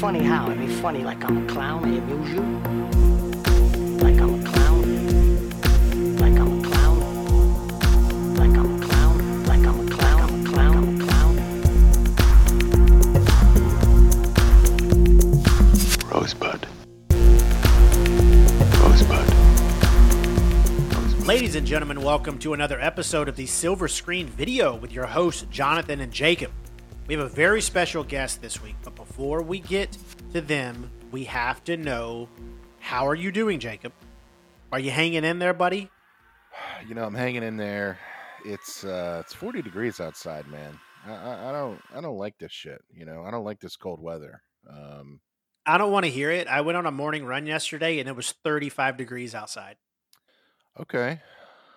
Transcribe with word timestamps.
funny 0.00 0.22
how? 0.22 0.46
I 0.46 0.54
mean, 0.54 0.70
funny 0.80 1.04
like 1.04 1.22
I'm 1.24 1.44
a 1.44 1.46
clown. 1.46 1.84
I 1.84 1.88
amuse 1.88 2.30
you. 2.30 2.40
Like 3.98 4.18
I'm 4.18 4.40
a 4.40 4.42
clown. 4.48 6.16
Like 6.16 6.38
I'm 6.40 6.58
a 6.58 6.62
clown. 6.66 6.98
Like 8.34 8.56
I'm 8.56 8.80
a 8.80 8.86
clown. 8.86 9.44
Like 9.44 9.60
I'm 9.60 9.78
a 9.78 9.90
clown. 9.90 10.20
I'm 10.22 10.40
a 10.40 10.48
clown. 10.48 10.76
I'm 10.78 10.88
a 10.88 11.04
clown. 11.04 11.36
Rosebud. 16.10 16.66
Rosebud. 18.80 19.26
Ladies 21.26 21.56
and 21.56 21.66
gentlemen, 21.66 22.00
welcome 22.00 22.38
to 22.38 22.54
another 22.54 22.80
episode 22.80 23.28
of 23.28 23.36
the 23.36 23.44
Silver 23.44 23.86
Screen 23.86 24.28
Video 24.28 24.74
with 24.74 24.92
your 24.92 25.04
hosts, 25.04 25.44
Jonathan 25.50 26.00
and 26.00 26.10
Jacob. 26.10 26.52
We 27.10 27.16
have 27.16 27.26
a 27.26 27.28
very 27.28 27.60
special 27.60 28.04
guest 28.04 28.40
this 28.40 28.62
week, 28.62 28.76
but 28.84 28.94
before 28.94 29.42
we 29.42 29.58
get 29.58 29.98
to 30.32 30.40
them, 30.40 30.88
we 31.10 31.24
have 31.24 31.64
to 31.64 31.76
know 31.76 32.28
how 32.78 33.08
are 33.08 33.16
you 33.16 33.32
doing, 33.32 33.58
Jacob? 33.58 33.92
Are 34.70 34.78
you 34.78 34.92
hanging 34.92 35.24
in 35.24 35.40
there, 35.40 35.52
buddy? 35.52 35.90
You 36.88 36.94
know, 36.94 37.02
I'm 37.02 37.14
hanging 37.14 37.42
in 37.42 37.56
there. 37.56 37.98
It's 38.44 38.84
uh, 38.84 39.22
it's 39.24 39.34
40 39.34 39.60
degrees 39.60 39.98
outside, 39.98 40.46
man. 40.46 40.78
I, 41.04 41.48
I, 41.48 41.52
don't 41.52 41.80
I 41.92 42.00
don't 42.00 42.16
like 42.16 42.38
this 42.38 42.52
shit. 42.52 42.80
You 42.94 43.04
know, 43.06 43.24
I 43.24 43.32
don't 43.32 43.44
like 43.44 43.58
this 43.58 43.74
cold 43.74 44.00
weather. 44.00 44.40
Um, 44.72 45.20
I 45.66 45.78
don't 45.78 45.90
want 45.90 46.06
to 46.06 46.10
hear 46.12 46.30
it. 46.30 46.46
I 46.46 46.60
went 46.60 46.78
on 46.78 46.86
a 46.86 46.92
morning 46.92 47.24
run 47.24 47.44
yesterday 47.44 47.98
and 47.98 48.08
it 48.08 48.14
was 48.14 48.34
35 48.44 48.96
degrees 48.96 49.34
outside. 49.34 49.76
okay, 50.78 51.20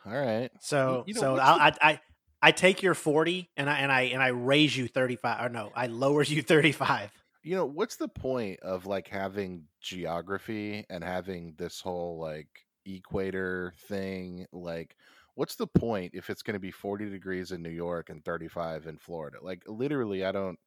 all 0.06 0.14
right. 0.14 0.52
So, 0.62 1.04
You 1.08 1.16
know, 1.16 1.22
so 1.22 1.38
I, 1.38 1.68
I, 1.68 1.74
I, 1.82 2.00
I 2.44 2.52
take 2.52 2.84
your 2.84 2.94
40 2.94 3.50
and 3.56 3.70
I 3.70 3.78
and 3.78 3.90
I 3.90 4.02
and 4.02 4.22
I 4.22 4.28
raise 4.28 4.76
you 4.76 4.90
35 4.90 5.46
or 5.46 5.50
no, 5.50 5.72
I 5.74 5.88
lower 5.88 6.24
you 6.24 6.42
35. 6.42 7.10
You 7.42 7.56
know, 7.56 7.66
what's 7.66 7.96
the 7.96 8.10
point 8.10 8.60
of 8.60 8.86
like 8.86 9.08
having 9.08 9.64
geography 9.80 10.86
and 10.90 11.06
having 11.06 11.56
this 11.58 11.80
whole 11.80 12.20
like 12.20 12.50
equator 12.86 13.74
thing? 13.88 14.46
Like, 14.52 14.98
what's 15.36 15.56
the 15.56 15.68
point 15.68 16.12
if 16.16 16.30
it's 16.30 16.42
going 16.42 16.56
to 16.56 16.60
be 16.60 16.72
40 16.72 17.10
degrees 17.10 17.54
in 17.54 17.64
New 17.64 17.70
York 17.70 18.10
and 18.10 18.24
35 18.26 18.88
in 18.88 18.98
Florida? 18.98 19.38
Like, 19.42 19.64
literally, 19.66 20.26
I 20.26 20.34
don't. 20.34 20.60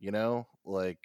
You 0.00 0.12
know, 0.12 0.46
like 0.64 0.98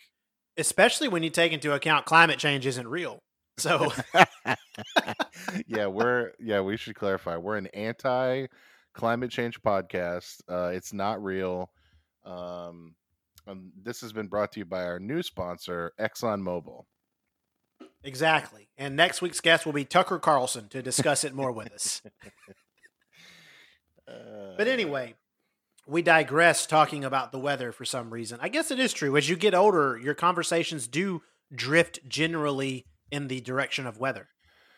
Especially 0.58 1.10
when 1.10 1.22
you 1.22 1.30
take 1.30 1.52
into 1.52 1.74
account 1.74 2.06
climate 2.06 2.40
change 2.40 2.66
isn't 2.66 2.88
real. 2.88 3.20
So 3.58 3.92
yeah, 5.68 5.88
we're 5.88 6.32
yeah, 6.40 6.62
we 6.62 6.78
should 6.78 6.96
clarify. 6.96 7.36
We're 7.38 7.58
an 7.58 7.68
anti 7.68 8.48
climate 8.98 9.32
change 9.32 9.62
podcast. 9.62 10.42
Uh 10.50 10.72
it's 10.74 10.92
not 10.94 11.24
real. 11.24 11.72
Um 12.26 12.96
um, 13.48 13.72
this 13.82 14.02
has 14.02 14.12
been 14.12 14.28
brought 14.28 14.52
to 14.52 14.60
you 14.60 14.66
by 14.66 14.84
our 14.84 15.00
new 15.00 15.24
sponsor, 15.24 15.94
ExxonMobil. 16.00 16.84
Exactly. 18.04 18.68
And 18.78 18.98
next 18.98 19.22
week's 19.22 19.40
guest 19.40 19.66
will 19.66 19.72
be 19.74 19.86
Tucker 19.86 20.20
Carlson 20.20 20.68
to 20.70 20.82
discuss 20.82 21.24
it 21.24 21.34
more 21.34 21.52
with 21.52 21.72
us. 21.72 22.02
Uh, 24.10 24.56
But 24.58 24.70
anyway, 24.70 25.16
we 25.86 26.02
digress 26.02 26.66
talking 26.66 27.04
about 27.04 27.34
the 27.34 27.40
weather 27.40 27.74
for 27.74 27.84
some 27.84 28.10
reason. 28.10 28.40
I 28.42 28.48
guess 28.48 28.72
it 28.72 28.80
is 28.80 28.94
true. 28.94 29.18
As 29.18 29.28
you 29.28 29.36
get 29.36 29.54
older, 29.54 29.98
your 30.02 30.14
conversations 30.14 30.88
do 30.88 31.24
drift 31.54 32.00
generally 32.08 32.86
in 33.12 33.28
the 33.28 33.42
direction 33.42 33.86
of 33.86 33.98
weather. 33.98 34.30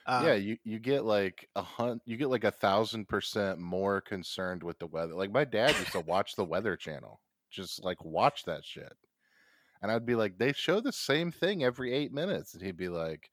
Uh, 0.10 0.24
yeah, 0.26 0.34
you, 0.34 0.58
you 0.64 0.80
get 0.80 1.06
like 1.06 1.48
a 1.56 1.62
hun- 1.62 2.02
you 2.06 2.18
get 2.18 2.30
like 2.30 2.44
a 2.44 2.50
thousand 2.52 3.08
percent 3.08 3.60
more 3.60 4.02
concerned 4.02 4.64
with 4.64 4.80
the 4.80 4.88
weather. 4.88 5.14
Like 5.14 5.32
my 5.32 5.46
dad 5.46 5.76
used 5.78 5.92
to 5.92 6.00
watch 6.00 6.36
the 6.36 6.44
Weather 6.46 6.76
Channel, 6.76 7.22
just 7.52 7.84
like 7.84 8.04
watch 8.04 8.46
that 8.46 8.66
shit, 8.66 8.92
and 9.84 9.92
I'd 9.92 10.08
be 10.08 10.16
like, 10.16 10.40
they 10.40 10.52
show 10.52 10.82
the 10.82 10.92
same 10.92 11.32
thing 11.32 11.64
every 11.64 11.94
eight 11.94 12.12
minutes, 12.12 12.56
and 12.56 12.64
he'd 12.64 12.76
be 12.76 12.90
like, 12.90 13.30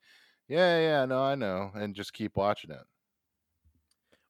yeah, 0.47 0.79
yeah, 0.79 1.05
no, 1.05 1.23
I 1.23 1.33
know, 1.33 1.71
and 1.73 1.95
just 1.95 2.13
keep 2.13 2.37
watching 2.37 2.69
it. 2.69 2.83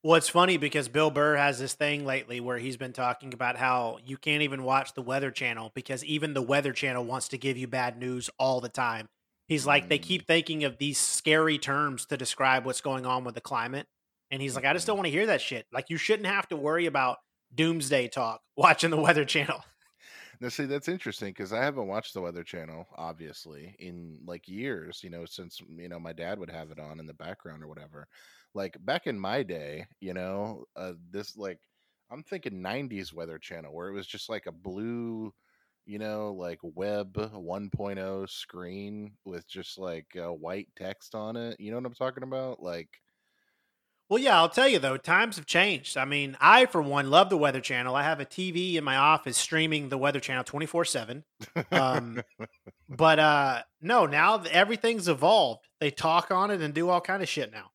Well, 0.03 0.15
it's 0.15 0.29
funny 0.29 0.55
because 0.55 0.87
Bill 0.87 1.11
Burr 1.11 1.35
has 1.35 1.59
this 1.59 1.73
thing 1.73 2.05
lately 2.05 2.39
where 2.39 2.59
he's 2.59 2.77
been 2.77 2.93
talking 2.93 3.33
about 3.33 3.57
how 3.57 3.97
you 4.05 4.15
can't 4.15 4.43
even 4.43 4.63
watch 4.63 4.93
the 4.93 5.01
Weather 5.01 5.31
Channel 5.31 5.73
because 5.75 6.01
even 6.05 6.33
the 6.33 6.41
Weather 6.41 6.71
Channel 6.71 7.03
wants 7.03 7.27
to 7.29 7.37
give 7.37 7.57
you 7.57 7.67
bad 7.67 7.97
news 7.97 8.29
all 8.39 8.61
the 8.61 8.69
time. 8.69 9.09
He's 9.47 9.65
like, 9.65 9.87
they 9.87 9.99
keep 9.99 10.27
thinking 10.27 10.63
of 10.65 10.77
these 10.77 10.97
scary 10.97 11.57
terms 11.57 12.05
to 12.07 12.17
describe 12.17 12.65
what's 12.65 12.81
going 12.81 13.05
on 13.05 13.23
with 13.23 13.35
the 13.35 13.41
climate. 13.41 13.87
And 14.29 14.41
he's 14.41 14.55
like, 14.55 14.65
I 14.65 14.73
just 14.73 14.85
don't 14.85 14.97
want 14.97 15.05
to 15.07 15.11
hear 15.11 15.27
that 15.27 15.41
shit. 15.41 15.65
Like, 15.71 15.89
you 15.89 15.97
shouldn't 15.97 16.27
have 16.27 16.49
to 16.49 16.57
worry 16.57 16.85
about 16.85 17.17
doomsday 17.53 18.09
talk 18.09 18.41
watching 18.57 18.89
the 18.89 18.97
Weather 18.97 19.25
Channel. 19.25 19.63
Now, 20.39 20.49
see, 20.49 20.65
that's 20.65 20.87
interesting 20.87 21.29
because 21.29 21.51
I 21.53 21.63
haven't 21.63 21.87
watched 21.87 22.13
the 22.13 22.21
Weather 22.21 22.43
Channel, 22.43 22.85
obviously, 22.95 23.75
in 23.79 24.19
like 24.25 24.47
years, 24.47 25.01
you 25.03 25.09
know, 25.09 25.25
since, 25.25 25.59
you 25.67 25.89
know, 25.89 25.99
my 25.99 26.13
dad 26.13 26.39
would 26.39 26.51
have 26.51 26.71
it 26.71 26.79
on 26.79 26.99
in 26.99 27.07
the 27.07 27.13
background 27.13 27.63
or 27.63 27.67
whatever. 27.67 28.07
Like 28.53 28.77
back 28.85 29.07
in 29.07 29.19
my 29.19 29.43
day, 29.43 29.87
you 29.99 30.13
know, 30.13 30.65
uh, 30.75 30.93
this, 31.09 31.35
like, 31.37 31.59
I'm 32.11 32.23
thinking 32.23 32.61
90s 32.61 33.13
Weather 33.13 33.39
Channel 33.39 33.73
where 33.73 33.89
it 33.89 33.93
was 33.93 34.07
just 34.07 34.29
like 34.29 34.45
a 34.45 34.51
blue, 34.51 35.33
you 35.87 35.99
know, 35.99 36.33
like 36.33 36.59
web 36.61 37.13
1.0 37.15 38.29
screen 38.29 39.13
with 39.25 39.47
just 39.47 39.77
like 39.79 40.07
uh, 40.17 40.31
white 40.33 40.67
text 40.75 41.15
on 41.15 41.35
it. 41.37 41.59
You 41.59 41.71
know 41.71 41.77
what 41.77 41.85
I'm 41.87 41.93
talking 41.93 42.23
about? 42.23 42.61
Like, 42.61 42.89
Well, 44.09 44.19
yeah, 44.19 44.37
I'll 44.37 44.49
tell 44.49 44.67
you 44.69 44.79
though, 44.79 44.95
times 44.97 45.35
have 45.35 45.45
changed. 45.45 45.97
I 45.97 46.05
mean, 46.05 46.37
I, 46.39 46.65
for 46.65 46.81
one, 46.81 47.09
love 47.09 47.29
the 47.29 47.37
Weather 47.37 47.59
Channel. 47.59 47.95
I 47.95 48.03
have 48.03 48.19
a 48.21 48.25
TV 48.25 48.75
in 48.75 48.83
my 48.83 48.95
office 48.95 49.37
streaming 49.37 49.89
the 49.89 49.97
Weather 49.97 50.19
Channel 50.21 50.43
24 50.45 50.85
7. 50.85 51.23
Um, 51.71 52.21
but 52.89 53.19
uh, 53.19 53.63
no, 53.81 54.05
now 54.05 54.41
everything's 54.51 55.07
evolved. 55.09 55.67
They 55.79 55.91
talk 55.91 56.31
on 56.31 56.51
it 56.51 56.61
and 56.61 56.73
do 56.73 56.89
all 56.89 57.01
kind 57.01 57.21
of 57.21 57.29
shit 57.29 57.51
now. 57.51 57.71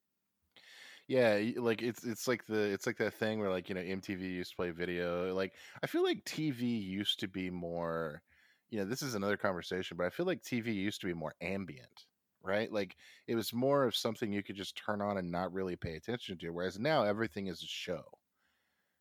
Yeah, 1.09 1.41
like 1.57 1.83
it's 1.83 2.05
it's 2.05 2.29
like 2.29 2.47
the 2.47 2.59
it's 2.73 2.87
like 2.87 2.97
that 2.99 3.15
thing 3.15 3.39
where 3.41 3.51
like 3.51 3.69
you 3.69 3.75
know 3.75 3.81
MTV 3.81 4.27
used 4.27 4.51
to 4.51 4.57
play 4.57 4.71
video. 4.71 5.35
Like 5.35 5.55
I 5.83 5.87
feel 5.87 6.03
like 6.03 6.25
TV 6.25 6.65
used 6.67 7.21
to 7.21 7.29
be 7.29 7.51
more, 7.51 8.23
you 8.71 8.79
know, 8.79 8.85
this 8.87 9.03
is 9.03 9.15
another 9.15 9.37
conversation, 9.37 9.97
but 9.97 10.07
I 10.07 10.11
feel 10.11 10.27
like 10.27 10.43
TV 10.43 10.73
used 10.73 11.01
to 11.03 11.07
be 11.07 11.15
more 11.15 11.35
ambient, 11.41 12.07
right? 12.43 12.73
Like 12.73 12.97
it 13.27 13.35
was 13.35 13.53
more 13.53 13.85
of 13.85 13.97
something 13.97 14.33
you 14.33 14.43
could 14.43 14.57
just 14.57 14.77
turn 14.77 15.03
on 15.03 15.19
and 15.19 15.31
not 15.31 15.53
really 15.53 15.77
pay 15.77 15.97
attention 15.97 16.39
to. 16.39 16.51
Whereas 16.51 16.79
now 16.79 17.03
everything 17.05 17.49
is 17.49 17.63
a 17.63 17.67
show. 17.67 18.05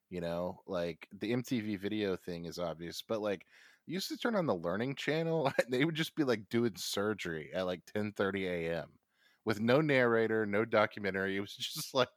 You 0.09 0.21
know, 0.21 0.61
like 0.67 1.07
the 1.13 1.31
MTV 1.33 1.75
video 1.77 2.15
thing 2.17 2.45
is 2.45 2.59
obvious, 2.59 3.01
but 3.01 3.21
like 3.21 3.45
used 3.87 4.09
to 4.09 4.17
turn 4.17 4.35
on 4.35 4.45
the 4.45 4.55
Learning 4.55 4.95
Channel, 4.95 5.51
they 5.69 5.85
would 5.85 5.95
just 5.95 6.15
be 6.15 6.23
like 6.23 6.49
doing 6.49 6.75
surgery 6.75 7.51
at 7.53 7.65
like 7.65 7.81
ten 7.85 8.11
thirty 8.13 8.45
a.m 8.47 8.89
with 9.45 9.59
no 9.59 9.81
narrator, 9.81 10.45
no 10.45 10.65
documentary. 10.65 11.37
It 11.37 11.41
was 11.41 11.55
just 11.57 11.93
like 11.93 12.09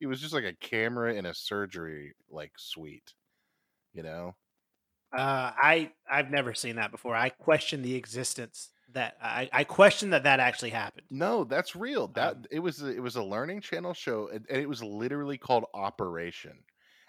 it 0.00 0.06
was 0.06 0.20
just 0.20 0.34
like 0.34 0.44
a 0.44 0.54
camera 0.54 1.14
in 1.14 1.26
a 1.26 1.34
surgery 1.34 2.14
like 2.30 2.52
suite, 2.58 3.14
you 3.92 4.02
know. 4.02 4.36
Uh, 5.12 5.50
I 5.56 5.92
I've 6.08 6.30
never 6.30 6.54
seen 6.54 6.76
that 6.76 6.92
before. 6.92 7.16
I 7.16 7.30
question 7.30 7.82
the 7.82 7.96
existence 7.96 8.70
that 8.90 9.16
I, 9.20 9.48
I 9.52 9.64
question 9.64 10.10
that 10.10 10.22
that 10.24 10.40
actually 10.40 10.70
happened. 10.70 11.06
No, 11.10 11.44
that's 11.44 11.74
real. 11.74 12.08
That 12.08 12.36
Um, 12.36 12.46
it 12.50 12.60
was 12.60 12.82
a, 12.82 12.88
it 12.88 13.00
was 13.00 13.16
a 13.16 13.22
learning 13.24 13.60
channel 13.62 13.94
show, 13.94 14.28
and, 14.28 14.46
and 14.48 14.60
it 14.60 14.68
was 14.68 14.82
literally 14.82 15.38
called 15.38 15.64
Operation. 15.74 16.64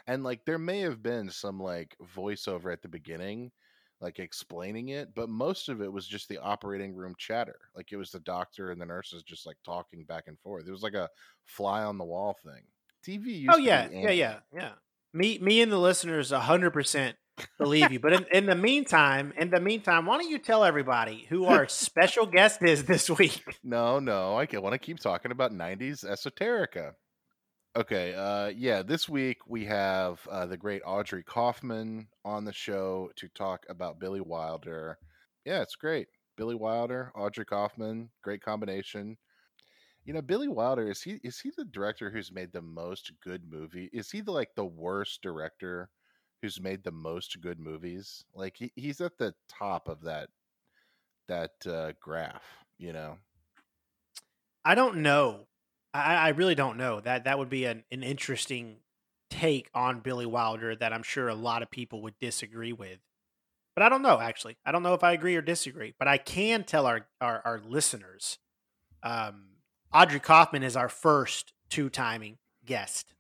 And 0.07 0.23
like 0.23 0.45
there 0.45 0.57
may 0.57 0.79
have 0.79 1.03
been 1.03 1.29
some 1.29 1.59
like 1.59 1.95
voiceover 2.01 2.73
at 2.73 2.81
the 2.81 2.88
beginning, 2.89 3.51
like 4.01 4.19
explaining 4.19 4.89
it, 4.89 5.13
but 5.16 5.29
most 5.29 5.69
of 5.69 5.81
it 5.81 5.91
was 5.91 6.07
just 6.07 6.28
the 6.28 6.39
operating 6.39 6.94
room 6.95 7.13
chatter. 7.17 7.59
Like 7.75 7.91
it 7.91 7.97
was 7.97 8.12
the 8.12 8.19
doctor 8.22 8.72
and 8.72 8.81
the 8.81 8.85
nurses 8.85 9.23
just 9.23 9.45
like 9.45 9.57
talking 9.63 10.03
back 10.03 10.23
and 10.28 10.39
forth. 10.39 10.67
It 10.67 10.72
was 10.72 10.84
like 10.84 10.95
a 10.95 11.09
fly 11.45 11.84
on 11.84 11.97
the 11.97 12.03
wall 12.03 12.35
thing. 12.43 12.64
TV 13.05 13.25
oh, 13.25 13.29
used 13.29 13.49
Oh 13.53 13.58
yeah, 13.58 13.87
yeah, 13.91 14.11
yeah, 14.11 14.35
yeah. 14.53 14.72
Me 15.14 15.37
me 15.40 15.61
and 15.61 15.72
the 15.72 15.78
listeners 15.78 16.31
hundred 16.31 16.72
percent 16.72 17.16
believe 17.58 17.91
you. 17.91 17.99
But 17.99 18.14
in, 18.14 18.25
in 18.31 18.46
the 18.46 18.55
meantime, 18.55 19.34
in 19.37 19.49
the 19.49 19.59
meantime, 19.59 20.05
why 20.05 20.17
don't 20.17 20.29
you 20.29 20.40
tell 20.40 20.64
everybody 20.64 21.25
who 21.29 21.46
our 21.46 21.67
special 21.67 22.25
guest 22.25 22.61
is 22.64 22.85
this 22.85 23.09
week? 23.09 23.43
No, 23.64 23.99
no, 23.99 24.37
I 24.37 24.47
want 24.58 24.73
to 24.73 24.79
keep 24.79 24.99
talking 24.99 25.31
about 25.31 25.52
90s 25.52 26.03
esoterica. 26.03 26.93
Okay, 27.76 28.14
uh 28.14 28.47
yeah, 28.47 28.82
this 28.82 29.08
week 29.08 29.47
we 29.47 29.64
have 29.66 30.28
uh 30.28 30.46
the 30.46 30.58
great 30.58 30.82
Audrey 30.85 31.23
Kaufman 31.23 32.09
on 32.26 32.44
the 32.44 32.52
show 32.53 33.12
to 33.16 33.29
talk 33.29 33.66
about 33.70 34.00
Billy 34.00 34.20
Wilder. 34.20 35.00
Yeah, 35.46 35.62
it's 35.62 35.76
great. 35.76 36.09
Billy 36.35 36.56
Wilder, 36.56 37.12
Audrey 37.16 37.46
Kaufman, 37.46 38.12
great 38.23 38.41
combination. 38.41 39.18
You 40.06 40.14
know, 40.14 40.22
Billy 40.23 40.47
Wilder 40.50 40.90
is 40.90 41.03
he 41.03 41.20
is 41.23 41.40
he 41.41 41.52
the 41.58 41.66
director 41.66 42.12
who's 42.12 42.32
made 42.32 42.53
the 42.53 42.62
most 42.64 43.14
good 43.22 43.46
movie? 43.50 43.90
Is 43.94 44.12
he 44.12 44.22
the 44.22 44.32
like 44.34 44.56
the 44.56 44.66
worst 44.66 45.22
director 45.22 45.91
who's 46.41 46.62
made 46.62 46.84
the 46.84 46.91
most 46.94 47.41
good 47.41 47.59
movies? 47.59 48.26
Like 48.34 48.58
he, 48.58 48.73
he's 48.76 49.02
at 49.02 49.18
the 49.20 49.35
top 49.50 49.88
of 49.90 50.02
that 50.03 50.29
that 51.28 51.66
uh 51.68 51.94
graph, 52.02 52.66
you 52.78 52.94
know. 52.94 53.18
I 54.66 54.73
don't 54.73 55.03
know. 55.03 55.47
I, 55.93 56.16
I 56.16 56.29
really 56.29 56.55
don't 56.55 56.78
know. 56.78 56.99
That 57.02 57.26
that 57.26 57.38
would 57.40 57.49
be 57.49 57.66
an, 57.66 57.84
an 57.91 58.03
interesting 58.03 58.78
take 59.29 59.70
on 59.73 59.99
Billy 60.02 60.26
Wilder 60.26 60.76
that 60.76 60.91
I'm 60.93 61.03
sure 61.03 61.28
a 61.29 61.35
lot 61.35 61.61
of 61.61 61.72
people 61.72 62.02
would 62.03 62.17
disagree 62.20 62.73
with. 62.73 62.99
but 63.76 63.84
I 63.84 63.90
don't 63.90 64.02
know 64.02 64.20
actually. 64.20 64.58
I 64.66 64.72
don't 64.72 64.84
know 64.84 64.93
if 64.93 65.03
I 65.03 65.14
agree 65.14 65.35
or 65.35 65.41
disagree, 65.41 65.93
but 65.97 66.08
I 66.08 66.17
can 66.17 66.64
tell 66.64 66.85
our 66.85 67.08
our, 67.20 67.41
our 67.46 67.61
listeners, 67.66 68.38
um, 69.03 69.46
Audrey 69.93 70.20
Kaufman 70.20 70.64
is 70.64 70.76
our 70.76 70.90
first 70.90 71.53
two 71.70 71.90
timing 71.90 72.37
guest. 72.66 73.14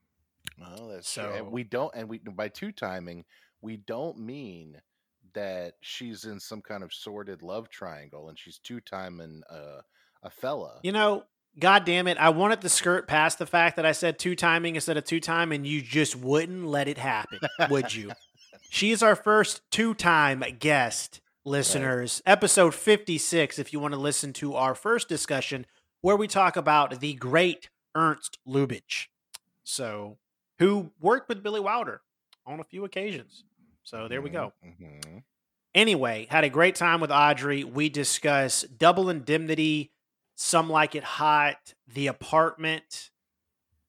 Oh, 0.63 0.89
that's 0.89 1.11
true. 1.13 1.23
And 1.23 1.45
So- 1.45 1.49
we 1.49 1.63
don't, 1.63 1.93
and 1.95 2.09
we 2.09 2.19
by 2.19 2.49
two 2.49 2.71
timing, 2.71 3.25
we 3.61 3.77
don't 3.77 4.19
mean 4.19 4.81
that 5.33 5.75
she's 5.81 6.25
in 6.25 6.39
some 6.39 6.61
kind 6.61 6.83
of 6.83 6.93
sordid 6.93 7.41
love 7.41 7.69
triangle 7.69 8.27
and 8.27 8.37
she's 8.37 8.59
two 8.59 8.81
timing 8.81 9.41
uh, 9.49 9.79
a 10.23 10.29
fella. 10.29 10.79
You 10.83 10.91
know, 10.91 11.23
God 11.59 11.85
damn 11.85 12.07
it, 12.07 12.17
I 12.17 12.29
wanted 12.29 12.61
to 12.61 12.69
skirt 12.69 13.07
past 13.07 13.37
the 13.39 13.45
fact 13.45 13.75
that 13.75 13.85
I 13.85 13.91
said 13.91 14.17
two 14.17 14.35
timing 14.35 14.75
instead 14.75 14.97
of 14.97 15.03
two 15.03 15.19
time, 15.19 15.51
and 15.51 15.67
you 15.67 15.81
just 15.81 16.15
wouldn't 16.15 16.65
let 16.65 16.87
it 16.87 16.97
happen, 16.97 17.39
would 17.69 17.93
you? 17.93 18.11
She 18.73 18.91
is 18.91 19.03
our 19.03 19.17
first 19.17 19.61
two 19.69 19.93
time 19.93 20.45
guest, 20.59 21.19
listeners. 21.43 22.21
Episode 22.25 22.73
56, 22.73 23.59
if 23.59 23.73
you 23.73 23.81
want 23.81 23.93
to 23.93 23.99
listen 23.99 24.31
to 24.33 24.55
our 24.55 24.73
first 24.75 25.09
discussion, 25.09 25.65
where 25.99 26.15
we 26.15 26.25
talk 26.25 26.55
about 26.55 27.01
the 27.01 27.13
great 27.15 27.69
Ernst 27.95 28.37
Lubitsch. 28.47 29.07
So, 29.65 30.19
who 30.59 30.91
worked 31.01 31.27
with 31.27 31.43
Billy 31.43 31.59
Wilder 31.59 31.99
on 32.45 32.61
a 32.61 32.63
few 32.63 32.85
occasions. 32.85 33.43
So, 33.83 34.07
there 34.07 34.21
we 34.21 34.29
go. 34.29 34.53
hmm 34.63 35.17
Anyway, 35.75 36.27
had 36.29 36.45
a 36.45 36.49
great 36.49 36.75
time 36.75 37.01
with 37.01 37.11
Audrey. 37.11 37.65
We 37.65 37.89
discuss 37.89 38.61
Double 38.63 39.09
Indemnity, 39.09 39.91
Some 40.41 40.71
Like 40.71 40.95
It 40.95 41.03
Hot, 41.03 41.75
The 41.93 42.07
Apartment. 42.07 43.11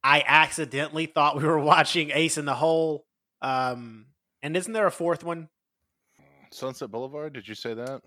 I 0.05 0.23
accidentally 0.27 1.07
thought 1.07 1.39
we 1.39 1.45
were 1.45 1.59
watching 1.75 2.11
Ace 2.11 2.37
in 2.37 2.45
the 2.45 2.55
Hole. 2.55 3.07
Um, 3.41 4.09
and 4.43 4.55
isn't 4.55 4.75
there 4.75 4.87
a 4.87 4.91
fourth 4.91 5.25
one? 5.25 5.49
Sunset 6.51 6.91
Boulevard. 6.91 7.33
Did 7.33 7.49
you 7.49 7.55
say 7.55 7.73
that? 7.73 8.03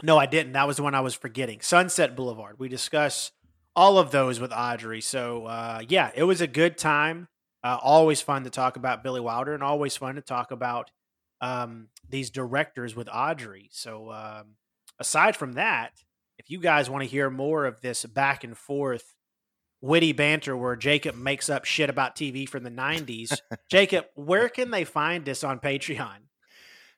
No, 0.00 0.16
I 0.16 0.26
didn't. 0.26 0.52
That 0.52 0.68
was 0.68 0.76
the 0.76 0.84
one 0.84 0.94
I 0.94 1.00
was 1.00 1.14
forgetting. 1.14 1.60
Sunset 1.60 2.14
Boulevard. 2.14 2.60
We 2.60 2.68
discuss 2.68 3.32
all 3.74 3.98
of 3.98 4.12
those 4.12 4.38
with 4.38 4.52
Audrey. 4.52 5.00
So, 5.00 5.46
uh, 5.46 5.82
yeah, 5.88 6.12
it 6.14 6.22
was 6.22 6.40
a 6.40 6.46
good 6.46 6.78
time. 6.78 7.26
Uh, 7.64 7.78
always 7.82 8.20
fun 8.20 8.44
to 8.44 8.50
talk 8.50 8.76
about 8.76 9.02
Billy 9.02 9.20
Wilder 9.20 9.54
and 9.54 9.62
always 9.64 9.96
fun 9.96 10.14
to 10.14 10.22
talk 10.22 10.52
about 10.52 10.92
um, 11.40 11.88
these 12.08 12.30
directors 12.30 12.94
with 12.94 13.08
Audrey. 13.12 13.68
So, 13.72 14.12
um, 14.12 14.54
aside 15.00 15.34
from 15.34 15.54
that, 15.54 15.90
if 16.40 16.50
you 16.50 16.58
guys 16.58 16.88
want 16.88 17.04
to 17.04 17.08
hear 17.08 17.28
more 17.28 17.66
of 17.66 17.82
this 17.82 18.06
back 18.06 18.44
and 18.44 18.56
forth 18.56 19.14
witty 19.82 20.12
banter 20.12 20.56
where 20.56 20.74
Jacob 20.74 21.14
makes 21.14 21.50
up 21.50 21.66
shit 21.66 21.90
about 21.90 22.16
TV 22.16 22.48
from 22.48 22.62
the 22.62 22.70
90s, 22.70 23.38
Jacob, 23.70 24.06
where 24.14 24.48
can 24.48 24.70
they 24.70 24.84
find 24.84 25.28
us 25.28 25.44
on 25.44 25.60
Patreon? 25.60 26.16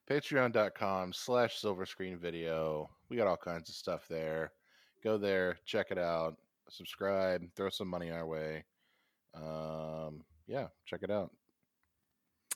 Patreon.com 0.08 1.12
slash 1.12 1.56
silver 1.56 1.84
screen 1.86 2.18
video. 2.18 2.88
We 3.08 3.16
got 3.16 3.26
all 3.26 3.36
kinds 3.36 3.68
of 3.68 3.74
stuff 3.74 4.06
there. 4.08 4.52
Go 5.02 5.18
there, 5.18 5.56
check 5.66 5.88
it 5.90 5.98
out, 5.98 6.36
subscribe, 6.70 7.42
throw 7.56 7.68
some 7.68 7.88
money 7.88 8.12
our 8.12 8.24
way. 8.24 8.64
Um, 9.34 10.22
yeah, 10.46 10.68
check 10.86 11.00
it 11.02 11.10
out. 11.10 11.32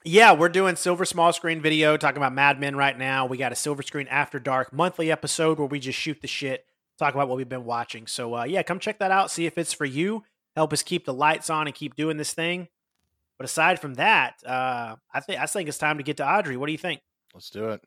Yeah, 0.05 0.35
we're 0.35 0.51
doing 0.51 0.77
silver 0.77 1.05
small 1.05 1.33
screen 1.33 1.61
video 1.61 1.97
talking 1.97 2.19
about 2.19 2.33
Mad 2.33 2.61
Men 2.61 2.77
right 2.77 2.97
now. 2.97 3.27
We 3.27 3.39
got 3.39 3.51
a 3.51 3.57
silver 3.57 3.83
screen 3.83 4.07
after 4.07 4.39
dark 4.39 4.73
monthly 4.73 5.11
episode 5.11 5.59
where 5.59 5.67
we 5.67 5.81
just 5.81 5.99
shoot 5.99 6.21
the 6.23 6.29
shit, 6.29 6.65
talk 6.99 7.15
about 7.15 7.29
what 7.29 7.37
we've 7.37 7.49
been 7.49 7.65
watching. 7.65 8.07
So 8.07 8.35
uh, 8.37 8.45
yeah, 8.45 8.63
come 8.63 8.79
check 8.79 8.99
that 8.99 9.11
out. 9.11 9.31
See 9.31 9.47
if 9.47 9.59
it's 9.59 9.73
for 9.73 9.85
you. 9.85 10.25
Help 10.55 10.73
us 10.73 10.83
keep 10.83 11.05
the 11.05 11.15
lights 11.15 11.51
on 11.51 11.67
and 11.67 11.75
keep 11.75 11.95
doing 11.97 12.17
this 12.17 12.33
thing. 12.33 12.69
But 13.39 13.45
aside 13.45 13.79
from 13.81 13.95
that, 13.95 14.37
uh, 14.47 14.97
I 15.13 15.21
think 15.21 15.41
I 15.41 15.47
think 15.47 15.69
it's 15.69 15.77
time 15.79 15.99
to 15.99 16.03
get 16.03 16.17
to 16.19 16.27
Audrey. 16.29 16.57
What 16.57 16.67
do 16.67 16.73
you 16.73 16.79
think, 16.79 17.03
Let's 17.35 17.51
do 17.51 17.69
it. 17.69 17.83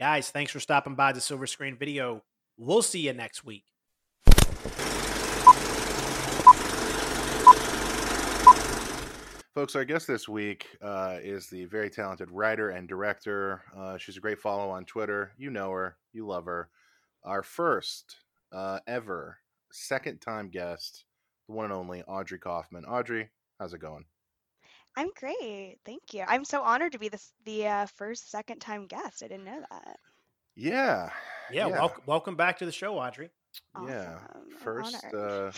guys? 0.00 0.30
Thanks 0.30 0.50
for 0.52 0.60
stopping 0.60 0.94
by 0.94 1.12
the 1.12 1.20
silver 1.20 1.46
screen 1.46 1.76
video. 1.76 2.22
We'll 2.56 2.80
see 2.82 3.00
you 3.00 3.12
next 3.12 3.44
week. 3.44 3.64
Folks, 9.54 9.74
our 9.74 9.86
guest 9.86 10.06
this 10.06 10.28
week 10.28 10.66
uh, 10.82 11.16
is 11.22 11.46
the 11.46 11.64
very 11.64 11.88
talented 11.88 12.30
writer 12.30 12.70
and 12.70 12.86
director. 12.86 13.62
Uh, 13.74 13.96
she's 13.96 14.18
a 14.18 14.20
great 14.20 14.38
follow 14.38 14.68
on 14.68 14.84
Twitter. 14.84 15.32
You 15.38 15.48
know 15.48 15.70
her, 15.70 15.96
you 16.12 16.26
love 16.26 16.44
her. 16.44 16.68
Our 17.26 17.42
first 17.42 18.18
uh, 18.52 18.78
ever 18.86 19.38
second 19.72 20.20
time 20.20 20.48
guest, 20.48 21.04
the 21.48 21.54
one 21.54 21.64
and 21.64 21.74
only 21.74 22.04
Audrey 22.04 22.38
Kaufman. 22.38 22.84
Audrey, 22.84 23.30
how's 23.58 23.74
it 23.74 23.80
going? 23.80 24.04
I'm 24.96 25.10
great, 25.18 25.78
thank 25.84 26.14
you. 26.14 26.24
I'm 26.26 26.44
so 26.44 26.62
honored 26.62 26.92
to 26.92 27.00
be 27.00 27.08
this 27.08 27.32
the 27.44 27.66
uh, 27.66 27.86
first 27.86 28.30
second 28.30 28.60
time 28.60 28.86
guest. 28.86 29.24
I 29.24 29.28
didn't 29.28 29.44
know 29.44 29.60
that. 29.70 29.96
Yeah. 30.54 31.10
Yeah, 31.50 31.66
welcome 31.66 32.02
welcome 32.06 32.36
back 32.36 32.58
to 32.58 32.64
the 32.64 32.72
show, 32.72 32.96
Audrey. 32.96 33.30
Yeah. 33.86 34.14
Awesome. 34.14 34.42
I'm 34.52 34.58
First, 34.58 35.04
uh, 35.12 35.50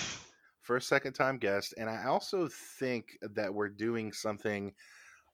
first 0.63 0.89
second 0.89 1.15
time 1.15 1.39
guest 1.39 1.73
and 1.79 1.89
i 1.89 2.05
also 2.05 2.47
think 2.79 3.17
that 3.23 3.53
we're 3.53 3.71
doing 3.71 4.13
something 4.13 4.71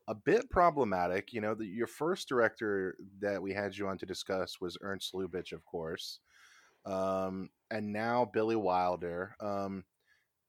a 0.08 0.14
bit 0.14 0.48
problematic 0.50 1.32
you 1.32 1.40
know 1.40 1.54
the, 1.54 1.64
your 1.64 1.86
first 1.86 2.28
director 2.28 2.96
that 3.20 3.40
we 3.40 3.52
had 3.52 3.76
you 3.76 3.88
on 3.88 3.98
to 3.98 4.06
discuss 4.06 4.60
was 4.60 4.76
ernst 4.82 5.14
lubitsch 5.14 5.52
of 5.52 5.64
course 5.64 6.20
um, 6.86 7.48
and 7.70 7.92
now 7.92 8.24
billy 8.32 8.56
wilder 8.56 9.34
um, 9.40 9.84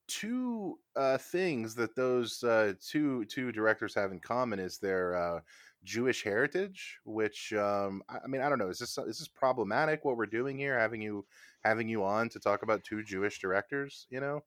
two 0.07 0.77
uh, 0.95 1.17
things 1.17 1.75
that 1.75 1.95
those 1.95 2.43
uh, 2.43 2.73
two 2.81 3.25
two 3.25 3.51
directors 3.51 3.95
have 3.95 4.11
in 4.11 4.19
common 4.19 4.59
is 4.59 4.77
their 4.77 5.15
uh, 5.15 5.39
Jewish 5.83 6.23
heritage, 6.23 6.99
which 7.05 7.53
um, 7.53 8.01
I 8.09 8.17
I 8.23 8.27
mean 8.27 8.41
I 8.41 8.49
don't 8.49 8.59
know 8.59 8.69
is 8.69 8.79
this 8.79 8.97
is 8.97 9.19
this 9.19 9.27
problematic 9.27 10.05
what 10.05 10.17
we're 10.17 10.25
doing 10.25 10.57
here 10.57 10.77
having 10.77 11.01
you 11.01 11.25
having 11.63 11.87
you 11.87 12.03
on 12.03 12.29
to 12.29 12.39
talk 12.39 12.63
about 12.63 12.83
two 12.83 13.03
Jewish 13.03 13.39
directors 13.39 14.07
you 14.09 14.19
know 14.19 14.41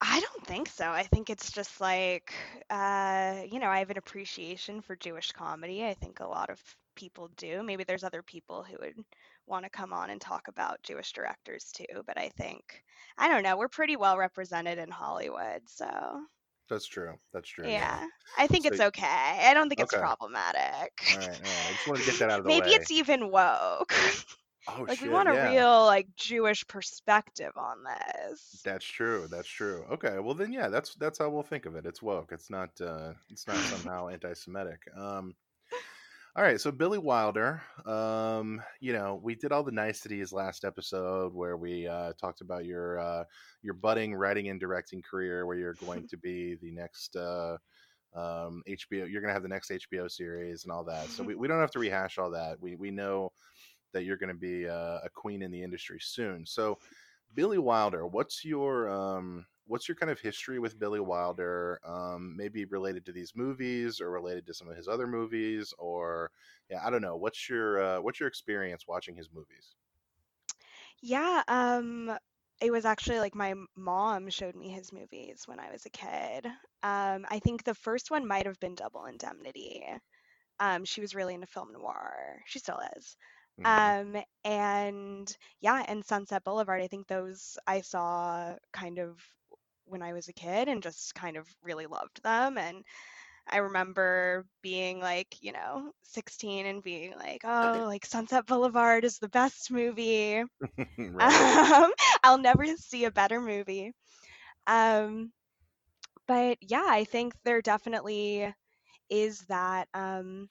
I 0.00 0.20
don't 0.20 0.46
think 0.46 0.68
so. 0.68 0.86
I 0.88 1.02
think 1.04 1.28
it's 1.28 1.50
just 1.50 1.80
like, 1.80 2.32
uh, 2.70 3.42
you 3.50 3.58
know, 3.58 3.68
I 3.68 3.80
have 3.80 3.90
an 3.90 3.98
appreciation 3.98 4.80
for 4.80 4.94
Jewish 4.96 5.32
comedy. 5.32 5.84
I 5.84 5.94
think 5.94 6.20
a 6.20 6.26
lot 6.26 6.50
of 6.50 6.60
people 6.94 7.28
do. 7.36 7.62
Maybe 7.62 7.84
there's 7.84 8.04
other 8.04 8.22
people 8.22 8.62
who 8.62 8.76
would 8.80 8.94
want 9.46 9.64
to 9.64 9.70
come 9.70 9.92
on 9.92 10.10
and 10.10 10.20
talk 10.20 10.48
about 10.48 10.82
Jewish 10.82 11.12
directors 11.12 11.72
too. 11.72 12.02
But 12.06 12.18
I 12.18 12.28
think, 12.28 12.82
I 13.16 13.28
don't 13.28 13.42
know, 13.42 13.56
we're 13.56 13.68
pretty 13.68 13.96
well 13.96 14.16
represented 14.18 14.78
in 14.78 14.90
Hollywood. 14.90 15.62
So, 15.68 15.86
That's 16.68 16.86
true. 16.86 17.14
That's 17.32 17.48
true. 17.48 17.68
yeah, 17.68 18.06
I 18.36 18.46
think 18.46 18.66
So 18.66 18.74
it's 18.74 18.80
okay. 18.80 19.04
I 19.46 19.52
don't 19.54 19.68
think 19.68 19.80
it's 19.80 19.94
problematic. 19.94 20.92
All 21.10 21.18
right. 21.18 21.40
All 21.44 21.54
right. 21.54 21.66
I 21.68 21.72
just 21.72 21.86
wanted 21.86 22.00
to 22.00 22.06
get 22.06 22.18
that 22.18 22.30
out 22.30 22.38
of 22.38 22.44
the 22.44 22.50
Maybe 22.54 22.70
way. 22.70 22.74
it's 22.74 22.90
even 22.90 23.30
woke. 23.30 23.92
oh 24.68 24.84
like, 24.88 24.98
shit. 24.98 25.08
we 25.08 25.12
want 25.12 25.28
a 25.28 25.34
yeah. 25.34 25.50
real, 25.50 25.84
like, 25.84 26.08
Jewish 26.16 26.66
perspective 26.66 27.52
on 27.56 27.78
this. 27.84 28.60
That's 28.64 28.84
true. 28.84 29.26
That's 29.30 29.48
true. 29.48 29.84
Okay. 29.90 30.18
Well, 30.18 30.34
then, 30.34 30.52
yeah, 30.52 30.68
that's 30.68 30.94
that's 30.94 31.18
how 31.18 31.28
we'll 31.30 31.42
think 31.42 31.66
of 31.66 31.76
it. 31.76 31.86
It's 31.86 32.02
woke. 32.02 32.30
It's 32.32 32.50
not. 32.50 32.70
uh 32.80 33.12
It's 33.30 33.46
not 33.46 33.56
somehow 33.72 34.08
anti-Semitic. 34.08 34.80
Um. 34.96 35.34
All 36.36 36.44
right. 36.44 36.60
So 36.60 36.70
Billy 36.70 36.98
Wilder. 36.98 37.62
Um. 37.86 38.62
You 38.80 38.92
know, 38.92 39.20
we 39.22 39.34
did 39.34 39.52
all 39.52 39.62
the 39.62 39.72
niceties 39.72 40.32
last 40.32 40.64
episode 40.64 41.34
where 41.34 41.56
we 41.56 41.86
uh 41.86 42.12
talked 42.20 42.40
about 42.40 42.64
your 42.64 42.98
uh 42.98 43.24
your 43.62 43.74
budding 43.74 44.14
writing 44.14 44.48
and 44.48 44.60
directing 44.60 45.02
career, 45.02 45.46
where 45.46 45.56
you're 45.56 45.74
going 45.74 46.06
to 46.10 46.16
be 46.16 46.56
the 46.60 46.70
next. 46.70 47.16
uh 47.16 47.56
um 48.14 48.62
HBO 48.66 49.06
you're 49.10 49.20
going 49.20 49.28
to 49.28 49.34
have 49.34 49.42
the 49.42 49.48
next 49.48 49.70
HBO 49.70 50.10
series 50.10 50.64
and 50.64 50.72
all 50.72 50.82
that. 50.84 51.08
So 51.10 51.22
we, 51.22 51.34
we 51.34 51.46
don't 51.46 51.60
have 51.60 51.70
to 51.72 51.78
rehash 51.78 52.16
all 52.16 52.30
that. 52.30 52.58
We 52.58 52.74
we 52.74 52.90
know 52.90 53.32
that 53.92 54.04
you're 54.04 54.16
going 54.16 54.28
to 54.28 54.34
be 54.34 54.68
uh, 54.68 54.98
a 55.04 55.08
queen 55.12 55.42
in 55.42 55.50
the 55.50 55.62
industry 55.62 55.98
soon. 56.00 56.44
So 56.46 56.78
Billy 57.34 57.58
Wilder, 57.58 58.06
what's 58.06 58.44
your 58.44 58.88
um, 58.90 59.46
what's 59.66 59.86
your 59.88 59.94
kind 59.94 60.10
of 60.10 60.18
history 60.18 60.58
with 60.58 60.78
Billy 60.78 61.00
Wilder? 61.00 61.80
Um, 61.86 62.34
maybe 62.36 62.64
related 62.64 63.04
to 63.06 63.12
these 63.12 63.32
movies 63.36 64.00
or 64.00 64.10
related 64.10 64.46
to 64.46 64.54
some 64.54 64.68
of 64.68 64.76
his 64.76 64.88
other 64.88 65.06
movies, 65.06 65.72
or 65.78 66.30
yeah, 66.70 66.80
I 66.84 66.90
don't 66.90 67.02
know. 67.02 67.16
What's 67.16 67.48
your 67.48 67.82
uh, 67.82 68.00
what's 68.00 68.18
your 68.18 68.28
experience 68.28 68.88
watching 68.88 69.14
his 69.14 69.28
movies? 69.32 69.74
Yeah, 71.00 71.42
um, 71.46 72.16
it 72.60 72.72
was 72.72 72.84
actually 72.84 73.20
like 73.20 73.34
my 73.34 73.54
mom 73.76 74.28
showed 74.30 74.56
me 74.56 74.68
his 74.68 74.92
movies 74.92 75.42
when 75.46 75.60
I 75.60 75.70
was 75.70 75.86
a 75.86 75.90
kid. 75.90 76.46
Um, 76.82 77.24
I 77.28 77.40
think 77.44 77.62
the 77.62 77.74
first 77.74 78.10
one 78.10 78.26
might 78.26 78.46
have 78.46 78.58
been 78.58 78.74
Double 78.74 79.04
Indemnity. 79.04 79.84
Um, 80.58 80.84
she 80.84 81.00
was 81.00 81.14
really 81.14 81.34
into 81.34 81.46
film 81.46 81.72
noir. 81.72 82.40
She 82.46 82.58
still 82.58 82.80
is. 82.96 83.16
Mhm. 83.58 83.96
Um, 84.04 84.16
and 84.44 85.36
yeah, 85.60 85.84
and 85.88 86.04
Sunset 86.04 86.44
Boulevard, 86.44 86.80
I 86.82 86.88
think 86.88 87.06
those 87.08 87.58
I 87.66 87.80
saw 87.82 88.54
kind 88.72 88.98
of 88.98 89.18
when 89.86 90.02
I 90.02 90.12
was 90.12 90.28
a 90.28 90.32
kid 90.32 90.68
and 90.68 90.82
just 90.82 91.14
kind 91.14 91.36
of 91.36 91.46
really 91.62 91.86
loved 91.86 92.22
them. 92.22 92.58
And 92.58 92.84
I 93.48 93.58
remember 93.58 94.46
being 94.62 95.00
like, 95.00 95.28
you 95.42 95.52
know, 95.52 95.92
16 96.02 96.66
and 96.66 96.82
being 96.82 97.14
like, 97.16 97.42
oh, 97.44 97.84
like 97.86 98.04
Sunset 98.06 98.46
Boulevard 98.46 99.04
is 99.04 99.18
the 99.18 99.28
best 99.28 99.70
movie. 99.70 100.42
right. 100.98 101.60
Um, 101.74 101.92
I'll 102.24 102.38
never 102.38 102.66
see 102.76 103.04
a 103.04 103.10
better 103.10 103.40
movie. 103.40 103.92
Um, 104.66 105.32
but 106.26 106.58
yeah, 106.60 106.86
I 106.88 107.04
think 107.04 107.34
there 107.44 107.62
definitely 107.62 108.52
is 109.10 109.40
that 109.48 109.88
um, 109.94 110.48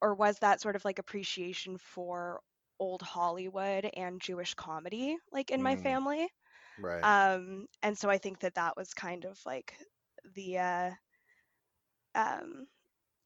or 0.00 0.14
was 0.14 0.38
that 0.40 0.60
sort 0.60 0.76
of 0.76 0.84
like 0.84 0.98
appreciation 0.98 1.78
for 1.78 2.40
old 2.78 3.02
Hollywood 3.02 3.86
and 3.94 4.20
Jewish 4.20 4.54
comedy, 4.54 5.18
like 5.32 5.50
in 5.50 5.62
my 5.62 5.76
Mm. 5.76 5.76
family. 5.76 6.28
Right. 6.78 7.12
Um, 7.12 7.66
and 7.82 7.98
so 7.98 8.10
I 8.10 8.18
think 8.18 8.40
that 8.40 8.54
that 8.56 8.76
was 8.76 8.94
kind 8.94 9.24
of 9.26 9.40
like 9.46 9.76
the 10.34 10.58
uh, 10.58 10.90
um, 12.14 12.66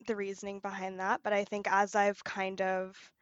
the 0.07 0.17
reasoning 0.17 0.61
behind 0.61 1.00
that. 1.00 1.23
But 1.23 1.33
I 1.33 1.45
think 1.45 1.67
as 1.71 1.95
I've 1.95 2.23
kind 2.25 2.62
of 2.62 3.12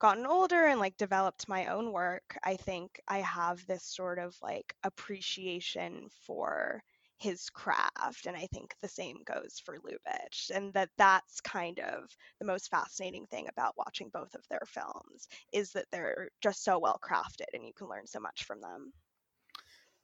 gotten 0.00 0.26
older 0.26 0.66
and 0.66 0.80
like 0.80 0.96
developed 0.96 1.48
my 1.48 1.66
own 1.68 1.92
work, 1.92 2.38
I 2.44 2.56
think 2.56 3.00
I 3.08 3.20
have 3.20 3.66
this 3.66 3.84
sort 3.84 4.18
of 4.20 4.36
like 4.42 4.74
appreciation 4.84 6.08
for 6.10 6.82
his 7.18 7.48
craft 7.50 8.26
and 8.26 8.36
i 8.36 8.46
think 8.52 8.74
the 8.82 8.88
same 8.88 9.16
goes 9.24 9.60
for 9.64 9.78
lubitsch 9.78 10.50
and 10.54 10.72
that 10.74 10.90
that's 10.98 11.40
kind 11.40 11.80
of 11.80 12.16
the 12.40 12.46
most 12.46 12.70
fascinating 12.70 13.26
thing 13.26 13.46
about 13.48 13.76
watching 13.76 14.10
both 14.12 14.34
of 14.34 14.46
their 14.48 14.66
films 14.66 15.28
is 15.52 15.72
that 15.72 15.86
they're 15.90 16.28
just 16.42 16.62
so 16.62 16.78
well 16.78 16.98
crafted 17.02 17.46
and 17.54 17.64
you 17.64 17.72
can 17.74 17.88
learn 17.88 18.06
so 18.06 18.20
much 18.20 18.44
from 18.44 18.60
them 18.60 18.92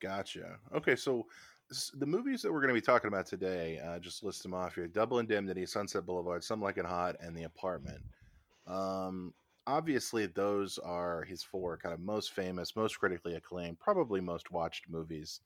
Gotcha. 0.01 0.59
Okay, 0.75 0.97
so 0.97 1.29
the 1.95 2.07
movies 2.07 2.43
that 2.43 2.53
we're 2.53 2.61
going 2.61 2.75
to 2.75 2.81
be 2.81 2.85
talking 2.85 3.09
about 3.09 3.25
today, 3.25 3.79
uh, 3.79 3.99
just 4.01 4.25
list 4.25 4.43
them 4.43 4.53
off 4.53 4.75
here: 4.75 4.89
Double 4.89 5.21
Indemnity, 5.21 5.65
Sunset 5.65 6.05
Boulevard, 6.05 6.43
Some 6.43 6.61
Like 6.61 6.77
It 6.77 6.85
Hot, 6.85 7.17
and 7.21 7.37
The 7.37 7.45
Apartment. 7.45 8.03
Um, 8.67 9.33
obviously, 9.67 10.27
those 10.27 10.79
are 10.79 11.23
his 11.23 11.43
four 11.45 11.77
kind 11.79 11.95
of 11.95 12.01
most 12.01 12.33
famous, 12.33 12.77
most 12.77 12.99
critically 12.99 13.35
acclaimed, 13.35 13.79
probably 13.79 14.21
most 14.21 14.51
watched 14.51 14.91
movies. 14.91 15.41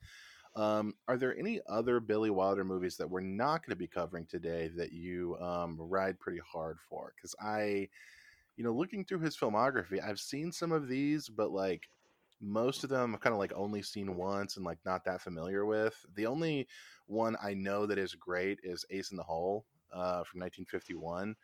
Um, 0.57 0.95
are 1.07 1.19
there 1.19 1.39
any 1.39 1.61
other 1.69 2.01
Billy 2.01 2.31
Wilder 2.31 2.65
movies 2.65 2.97
that 2.97 3.09
we're 3.09 3.21
not 3.21 3.61
going 3.63 3.71
to 3.71 3.77
be 3.77 3.87
covering 3.87 4.25
today 4.25 4.71
that 4.77 4.91
you 4.91 5.37
um, 5.39 5.77
ride 5.79 6.19
pretty 6.19 6.41
hard 6.51 6.79
for? 6.89 7.13
Because 7.15 7.35
I, 7.41 7.89
you 8.57 8.65
know, 8.65 8.73
looking 8.73 9.05
through 9.05 9.21
his 9.21 9.37
filmography, 9.37 10.03
I've 10.03 10.19
seen 10.19 10.51
some 10.51 10.73
of 10.73 10.89
these, 10.89 11.29
but 11.29 11.51
like 11.51 11.89
most 12.41 12.85
of 12.85 12.91
them 12.91 13.15
I've 13.15 13.21
kind 13.21 13.35
of 13.35 13.39
like 13.39 13.53
only 13.55 13.83
seen 13.83 14.17
once 14.17 14.57
and 14.57 14.65
like 14.65 14.79
not 14.87 15.05
that 15.05 15.21
familiar 15.21 15.67
with. 15.67 15.95
The 16.15 16.27
only 16.27 16.67
one 17.07 17.37
I 17.43 17.53
know 17.53 17.85
that 17.85 17.99
is 17.99 18.15
great 18.15 18.59
is 18.63 18.85
Ace 18.91 19.11
in 19.11 19.19
the 19.19 19.23
Hole 19.23 19.67
uh, 19.93 20.25
from 20.25 20.41
1951. 20.41 21.37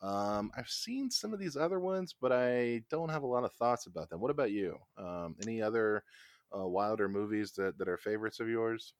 Um, 0.00 0.50
I've 0.56 0.68
seen 0.68 1.10
some 1.10 1.32
of 1.32 1.40
these 1.40 1.56
other 1.56 1.80
ones, 1.80 2.14
but 2.20 2.32
I 2.32 2.82
don't 2.90 3.08
have 3.08 3.22
a 3.22 3.26
lot 3.26 3.44
of 3.44 3.52
thoughts 3.52 3.86
about 3.86 4.10
them. 4.10 4.20
What 4.20 4.30
about 4.30 4.52
you? 4.52 4.78
Um, 4.96 5.36
any 5.42 5.60
other 5.60 6.04
uh, 6.56 6.66
Wilder 6.66 7.08
movies 7.08 7.52
that, 7.52 7.78
that 7.78 7.88
are 7.88 7.96
favorites 7.98 8.40
of 8.40 8.48
yours? 8.48 8.94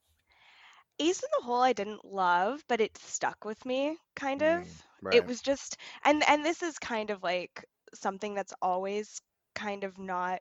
ace 0.99 1.23
in 1.23 1.29
the 1.39 1.45
hole 1.45 1.61
i 1.63 1.73
didn't 1.73 2.05
love 2.05 2.65
but 2.69 2.81
it 2.81 2.97
stuck 2.99 3.45
with 3.45 3.65
me 3.65 3.97
kind 4.17 4.43
of 4.43 4.63
Mm, 4.63 4.79
right. 5.03 5.11
it 5.11 5.25
was 5.27 5.41
just 5.43 5.77
and 6.05 6.23
and 6.29 6.45
this 6.45 6.63
is 6.63 6.79
kind 6.79 7.11
of 7.11 7.23
like 7.23 7.65
something 7.95 8.35
that's 8.35 8.55
always 8.63 9.21
kind 9.55 9.85
of 9.85 9.99
not 9.99 10.41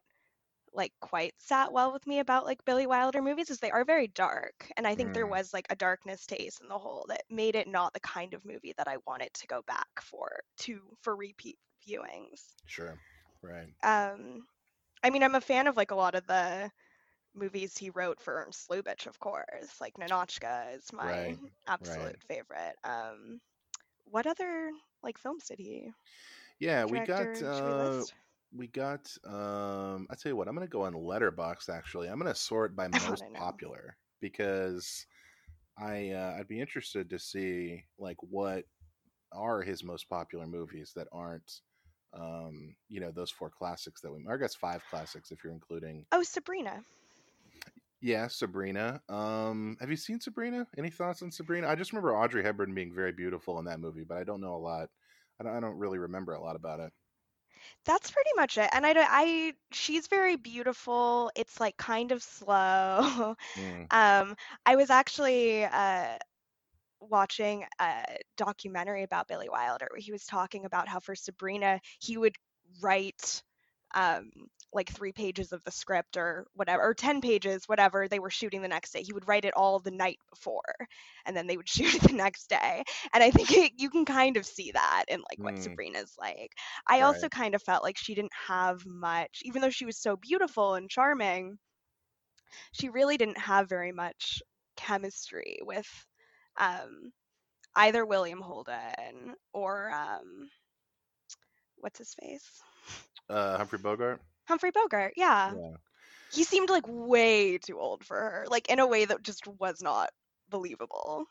like 0.73 0.93
quite 1.01 1.33
sat 1.39 1.71
well 1.73 1.91
with 1.93 2.05
me 2.07 2.19
about 2.19 2.45
like 2.45 2.63
Billy 2.65 2.85
Wilder 2.87 3.21
movies 3.21 3.49
is 3.49 3.59
they 3.59 3.71
are 3.71 3.85
very 3.85 4.07
dark 4.07 4.69
and 4.77 4.87
I 4.87 4.95
think 4.95 5.13
there 5.13 5.25
Mm. 5.25 5.27
was 5.27 5.53
like 5.53 5.67
a 5.69 5.75
darkness 5.75 6.25
to 6.27 6.41
Ace 6.41 6.59
in 6.61 6.67
the 6.67 6.77
Hole 6.77 7.05
that 7.09 7.23
made 7.29 7.55
it 7.55 7.67
not 7.67 7.93
the 7.93 7.99
kind 8.01 8.33
of 8.33 8.45
movie 8.45 8.73
that 8.77 8.87
I 8.87 8.97
wanted 9.07 9.33
to 9.35 9.47
go 9.47 9.61
back 9.67 9.89
for 10.01 10.41
to 10.59 10.81
for 11.01 11.15
repeat 11.15 11.57
viewings. 11.87 12.53
Sure. 12.65 12.99
Right. 13.41 13.73
Um 13.83 14.47
I 15.03 15.09
mean 15.11 15.23
I'm 15.23 15.35
a 15.35 15.41
fan 15.41 15.67
of 15.67 15.77
like 15.77 15.91
a 15.91 15.95
lot 15.95 16.15
of 16.15 16.27
the 16.27 16.71
movies 17.37 17.77
he 17.77 17.89
wrote 17.91 18.19
for 18.21 18.35
Ernst 18.35 18.69
Lubitsch 18.69 19.07
of 19.07 19.19
course 19.19 19.79
like 19.81 19.95
Ninotchka 19.95 20.75
is 20.75 20.91
my 20.93 21.35
Right, 21.79 22.15
absolute 22.15 22.17
favorite. 22.27 22.75
Um 22.83 23.41
what 24.05 24.27
other 24.27 24.71
like 25.03 25.17
films 25.19 25.45
did 25.45 25.59
he 25.59 25.91
Yeah, 26.59 26.85
we 26.85 26.99
got 27.01 27.41
we 27.41 27.41
uh, 27.41 28.05
we 28.55 28.67
got 28.67 29.15
um 29.25 30.07
I 30.09 30.15
tell 30.15 30.31
you 30.31 30.35
what, 30.35 30.47
I'm 30.47 30.55
gonna 30.55 30.67
go 30.67 30.83
on 30.83 30.93
Letterboxd 30.93 31.69
actually. 31.69 32.07
I'm 32.07 32.17
gonna 32.19 32.35
sort 32.35 32.75
by 32.75 32.87
most 33.07 33.25
popular 33.33 33.97
because 34.19 35.05
I 35.77 36.11
uh, 36.11 36.37
I'd 36.39 36.47
be 36.47 36.61
interested 36.61 37.09
to 37.09 37.19
see 37.19 37.83
like 37.99 38.17
what 38.21 38.65
are 39.33 39.61
his 39.63 39.83
most 39.83 40.09
popular 40.09 40.47
movies 40.47 40.93
that 40.95 41.07
aren't 41.11 41.61
um 42.13 42.75
you 42.89 43.01
know 43.01 43.11
those 43.11 43.31
four 43.31 43.49
classics 43.51 44.01
that 44.01 44.11
we 44.13 44.25
I 44.29 44.37
guess 44.37 44.55
five 44.55 44.85
classics 44.89 45.31
if 45.31 45.43
you're 45.43 45.53
including 45.53 46.05
Oh 46.11 46.23
Sabrina. 46.23 46.83
Yeah 47.99 48.27
Sabrina 48.27 49.01
um 49.09 49.77
have 49.79 49.89
you 49.89 49.95
seen 49.95 50.19
Sabrina 50.19 50.67
any 50.77 50.89
thoughts 50.89 51.21
on 51.21 51.31
Sabrina 51.31 51.67
I 51.67 51.75
just 51.75 51.91
remember 51.91 52.15
Audrey 52.15 52.43
Hepburn 52.43 52.73
being 52.73 52.93
very 52.93 53.11
beautiful 53.11 53.57
in 53.59 53.65
that 53.65 53.79
movie 53.79 54.03
but 54.03 54.17
I 54.17 54.23
don't 54.23 54.41
know 54.41 54.55
a 54.55 54.57
lot 54.57 54.89
I 55.39 55.43
don't, 55.43 55.55
I 55.55 55.59
don't 55.59 55.77
really 55.77 55.97
remember 55.97 56.33
a 56.33 56.41
lot 56.41 56.55
about 56.55 56.79
it 56.79 56.93
That's 57.85 58.11
pretty 58.11 58.29
much 58.35 58.57
it. 58.57 58.69
And 58.73 58.85
I, 58.85 58.93
I, 58.97 59.53
she's 59.71 60.07
very 60.07 60.35
beautiful. 60.35 61.31
It's 61.35 61.59
like 61.59 61.77
kind 61.77 62.11
of 62.11 62.23
slow. 62.23 63.35
Mm, 63.55 63.89
Um, 63.91 64.35
I 64.65 64.75
was 64.75 64.89
actually 64.89 65.63
uh, 65.65 66.17
watching 67.01 67.65
a 67.79 68.17
documentary 68.37 69.03
about 69.03 69.27
Billy 69.27 69.49
Wilder 69.49 69.87
where 69.91 70.01
he 70.01 70.11
was 70.11 70.25
talking 70.25 70.65
about 70.65 70.87
how 70.89 70.99
for 70.99 71.15
Sabrina 71.15 71.81
he 72.01 72.17
would 72.17 72.35
write 72.81 73.43
um, 73.95 74.31
like 74.73 74.89
three 74.89 75.11
pages 75.11 75.51
of 75.51 75.63
the 75.63 75.71
script 75.71 76.17
or 76.17 76.45
whatever, 76.53 76.83
or 76.83 76.93
10 76.93 77.21
pages, 77.21 77.67
whatever 77.67 78.07
they 78.07 78.19
were 78.19 78.29
shooting 78.29 78.61
the 78.61 78.67
next 78.67 78.91
day. 78.93 79.01
He 79.03 79.13
would 79.13 79.27
write 79.27 79.45
it 79.45 79.53
all 79.55 79.79
the 79.79 79.91
night 79.91 80.19
before 80.29 80.63
and 81.25 81.35
then 81.35 81.47
they 81.47 81.57
would 81.57 81.69
shoot 81.69 81.95
it 81.95 82.01
the 82.01 82.13
next 82.13 82.49
day. 82.49 82.83
And 83.13 83.23
I 83.23 83.31
think 83.31 83.51
it, 83.51 83.73
you 83.77 83.89
can 83.89 84.05
kind 84.05 84.37
of 84.37 84.45
see 84.45 84.71
that 84.71 85.05
in 85.07 85.19
like 85.29 85.43
what 85.43 85.57
Mm. 85.57 85.59
Sabrina's 85.59 86.15
like. 86.19 86.51
I 86.87 87.01
Right. 87.01 87.01
also 87.01 87.29
kind 87.29 87.55
of 87.55 87.63
felt 87.63 87.83
like 87.83 87.97
she 87.97 88.15
didn't 88.15 88.33
have 88.47 88.85
much, 88.85 89.41
even 89.43 89.61
though 89.61 89.69
she 89.69 89.85
was 89.85 89.97
so 89.97 90.15
beautiful 90.17 90.75
and 90.75 90.89
charming, 90.89 91.57
she 92.71 92.89
really 92.89 93.17
didn't 93.17 93.37
have 93.37 93.69
very 93.69 93.91
much 93.91 94.41
chemistry 94.75 95.59
with 95.61 95.87
um, 96.57 97.11
either 97.75 98.05
William 98.05 98.41
Holden 98.41 99.35
or 99.53 99.91
um, 99.91 100.49
what's 101.77 101.99
his 101.99 102.13
face? 102.13 102.61
uh 103.29 103.57
Humphrey 103.57 103.79
Bogart 103.79 104.21
Humphrey 104.47 104.71
Bogart. 104.71 105.13
Yeah. 105.15 105.53
yeah 105.55 105.71
He 106.31 106.43
seemed 106.43 106.69
like 106.69 106.85
way 106.87 107.57
too 107.57 107.79
old 107.79 108.05
for 108.05 108.15
her, 108.17 108.45
like 108.49 108.69
in 108.69 108.79
a 108.79 108.87
way 108.87 109.05
that 109.05 109.23
just 109.23 109.47
was 109.47 109.81
not 109.81 110.09
believable. 110.49 111.25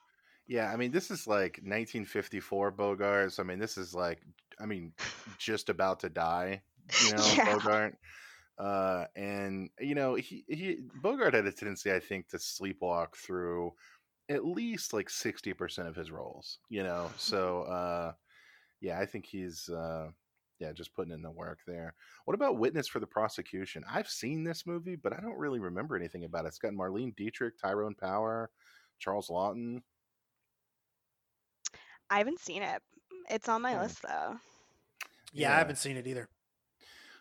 Yeah, 0.48 0.70
I 0.72 0.76
mean, 0.76 0.92
this 0.92 1.10
is 1.10 1.26
like 1.26 1.60
1954 1.62 2.70
Bogart. 2.70 3.32
So, 3.32 3.42
I 3.42 3.46
mean, 3.46 3.58
this 3.58 3.76
is 3.76 3.94
like, 3.94 4.20
I 4.60 4.66
mean, 4.66 4.92
just 5.38 5.68
about 5.68 6.00
to 6.00 6.08
die, 6.08 6.62
you 7.04 7.12
know, 7.16 7.32
Yeah. 7.36 7.54
Bogart. 7.54 7.96
Uh, 8.58 9.04
and 9.14 9.68
you 9.78 9.94
know, 9.94 10.14
he 10.14 10.44
he 10.48 10.78
Bogart 11.02 11.34
had 11.34 11.46
a 11.46 11.52
tendency, 11.52 11.92
I 11.92 12.00
think, 12.00 12.28
to 12.28 12.38
sleepwalk 12.38 13.14
through 13.14 13.74
at 14.28 14.44
least 14.44 14.92
like 14.92 15.08
60% 15.08 15.86
of 15.86 15.94
his 15.94 16.10
roles, 16.10 16.58
you 16.70 16.82
know. 16.82 17.10
So, 17.16 17.62
uh, 17.62 18.12
yeah, 18.80 18.98
I 18.98 19.06
think 19.06 19.26
he's 19.26 19.68
uh, 19.68 20.08
yeah, 20.58 20.72
just 20.72 20.94
putting 20.94 21.12
in 21.12 21.22
the 21.22 21.30
work 21.30 21.58
there. 21.66 21.94
What 22.24 22.34
about 22.34 22.58
Witness 22.58 22.88
for 22.88 23.00
the 23.00 23.06
Prosecution? 23.06 23.84
I've 23.90 24.08
seen 24.08 24.42
this 24.44 24.66
movie, 24.66 24.96
but 24.96 25.12
I 25.12 25.20
don't 25.20 25.38
really 25.38 25.58
remember 25.60 25.96
anything 25.96 26.24
about 26.24 26.44
it. 26.44 26.48
It's 26.48 26.58
got 26.58 26.72
Marlene 26.72 27.14
Dietrich, 27.16 27.54
Tyrone 27.60 27.94
Power, 27.94 28.50
Charles 28.98 29.28
Laughton. 29.28 29.82
I 32.08 32.18
haven't 32.18 32.40
seen 32.40 32.62
it. 32.62 32.82
It's 33.28 33.48
on 33.48 33.62
my 33.62 33.74
Hmm. 33.74 33.82
list 33.82 34.02
though. 34.02 34.38
Yeah, 35.32 35.48
Yeah. 35.50 35.54
I 35.54 35.58
haven't 35.58 35.76
seen 35.76 35.96
it 35.96 36.06
either. 36.06 36.28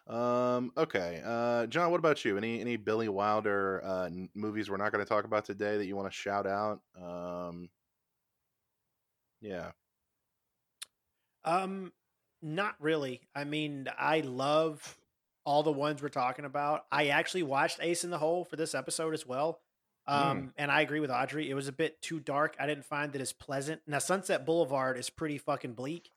Um. 0.08 0.72
Okay. 0.78 1.22
Uh, 1.26 1.66
John, 1.66 1.90
what 1.90 1.98
about 2.00 2.24
you? 2.24 2.38
Any 2.38 2.62
any 2.62 2.78
Billy 2.78 3.10
Wilder 3.10 3.84
uh, 3.84 4.06
n- 4.06 4.30
movies 4.36 4.70
we're 4.70 4.78
not 4.78 4.92
going 4.92 5.04
to 5.04 5.10
talk 5.10 5.26
about 5.26 5.46
today 5.46 5.78
that 5.78 5.88
you 5.88 5.96
want 5.96 6.08
to 6.12 6.16
shout 6.16 6.46
out? 6.46 6.80
Um. 6.96 7.70
Yeah. 9.42 9.72
Um, 11.44 11.92
not 12.42 12.76
really. 12.80 13.22
I 13.36 13.44
mean, 13.44 13.88
I 13.98 14.22
love 14.22 14.98
all 15.46 15.64
the 15.64 15.72
ones 15.72 16.02
we're 16.02 16.10
talking 16.10 16.46
about. 16.46 16.86
I 16.92 17.08
actually 17.08 17.44
watched 17.44 17.80
Ace 17.82 18.04
in 18.04 18.10
the 18.10 18.18
Hole 18.18 18.46
for 18.46 18.56
this 18.56 18.74
episode 18.76 19.14
as 19.14 19.26
well. 19.26 19.60
Um, 20.08 20.54
and 20.58 20.72
I 20.72 20.82
agree 20.82 21.00
with 21.00 21.10
Audrey. 21.10 21.50
It 21.50 21.56
was 21.56 21.68
a 21.68 21.72
bit 21.72 22.00
too 22.02 22.20
dark. 22.20 22.56
I 22.60 22.68
didn't 22.68 22.86
find 22.86 23.16
it 23.16 23.22
as 23.22 23.34
pleasant. 23.34 23.82
Now, 23.88 24.00
Sunset 24.00 24.46
Boulevard 24.46 24.98
is 24.98 25.10
pretty 25.10 25.40
fucking 25.40 25.74
bleak, 25.74 26.12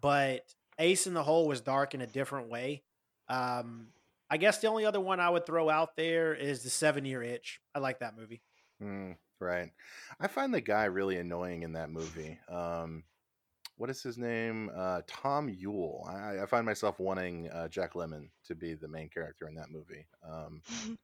but 0.00 0.54
Ace 0.78 1.06
in 1.06 1.12
the 1.12 1.22
Hole 1.22 1.46
was 1.46 1.60
dark 1.60 1.94
in 1.94 2.00
a 2.00 2.06
different 2.06 2.48
way. 2.48 2.82
Um, 3.28 3.88
I 4.30 4.38
guess 4.38 4.58
the 4.58 4.68
only 4.68 4.86
other 4.86 5.00
one 5.00 5.20
I 5.20 5.28
would 5.28 5.44
throw 5.44 5.68
out 5.68 5.96
there 5.96 6.34
is 6.34 6.62
the 6.62 6.70
Seven 6.70 7.04
Year 7.04 7.22
Itch. 7.22 7.60
I 7.74 7.80
like 7.80 7.98
that 7.98 8.16
movie. 8.16 8.40
Mm, 8.82 9.16
right. 9.38 9.70
I 10.18 10.26
find 10.26 10.54
the 10.54 10.60
guy 10.62 10.84
really 10.84 11.18
annoying 11.18 11.62
in 11.62 11.74
that 11.74 11.90
movie. 11.90 12.38
Um, 12.48 13.02
what 13.80 13.88
is 13.88 14.02
his 14.02 14.18
name? 14.18 14.70
Uh, 14.76 15.00
Tom 15.06 15.48
Ewell. 15.48 16.06
I, 16.06 16.42
I 16.42 16.46
find 16.46 16.66
myself 16.66 17.00
wanting 17.00 17.48
uh, 17.48 17.66
Jack 17.68 17.94
Lemmon 17.94 18.28
to 18.44 18.54
be 18.54 18.74
the 18.74 18.86
main 18.88 19.08
character 19.08 19.48
in 19.48 19.54
that 19.54 19.70
movie. 19.70 20.04
Um, 20.22 20.60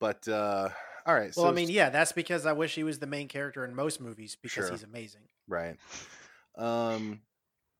but 0.00 0.26
uh, 0.26 0.70
all 1.04 1.14
right. 1.14 1.32
Well, 1.36 1.44
so 1.46 1.48
I 1.48 1.52
mean, 1.52 1.68
yeah, 1.68 1.90
that's 1.90 2.12
because 2.12 2.46
I 2.46 2.52
wish 2.52 2.74
he 2.74 2.82
was 2.82 2.98
the 2.98 3.06
main 3.06 3.28
character 3.28 3.62
in 3.64 3.74
most 3.74 4.00
movies 4.00 4.36
because 4.40 4.64
Sure. 4.64 4.70
he's 4.70 4.82
amazing. 4.82 5.22
Right. 5.46 5.76
Um 6.58 7.22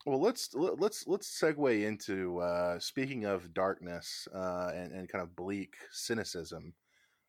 Well, 0.07 0.19
let's 0.19 0.55
let- 0.55 0.81
let's 0.81 1.07
let's 1.07 1.29
segue 1.39 1.87
into 1.87 2.39
uh, 2.41 2.79
speaking 2.81 3.27
of 3.27 3.53
darkness 3.53 4.27
uh, 4.35 4.73
and 4.75 4.93
and 4.93 5.09
kind 5.11 5.23
of 5.23 5.37
bleak 5.37 5.75
cynicism 5.91 6.73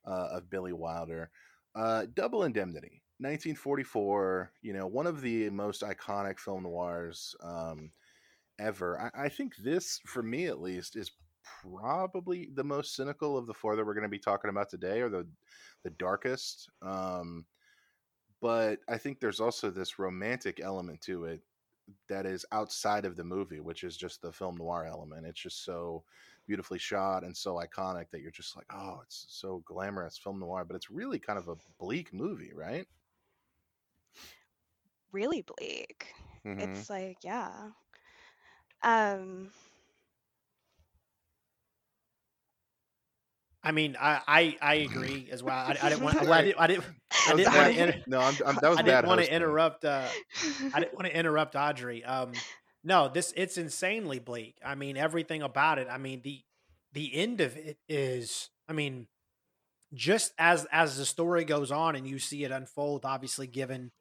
uh, 0.08 0.30
of 0.32 0.50
Billy 0.50 0.72
Wilder. 0.72 1.30
Uh, 1.76 2.06
Double 2.14 2.46
Indemnity, 2.46 3.03
1944. 3.20 4.52
You 4.62 4.74
know, 4.74 4.88
one 4.88 5.08
of 5.08 5.22
the 5.22 5.50
most 5.50 5.82
iconic 5.82 6.40
film 6.40 6.64
noirs 6.64 7.36
um, 7.42 7.92
ever. 8.60 9.12
I, 9.16 9.26
I 9.26 9.30
think 9.30 9.56
this, 9.58 10.00
for 10.06 10.24
me 10.24 10.46
at 10.46 10.62
least, 10.62 10.96
is 10.96 11.12
probably 11.62 12.50
the 12.54 12.64
most 12.64 12.96
cynical 12.96 13.38
of 13.38 13.48
the 13.48 13.54
four 13.54 13.76
that 13.76 13.86
we're 13.86 13.94
going 13.94 14.04
to 14.04 14.10
be 14.10 14.20
talking 14.20 14.50
about 14.50 14.70
today, 14.70 15.02
or 15.02 15.10
the 15.10 15.28
the 15.84 15.92
darkest. 15.92 16.70
Um, 16.82 17.46
but 18.42 18.80
I 18.90 18.98
think 18.98 19.20
there's 19.20 19.40
also 19.40 19.70
this 19.70 20.00
romantic 20.00 20.60
element 20.62 21.02
to 21.02 21.26
it 21.26 21.42
that 22.10 22.26
is 22.26 22.46
outside 22.52 23.06
of 23.06 23.16
the 23.16 23.24
movie, 23.24 23.60
which 23.60 23.84
is 23.84 23.98
just 23.98 24.22
the 24.22 24.32
film 24.32 24.58
noir 24.58 24.86
element. 24.86 25.26
It's 25.26 25.40
just 25.42 25.64
so 25.64 26.04
beautifully 26.46 26.80
shot 26.80 27.24
and 27.24 27.36
so 27.36 27.56
iconic 27.56 28.10
that 28.12 28.22
you're 28.22 28.32
just 28.32 28.56
like, 28.56 28.66
oh, 28.74 29.00
it's 29.04 29.26
so 29.30 29.64
glamorous 29.66 30.18
film 30.18 30.40
noir, 30.40 30.66
but 30.66 30.76
it's 30.76 30.92
really 30.92 31.20
kind 31.20 31.40
of 31.40 31.48
a 31.48 31.56
bleak 31.80 32.14
movie, 32.14 32.52
right? 32.54 32.88
Really 35.14 35.42
bleak. 35.44 36.08
Mhm. 36.46 36.60
It's 36.60 36.90
like, 36.90 37.20
yeah. 37.24 37.70
Um, 38.84 39.52
I 43.64 43.72
mean, 43.72 43.96
I 44.00 44.22
I, 44.28 44.58
I 44.62 44.74
agree 44.76 45.30
as 45.32 45.42
well. 45.42 45.56
I, 45.56 45.78
I 45.82 45.90
didn't 45.90 46.04
want. 46.04 46.22
Well, 46.22 46.34
I 46.34 46.42
didn't. 46.42 46.60
I 46.60 46.68
didn't. 46.68 46.86
I 47.12 47.34
That 47.34 47.36
was 47.36 47.38
didn't 47.38 47.54
bad- 47.54 47.56
want 47.56 47.76
to. 47.78 47.84
Inter- 47.88 48.04
no, 48.08 48.20
I'm, 48.20 48.36
I'm, 48.46 48.56
that 48.62 48.70
was 48.70 48.78
I 48.80 48.82
didn't 48.82 49.08
want 49.08 49.22
to 49.22 49.34
interrupt. 49.34 49.86
Uh, 49.86 50.08
I 50.74 50.80
didn't 50.82 50.94
want 50.96 51.06
to 51.06 51.16
interrupt 51.18 51.56
Audrey. 51.56 52.04
Um, 52.04 52.34
no, 52.84 53.08
this 53.08 53.34
it's 53.38 53.58
insanely 53.58 54.20
bleak. 54.20 54.58
I 54.66 54.76
mean, 54.76 54.98
everything 54.98 55.42
about 55.44 55.80
it. 55.80 55.88
I 55.90 55.98
mean, 55.98 56.22
the 56.24 56.42
the 56.92 57.16
end 57.16 57.40
of 57.40 57.56
it 57.56 57.78
is. 57.88 58.50
I 58.68 58.74
mean, 58.74 59.08
just 59.94 60.34
as 60.38 60.66
as 60.72 60.98
the 60.98 61.06
story 61.06 61.46
goes 61.46 61.72
on 61.72 61.96
and 61.96 62.06
you 62.06 62.20
see 62.20 62.44
it 62.44 62.52
unfold, 62.52 63.06
obviously, 63.06 63.48
given 63.48 63.92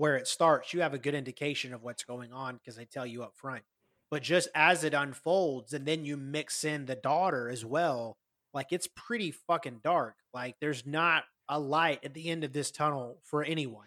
where 0.00 0.16
it 0.16 0.26
starts, 0.26 0.72
you 0.72 0.80
have 0.80 0.94
a 0.94 0.98
good 0.98 1.14
indication 1.14 1.74
of 1.74 1.82
what's 1.82 2.04
going 2.04 2.32
on 2.32 2.56
because 2.56 2.74
they 2.76 2.86
tell 2.86 3.06
you 3.06 3.22
up 3.22 3.34
front. 3.36 3.62
But 4.10 4.22
just 4.22 4.48
as 4.54 4.82
it 4.82 4.94
unfolds, 4.94 5.72
and 5.74 5.86
then 5.86 6.04
you 6.04 6.16
mix 6.16 6.64
in 6.64 6.86
the 6.86 6.94
daughter 6.96 7.48
as 7.50 7.64
well, 7.64 8.16
like 8.54 8.68
it's 8.70 8.88
pretty 8.96 9.30
fucking 9.30 9.80
dark. 9.84 10.14
Like 10.32 10.56
there's 10.60 10.86
not 10.86 11.24
a 11.48 11.60
light 11.60 12.04
at 12.04 12.14
the 12.14 12.28
end 12.30 12.44
of 12.44 12.52
this 12.52 12.70
tunnel 12.70 13.18
for 13.24 13.44
anyone 13.44 13.86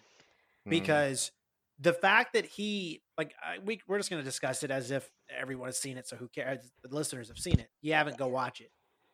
Mhm. 0.67 0.69
because 0.69 1.31
the 1.79 1.93
fact 1.93 2.33
that 2.33 2.45
he 2.45 3.01
like 3.17 3.33
I, 3.41 3.57
we 3.59 3.81
we're 3.87 3.97
just 3.97 4.09
going 4.09 4.21
to 4.21 4.25
discuss 4.25 4.63
it 4.63 4.69
as 4.71 4.91
if 4.91 5.09
everyone 5.35 5.67
has 5.69 5.79
seen 5.79 5.97
it 5.97 6.07
so 6.07 6.15
who 6.15 6.27
cares 6.27 6.59
the 6.83 6.93
listeners 6.95 7.27
have 7.29 7.37
seen 7.39 7.59
it 7.59 7.69
you 7.81 7.93
haven't 7.93 8.17
go 8.17 8.27
watch 8.27 8.61
it 8.61 8.69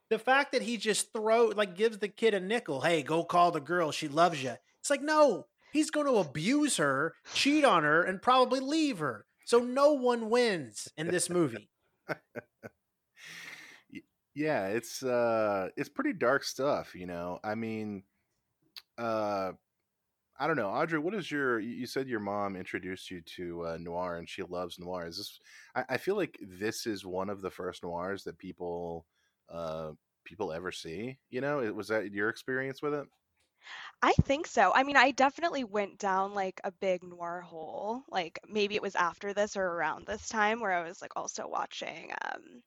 the 0.10 0.20
fact 0.20 0.52
that 0.52 0.62
he 0.64 0.78
just 0.78 1.14
throw 1.14 1.46
like 1.56 1.76
gives 1.76 2.00
the 2.00 2.08
kid 2.10 2.34
a 2.34 2.40
nickel 2.40 2.82
hey 2.82 3.02
go 3.04 3.24
call 3.24 3.52
the 3.52 3.62
girl 3.62 3.92
she 3.92 4.08
loves 4.08 4.44
you 4.44 4.54
it's 4.82 4.90
like 4.90 5.02
no 5.02 5.46
he's 5.72 5.92
going 5.92 6.08
to 6.08 6.18
abuse 6.18 6.78
her 6.78 7.16
cheat 7.34 7.64
on 7.66 7.84
her 7.84 8.04
and 8.04 8.22
probably 8.22 8.60
leave 8.60 9.00
her. 9.00 9.26
So 9.46 9.60
no 9.60 9.94
one 9.94 10.30
wins 10.30 10.88
in 10.98 11.08
this 11.08 11.30
movie. 11.30 11.70
Yeah 14.36 14.68
it's 14.68 15.04
uh 15.04 15.70
it's 15.76 15.90
pretty 15.90 16.14
dark 16.14 16.44
stuff 16.44 16.96
you 16.96 17.06
know? 17.06 17.40
I 17.44 17.56
mean 17.56 18.04
uh 18.98 19.54
i 20.40 20.48
don't 20.48 20.58
know 20.58 20.70
audrey 20.70 21.00
what 21.00 21.16
is 21.16 21.32
your 21.32 21.60
you 21.60 21.86
said 21.88 22.08
your 22.08 22.20
mom 22.20 22.56
introduced 22.56 23.12
you 23.12 23.22
to 23.22 23.66
uh, 23.68 23.78
noir 23.80 24.18
and 24.18 24.30
she 24.30 24.44
loves 24.44 24.80
noir. 24.80 25.08
Is 25.08 25.18
this 25.18 25.40
I, 25.76 25.86
I 25.92 25.98
feel 25.98 26.16
like 26.18 26.40
this 26.42 26.88
is 26.88 27.06
one 27.06 27.30
of 27.30 27.42
the 27.42 27.52
first 27.52 27.84
noirs 27.84 28.24
that 28.26 28.38
people 28.40 29.06
uh 29.50 29.92
people 30.26 30.52
ever 30.54 30.72
see 30.72 31.20
you 31.30 31.42
know? 31.42 31.62
It- 31.62 31.76
was 31.76 31.90
that 31.90 32.12
your 32.14 32.30
experience 32.30 32.82
with 32.82 32.94
it 32.96 33.08
I 34.02 34.14
think 34.14 34.48
so. 34.48 34.72
I 34.74 34.84
mean, 34.84 34.98
I 34.98 35.12
definitely 35.12 35.64
went 35.64 35.98
down 36.00 36.34
like 36.34 36.60
a 36.64 36.72
big 36.72 37.04
noir 37.04 37.42
hole. 37.42 38.04
Like 38.10 38.40
maybe 38.48 38.76
it 38.76 38.82
was 38.82 38.96
after 38.96 39.34
this 39.34 39.56
or 39.58 39.64
around 39.66 40.06
this 40.08 40.28
time 40.30 40.60
where 40.60 40.72
I 40.74 40.84
was 40.88 41.02
like 41.02 41.16
also 41.16 41.48
watching 41.48 42.12
um 42.24 42.64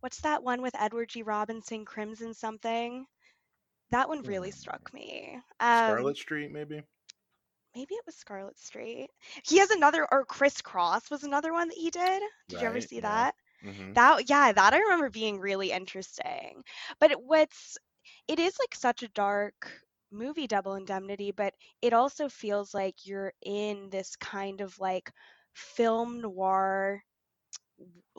what's 0.00 0.20
that 0.22 0.42
one 0.42 0.62
with 0.62 0.74
Edward 0.78 1.08
G. 1.10 1.22
Robinson, 1.22 1.84
Crimson 1.84 2.34
something? 2.34 3.06
That 3.90 4.08
one 4.08 4.22
really 4.22 4.50
Hmm. 4.50 4.52
struck 4.52 4.92
me. 4.92 5.38
Um 5.60 6.14
scarlet 6.14 6.16
street 6.16 6.50
maybe 6.52 6.82
maybe 7.74 7.94
it 7.94 8.06
was 8.06 8.14
Scarlet 8.16 8.58
Street. 8.58 9.08
He 9.44 9.58
has 9.58 9.70
another 9.70 10.06
or 10.10 10.24
Crisscross 10.24 11.10
was 11.10 11.22
another 11.24 11.52
one 11.52 11.68
that 11.68 11.76
he 11.76 11.90
did. 11.90 12.22
Did 12.48 12.60
you 12.60 12.66
ever 12.68 12.80
see 12.80 13.00
yeah. 13.00 13.00
that? 13.00 13.34
hmm 13.62 13.92
That 13.94 14.28
yeah, 14.28 14.52
that 14.52 14.72
I 14.74 14.78
remember 14.78 15.10
being 15.10 15.38
really 15.40 15.70
interesting. 15.72 16.62
But 17.00 17.12
it- 17.12 17.20
what's 17.20 17.78
it 18.28 18.38
is 18.38 18.56
like 18.58 18.74
such 18.74 19.02
a 19.02 19.08
dark 19.08 19.70
movie 20.12 20.46
Double 20.46 20.74
Indemnity, 20.74 21.32
but 21.32 21.54
it 21.82 21.92
also 21.92 22.28
feels 22.28 22.74
like 22.74 23.06
you're 23.06 23.32
in 23.42 23.90
this 23.90 24.16
kind 24.16 24.60
of 24.60 24.78
like 24.78 25.12
film 25.54 26.20
noir 26.20 27.02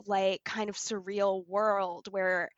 like 0.06 0.42
kind 0.44 0.68
of 0.68 0.76
surreal 0.76 1.46
world 1.48 2.08
where 2.10 2.48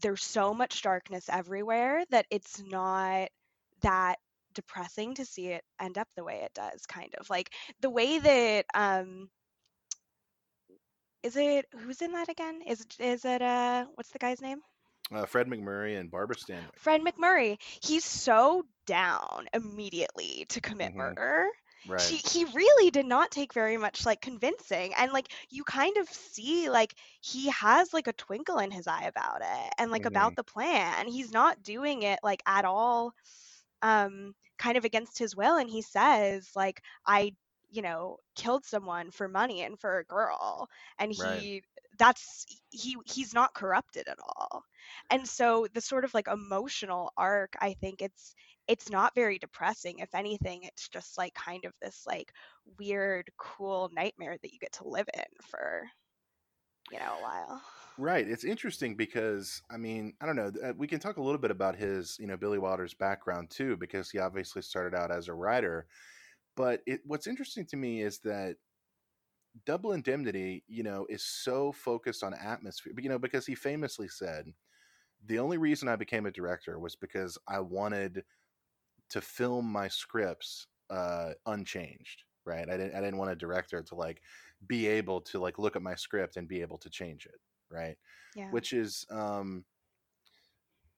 there's 0.00 0.22
so 0.22 0.52
much 0.54 0.82
darkness 0.82 1.28
everywhere 1.30 2.04
that 2.10 2.26
it's 2.30 2.62
not 2.62 3.28
that 3.82 4.16
depressing 4.54 5.14
to 5.14 5.24
see 5.24 5.48
it 5.48 5.64
end 5.80 5.98
up 5.98 6.08
the 6.16 6.24
way 6.24 6.40
it 6.44 6.52
does 6.54 6.86
kind 6.86 7.14
of. 7.18 7.28
Like 7.30 7.50
the 7.80 7.90
way 7.90 8.18
that 8.18 8.66
um 8.74 9.28
is 11.22 11.36
it 11.36 11.66
who's 11.78 12.00
in 12.00 12.12
that 12.12 12.28
again? 12.30 12.62
Is 12.66 12.86
is 12.98 13.24
it 13.26 13.42
uh 13.42 13.84
what's 13.94 14.10
the 14.10 14.18
guy's 14.18 14.40
name 14.40 14.60
uh, 15.12 15.26
fred 15.26 15.46
macmurray 15.48 15.98
and 15.98 16.10
barbara 16.10 16.36
stanwyck. 16.36 16.78
Fred 16.78 17.00
macmurray 17.02 17.58
he's 17.82 18.04
so 18.04 18.64
down 18.86 19.48
immediately 19.52 20.46
to 20.50 20.60
commit 20.60 20.92
Mhm. 20.92 20.96
murder. 20.96 21.48
Right. 21.84 22.16
He 22.16 22.18
he 22.18 22.44
really 22.44 22.90
did 22.90 23.06
not 23.06 23.30
take 23.30 23.52
very 23.52 23.76
much 23.76 24.04
like 24.06 24.20
convincing 24.20 24.94
and 24.94 25.12
like 25.12 25.28
you 25.50 25.64
kind 25.64 25.96
of 25.96 26.08
see 26.08 26.68
like 26.70 26.94
he 27.20 27.48
has 27.50 27.92
like 27.92 28.06
a 28.06 28.12
twinkle 28.12 28.58
in 28.58 28.70
his 28.70 28.86
eye 28.86 29.04
about 29.04 29.40
it 29.42 29.72
and 29.78 29.90
like 29.90 30.04
about 30.06 30.36
the 30.36 30.44
plan. 30.44 31.08
He's 31.08 31.32
not 31.32 31.62
doing 31.62 32.02
it 32.02 32.20
like 32.22 32.42
at 32.46 32.64
all 32.64 33.12
um 33.82 34.34
kind 34.58 34.76
of 34.76 34.84
against 34.84 35.18
his 35.18 35.36
will 35.36 35.56
and 35.56 35.68
he 35.70 35.82
says 35.82 36.50
like 36.54 36.82
i 37.06 37.32
you 37.70 37.82
know 37.82 38.16
killed 38.34 38.64
someone 38.64 39.10
for 39.10 39.28
money 39.28 39.62
and 39.62 39.78
for 39.78 39.98
a 39.98 40.04
girl 40.04 40.68
and 40.98 41.12
he 41.12 41.62
Right. 41.62 41.75
That's 41.98 42.44
he 42.70 42.96
he's 43.06 43.34
not 43.34 43.54
corrupted 43.54 44.08
at 44.08 44.18
all 44.20 44.62
and 45.10 45.26
so 45.28 45.66
the 45.74 45.80
sort 45.80 46.04
of 46.04 46.14
like 46.14 46.28
emotional 46.28 47.12
arc 47.16 47.54
i 47.60 47.72
think 47.74 48.02
it's 48.02 48.34
it's 48.68 48.90
not 48.90 49.14
very 49.14 49.38
depressing 49.38 49.98
if 49.98 50.14
anything 50.14 50.62
it's 50.64 50.88
just 50.88 51.16
like 51.18 51.34
kind 51.34 51.64
of 51.64 51.72
this 51.80 52.04
like 52.06 52.32
weird 52.78 53.30
cool 53.38 53.90
nightmare 53.92 54.36
that 54.42 54.52
you 54.52 54.58
get 54.58 54.72
to 54.72 54.88
live 54.88 55.08
in 55.14 55.24
for 55.42 55.88
you 56.90 56.98
know 56.98 57.16
a 57.16 57.20
while 57.20 57.62
Right. 57.98 58.28
It's 58.28 58.44
interesting 58.44 58.94
because 58.94 59.62
I 59.70 59.78
mean, 59.78 60.14
I 60.20 60.26
don't 60.26 60.36
know. 60.36 60.52
uh, 60.62 60.74
We 60.76 60.86
can 60.86 61.00
talk 61.00 61.16
a 61.16 61.22
little 61.22 61.40
bit 61.40 61.50
about 61.50 61.76
his, 61.76 62.18
you 62.20 62.26
know, 62.26 62.36
Billy 62.36 62.58
Wilder's 62.58 62.92
background 62.92 63.50
too, 63.50 63.76
because 63.76 64.10
he 64.10 64.18
obviously 64.18 64.60
started 64.62 64.94
out 64.94 65.10
as 65.10 65.28
a 65.28 65.34
writer. 65.34 65.86
But 66.56 66.82
it, 66.86 67.02
what's 67.04 67.26
interesting 67.28 67.66
to 67.68 67.76
me 67.76 68.02
is 68.02 68.20
that 68.20 68.58
Double 69.64 69.92
Indemnity, 69.92 70.64
you 70.68 70.82
know, 70.82 71.06
is 71.08 71.24
so 71.24 71.72
focused 71.72 72.22
on 72.22 72.34
atmosphere. 72.34 72.92
You 72.98 73.08
know, 73.08 73.18
because 73.18 73.46
he 73.46 73.54
famously 73.54 74.08
said, 74.08 74.52
"The 75.24 75.38
only 75.38 75.58
reason 75.58 75.88
I 75.88 75.96
became 75.96 76.26
a 76.26 76.30
director 76.30 76.78
was 76.78 76.96
because 76.96 77.38
I 77.48 77.60
wanted 77.60 78.24
to 79.10 79.20
film 79.20 79.66
my 79.66 79.88
scripts 79.88 80.66
uh, 80.90 81.32
unchanged." 81.46 82.24
Right. 82.44 82.68
I 82.68 82.76
didn't. 82.76 82.94
I 82.94 83.00
didn't 83.00 83.18
want 83.18 83.30
a 83.30 83.36
director 83.36 83.82
to 83.82 83.94
like 83.94 84.22
be 84.66 84.86
able 84.86 85.20
to 85.22 85.38
like 85.38 85.58
look 85.58 85.76
at 85.76 85.82
my 85.82 85.94
script 85.94 86.36
and 86.36 86.48
be 86.48 86.60
able 86.60 86.78
to 86.78 86.90
change 86.90 87.26
it. 87.26 87.40
Right 87.70 87.96
yeah 88.36 88.50
which 88.50 88.72
is 88.72 89.04
um 89.10 89.64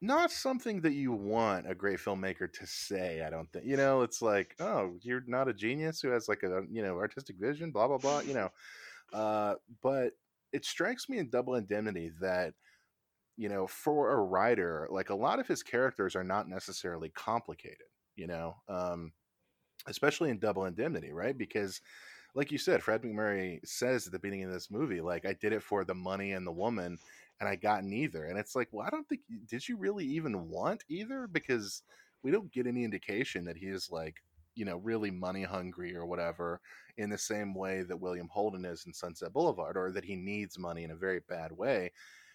not 0.00 0.30
something 0.30 0.80
that 0.80 0.92
you 0.92 1.12
want 1.12 1.68
a 1.68 1.74
great 1.74 1.98
filmmaker 1.98 2.50
to 2.52 2.66
say 2.66 3.22
i 3.22 3.30
don't 3.30 3.50
think 3.52 3.64
you 3.64 3.76
know 3.76 4.02
it's 4.02 4.22
like 4.22 4.54
oh 4.60 4.92
you're 5.02 5.24
not 5.26 5.48
a 5.48 5.52
genius 5.52 6.00
who 6.00 6.08
has 6.08 6.28
like 6.28 6.42
a 6.44 6.62
you 6.70 6.82
know 6.82 6.96
artistic 6.96 7.36
vision 7.36 7.70
blah 7.70 7.88
blah 7.88 7.98
blah 7.98 8.20
you 8.20 8.34
know 8.34 8.48
uh 9.12 9.54
but 9.82 10.12
it 10.52 10.64
strikes 10.64 11.08
me 11.08 11.18
in 11.18 11.28
double 11.30 11.56
indemnity 11.56 12.10
that 12.20 12.54
you 13.36 13.48
know 13.48 13.66
for 13.66 14.12
a 14.12 14.22
writer 14.22 14.86
like 14.90 15.10
a 15.10 15.14
lot 15.14 15.38
of 15.38 15.46
his 15.46 15.62
characters 15.62 16.14
are 16.14 16.24
not 16.24 16.48
necessarily 16.48 17.08
complicated 17.10 17.86
you 18.16 18.26
know 18.26 18.54
um 18.68 19.12
especially 19.86 20.30
in 20.30 20.38
double 20.38 20.66
indemnity 20.66 21.12
right? 21.12 21.38
Because 21.38 21.80
like 22.34 22.52
you 22.52 22.58
said 22.58 22.82
fred 22.82 23.02
macmurray 23.02 23.58
says 23.64 24.06
at 24.06 24.12
the 24.12 24.18
beginning 24.18 24.44
of 24.44 24.52
this 24.52 24.70
movie 24.70 25.00
like 25.00 25.24
i 25.24 25.32
did 25.32 25.52
it 25.52 25.62
for 25.62 25.82
the 25.84 25.94
money 25.94 26.32
and 26.32 26.46
the 26.46 26.52
woman 26.52 26.98
and 27.40 27.48
i 27.48 27.56
got 27.56 27.84
neither 27.84 28.24
and 28.24 28.38
it's 28.38 28.56
like 28.56 28.68
well 28.72 28.86
i 28.86 28.90
don't 28.90 29.08
think 29.08 29.20
did 29.48 29.66
you 29.68 29.76
really 29.76 30.04
even 30.04 30.48
want 30.48 30.84
either 30.88 31.26
because 31.26 31.82
we 32.22 32.30
don't 32.30 32.52
get 32.52 32.66
any 32.66 32.84
indication 32.84 33.44
that 33.44 33.56
he 33.56 33.66
is 33.66 33.90
like 33.90 34.16
you 34.58 34.64
know, 34.64 34.78
really 34.78 35.12
money 35.12 35.44
hungry 35.44 35.94
or 35.94 36.04
whatever, 36.04 36.60
in 36.96 37.10
the 37.10 37.16
same 37.16 37.54
way 37.54 37.82
that 37.82 38.00
William 38.00 38.28
Holden 38.28 38.64
is 38.64 38.84
in 38.86 38.92
Sunset 38.92 39.32
Boulevard, 39.32 39.76
or 39.76 39.92
that 39.92 40.04
he 40.04 40.16
needs 40.16 40.58
money 40.58 40.82
in 40.82 40.90
a 40.90 40.96
very 40.96 41.20
bad 41.28 41.52
way. 41.52 41.92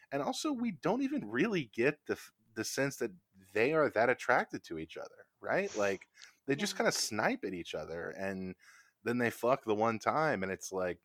And 0.10 0.22
also, 0.22 0.54
we 0.54 0.72
don't 0.82 1.02
even 1.02 1.30
really 1.30 1.70
get 1.76 2.00
the 2.08 2.18
the 2.56 2.64
sense 2.64 2.96
that 2.98 3.12
they 3.54 3.74
are 3.74 3.90
that 3.90 4.10
attracted 4.10 4.64
to 4.64 4.78
each 4.78 4.96
other, 4.96 5.10
right? 5.42 5.76
Like 5.76 6.08
they 6.48 6.56
just 6.56 6.78
kind 6.78 6.88
of 6.88 6.94
snipe 6.94 7.44
at 7.46 7.54
each 7.54 7.76
other, 7.76 8.12
and 8.18 8.56
then 9.04 9.18
they 9.18 9.30
fuck 9.30 9.66
the 9.66 9.76
one 9.76 10.00
time, 10.00 10.44
and 10.44 10.52
it's 10.52 10.72
like, 10.72 11.00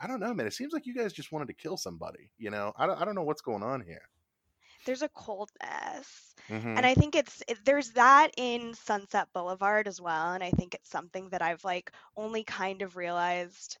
I 0.00 0.06
don't 0.06 0.20
know, 0.20 0.34
man. 0.34 0.46
It 0.46 0.52
seems 0.54 0.72
like 0.72 0.86
you 0.86 0.94
guys 0.94 1.12
just 1.12 1.32
wanted 1.32 1.48
to 1.48 1.54
kill 1.54 1.76
somebody. 1.76 2.30
You 2.38 2.50
know, 2.50 2.72
I 2.76 2.86
don't, 2.86 3.00
I 3.00 3.04
don't 3.04 3.14
know 3.14 3.22
what's 3.24 3.42
going 3.42 3.62
on 3.62 3.80
here. 3.80 4.08
There's 4.84 5.02
a 5.02 5.08
coldness. 5.08 6.34
Mhm. 6.48 6.76
And 6.76 6.86
I 6.86 6.94
think 6.94 7.14
it's 7.14 7.42
it, 7.48 7.64
there's 7.64 7.92
that 7.92 8.30
in 8.36 8.74
Sunset 8.74 9.28
Boulevard 9.32 9.86
as 9.86 10.00
well, 10.00 10.32
and 10.32 10.42
I 10.42 10.50
think 10.50 10.74
it's 10.74 10.88
something 10.90 11.28
that 11.30 11.42
I've 11.42 11.62
like 11.64 11.92
only 12.16 12.42
kind 12.44 12.82
of 12.82 12.96
realized 12.96 13.78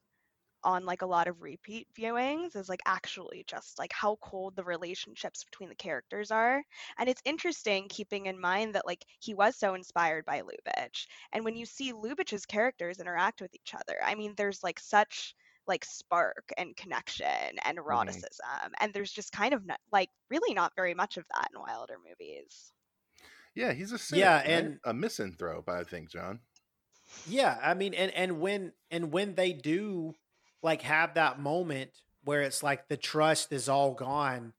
on 0.64 0.84
like 0.86 1.02
a 1.02 1.06
lot 1.06 1.28
of 1.28 1.42
repeat 1.42 1.88
viewings 1.94 2.56
is 2.56 2.68
like 2.68 2.80
actually 2.86 3.44
just 3.46 3.78
like 3.78 3.92
how 3.92 4.16
cold 4.16 4.56
the 4.56 4.64
relationships 4.64 5.44
between 5.44 5.68
the 5.70 5.74
characters 5.76 6.30
are. 6.32 6.62
And 6.98 7.08
it's 7.08 7.22
interesting 7.24 7.88
keeping 7.88 8.26
in 8.26 8.40
mind 8.40 8.74
that 8.74 8.86
like 8.86 9.04
he 9.20 9.34
was 9.34 9.56
so 9.56 9.74
inspired 9.74 10.24
by 10.26 10.42
Lubitsch. 10.42 11.06
And 11.32 11.44
when 11.44 11.56
you 11.56 11.66
see 11.66 11.92
Lubitsch's 11.92 12.46
characters 12.46 13.00
interact 13.00 13.40
with 13.40 13.54
each 13.54 13.74
other, 13.74 13.98
I 14.04 14.14
mean 14.16 14.34
there's 14.36 14.62
like 14.64 14.80
such 14.80 15.34
like 15.68 15.84
spark 15.84 16.50
and 16.56 16.74
connection 16.76 17.26
and 17.64 17.78
eroticism 17.78 18.72
and 18.80 18.92
there's 18.92 19.12
just 19.12 19.30
kind 19.32 19.52
of 19.54 19.64
not, 19.66 19.78
like 19.92 20.08
really 20.30 20.54
not 20.54 20.72
very 20.74 20.94
much 20.94 21.16
of 21.18 21.24
that 21.34 21.48
in 21.54 21.60
Wilder 21.60 21.96
movies. 22.08 22.72
Yeah, 23.54 23.72
he's 23.72 23.92
a 23.92 23.98
cynic, 23.98 24.20
Yeah, 24.22 24.36
right? 24.38 24.46
and- 24.48 24.80
a 24.84 24.94
misanthrope, 24.94 25.68
I 25.68 25.84
think, 25.84 26.10
John. 26.10 26.40
Yeah, 27.26 27.58
I 27.62 27.74
mean, 27.74 27.94
and 27.94 28.12
and 28.12 28.40
when 28.40 28.72
and 28.90 29.10
when 29.12 29.34
they 29.34 29.52
do 29.52 30.14
like 30.62 30.82
have 30.82 31.14
that 31.14 31.40
moment 31.40 31.90
where 32.24 32.42
it's 32.42 32.62
like 32.62 32.88
the 32.88 32.96
trust 32.98 33.50
is 33.52 33.68
all 33.68 33.94
gone, 33.94 34.52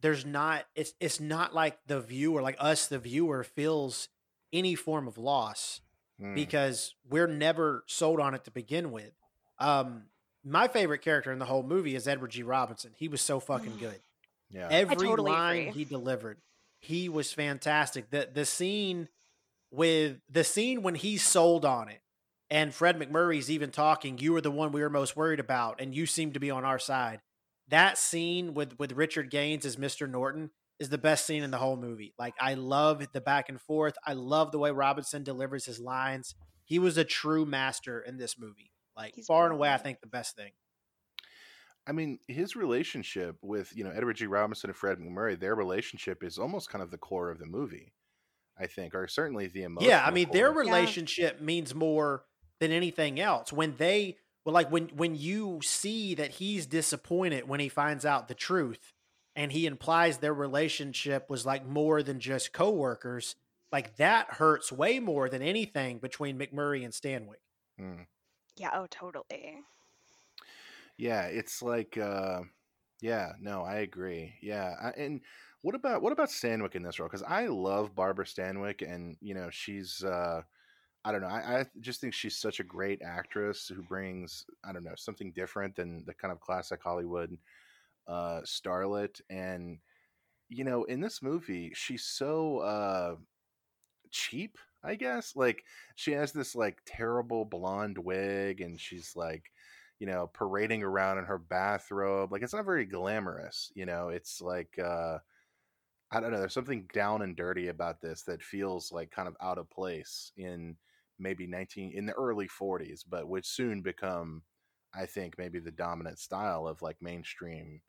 there's 0.00 0.26
not 0.26 0.66
it's 0.74 0.92
it's 1.00 1.18
not 1.20 1.54
like 1.54 1.78
the 1.86 2.00
viewer, 2.00 2.42
like 2.42 2.56
us, 2.58 2.86
the 2.88 2.98
viewer, 2.98 3.42
feels 3.42 4.08
any 4.52 4.74
form 4.74 5.06
of 5.08 5.16
loss 5.18 5.80
Mm. 6.20 6.34
because 6.34 6.94
we're 7.08 7.26
never 7.26 7.84
sold 7.88 8.20
on 8.20 8.34
it 8.34 8.44
to 8.44 8.50
begin 8.50 8.92
with. 8.92 9.14
Um, 9.58 10.04
my 10.44 10.68
favorite 10.68 11.02
character 11.02 11.32
in 11.32 11.38
the 11.38 11.44
whole 11.44 11.62
movie 11.62 11.94
is 11.94 12.08
Edward 12.08 12.30
G. 12.32 12.42
Robinson. 12.42 12.92
He 12.96 13.08
was 13.08 13.20
so 13.20 13.40
fucking 13.40 13.76
good. 13.78 14.00
yeah, 14.50 14.68
Every 14.70 14.96
totally 14.96 15.30
line 15.30 15.60
agree. 15.68 15.72
he 15.72 15.84
delivered, 15.84 16.38
he 16.80 17.08
was 17.08 17.32
fantastic. 17.32 18.10
The 18.10 18.28
the 18.32 18.44
scene 18.44 19.08
with 19.70 20.18
the 20.30 20.44
scene 20.44 20.82
when 20.82 20.94
he's 20.94 21.22
sold 21.22 21.64
on 21.64 21.88
it, 21.88 22.00
and 22.50 22.74
Fred 22.74 22.98
MacMurray's 22.98 23.50
even 23.50 23.70
talking. 23.70 24.18
You 24.18 24.32
were 24.32 24.40
the 24.40 24.50
one 24.50 24.72
we 24.72 24.82
were 24.82 24.90
most 24.90 25.16
worried 25.16 25.40
about, 25.40 25.80
and 25.80 25.94
you 25.94 26.06
seem 26.06 26.32
to 26.32 26.40
be 26.40 26.50
on 26.50 26.64
our 26.64 26.78
side. 26.78 27.20
That 27.68 27.96
scene 27.96 28.54
with 28.54 28.78
with 28.78 28.92
Richard 28.92 29.30
Gaines 29.30 29.64
as 29.64 29.78
Mister 29.78 30.06
Norton 30.06 30.50
is 30.78 30.88
the 30.88 30.98
best 30.98 31.24
scene 31.26 31.44
in 31.44 31.52
the 31.52 31.58
whole 31.58 31.76
movie. 31.76 32.12
Like 32.18 32.34
I 32.40 32.54
love 32.54 33.06
the 33.12 33.20
back 33.20 33.48
and 33.48 33.60
forth. 33.60 33.94
I 34.04 34.14
love 34.14 34.50
the 34.50 34.58
way 34.58 34.72
Robinson 34.72 35.22
delivers 35.22 35.64
his 35.64 35.78
lines. 35.78 36.34
He 36.64 36.78
was 36.78 36.98
a 36.98 37.04
true 37.04 37.46
master 37.46 38.00
in 38.00 38.16
this 38.16 38.36
movie. 38.38 38.71
Like 38.96 39.14
He's 39.14 39.26
far 39.26 39.44
and 39.44 39.54
away, 39.54 39.72
I 39.72 39.78
think 39.78 40.00
the 40.00 40.06
best 40.06 40.36
thing. 40.36 40.52
I 41.86 41.92
mean, 41.92 42.18
his 42.28 42.54
relationship 42.54 43.36
with 43.42 43.76
you 43.76 43.84
know 43.84 43.90
Edward 43.90 44.16
G. 44.16 44.26
Robinson 44.26 44.70
and 44.70 44.76
Fred 44.76 44.98
MacMurray, 44.98 45.38
their 45.38 45.54
relationship 45.54 46.22
is 46.22 46.38
almost 46.38 46.70
kind 46.70 46.82
of 46.82 46.90
the 46.90 46.98
core 46.98 47.30
of 47.30 47.38
the 47.38 47.46
movie. 47.46 47.92
I 48.58 48.66
think, 48.66 48.94
or 48.94 49.08
certainly 49.08 49.46
the 49.46 49.62
emotional. 49.62 49.90
Yeah, 49.90 50.04
I 50.04 50.10
mean 50.10 50.28
their 50.30 50.52
core. 50.52 50.60
relationship 50.60 51.40
means 51.40 51.74
more 51.74 52.24
than 52.60 52.70
anything 52.70 53.18
else. 53.18 53.52
When 53.52 53.74
they 53.78 54.18
well, 54.44 54.52
like 54.52 54.70
when 54.70 54.88
when 54.88 55.14
you 55.14 55.60
see 55.62 56.14
that 56.14 56.32
he's 56.32 56.66
disappointed 56.66 57.48
when 57.48 57.60
he 57.60 57.68
finds 57.68 58.04
out 58.04 58.28
the 58.28 58.34
truth, 58.34 58.92
and 59.34 59.52
he 59.52 59.66
implies 59.66 60.18
their 60.18 60.34
relationship 60.34 61.28
was 61.30 61.46
like 61.46 61.66
more 61.66 62.02
than 62.02 62.20
just 62.20 62.52
coworkers, 62.52 63.36
like 63.72 63.96
that 63.96 64.34
hurts 64.34 64.70
way 64.70 65.00
more 65.00 65.28
than 65.28 65.42
anything 65.42 65.98
between 65.98 66.38
MacMurray 66.38 66.84
and 66.84 66.92
Stanwyck. 66.92 67.40
Mm. 67.80 68.06
Yeah, 68.56 68.70
oh 68.72 68.86
totally. 68.86 69.62
Yeah, 70.96 71.24
it's 71.26 71.62
like, 71.62 71.96
uh, 71.98 72.42
yeah, 73.00 73.32
no, 73.40 73.62
I 73.62 73.76
agree. 73.76 74.34
Yeah, 74.42 74.74
I, 74.82 74.90
and 74.90 75.20
what 75.62 75.74
about 75.74 76.02
what 76.02 76.12
about 76.12 76.28
Stanwyck 76.28 76.74
in 76.74 76.82
this 76.82 76.98
role? 76.98 77.08
Because 77.08 77.22
I 77.22 77.46
love 77.46 77.94
Barbara 77.94 78.24
Stanwyck, 78.24 78.82
and 78.82 79.16
you 79.20 79.34
know 79.34 79.50
she's, 79.50 80.02
uh, 80.04 80.42
I 81.04 81.12
don't 81.12 81.22
know, 81.22 81.28
I, 81.28 81.60
I 81.60 81.66
just 81.80 82.00
think 82.00 82.14
she's 82.14 82.38
such 82.38 82.60
a 82.60 82.64
great 82.64 83.02
actress 83.02 83.68
who 83.68 83.82
brings, 83.82 84.46
I 84.64 84.72
don't 84.72 84.84
know, 84.84 84.94
something 84.96 85.32
different 85.32 85.76
than 85.76 86.04
the 86.06 86.14
kind 86.14 86.32
of 86.32 86.40
classic 86.40 86.82
Hollywood 86.82 87.36
uh, 88.08 88.42
starlet. 88.44 89.20
And 89.30 89.78
you 90.48 90.64
know, 90.64 90.84
in 90.84 91.00
this 91.00 91.22
movie, 91.22 91.72
she's 91.74 92.04
so 92.04 92.58
uh, 92.60 93.16
cheap. 94.10 94.58
I 94.84 94.96
guess 94.96 95.36
like 95.36 95.64
she 95.94 96.12
has 96.12 96.32
this 96.32 96.54
like 96.54 96.78
terrible 96.86 97.44
blonde 97.44 97.98
wig, 97.98 98.60
and 98.60 98.80
she's 98.80 99.14
like 99.16 99.50
you 100.02 100.06
know, 100.06 100.26
parading 100.34 100.82
around 100.82 101.18
in 101.18 101.24
her 101.26 101.38
bathrobe. 101.38 102.32
Like 102.32 102.42
it's 102.42 102.52
not 102.52 102.64
very 102.64 102.84
glamorous, 102.84 103.70
you 103.76 103.86
know. 103.86 104.08
It's 104.08 104.40
like 104.40 104.76
uh 104.76 105.18
I 106.10 106.18
don't 106.18 106.32
know, 106.32 106.40
there's 106.40 106.52
something 106.54 106.88
down 106.92 107.22
and 107.22 107.36
dirty 107.36 107.68
about 107.68 108.00
this 108.00 108.22
that 108.24 108.42
feels 108.42 108.90
like 108.90 109.12
kind 109.12 109.28
of 109.28 109.36
out 109.40 109.58
of 109.58 109.70
place 109.70 110.32
in 110.36 110.76
maybe 111.20 111.46
19 111.46 111.92
in 111.94 112.04
the 112.06 112.14
early 112.14 112.48
40s, 112.48 113.04
but 113.08 113.28
would 113.28 113.46
soon 113.46 113.80
become 113.80 114.42
I 114.92 115.06
think 115.06 115.38
maybe 115.38 115.60
the 115.60 115.70
dominant 115.70 116.18
style 116.18 116.66
of 116.66 116.82
like 116.82 116.96
mainstream 117.00 117.80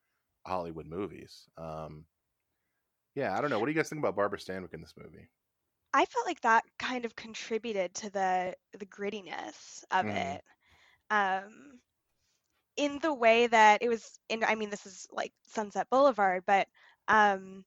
Hollywood 0.45 0.85
movies. 0.85 1.49
Um 1.57 2.05
yeah, 3.15 3.35
I 3.35 3.41
don't 3.41 3.49
know. 3.49 3.57
What 3.57 3.65
do 3.65 3.71
you 3.71 3.77
guys 3.77 3.89
think 3.89 3.99
about 4.01 4.15
Barbara 4.15 4.37
Stanwyck 4.37 4.75
in 4.75 4.81
this 4.81 4.93
movie? 4.95 5.29
I 5.93 6.05
felt 6.05 6.25
like 6.25 6.41
that 6.41 6.63
kind 6.79 7.05
of 7.05 7.15
contributed 7.15 7.93
to 7.95 8.09
the 8.09 8.55
the 8.77 8.85
grittiness 8.85 9.83
of 9.91 10.07
Mhm. 10.07 10.09
it. 10.09 10.43
Um 11.09 11.79
in 12.77 12.99
the 12.99 13.13
way 13.13 13.47
that 13.47 13.81
it 13.81 13.89
was 13.89 14.19
in 14.29 14.43
I 14.43 14.55
mean 14.55 14.69
this 14.69 14.85
is 14.85 15.07
like 15.11 15.33
Sunset 15.43 15.89
Boulevard, 15.89 16.43
but 16.45 16.67
um 17.07 17.65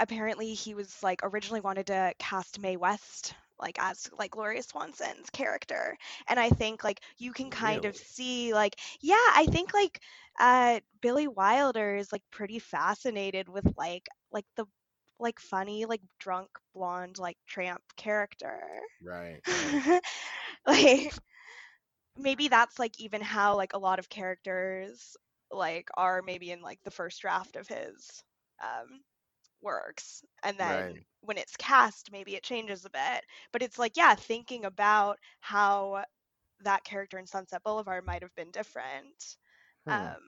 apparently 0.00 0.54
he 0.54 0.74
was 0.74 1.02
like 1.02 1.20
originally 1.22 1.60
wanted 1.60 1.86
to 1.86 2.12
cast 2.18 2.60
Mae 2.60 2.76
West 2.76 3.34
like 3.58 3.78
as 3.80 4.08
like 4.18 4.30
Gloria 4.32 4.62
Swanson's 4.62 5.30
character. 5.30 5.96
And 6.28 6.38
I 6.40 6.50
think 6.50 6.82
like 6.84 7.00
you 7.18 7.32
can 7.32 7.50
kind 7.50 7.84
of 7.84 7.96
see 7.96 8.52
like 8.52 8.74
yeah, 9.00 9.14
I 9.34 9.46
think 9.48 9.72
like 9.74 10.00
uh 10.38 10.80
Billy 11.00 11.28
Wilder 11.28 11.96
is 11.96 12.12
like 12.12 12.22
pretty 12.30 12.58
fascinated 12.58 13.48
with 13.48 13.66
like 13.76 14.08
like 14.32 14.46
the 14.56 14.66
like 15.18 15.38
funny 15.40 15.84
like 15.86 16.02
drunk 16.18 16.48
blonde 16.74 17.18
like 17.18 17.36
tramp 17.46 17.82
character. 17.96 18.60
Right. 19.02 19.42
right. 19.46 20.00
like 20.66 21.12
maybe 22.16 22.48
that's 22.48 22.78
like 22.78 22.98
even 23.00 23.20
how 23.20 23.56
like 23.56 23.72
a 23.74 23.78
lot 23.78 23.98
of 23.98 24.08
characters 24.08 25.16
like 25.50 25.88
are 25.96 26.22
maybe 26.22 26.50
in 26.50 26.60
like 26.62 26.78
the 26.84 26.90
first 26.90 27.20
draft 27.20 27.56
of 27.56 27.66
his 27.68 28.22
um 28.62 29.00
works 29.62 30.22
and 30.42 30.58
then 30.58 30.84
Right. 30.84 31.06
when 31.22 31.36
it's 31.38 31.56
cast 31.56 32.10
maybe 32.12 32.34
it 32.34 32.42
changes 32.42 32.84
a 32.84 32.90
bit 32.90 33.24
but 33.52 33.62
it's 33.62 33.78
like 33.78 33.92
yeah 33.96 34.14
thinking 34.14 34.64
about 34.64 35.18
how 35.40 36.02
that 36.62 36.84
character 36.84 37.18
in 37.18 37.26
sunset 37.26 37.62
boulevard 37.64 38.04
might 38.04 38.22
have 38.22 38.34
been 38.34 38.50
different 38.50 39.36
Hmm. 39.86 40.12
um 40.12 40.20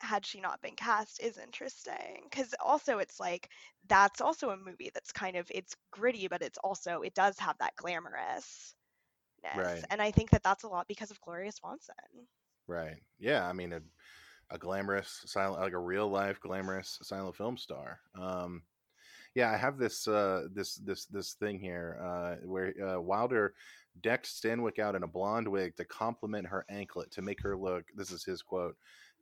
had 0.00 0.26
she 0.26 0.40
not 0.40 0.60
been 0.62 0.74
cast 0.76 1.20
is 1.22 1.38
interesting 1.38 2.22
because 2.30 2.54
also 2.64 2.98
it's 2.98 3.18
like 3.18 3.48
that's 3.88 4.20
also 4.20 4.50
a 4.50 4.56
movie 4.56 4.90
that's 4.94 5.12
kind 5.12 5.36
of 5.36 5.50
it's 5.54 5.74
gritty 5.90 6.28
but 6.28 6.42
it's 6.42 6.58
also 6.62 7.00
it 7.02 7.14
does 7.14 7.38
have 7.38 7.56
that 7.58 7.74
glamorous 7.76 8.74
Right. 9.56 9.84
and 9.90 10.02
i 10.02 10.10
think 10.10 10.30
that 10.30 10.42
that's 10.42 10.64
a 10.64 10.68
lot 10.68 10.88
because 10.88 11.10
of 11.10 11.20
gloria 11.20 11.52
swanson 11.52 11.94
Right. 12.66 12.96
Yeah. 13.18 13.46
I 13.46 13.52
mean, 13.52 13.72
a, 13.72 13.80
a 14.50 14.58
glamorous 14.58 15.22
silent, 15.26 15.62
like 15.62 15.72
a 15.72 15.78
real 15.78 16.08
life 16.08 16.40
glamorous 16.40 16.98
silent 17.02 17.36
film 17.36 17.56
star. 17.56 18.00
Um, 18.20 18.62
yeah, 19.34 19.50
I 19.50 19.56
have 19.56 19.76
this 19.78 20.08
uh, 20.08 20.46
this 20.52 20.76
this 20.76 21.06
this 21.06 21.34
thing 21.34 21.60
here 21.60 21.98
uh, 22.02 22.46
where 22.46 22.72
uh, 22.82 23.00
Wilder 23.00 23.54
decked 24.00 24.26
Stanwyck 24.26 24.78
out 24.78 24.94
in 24.94 25.02
a 25.02 25.08
blonde 25.08 25.46
wig 25.48 25.76
to 25.76 25.84
complement 25.84 26.46
her 26.46 26.64
anklet 26.70 27.10
to 27.12 27.22
make 27.22 27.42
her 27.42 27.56
look. 27.56 27.84
This 27.94 28.10
is 28.10 28.24
his 28.24 28.42
quote. 28.42 28.76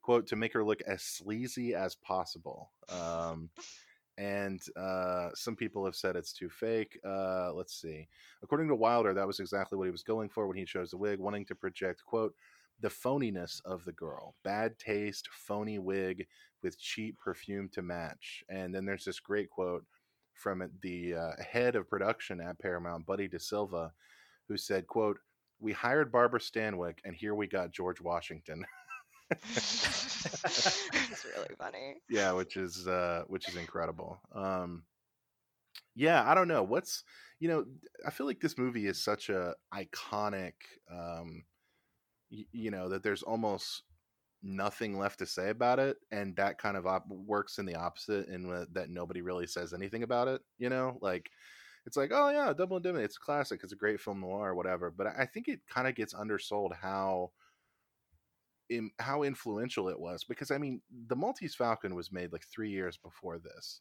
Quote 0.04 0.26
to 0.26 0.36
make 0.36 0.52
her 0.52 0.62
look 0.62 0.82
as 0.82 1.02
sleazy 1.02 1.74
as 1.74 1.94
possible. 1.94 2.70
Um, 2.90 3.48
and 4.18 4.60
uh, 4.76 5.30
some 5.34 5.56
people 5.56 5.84
have 5.86 5.96
said 5.96 6.14
it's 6.14 6.34
too 6.34 6.50
fake. 6.50 6.98
Uh, 7.04 7.52
let's 7.54 7.80
see. 7.80 8.06
According 8.42 8.68
to 8.68 8.74
Wilder, 8.74 9.14
that 9.14 9.26
was 9.26 9.40
exactly 9.40 9.78
what 9.78 9.86
he 9.86 9.90
was 9.90 10.02
going 10.02 10.28
for 10.28 10.46
when 10.46 10.58
he 10.58 10.66
chose 10.66 10.90
the 10.90 10.98
wig, 10.98 11.18
wanting 11.18 11.46
to 11.46 11.54
project 11.54 12.04
quote 12.04 12.34
the 12.80 12.88
phoniness 12.88 13.60
of 13.64 13.82
the 13.86 13.92
girl. 13.92 14.34
Bad 14.44 14.78
taste, 14.78 15.28
phony 15.32 15.78
wig 15.78 16.26
with 16.62 16.78
cheap 16.78 17.16
perfume 17.18 17.68
to 17.70 17.82
match. 17.82 18.44
And 18.50 18.74
then 18.74 18.84
there's 18.84 19.04
this 19.04 19.20
great 19.20 19.48
quote 19.48 19.84
from 20.34 20.68
the 20.82 21.14
uh, 21.14 21.42
head 21.42 21.76
of 21.76 21.88
production 21.88 22.40
at 22.40 22.58
Paramount, 22.58 23.06
Buddy 23.06 23.28
DeSylva, 23.28 23.90
who 24.48 24.56
said, 24.56 24.86
"quote 24.86 25.18
We 25.60 25.72
hired 25.72 26.12
Barbara 26.12 26.40
Stanwyck, 26.40 26.98
and 27.04 27.14
here 27.14 27.34
we 27.34 27.46
got 27.46 27.72
George 27.72 28.00
Washington." 28.00 28.66
it's 29.30 31.24
really 31.36 31.54
funny. 31.58 31.96
yeah, 32.08 32.32
which 32.32 32.56
is 32.56 32.86
uh, 32.86 33.24
which 33.28 33.48
is 33.48 33.56
incredible. 33.56 34.20
Um, 34.34 34.84
yeah, 35.94 36.28
I 36.28 36.34
don't 36.34 36.48
know 36.48 36.62
what's 36.62 37.04
you 37.40 37.48
know 37.48 37.64
I 38.06 38.10
feel 38.10 38.26
like 38.26 38.40
this 38.40 38.58
movie 38.58 38.86
is 38.86 39.02
such 39.02 39.28
a 39.28 39.54
iconic. 39.72 40.54
Um, 40.90 41.44
y- 42.30 42.46
you 42.52 42.70
know 42.70 42.88
that 42.90 43.02
there's 43.02 43.22
almost 43.22 43.82
nothing 44.42 44.98
left 44.98 45.20
to 45.20 45.26
say 45.26 45.50
about 45.50 45.78
it 45.78 45.96
and 46.12 46.36
that 46.36 46.58
kind 46.58 46.76
of 46.76 46.86
op- 46.86 47.08
works 47.08 47.58
in 47.58 47.66
the 47.66 47.74
opposite 47.76 48.28
in 48.28 48.66
that 48.72 48.90
nobody 48.90 49.22
really 49.22 49.46
says 49.46 49.72
anything 49.72 50.02
about 50.02 50.28
it 50.28 50.40
you 50.58 50.68
know 50.68 50.98
like 51.02 51.30
it's 51.86 51.96
like 51.96 52.10
oh 52.12 52.30
yeah 52.30 52.52
double 52.52 52.76
indemnity 52.76 53.04
it's 53.04 53.16
a 53.16 53.20
classic 53.20 53.60
it's 53.64 53.72
a 53.72 53.76
great 53.76 54.00
film 54.00 54.20
noir 54.20 54.50
or 54.50 54.54
whatever 54.54 54.90
but 54.90 55.06
I 55.06 55.26
think 55.26 55.48
it 55.48 55.60
kind 55.68 55.88
of 55.88 55.94
gets 55.94 56.14
undersold 56.14 56.74
how 56.80 57.30
in, 58.70 58.90
how 58.98 59.22
influential 59.22 59.88
it 59.88 59.98
was 60.00 60.24
because 60.24 60.50
i 60.50 60.58
mean 60.58 60.82
the 60.90 61.16
maltese 61.16 61.54
falcon 61.54 61.94
was 61.94 62.12
made 62.12 62.32
like 62.32 62.44
three 62.44 62.70
years 62.70 62.96
before 62.96 63.38
this 63.38 63.80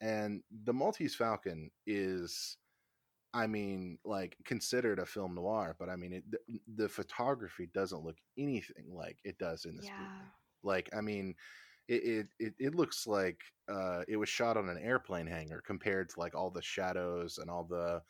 and 0.00 0.42
the 0.50 0.74
maltese 0.74 1.14
falcon 1.16 1.70
is 1.86 2.58
I 3.34 3.46
mean, 3.46 3.98
like 4.04 4.38
considered 4.44 4.98
a 4.98 5.06
film 5.06 5.34
noir, 5.34 5.76
but 5.78 5.90
I 5.90 5.96
mean, 5.96 6.14
it, 6.14 6.30
the, 6.30 6.60
the 6.66 6.88
photography 6.88 7.66
doesn't 7.66 8.02
look 8.02 8.18
anything 8.38 8.94
like 8.94 9.20
it 9.24 9.38
does 9.38 9.66
in 9.66 9.76
this 9.76 9.90
Yeah. 9.90 9.98
movie. 9.98 10.32
Like, 10.62 10.88
I 10.94 11.02
mean, 11.02 11.36
it 11.88 12.02
it, 12.04 12.28
it, 12.38 12.54
it 12.58 12.74
looks 12.74 13.06
like 13.06 13.42
uh, 13.68 14.04
it 14.08 14.16
was 14.16 14.28
shot 14.28 14.56
on 14.56 14.68
an 14.68 14.78
airplane 14.78 15.26
hangar 15.26 15.60
compared 15.60 16.08
to 16.10 16.20
like 16.20 16.34
all 16.34 16.50
the 16.50 16.62
shadows 16.62 17.38
and 17.38 17.50
all 17.50 17.64
the 17.64 18.02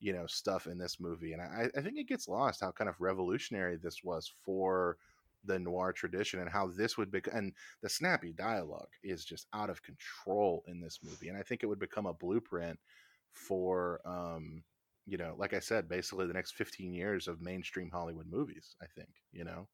you 0.00 0.12
know 0.12 0.26
stuff 0.26 0.66
in 0.66 0.78
this 0.78 1.00
movie. 1.00 1.32
And 1.32 1.42
I, 1.42 1.70
I 1.76 1.82
think 1.82 1.98
it 1.98 2.08
gets 2.08 2.28
lost 2.28 2.60
how 2.60 2.72
kind 2.72 2.88
of 2.90 3.00
revolutionary 3.00 3.76
this 3.76 4.02
was 4.02 4.26
for 4.28 4.98
the 5.44 5.58
noir 5.58 5.92
tradition 5.92 6.40
and 6.40 6.50
how 6.50 6.66
this 6.68 6.96
would 6.96 7.10
be 7.10 7.20
and 7.32 7.54
the 7.82 7.88
snappy 7.88 8.32
dialogue 8.32 8.90
is 9.02 9.24
just 9.24 9.46
out 9.52 9.70
of 9.70 9.82
control 9.82 10.62
in 10.66 10.80
this 10.80 11.00
movie 11.02 11.28
and 11.28 11.36
i 11.38 11.42
think 11.42 11.62
it 11.62 11.66
would 11.66 11.78
become 11.78 12.06
a 12.06 12.14
blueprint 12.14 12.78
for 13.32 14.00
um 14.06 14.62
you 15.06 15.16
know 15.18 15.34
like 15.38 15.52
i 15.54 15.58
said 15.58 15.88
basically 15.88 16.26
the 16.26 16.32
next 16.32 16.54
15 16.54 16.92
years 16.92 17.28
of 17.28 17.40
mainstream 17.40 17.90
hollywood 17.90 18.26
movies 18.26 18.76
i 18.82 18.86
think 18.86 19.10
you 19.32 19.44
know 19.44 19.68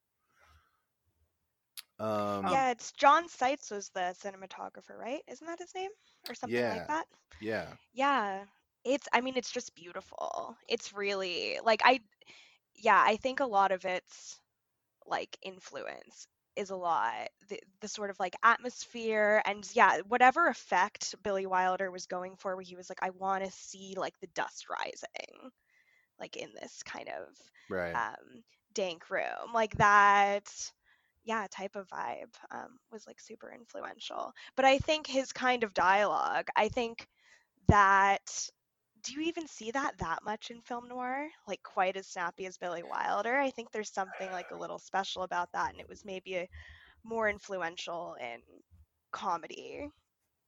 um 1.99 2.45
yeah, 2.45 2.71
it's 2.71 2.91
John 2.93 3.27
Seitz 3.27 3.71
was 3.71 3.89
the 3.89 4.15
cinematographer, 4.17 4.97
right? 4.97 5.21
Isn't 5.27 5.47
that 5.47 5.59
his 5.59 5.73
name 5.75 5.91
or 6.27 6.35
something 6.35 6.65
Yeah. 6.65 6.67
like 6.67 6.85
that? 6.87 7.07
yeah 7.39 7.75
Yeah. 7.93 8.45
It's 8.85 9.07
I 9.13 9.21
mean 9.21 9.37
it's 9.37 9.51
just 9.51 9.75
beautiful. 9.75 10.57
It's 10.69 10.93
really 10.93 11.59
like 11.63 11.81
I 11.85 12.01
yeah, 12.75 13.03
I 13.05 13.17
think 13.17 13.39
a 13.41 13.45
lot 13.45 13.71
of 13.71 13.85
its 13.85 14.39
like 15.07 15.37
influence 15.41 16.27
is 16.55 16.71
a 16.71 16.75
lot 16.75 17.29
the, 17.47 17.59
the 17.81 17.87
sort 17.87 18.09
of 18.09 18.19
like 18.19 18.35
atmosphere 18.43 19.41
and 19.45 19.67
yeah, 19.73 19.99
whatever 20.07 20.47
effect 20.47 21.15
Billy 21.23 21.45
Wilder 21.45 21.89
was 21.89 22.05
going 22.05 22.35
for 22.35 22.55
where 22.55 22.63
he 22.63 22.75
was 22.75 22.89
like 22.89 22.99
I 23.01 23.11
want 23.11 23.43
to 23.45 23.51
see 23.51 23.93
like 23.97 24.19
the 24.19 24.27
dust 24.35 24.65
rising 24.69 25.51
like 26.19 26.35
in 26.35 26.49
this 26.59 26.83
kind 26.83 27.09
of 27.09 27.35
right 27.69 27.95
um 27.95 28.43
dank 28.73 29.09
room. 29.09 29.53
Like 29.53 29.75
that 29.77 30.49
yeah, 31.25 31.45
type 31.51 31.75
of 31.75 31.87
vibe 31.89 32.33
um, 32.51 32.79
was 32.91 33.05
like 33.05 33.19
super 33.19 33.51
influential. 33.53 34.33
But 34.55 34.65
I 34.65 34.79
think 34.79 35.05
his 35.05 35.31
kind 35.31 35.63
of 35.63 35.73
dialogue, 35.73 36.47
I 36.55 36.69
think 36.69 37.07
that 37.67 38.49
do 39.03 39.13
you 39.13 39.21
even 39.21 39.47
see 39.47 39.71
that 39.71 39.97
that 39.99 40.23
much 40.23 40.51
in 40.51 40.61
film 40.61 40.87
noir? 40.87 41.27
Like 41.47 41.63
quite 41.63 41.97
as 41.97 42.07
snappy 42.07 42.45
as 42.45 42.57
Billy 42.57 42.83
Wilder. 42.83 43.37
I 43.37 43.49
think 43.51 43.71
there's 43.71 43.91
something 43.91 44.31
like 44.31 44.51
a 44.51 44.57
little 44.57 44.79
special 44.79 45.23
about 45.23 45.51
that, 45.53 45.71
and 45.71 45.79
it 45.79 45.89
was 45.89 46.05
maybe 46.05 46.35
a, 46.35 46.49
more 47.03 47.29
influential 47.29 48.15
in 48.19 48.41
comedy. 49.11 49.89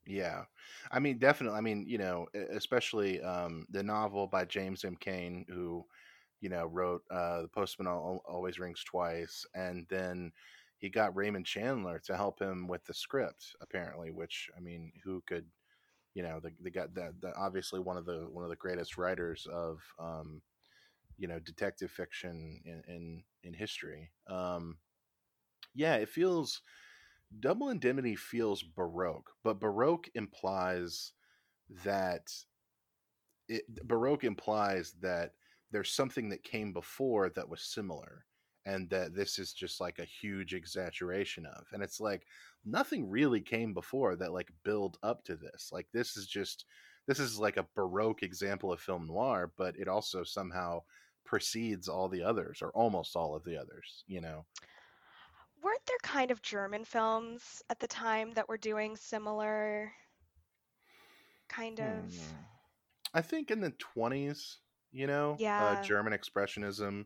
Yeah, 0.06 0.44
I 0.92 1.00
mean, 1.00 1.20
definitely. 1.20 1.58
I 1.58 1.62
mean, 1.62 1.86
you 1.88 1.98
know, 1.98 2.28
especially 2.34 3.22
um, 3.22 3.66
the 3.70 3.84
novel 3.84 4.28
by 4.28 4.46
James 4.46 4.84
M. 4.84 4.98
Cain, 5.00 5.46
who, 5.48 5.86
you 6.40 6.50
know, 6.50 6.66
wrote 6.66 7.04
uh, 7.12 7.44
"The 7.44 7.48
Postman 7.50 7.88
Al- 7.88 8.24
Always 8.28 8.60
Rings 8.60 8.84
Twice," 8.84 9.46
and 9.54 9.86
then 9.90 10.32
he 10.80 10.90
got 10.90 11.16
Raymond 11.16 11.46
Chandler 11.46 12.00
to 12.06 12.16
help 12.16 12.42
him 12.42 12.68
with 12.68 12.84
the 12.86 12.94
script. 12.94 13.56
Apparently, 13.62 14.10
which 14.12 14.50
I 14.58 14.60
mean, 14.60 14.92
who 15.04 15.22
could, 15.28 15.46
you 16.14 16.24
know, 16.24 16.40
the 16.42 16.52
the 16.62 16.70
guy 16.70 16.88
that 16.94 17.22
the, 17.22 17.34
obviously 17.36 17.80
one 17.80 17.98
of 17.98 18.06
the 18.06 18.28
one 18.32 18.44
of 18.44 18.50
the 18.50 18.56
greatest 18.56 18.98
writers 18.98 19.48
of, 19.52 19.80
um, 20.00 20.42
you 21.18 21.28
know, 21.28 21.40
detective 21.40 21.92
fiction 21.92 22.62
in 22.66 22.84
in, 22.88 23.24
in 23.44 23.54
history. 23.54 24.12
Um, 24.28 24.78
yeah, 25.74 25.96
it 25.96 26.10
feels 26.10 26.62
double 27.40 27.70
indemnity 27.70 28.16
feels 28.16 28.62
baroque 28.62 29.32
but 29.44 29.60
baroque 29.60 30.10
implies 30.16 31.14
that 31.86 32.30
it 33.48 33.64
baroque 33.88 34.24
implies 34.24 34.94
that 35.02 35.32
there's 35.72 35.92
something 35.92 36.30
that 36.30 36.44
came 36.44 36.74
before 36.74 37.30
that 37.30 37.48
was 37.48 37.62
similar 37.62 38.26
and 38.66 38.90
that 38.90 39.16
this 39.16 39.40
is 39.40 39.54
just 39.54 39.82
like 39.82 40.00
a 40.00 40.06
huge 40.06 40.54
exaggeration 40.54 41.46
of 41.46 41.66
and 41.74 41.82
it's 41.82 42.00
like 42.00 42.26
nothing 42.66 43.10
really 43.10 43.42
came 43.42 43.74
before 43.74 44.16
that 44.16 44.34
like 44.34 44.50
build 44.64 44.98
up 45.04 45.24
to 45.24 45.36
this 45.36 45.70
like 45.72 45.88
this 45.92 46.16
is 46.16 46.28
just 46.28 46.66
this 47.08 47.20
is 47.20 47.40
like 47.40 47.58
a 47.58 47.68
baroque 47.76 48.22
example 48.24 48.72
of 48.72 48.80
film 48.80 49.08
noir 49.08 49.52
but 49.58 49.76
it 49.78 49.88
also 49.88 50.24
somehow 50.24 50.80
precedes 51.26 51.88
all 51.88 52.08
the 52.08 52.22
others 52.22 52.62
or 52.62 52.70
almost 52.72 53.16
all 53.16 53.36
of 53.36 53.44
the 53.44 53.58
others 53.58 54.04
you 54.08 54.22
know 54.22 54.46
Weren't 55.64 55.86
there 55.86 55.98
kind 56.02 56.32
of 56.32 56.42
German 56.42 56.86
films 56.86 57.62
at 57.70 57.80
the 57.80 57.88
time 57.88 58.32
that 58.34 58.50
were 58.50 58.58
doing 58.58 58.96
similar 58.98 59.94
kind 61.50 61.80
of? 61.80 61.86
Hmm. 61.86 62.36
I 63.14 63.22
think 63.22 63.52
in 63.52 63.60
the 63.62 63.72
twenties, 63.72 64.58
you 64.92 65.06
know, 65.06 65.34
uh, 65.34 65.36
Yeah. 65.40 65.82
German 65.84 66.14
expressionism, 66.14 67.06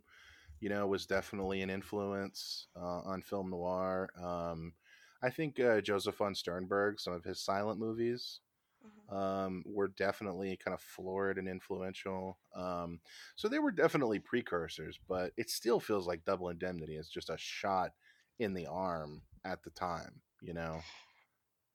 you 0.66 0.70
know, 0.70 0.88
was 0.88 1.06
definitely 1.06 1.62
an 1.62 1.70
influence 1.70 2.70
uh, 2.76 3.02
on 3.02 3.22
film 3.22 3.52
noir. 3.52 4.10
Um, 4.18 4.74
I 5.22 5.30
think 5.30 5.60
uh, 5.60 5.80
Josef 5.82 6.16
von 6.18 6.34
Sternberg, 6.36 7.00
some 7.00 7.14
of 7.14 7.24
his 7.24 7.40
silent 7.40 7.80
movies, 7.80 8.42
Mhm. 8.82 9.10
um, 9.10 9.64
were 9.68 9.90
definitely 9.90 10.58
kind 10.58 10.74
of 10.74 10.82
florid 10.82 11.38
and 11.38 11.48
influential. 11.48 12.40
Um, 12.56 13.02
so 13.36 13.48
they 13.48 13.60
were 13.60 13.72
definitely 13.72 14.20
precursors, 14.20 15.00
but 15.08 15.34
it 15.38 15.50
still 15.52 15.80
feels 15.80 16.08
like 16.08 16.26
Double 16.26 16.50
Indemnity 16.50 16.96
is 16.98 17.10
just 17.10 17.30
a 17.30 17.38
shot 17.38 17.94
in 18.40 18.56
the 18.56 18.68
arm 18.68 19.24
at 19.46 19.64
the 19.64 19.72
time, 19.72 20.22
you 20.42 20.54
know. 20.54 20.86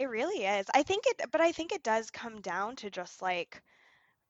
It 0.00 0.06
really 0.06 0.44
is. 0.46 0.66
I 0.74 0.82
think 0.82 1.06
it, 1.06 1.30
but 1.30 1.40
I 1.40 1.52
think 1.52 1.70
it 1.70 1.84
does 1.84 2.10
come 2.10 2.40
down 2.40 2.74
to 2.76 2.90
just 2.90 3.22
like 3.22 3.62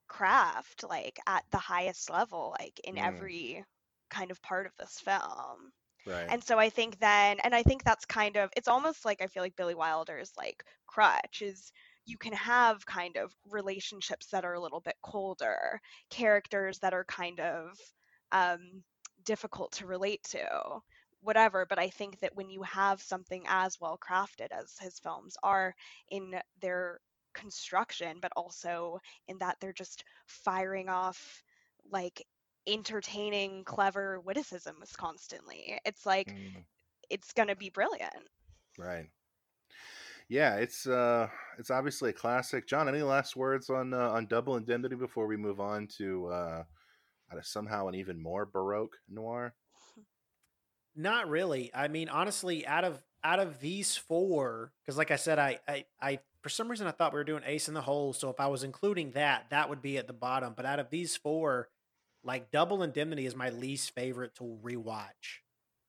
craft, 0.09 0.85
like 0.85 1.21
at 1.27 1.51
the 1.51 1.59
highest 1.59 2.11
level, 2.11 2.57
like 2.59 2.81
in 2.81 2.97
Mm. 2.97 3.31
every 3.37 3.65
kind 4.11 4.31
of 4.31 4.43
part 4.43 4.67
of 4.67 4.73
this 4.79 5.01
film. 5.01 5.73
Right. 6.07 6.27
And 6.29 6.43
so 6.43 6.59
I 6.59 6.71
think 6.71 6.99
then, 6.99 7.39
and 7.45 7.55
I 7.55 7.63
think 7.63 7.85
that's 7.85 8.05
kind 8.07 8.37
of, 8.37 8.51
it's 8.57 8.69
almost 8.69 9.05
like 9.05 9.21
I 9.23 9.27
feel 9.27 9.43
like 9.43 9.57
Billy 9.57 9.75
Wilder's 9.75 10.33
like 10.37 10.65
crutch 10.87 11.43
is 11.43 11.73
you 12.07 12.17
can 12.17 12.33
have 12.33 12.85
kind 12.87 13.17
of 13.17 13.33
relationships 13.49 14.27
that 14.33 14.45
are 14.45 14.55
a 14.55 14.61
little 14.61 14.81
bit 14.81 14.97
colder, 15.03 15.81
characters 16.09 16.79
that 16.79 16.95
are 16.95 17.05
kind 17.05 17.39
of 17.41 17.79
um, 18.33 18.83
difficult 19.25 19.73
to 19.73 19.87
relate 19.87 20.23
to, 20.31 20.47
whatever. 21.21 21.67
But 21.69 21.79
I 21.79 21.89
think 21.89 22.19
that 22.21 22.35
when 22.35 22.49
you 22.51 22.63
have 22.63 23.03
something 23.03 23.45
as 23.47 23.79
well 23.81 23.99
crafted 23.99 24.49
as 24.51 24.75
his 24.81 24.99
films 24.99 25.37
are 25.43 25.75
in 26.09 26.35
their 26.61 27.01
construction, 27.35 28.19
but 28.21 28.33
also 28.35 28.99
in 29.29 29.39
that 29.39 29.57
they're 29.61 29.73
just 29.73 30.05
firing 30.27 30.89
off 30.89 31.43
like 31.91 32.27
entertaining, 32.67 33.65
clever 33.65 34.21
witticisms 34.21 34.95
constantly. 34.97 35.79
It's 35.85 36.07
like 36.07 36.29
Mm. 36.29 36.65
it's 37.09 37.33
gonna 37.33 37.57
be 37.57 37.71
brilliant. 37.71 38.29
Right. 38.79 39.11
Yeah, 40.29 40.57
it's 40.57 40.87
uh 40.87 41.29
it's 41.59 41.71
obviously 41.71 42.11
a 42.11 42.15
classic. 42.15 42.67
John, 42.67 42.89
any 42.89 43.03
last 43.03 43.37
words 43.37 43.69
on 43.69 43.93
uh, 43.93 44.11
on 44.11 44.27
Double 44.27 44.57
Indemnity 44.57 44.95
before 44.95 45.27
we 45.27 45.37
move 45.37 45.61
on 45.61 45.89
to 45.99 46.27
uh 46.27 46.65
uh, 47.33 47.41
somehow 47.43 47.89
an 47.89 47.95
even 47.95 48.21
more 48.21 48.47
baroque 48.47 48.97
noir? 49.09 49.55
Not 50.97 51.29
really. 51.29 51.71
I 51.75 51.89
mean, 51.89 52.09
honestly, 52.09 52.67
out 52.67 52.85
of 52.85 53.03
out 53.23 53.39
of 53.39 53.61
these 53.61 53.97
four, 53.97 54.73
because 54.83 54.97
like 54.97 55.11
I 55.11 55.17
said, 55.17 55.39
I, 55.39 55.59
I 55.69 55.85
I 56.01 56.19
for 56.43 56.49
some 56.49 56.69
reason 56.69 56.87
I 56.87 56.91
thought 56.91 57.13
we 57.13 57.19
were 57.19 57.25
doing 57.25 57.43
Ace 57.47 57.69
in 57.69 57.75
the 57.75 57.83
Hole. 57.83 58.13
So 58.13 58.31
if 58.31 58.41
I 58.41 58.47
was 58.49 58.65
including 58.65 59.13
that, 59.13 59.47
that 59.51 59.69
would 59.69 59.83
be 59.83 59.99
at 59.99 60.07
the 60.07 60.13
bottom. 60.13 60.55
But 60.57 60.67
out 60.67 60.81
of 60.81 60.91
these 60.91 61.17
four, 61.17 61.69
like 62.23 62.51
Double 62.51 62.83
Indemnity 62.83 63.27
is 63.27 63.35
my 63.37 63.51
least 63.51 63.95
favorite 63.95 64.35
to 64.37 64.59
rewatch. 64.63 65.41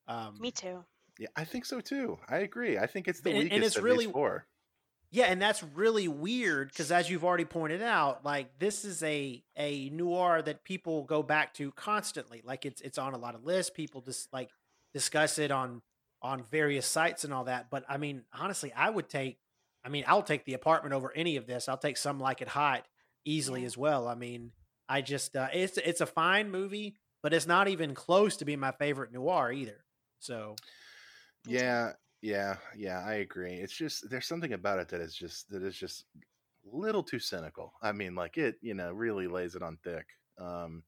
Um, 0.07 0.37
Me 0.39 0.51
too. 0.51 0.83
Yeah, 1.19 1.27
I 1.35 1.43
think 1.45 1.65
so 1.65 1.81
too. 1.81 2.17
I 2.27 2.37
agree. 2.37 2.77
I 2.77 2.87
think 2.87 3.07
it's 3.07 3.21
the 3.21 3.29
And- 3.31 3.39
and 3.39 3.49
weakest 3.51 3.67
it's 3.67 3.75
of 3.77 3.83
really- 3.83 4.05
these 4.05 4.13
four. 4.13 4.47
Yeah, 5.13 5.25
and 5.25 5.41
that's 5.41 5.61
really 5.61 6.07
weird 6.07 6.69
because, 6.69 6.89
as 6.89 7.09
you've 7.09 7.25
already 7.25 7.43
pointed 7.43 7.81
out, 7.81 8.23
like 8.23 8.57
this 8.59 8.85
is 8.85 9.03
a 9.03 9.43
a 9.57 9.89
noir 9.89 10.41
that 10.41 10.63
people 10.63 11.03
go 11.03 11.21
back 11.21 11.53
to 11.55 11.73
constantly. 11.73 12.41
Like 12.45 12.65
it's 12.65 12.79
it's 12.79 12.97
on 12.97 13.13
a 13.13 13.17
lot 13.17 13.35
of 13.35 13.43
lists. 13.43 13.71
People 13.75 13.99
just 13.99 14.31
like 14.31 14.49
discuss 14.93 15.37
it 15.37 15.51
on 15.51 15.81
on 16.21 16.43
various 16.43 16.85
sites 16.85 17.25
and 17.25 17.33
all 17.33 17.43
that. 17.43 17.69
But 17.69 17.83
I 17.89 17.97
mean, 17.97 18.23
honestly, 18.31 18.71
I 18.71 18.89
would 18.89 19.09
take. 19.09 19.37
I 19.83 19.89
mean, 19.89 20.05
I'll 20.07 20.23
take 20.23 20.45
the 20.45 20.53
apartment 20.53 20.93
over 20.93 21.11
any 21.13 21.35
of 21.35 21.45
this. 21.45 21.67
I'll 21.67 21.77
take 21.77 21.97
some 21.97 22.17
like 22.19 22.41
it 22.41 22.47
hot 22.47 22.87
easily 23.25 23.61
Yeah. 23.61 23.65
as 23.67 23.77
well. 23.77 24.07
I 24.07 24.15
mean, 24.15 24.53
I 24.91 25.01
just 25.01 25.37
uh, 25.37 25.47
it's 25.53 25.77
it's 25.77 26.01
a 26.01 26.05
fine 26.05 26.51
movie, 26.51 26.97
but 27.23 27.33
it's 27.33 27.47
not 27.47 27.69
even 27.69 27.95
close 27.95 28.35
to 28.37 28.45
being 28.45 28.59
my 28.59 28.73
favorite 28.73 29.13
noir 29.13 29.49
either. 29.53 29.85
So 30.19 30.55
Yeah, 31.47 31.93
yeah, 32.21 32.57
yeah. 32.75 33.01
I 33.05 33.15
agree. 33.15 33.53
It's 33.53 33.73
just 33.73 34.09
there's 34.09 34.27
something 34.27 34.51
about 34.51 34.79
it 34.79 34.89
that 34.89 34.99
is 34.99 35.15
just 35.15 35.49
that 35.49 35.63
is 35.63 35.77
just 35.77 36.03
a 36.17 36.75
little 36.75 37.03
too 37.03 37.19
cynical. 37.19 37.73
I 37.81 37.93
mean, 37.93 38.15
like 38.15 38.37
it, 38.37 38.55
you 38.61 38.73
know, 38.73 38.91
really 38.91 39.27
lays 39.27 39.55
it 39.55 39.63
on 39.63 39.77
thick. 39.81 40.05
Um, 40.37 40.83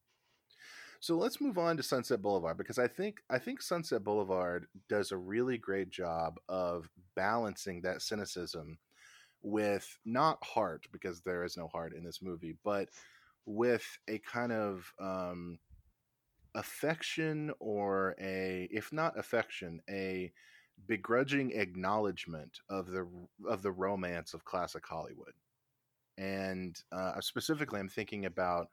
so 1.00 1.16
let's 1.16 1.40
move 1.40 1.56
on 1.56 1.78
to 1.78 1.82
Sunset 1.82 2.20
Boulevard 2.20 2.58
because 2.58 2.78
I 2.78 2.88
think 2.88 3.22
I 3.30 3.38
think 3.38 3.62
Sunset 3.62 4.04
Boulevard 4.04 4.66
does 4.90 5.12
a 5.12 5.16
really 5.16 5.56
great 5.56 5.88
job 5.88 6.38
of 6.48 6.90
balancing 7.16 7.80
that 7.82 8.02
cynicism 8.02 8.78
with 9.42 9.98
not 10.04 10.42
heart 10.44 10.86
because 10.92 11.20
there 11.20 11.44
is 11.44 11.56
no 11.56 11.68
heart 11.68 11.94
in 11.94 12.04
this 12.04 12.20
movie, 12.22 12.56
but 12.64 12.88
with 13.46 13.84
a 14.08 14.18
kind 14.18 14.52
of 14.52 14.92
um, 15.00 15.58
affection 16.54 17.52
or 17.58 18.14
a 18.20 18.68
if 18.70 18.92
not 18.92 19.18
affection 19.18 19.80
a 19.90 20.32
begrudging 20.86 21.52
acknowledgement 21.52 22.58
of 22.68 22.86
the 22.88 23.06
of 23.48 23.62
the 23.62 23.72
romance 23.72 24.34
of 24.34 24.44
classic 24.44 24.86
hollywood. 24.86 25.32
And 26.18 26.76
uh, 26.92 27.20
specifically 27.20 27.80
i'm 27.80 27.88
thinking 27.88 28.26
about 28.26 28.68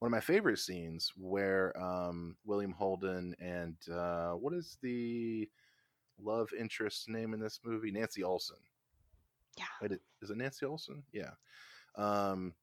one 0.00 0.08
of 0.08 0.12
my 0.12 0.20
favorite 0.20 0.58
scenes 0.58 1.12
where 1.16 1.76
um, 1.82 2.36
william 2.44 2.72
holden 2.72 3.34
and 3.40 3.76
uh, 3.92 4.32
what 4.32 4.54
is 4.54 4.78
the 4.82 5.48
love 6.20 6.50
interest 6.58 7.08
name 7.08 7.34
in 7.34 7.40
this 7.40 7.60
movie? 7.64 7.90
Nancy 7.90 8.22
olson 8.24 8.56
Yeah. 9.58 9.64
Wait, 9.82 9.92
it- 9.92 10.02
is 10.22 10.30
it 10.30 10.36
nancy 10.36 10.66
olson 10.66 11.02
yeah. 11.12 11.32
Um, 11.96 12.54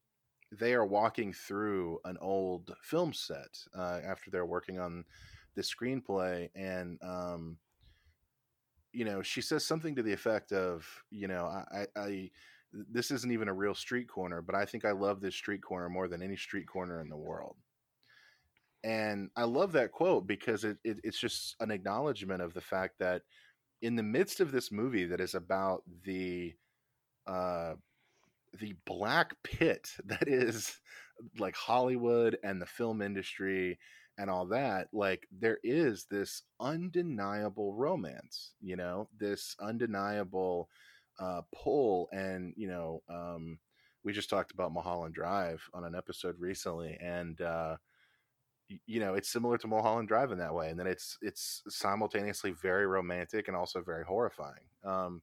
they 0.52 0.74
are 0.74 0.86
walking 0.86 1.32
through 1.32 2.00
an 2.06 2.18
old 2.20 2.76
film 2.82 3.14
set 3.14 3.58
uh, 3.78 4.00
after 4.06 4.30
they're 4.30 4.46
working 4.46 4.80
on 4.80 5.06
the 5.56 5.62
screenplay 5.62 6.50
and 6.56 7.00
um, 7.04 7.58
you 8.92 9.06
know 9.06 9.22
she 9.22 9.42
says 9.42 9.66
something 9.66 9.96
to 9.96 10.04
the 10.04 10.12
effect 10.12 10.52
of 10.52 10.86
you 11.10 11.28
know 11.28 11.46
I, 11.46 11.86
I, 11.96 12.32
this 12.74 13.12
isn't 13.12 13.32
even 13.32 13.48
a 13.48 13.54
real 13.54 13.76
street 13.76 14.08
corner 14.08 14.42
but 14.42 14.56
i 14.56 14.66
think 14.66 14.86
i 14.86 14.92
love 14.92 15.22
this 15.22 15.36
street 15.36 15.62
corner 15.62 15.90
more 15.90 16.08
than 16.08 16.22
any 16.22 16.38
street 16.38 16.68
corner 16.68 17.02
in 17.02 17.10
the 17.10 17.18
world. 17.18 17.56
And 18.84 19.30
i 19.36 19.44
love 19.44 19.72
that 19.74 19.92
quote 19.92 20.28
because 20.28 20.64
it, 20.64 20.78
it 20.84 21.00
it's 21.04 21.20
just 21.20 21.56
an 21.60 21.72
acknowledgement 21.72 22.42
of 22.42 22.54
the 22.54 22.62
fact 22.62 22.96
that 23.00 23.22
in 23.82 23.96
the 23.96 24.04
midst 24.04 24.40
of 24.40 24.52
this 24.52 24.72
movie 24.72 25.06
that 25.06 25.20
is 25.22 25.36
about 25.36 25.84
the 26.04 26.54
uh 27.28 27.74
the 28.60 28.76
black 28.86 29.36
pit 29.44 29.90
that 30.06 30.28
is 30.28 30.80
like 31.38 31.56
Hollywood 31.56 32.38
and 32.44 32.62
the 32.62 32.66
film 32.66 33.02
industry 33.02 33.78
and 34.18 34.30
all 34.30 34.46
that, 34.48 34.88
like 34.92 35.28
there 35.32 35.60
is 35.64 36.06
this 36.10 36.44
undeniable 36.60 37.74
romance, 37.74 38.54
you 38.62 38.76
know, 38.76 39.08
this 39.18 39.56
undeniable 39.60 40.70
uh, 41.20 41.42
pull. 41.56 42.10
And, 42.12 42.54
you 42.58 42.68
know, 42.68 43.02
um, 43.10 43.58
we 44.04 44.14
just 44.14 44.30
talked 44.30 44.52
about 44.52 44.74
Mulholland 44.74 45.14
Drive 45.14 45.62
on 45.74 45.86
an 45.86 45.96
episode 45.96 46.36
recently, 46.40 46.98
and 47.02 47.40
uh, 47.42 47.78
you 48.88 49.00
know, 49.00 49.16
it's 49.16 49.30
similar 49.30 49.58
to 49.60 49.68
Mulholland 49.68 50.08
Drive 50.08 50.32
in 50.32 50.38
that 50.40 50.54
way, 50.54 50.70
and 50.70 50.80
then 50.80 50.88
it's 50.88 51.18
it's 51.22 51.62
simultaneously 51.68 52.52
very 52.52 52.88
romantic 52.88 53.48
and 53.48 53.56
also 53.56 53.82
very 53.82 54.04
horrifying. 54.04 54.64
Um, 54.84 55.22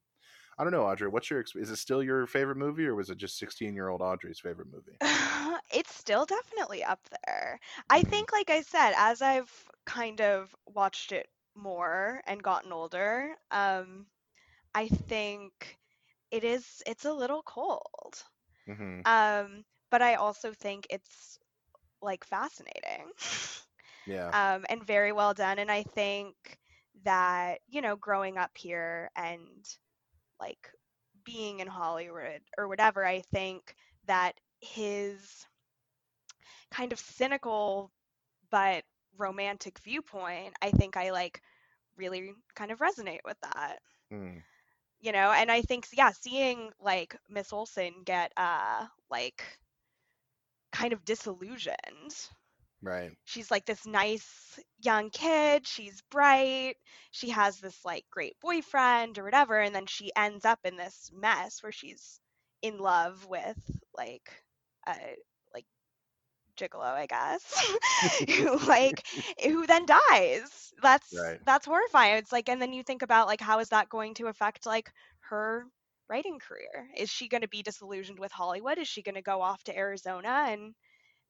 I 0.59 0.65
don't 0.65 0.73
know, 0.73 0.85
Audrey. 0.87 1.09
What's 1.09 1.31
your? 1.31 1.45
Is 1.55 1.71
it 1.71 1.77
still 1.77 2.03
your 2.03 2.27
favorite 2.27 2.57
movie, 2.57 2.87
or 2.87 2.95
was 2.95 3.11
it 3.11 3.19
just 3.19 3.39
sixteen-year-old 3.39 4.03
Audrey's 4.03 4.41
favorite 4.41 4.69
movie? 4.73 4.99
it's 5.73 5.95
still 5.95 6.27
definitely 6.27 6.83
up 6.85 7.01
there. 7.27 7.61
I 7.91 8.03
think, 8.03 8.33
like 8.33 8.51
I 8.51 8.63
said, 8.63 8.93
as 8.97 9.23
I've 9.23 9.51
kind 9.87 10.21
of 10.21 10.55
watched 10.67 11.13
it 11.13 11.29
more 11.55 12.23
and 12.27 12.43
gotten 12.43 12.73
older, 12.73 13.35
um, 13.51 14.07
I 14.75 14.89
think 14.89 15.79
it 16.31 16.45
is 16.45 16.83
it's 16.87 17.05
a 17.05 17.13
little 17.13 17.43
cold. 17.43 18.23
hmm 18.67 19.01
Um, 19.05 19.65
but 19.91 20.03
I 20.03 20.15
also 20.17 20.53
think 20.53 20.87
it's 20.91 21.39
like 22.03 22.25
fascinating. 22.25 23.11
Yeah. 24.07 24.33
um, 24.33 24.65
and 24.69 24.85
very 24.87 25.13
well 25.13 25.35
done. 25.35 25.59
And 25.59 25.71
I 25.71 25.83
think 25.83 26.35
that, 27.05 27.61
you 27.69 27.81
know, 27.83 27.97
growing 27.97 28.39
up 28.39 28.51
here 28.57 29.11
and 29.17 29.65
like 30.41 30.71
being 31.25 31.61
in 31.61 31.67
Hollywood 31.67 32.41
or 32.57 32.69
whatever, 32.69 33.05
I 33.05 33.21
think 33.33 33.75
that 34.07 34.33
his 34.61 35.47
kind 36.71 36.93
of 36.93 36.99
cynical 36.99 37.91
but 38.51 38.85
romantic 39.17 39.79
viewpoint, 39.81 40.55
I 40.63 40.71
think 40.71 40.97
I 40.97 41.11
like 41.11 41.43
really 41.97 42.33
kind 42.55 42.71
of 42.71 42.79
resonate 42.79 43.21
with 43.25 43.37
that. 43.43 43.79
Mm. 44.13 44.43
You 45.01 45.13
know, 45.13 45.33
and 45.33 45.51
I 45.51 45.63
think 45.63 45.87
yeah, 45.93 46.13
seeing 46.13 46.71
like 46.81 47.17
Miss 47.29 47.53
Olson 47.53 47.93
get 48.05 48.33
uh 48.37 48.87
like 49.11 49.45
kind 50.73 50.93
of 50.93 51.05
disillusioned 51.05 52.29
Right. 52.83 53.17
she's 53.25 53.51
like 53.51 53.65
this 53.67 53.87
nice 53.87 54.59
young 54.81 55.11
kid 55.11 55.67
she's 55.67 56.03
bright 56.11 56.75
she 57.11 57.31
has 57.31 57.59
this 57.61 57.85
like 57.85 58.05
great 58.11 58.37
boyfriend 58.41 59.19
or 59.19 59.25
whatever 59.25 59.59
and 59.61 59.75
then 59.75 59.87
she 59.87 60.11
ends 60.17 60.45
up 60.45 60.59
in 60.65 60.77
this 60.77 61.11
mess 61.15 61.63
where 61.63 61.73
she's 61.73 62.21
in 62.63 62.79
love 62.79 63.27
with 63.27 63.59
like 63.97 64.31
a 64.87 64.95
like 65.55 65.67
gigolo 66.57 66.85
i 66.85 67.07
guess 67.07 67.77
who 68.37 68.57
like 68.67 69.07
who 69.43 69.67
then 69.67 69.85
dies 69.87 70.73
that's 70.83 71.31
Right. 71.31 71.41
that's 71.47 71.67
horrifying 71.67 72.17
it's 72.17 72.33
like 72.33 72.49
and 72.49 72.61
then 72.61 72.73
you 72.73 72.83
think 72.83 73.03
about 73.03 73.27
like 73.27 73.41
how 73.41 73.61
is 73.61 73.69
that 73.71 73.89
going 73.89 74.15
to 74.15 74.27
affect 74.27 74.67
like 74.67 74.91
her 75.21 75.65
writing 76.09 76.39
career 76.39 76.89
is 76.97 77.09
she 77.11 77.29
going 77.29 77.43
to 77.43 77.49
be 77.49 77.63
disillusioned 77.63 78.19
with 78.19 78.33
hollywood 78.33 78.79
is 78.79 78.89
she 78.89 79.03
going 79.03 79.15
to 79.15 79.23
go 79.23 79.41
off 79.43 79.63
to 79.65 79.77
arizona 79.77 80.47
and 80.49 80.75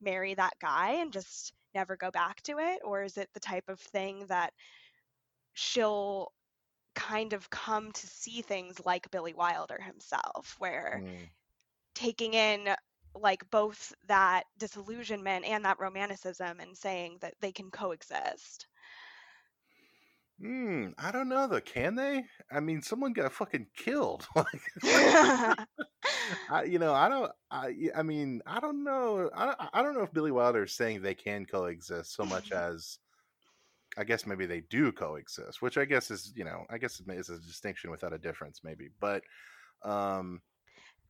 marry 0.01 0.35
that 0.35 0.55
guy 0.61 0.95
and 1.01 1.13
just 1.13 1.53
never 1.75 1.97
go 1.97 2.11
back 2.11 2.43
to 2.43 2.59
it 2.59 2.81
or 2.85 3.03
is 3.03 3.17
it 3.17 3.29
the 3.35 3.41
type 3.41 3.69
of 3.69 3.81
thing 3.81 4.25
that 4.29 4.53
she'll 5.55 6.33
kind 6.95 7.33
of 7.33 7.49
come 7.51 7.93
to 7.93 8.07
see 8.07 8.43
things 8.43 8.81
like 8.85 9.11
Billy 9.11 9.35
Wilder 9.35 9.81
himself 9.81 10.57
where 10.59 11.03
Mm. 11.05 11.29
taking 11.95 12.35
in 12.35 12.69
like 13.15 13.49
both 13.51 13.93
that 14.07 14.45
disillusionment 14.59 15.45
and 15.45 15.65
that 15.65 15.81
romanticism 15.81 16.61
and 16.61 16.77
saying 16.77 17.19
that 17.21 17.35
they 17.41 17.53
can 17.53 17.71
coexist 17.71 18.67
Mm, 20.43 20.95
I 20.99 21.11
don't 21.11 21.29
know 21.29 21.49
though. 21.49 21.61
Can 21.61 21.97
they? 21.97 22.25
I 22.51 22.61
mean, 22.61 22.81
someone 22.83 23.13
got 23.13 23.33
fucking 23.33 23.69
killed. 23.77 24.27
like, 24.37 24.63
I, 26.51 26.65
you 26.65 26.79
know, 26.79 26.95
I 26.95 27.09
don't. 27.09 27.33
I, 27.51 27.75
I 27.95 28.03
mean, 28.03 28.41
I 28.47 28.61
don't 28.61 28.85
know. 28.85 29.31
I, 29.35 29.47
don't- 29.47 29.59
I 29.73 29.83
don't 29.83 29.95
know 29.95 30.03
if 30.03 30.13
Billy 30.13 30.31
Wilder 30.31 30.65
is 30.65 30.75
saying 30.75 31.03
they 31.03 31.15
can 31.15 31.45
coexist 31.47 32.15
so 32.15 32.25
much 32.25 32.53
as, 32.53 32.99
I 33.97 34.05
guess 34.05 34.27
maybe 34.27 34.47
they 34.47 34.61
do 34.61 34.93
coexist, 34.93 35.61
which 35.63 35.77
I 35.79 35.85
guess 35.85 36.11
is, 36.11 36.33
you 36.37 36.45
know, 36.45 36.65
I 36.71 36.79
guess 36.79 37.01
is 37.01 37.31
a 37.31 37.39
distinction 37.39 37.91
without 37.91 38.13
a 38.13 38.19
difference, 38.19 38.61
maybe. 38.65 38.89
But, 39.01 39.23
um, 39.83 40.43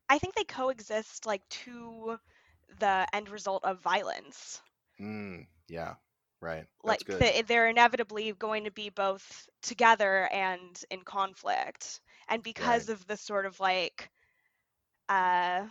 I 0.09 0.19
think 0.19 0.35
they 0.35 0.43
coexist 0.43 1.25
like 1.25 1.47
to 1.49 2.19
the 2.79 3.07
end 3.13 3.29
result 3.29 3.63
of 3.63 3.81
violence 3.81 4.61
mm, 4.99 5.45
yeah, 5.67 5.95
right. 6.41 6.65
That's 6.85 7.03
like 7.03 7.17
the, 7.19 7.43
they're 7.47 7.67
inevitably 7.67 8.31
going 8.33 8.65
to 8.65 8.71
be 8.71 8.89
both 8.89 9.47
together 9.61 10.27
and 10.31 10.81
in 10.89 11.01
conflict 11.01 12.01
and 12.27 12.43
because 12.43 12.89
of 12.89 13.05
the 13.07 13.17
sort 13.17 13.45
of 13.45 13.59
like 13.59 14.09
uh 15.09 15.65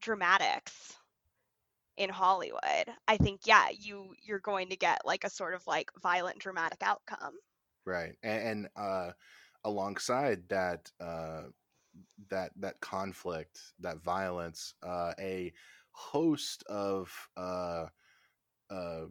dramatics 0.00 0.98
in 1.96 2.08
hollywood 2.10 2.86
i 3.08 3.16
think 3.16 3.40
yeah 3.46 3.68
you 3.70 4.14
you're 4.22 4.38
going 4.40 4.68
to 4.68 4.76
get 4.76 5.00
like 5.04 5.24
a 5.24 5.30
sort 5.30 5.54
of 5.54 5.66
like 5.66 5.90
violent 6.02 6.38
dramatic 6.38 6.82
outcome 6.82 7.34
right 7.84 8.14
and, 8.22 8.48
and 8.48 8.68
uh 8.76 9.12
alongside 9.64 10.48
that 10.48 10.90
uh 11.00 11.42
that 12.28 12.50
that 12.56 12.80
conflict 12.80 13.58
that 13.80 13.98
violence 14.02 14.74
uh 14.82 15.12
a 15.18 15.52
host 15.92 16.62
of 16.68 17.28
uh 17.36 17.86
uh 18.72 19.06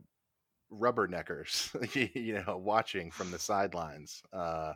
rubberneckers 0.74 1.70
you 2.16 2.34
know 2.34 2.58
watching 2.58 3.12
from 3.12 3.30
the 3.30 3.40
sidelines 3.40 4.24
uh 4.34 4.74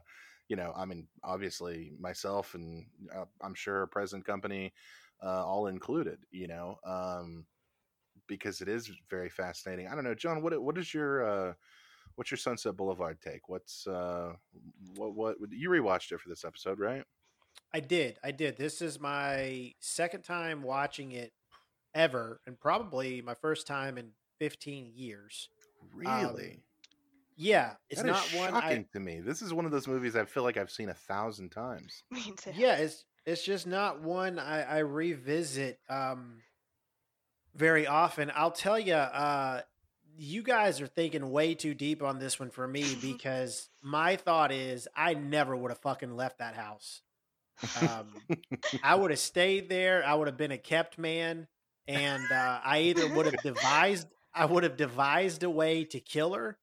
you 0.48 0.56
know, 0.56 0.74
I 0.76 0.86
mean, 0.86 1.08
obviously 1.24 1.94
myself 2.00 2.54
and 2.54 2.86
uh, 3.16 3.26
I'm 3.42 3.56
sure 3.56 3.88
present 3.88 4.26
company, 4.26 4.74
uh, 5.24 5.46
all 5.46 5.68
included, 5.68 6.20
you 6.32 6.48
know, 6.48 6.78
um, 6.86 7.46
because 8.28 8.62
it 8.62 8.70
is 8.70 8.92
very 9.10 9.30
fascinating. 9.30 9.88
I 9.88 9.96
don't 9.96 10.04
know, 10.04 10.16
John, 10.16 10.42
what 10.42 10.62
what 10.62 10.78
is 10.78 10.94
your 10.94 11.28
uh, 11.28 11.54
what's 12.16 12.32
your 12.32 12.38
Sunset 12.38 12.78
Boulevard 12.78 13.20
take? 13.22 13.50
What's 13.50 13.88
uh, 13.88 14.34
what 14.96 15.16
what 15.16 15.38
you 15.50 15.70
rewatched 15.70 16.12
it 16.12 16.20
for 16.20 16.30
this 16.30 16.46
episode, 16.46 16.80
right? 16.80 17.04
I 17.74 17.80
did. 17.80 18.18
I 18.24 18.32
did. 18.32 18.58
This 18.58 18.82
is 18.82 19.00
my 19.00 19.74
second 19.80 20.24
time 20.24 20.62
watching 20.62 21.12
it 21.12 21.34
ever, 21.94 22.42
and 22.46 22.60
probably 22.60 23.22
my 23.22 23.34
first 23.34 23.68
time 23.68 23.98
in 23.98 24.12
15 24.40 24.92
years. 24.94 25.50
Um, 25.82 25.90
Really? 26.00 26.60
yeah, 27.38 27.74
it's 27.90 28.02
That 28.02 28.08
is 28.10 28.34
not 28.34 28.40
one 28.40 28.50
shocking 28.52 28.82
I. 28.82 28.88
to 28.94 29.00
me. 29.00 29.20
This 29.22 29.42
is 29.42 29.54
one 29.54 29.66
of 29.66 29.72
those 29.72 29.88
movies 29.88 30.16
I 30.16 30.26
feel 30.26 30.44
like 30.44 30.58
I've 30.58 30.72
seen 30.72 30.90
a 30.90 30.94
thousand 30.94 31.50
times. 31.52 32.04
Yeah, 32.56 32.76
it's 32.78 33.06
it's 33.26 33.44
just 33.44 33.66
not 33.68 34.02
one 34.02 34.38
I, 34.40 34.62
I 34.64 34.78
revisit 34.80 35.80
um 35.90 36.42
very 37.56 37.88
often. 37.88 38.32
I'll 38.36 38.52
tell 38.52 38.78
you, 38.80 38.94
uh, 38.94 39.62
you 40.18 40.44
guys 40.44 40.82
are 40.82 40.88
thinking 40.88 41.32
way 41.32 41.56
too 41.56 41.74
deep 41.74 42.04
on 42.04 42.20
this 42.20 42.40
one 42.40 42.50
for 42.50 42.68
me 42.68 42.96
because 43.02 43.70
my 43.82 44.16
thought 44.18 44.52
is 44.52 44.88
I 44.96 45.14
never 45.14 45.56
would 45.56 45.72
have 45.72 45.80
fucking 45.80 46.16
left 46.16 46.40
that 46.40 46.56
house. 46.56 47.02
Um, 47.82 48.08
I 48.84 48.96
would 48.96 49.12
have 49.12 49.20
stayed 49.20 49.70
there. 49.70 50.06
I 50.06 50.14
would 50.14 50.28
have 50.28 50.38
been 50.38 50.52
a 50.52 50.58
kept 50.58 50.98
man, 50.98 51.48
and 51.88 52.24
uh, 52.32 52.60
I 52.64 52.82
either 52.84 53.08
would 53.14 53.26
have 53.26 53.42
devised, 53.42 54.08
I 54.36 54.46
would 54.46 54.64
have 54.64 54.78
devised 54.78 55.44
a 55.44 55.50
way 55.50 55.86
to 55.86 56.00
kill 56.00 56.34
her, 56.34 56.58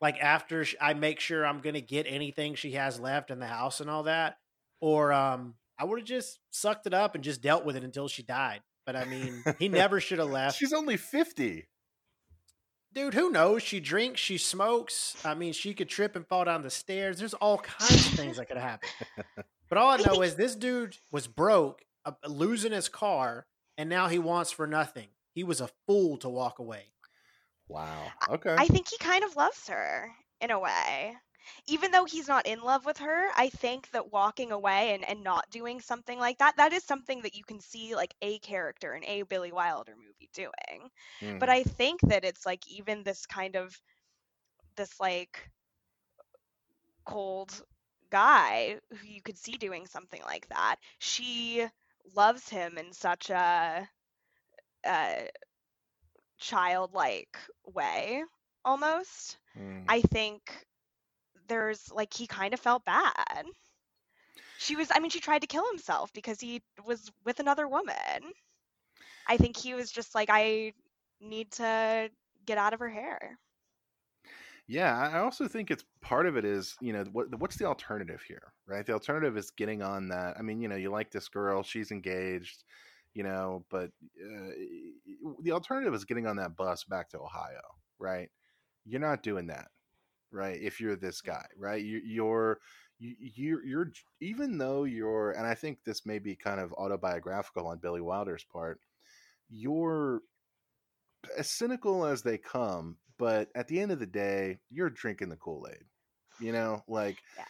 like 0.00 0.18
after 0.20 0.64
I 0.80 0.94
make 0.94 1.20
sure 1.20 1.46
I'm 1.46 1.60
gonna 1.60 1.80
get 1.80 2.06
anything 2.08 2.54
she 2.54 2.72
has 2.72 3.00
left 3.00 3.30
in 3.30 3.38
the 3.38 3.46
house 3.46 3.80
and 3.80 3.88
all 3.88 4.04
that, 4.04 4.38
or 4.80 5.12
um, 5.12 5.54
I 5.78 5.84
would 5.84 6.00
have 6.00 6.08
just 6.08 6.38
sucked 6.50 6.86
it 6.86 6.94
up 6.94 7.14
and 7.14 7.24
just 7.24 7.40
dealt 7.40 7.64
with 7.64 7.76
it 7.76 7.84
until 7.84 8.08
she 8.08 8.22
died. 8.22 8.60
But 8.84 8.96
I 8.96 9.04
mean, 9.04 9.42
he 9.58 9.68
never 9.68 10.00
should 10.00 10.18
have 10.18 10.30
left. 10.30 10.58
She's 10.58 10.72
only 10.72 10.96
fifty. 10.96 11.66
Dude, 12.94 13.14
who 13.14 13.30
knows? 13.30 13.62
She 13.62 13.80
drinks, 13.80 14.20
she 14.20 14.38
smokes. 14.38 15.16
I 15.24 15.34
mean, 15.34 15.52
she 15.52 15.74
could 15.74 15.88
trip 15.88 16.16
and 16.16 16.26
fall 16.26 16.44
down 16.46 16.62
the 16.62 16.70
stairs. 16.70 17.18
There's 17.18 17.34
all 17.34 17.58
kinds 17.58 18.06
of 18.06 18.14
things 18.14 18.38
that 18.38 18.48
could 18.48 18.56
happen. 18.56 18.88
But 19.68 19.78
all 19.78 19.90
I 19.90 19.98
know 19.98 20.22
is 20.22 20.34
this 20.34 20.56
dude 20.56 20.96
was 21.12 21.26
broke, 21.26 21.84
uh, 22.06 22.12
losing 22.26 22.72
his 22.72 22.88
car, 22.88 23.46
and 23.76 23.90
now 23.90 24.08
he 24.08 24.18
wants 24.18 24.50
for 24.50 24.66
nothing. 24.66 25.08
He 25.34 25.44
was 25.44 25.60
a 25.60 25.68
fool 25.86 26.16
to 26.18 26.28
walk 26.28 26.58
away. 26.58 26.86
Wow. 27.68 28.14
Okay. 28.28 28.58
I 28.58 28.68
think 28.68 28.88
he 28.88 28.98
kind 28.98 29.24
of 29.24 29.36
loves 29.36 29.68
her 29.68 30.14
in 30.40 30.50
a 30.50 30.58
way. 30.58 31.16
Even 31.66 31.90
though 31.92 32.04
he's 32.04 32.28
not 32.28 32.46
in 32.46 32.60
love 32.62 32.84
with 32.84 32.98
her, 32.98 33.28
I 33.36 33.48
think 33.50 33.90
that 33.90 34.12
walking 34.12 34.52
away 34.52 34.94
and, 34.94 35.04
and 35.04 35.22
not 35.22 35.50
doing 35.50 35.80
something 35.80 36.18
like 36.18 36.38
that, 36.38 36.56
that 36.56 36.72
is 36.72 36.84
something 36.84 37.22
that 37.22 37.34
you 37.34 37.44
can 37.44 37.60
see 37.60 37.94
like 37.94 38.14
a 38.22 38.38
character 38.40 38.94
in 38.94 39.04
a 39.04 39.22
Billy 39.22 39.52
Wilder 39.52 39.94
movie 39.96 40.30
doing. 40.34 40.90
Mhm. 41.20 41.38
But 41.38 41.48
I 41.50 41.62
think 41.64 42.00
that 42.02 42.24
it's 42.24 42.44
like 42.46 42.66
even 42.68 43.02
this 43.04 43.26
kind 43.26 43.56
of 43.56 43.80
this 44.76 45.00
like 45.00 45.50
cold 47.04 47.62
guy 48.10 48.78
who 48.90 49.06
you 49.06 49.22
could 49.22 49.38
see 49.38 49.52
doing 49.56 49.86
something 49.86 50.22
like 50.22 50.48
that. 50.48 50.76
She 50.98 51.66
loves 52.14 52.48
him 52.48 52.78
in 52.78 52.92
such 52.92 53.30
a, 53.30 53.88
a 54.84 55.28
childlike 56.38 57.38
way 57.66 58.22
almost. 58.64 59.38
Mm. 59.58 59.84
I 59.88 60.00
think 60.02 60.66
there's 61.48 61.90
like 61.92 62.12
he 62.14 62.26
kind 62.26 62.54
of 62.54 62.60
felt 62.60 62.84
bad. 62.84 63.46
She 64.58 64.76
was 64.76 64.90
I 64.92 65.00
mean 65.00 65.10
she 65.10 65.20
tried 65.20 65.40
to 65.40 65.46
kill 65.46 65.66
himself 65.68 66.12
because 66.12 66.40
he 66.40 66.62
was 66.84 67.10
with 67.24 67.40
another 67.40 67.66
woman. 67.66 68.34
I 69.26 69.36
think 69.36 69.56
he 69.56 69.74
was 69.74 69.90
just 69.90 70.14
like 70.14 70.28
I 70.30 70.72
need 71.20 71.52
to 71.52 72.10
get 72.46 72.58
out 72.58 72.72
of 72.74 72.80
her 72.80 72.88
hair. 72.90 73.38
Yeah, 74.66 74.96
I 74.96 75.18
I 75.18 75.20
also 75.20 75.48
think 75.48 75.70
it's 75.70 75.84
part 76.02 76.26
of 76.26 76.36
it 76.36 76.44
is, 76.44 76.76
you 76.80 76.92
know, 76.92 77.04
what 77.12 77.34
what's 77.38 77.56
the 77.56 77.64
alternative 77.64 78.22
here, 78.26 78.52
right? 78.66 78.84
The 78.84 78.92
alternative 78.92 79.36
is 79.36 79.50
getting 79.50 79.82
on 79.82 80.08
that. 80.08 80.36
I 80.38 80.42
mean, 80.42 80.60
you 80.60 80.68
know, 80.68 80.76
you 80.76 80.90
like 80.90 81.10
this 81.10 81.28
girl, 81.28 81.62
she's 81.62 81.90
engaged, 81.90 82.64
you 83.18 83.24
know, 83.24 83.64
but 83.68 83.90
uh, 84.24 84.52
the 85.42 85.50
alternative 85.50 85.92
is 85.92 86.04
getting 86.04 86.28
on 86.28 86.36
that 86.36 86.54
bus 86.54 86.84
back 86.84 87.08
to 87.08 87.18
Ohio, 87.18 87.60
right? 87.98 88.28
You're 88.86 89.00
not 89.00 89.24
doing 89.24 89.48
that, 89.48 89.66
right? 90.30 90.56
If 90.62 90.80
you're 90.80 90.94
this 90.94 91.20
guy, 91.20 91.44
right? 91.58 91.84
You, 91.84 92.00
you're 92.04 92.60
you, 93.00 93.16
you're 93.18 93.64
you're 93.64 93.92
even 94.20 94.56
though 94.56 94.84
you're, 94.84 95.32
and 95.32 95.44
I 95.48 95.56
think 95.56 95.78
this 95.84 96.06
may 96.06 96.20
be 96.20 96.36
kind 96.36 96.60
of 96.60 96.72
autobiographical 96.74 97.66
on 97.66 97.78
Billy 97.78 98.00
Wilder's 98.00 98.44
part. 98.44 98.78
You're 99.50 100.20
as 101.36 101.50
cynical 101.50 102.06
as 102.06 102.22
they 102.22 102.38
come, 102.38 102.98
but 103.18 103.48
at 103.56 103.66
the 103.66 103.80
end 103.80 103.90
of 103.90 103.98
the 103.98 104.06
day, 104.06 104.60
you're 104.70 104.90
drinking 104.90 105.30
the 105.30 105.36
Kool 105.36 105.66
Aid. 105.68 105.82
You 106.40 106.52
know, 106.52 106.84
like 106.86 107.16
Yeah. 107.36 107.44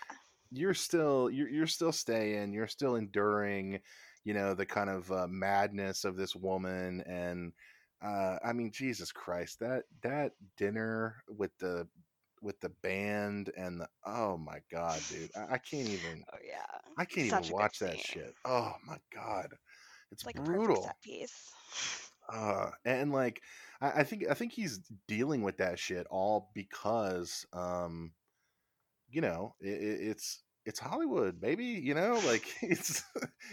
you're 0.51 0.73
still 0.73 1.29
you're 1.29 1.51
you're 1.51 1.67
still 1.67 1.93
staying, 1.93 2.55
you're 2.55 2.69
still 2.69 2.95
enduring, 2.97 3.81
you 4.25 4.35
know, 4.35 4.55
the 4.55 4.67
kind 4.67 4.91
of 4.91 5.11
uh, 5.13 5.27
madness 5.29 6.05
of 6.05 6.17
this 6.17 6.35
woman, 6.37 7.03
and 7.07 7.53
uh, 8.03 8.39
I 8.45 8.53
mean, 8.53 8.71
Jesus 8.73 9.13
Christ, 9.13 9.61
that 9.61 9.85
that 10.03 10.33
dinner 10.57 11.23
with 11.29 11.57
the 11.59 11.89
with 12.43 12.61
the 12.61 12.71
band 12.71 13.51
and 13.57 13.81
the 13.81 13.89
oh 14.05 14.37
my 14.39 14.61
god, 14.71 15.07
dude, 15.09 15.31
I, 15.37 15.55
I 15.55 15.59
can't 15.59 15.89
even 15.89 16.25
Oh 16.33 16.39
yeah. 16.45 16.65
I 16.99 17.05
can't 17.05 17.27
Such 17.29 17.45
even 17.45 17.49
watch 17.49 17.79
that 17.81 17.99
shit. 18.01 18.35
Oh 18.45 18.75
my 18.85 18.99
god, 19.15 19.57
it's 20.11 20.25
It's 20.25 20.27
like 20.27 20.45
brutal 20.45 20.83
set 20.83 21.01
piece. 21.03 21.53
uh 22.33 22.71
and 22.85 23.13
like 23.13 23.43
I, 23.81 24.01
I 24.01 24.05
think 24.05 24.25
i 24.31 24.35
think 24.35 24.53
he's 24.53 24.81
dealing 25.07 25.43
with 25.43 25.59
that 25.59 25.79
shit 25.79 26.07
all 26.11 26.51
because 26.55 27.47
um 27.53 28.13
you 29.11 29.21
know 29.21 29.55
i 29.63 29.67
i- 29.69 29.71
it's 30.11 30.43
it's 30.69 30.81
hollywood 30.81 31.41
baby 31.41 31.67
you 31.67 31.95
know 31.95 32.21
like 32.21 32.47
it's 32.63 33.05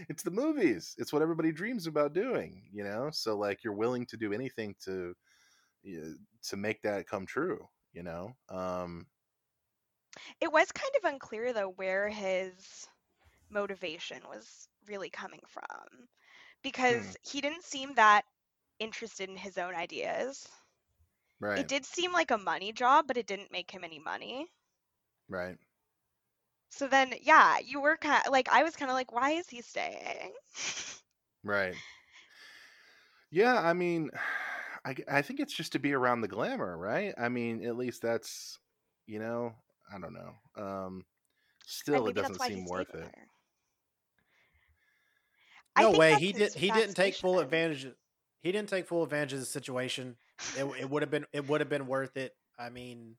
it's 0.09 0.23
the 0.23 0.31
movies 0.31 0.95
it's 0.99 1.13
what 1.13 1.23
everybody 1.23 1.51
dreams 1.51 1.87
about 1.87 2.13
doing 2.13 2.69
you 2.73 2.83
know 2.83 3.09
so 3.11 3.37
like 3.37 3.63
you're 3.63 3.73
willing 3.73 4.05
to 4.07 4.17
do 4.17 4.33
anything 4.33 4.75
to 4.85 5.15
uh, 5.87 6.09
to 6.43 6.57
make 6.57 6.81
that 6.83 7.07
come 7.07 7.25
true 7.25 7.67
you 7.93 8.03
know 8.03 8.35
um 8.49 9.07
It 10.39 10.49
was 10.49 10.71
kind 10.71 10.95
of 10.95 11.03
unclear 11.03 11.51
though 11.51 11.67
where 11.67 12.07
his 12.07 12.87
motivation 13.49 14.27
was 14.27 14.69
really 14.87 15.09
coming 15.09 15.43
from 15.47 16.09
because 16.63 17.17
he 17.23 17.41
didn't 17.41 17.65
seem 17.65 17.95
that 17.95 18.25
interested 18.79 19.29
in 19.29 19.37
his 19.37 19.57
own 19.57 19.75
ideas. 19.75 20.47
right 21.39 21.67
It 21.67 21.67
did 21.67 21.87
seem 21.87 22.13
like 22.13 22.29
a 22.29 22.37
money 22.37 22.71
job, 22.71 23.07
but 23.07 23.17
it 23.17 23.25
didn't 23.25 23.51
make 23.51 23.71
him 23.71 23.83
any 23.83 23.97
money. 23.97 24.53
right 25.29 25.57
So 26.69 26.87
then, 26.87 27.13
yeah, 27.21 27.57
you 27.63 27.81
were 27.81 27.97
kind 27.97 28.21
of 28.25 28.31
like, 28.31 28.49
I 28.51 28.63
was 28.63 28.75
kind 28.75 28.91
of 28.91 28.95
like, 28.95 29.11
why 29.11 29.31
is 29.31 29.49
he 29.49 29.61
staying? 29.61 30.31
Right. 31.45 31.75
Yeah, 33.29 33.61
I 33.61 33.73
mean, 33.73 34.09
I, 34.85 34.95
I 35.07 35.21
think 35.21 35.39
it's 35.39 35.53
just 35.53 35.71
to 35.71 35.79
be 35.79 35.93
around 35.93 36.21
the 36.21 36.27
glamour, 36.27 36.77
right? 36.77 37.13
I 37.17 37.29
mean, 37.29 37.63
at 37.65 37.75
least 37.75 38.01
that's, 38.01 38.59
you 39.07 39.19
know, 39.19 39.53
I 39.93 39.99
don't 39.99 40.13
know. 40.13 40.63
Um, 40.63 41.05
still, 41.65 42.07
it 42.07 42.15
doesn't 42.15 42.41
seem 42.41 42.65
worth 42.65 42.93
with 42.93 43.01
it. 43.01 43.05
her. 43.05 43.27
No 45.77 45.91
way. 45.91 46.15
He 46.15 46.31
did. 46.33 46.53
his 46.53 46.53
He 46.53 46.71
didn't 46.71 46.95
take 46.95 47.15
full 47.15 47.39
advantage. 47.39 47.85
Of, 47.85 47.95
he 48.41 48.51
didn't 48.51 48.69
take 48.69 48.87
full 48.87 49.03
advantage 49.03 49.33
of 49.33 49.39
the 49.39 49.45
situation. 49.45 50.15
It, 50.55 50.65
it 50.79 50.89
would 50.89 51.01
have 51.01 51.11
been. 51.11 51.25
It 51.33 51.47
would 51.49 51.61
have 51.61 51.69
been 51.69 51.87
worth 51.87 52.15
it. 52.17 52.33
I 52.57 52.69
mean, 52.69 53.15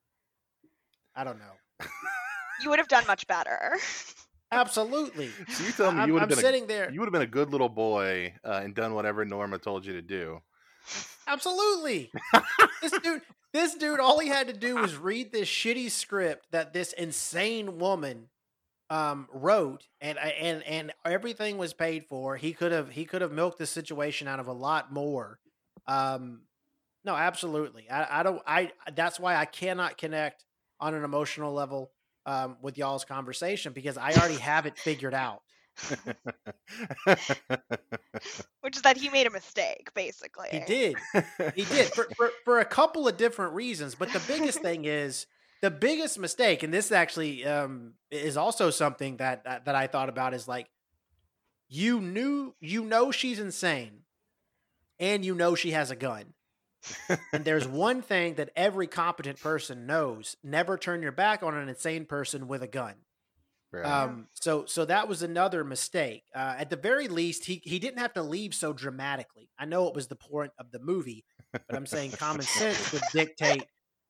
I 1.14 1.24
don't 1.24 1.38
know. 1.38 1.86
You 2.63 2.71
would 2.71 2.79
have 2.79 2.89
done 2.89 3.07
much 3.07 3.27
better. 3.27 3.77
Absolutely. 4.53 5.31
So 5.49 5.65
you 5.65 5.73
tell 5.73 5.93
me 5.93 6.07
you 6.07 6.13
would 6.13 6.21
have 6.21 6.29
been 6.29 6.39
sitting 6.39 6.65
a, 6.65 6.67
there. 6.67 6.91
you 6.91 7.01
would 7.01 7.07
have 7.07 7.13
been 7.13 7.23
a 7.23 7.27
good 7.27 7.51
little 7.51 7.69
boy 7.69 8.33
uh, 8.45 8.61
and 8.63 8.75
done 8.75 8.95
whatever 8.95 9.25
Norma 9.25 9.59
told 9.59 9.85
you 9.85 9.95
to 9.95 10.03
do. 10.03 10.41
Absolutely. 11.27 12.13
this 12.81 12.93
dude. 13.03 13.23
This 13.53 13.75
dude. 13.75 14.01
All 14.01 14.21
he 14.21 14.29
had 14.29 14.47
to 14.47 14.53
do 14.53 14.77
was 14.77 14.97
read 14.97 15.33
this 15.33 15.49
shitty 15.49 15.91
script 15.91 16.47
that 16.53 16.73
this 16.73 16.93
insane 16.93 17.79
woman 17.79 18.29
um 18.89 19.27
wrote 19.33 19.89
and 20.01 20.17
and 20.19 20.63
and 20.63 20.93
everything 21.05 21.59
was 21.59 21.73
paid 21.75 22.05
for 22.09 22.37
he 22.37 22.53
could 22.53 22.71
have 22.71 22.91
he 22.91 23.05
could 23.05 23.21
have 23.21 23.33
milked 23.33 23.59
the 23.59 23.67
situation 23.67 24.29
out 24.29 24.39
of 24.39 24.47
a 24.47 24.53
lot 24.53 24.93
more 24.93 25.41
um 25.89 26.43
no 27.05 27.17
absolutely 27.17 27.91
i 27.91 28.21
i 28.21 28.23
don't 28.23 28.41
i 28.47 28.71
that's 28.95 29.19
why 29.19 29.35
i 29.35 29.45
cannot 29.45 29.99
connect 29.99 30.45
on 30.79 30.95
an 30.95 31.03
emotional 31.03 31.53
level 31.53 31.91
um 32.27 32.57
with 32.61 32.77
y'all's 32.77 33.05
conversation 33.05 33.72
because 33.72 33.97
i 33.97 34.12
already 34.12 34.37
have 34.37 34.66
it 34.66 34.77
figured 34.77 35.14
out 35.14 35.43
Which 38.62 38.77
is 38.77 38.83
that 38.83 38.97
he 38.97 39.11
made 39.11 39.27
a 39.27 39.31
mistake, 39.31 39.93
basically. 39.93 40.49
he 40.51 40.61
did 40.61 40.97
he 41.55 41.64
did 41.64 41.93
for, 41.93 42.09
for 42.16 42.31
for 42.47 42.61
a 42.61 42.64
couple 42.64 43.07
of 43.07 43.18
different 43.18 43.53
reasons 43.53 43.95
but 43.95 44.11
the 44.11 44.22
biggest 44.27 44.61
thing 44.61 44.87
is 44.87 45.27
the 45.62 45.70
biggest 45.70 46.18
mistake, 46.18 46.62
and 46.62 46.72
this 46.72 46.93
actually 46.93 47.45
um, 47.45 47.95
is 48.11 48.37
also 48.37 48.70
something 48.70 49.16
that, 49.18 49.45
that 49.45 49.64
that 49.64 49.74
I 49.74 49.87
thought 49.87 50.09
about 50.09 50.35
is 50.35 50.47
like 50.47 50.68
you 51.68 52.01
knew 52.01 52.55
you 52.61 52.85
know 52.85 53.11
she's 53.11 53.41
insane, 53.41 54.03
and 55.01 55.24
you 55.24 55.35
know 55.35 55.55
she 55.55 55.70
has 55.70 55.91
a 55.91 55.97
gun. 55.97 56.35
And 57.32 57.45
there's 57.45 57.66
one 57.66 58.03
thing 58.03 58.34
that 58.34 58.51
every 58.57 58.87
competent 58.87 59.41
person 59.41 59.87
knows: 59.87 60.37
never 60.43 60.76
turn 60.78 61.03
your 61.03 61.12
back 61.12 61.43
on 61.43 61.57
an 61.57 61.68
insane 61.68 62.05
person 62.07 62.49
with 62.49 62.62
a 62.62 62.66
gun. 62.66 62.95
Right. 63.72 63.84
Um, 63.84 64.28
so 64.34 64.64
so 64.66 64.84
that 64.84 65.09
was 65.09 65.22
another 65.22 65.64
mistake. 65.64 66.22
Uh, 66.34 66.55
at 66.59 66.70
the 66.70 66.76
very 66.76 67.09
least, 67.09 67.45
he 67.45 67.61
he 67.64 67.78
didn't 67.78 67.99
have 67.99 68.14
to 68.14 68.22
leave 68.22 68.55
so 68.55 68.72
dramatically. 68.72 69.51
I 69.59 69.64
know 69.64 69.89
it 69.89 69.95
was 69.95 70.07
the 70.07 70.16
point 70.16 70.53
of 70.59 70.70
the 70.70 70.78
movie, 70.78 71.24
but 71.53 71.74
I'm 71.74 71.87
saying 71.87 72.11
common 72.18 72.43
sense 72.43 72.93
would 72.93 73.03
dictate 73.12 73.64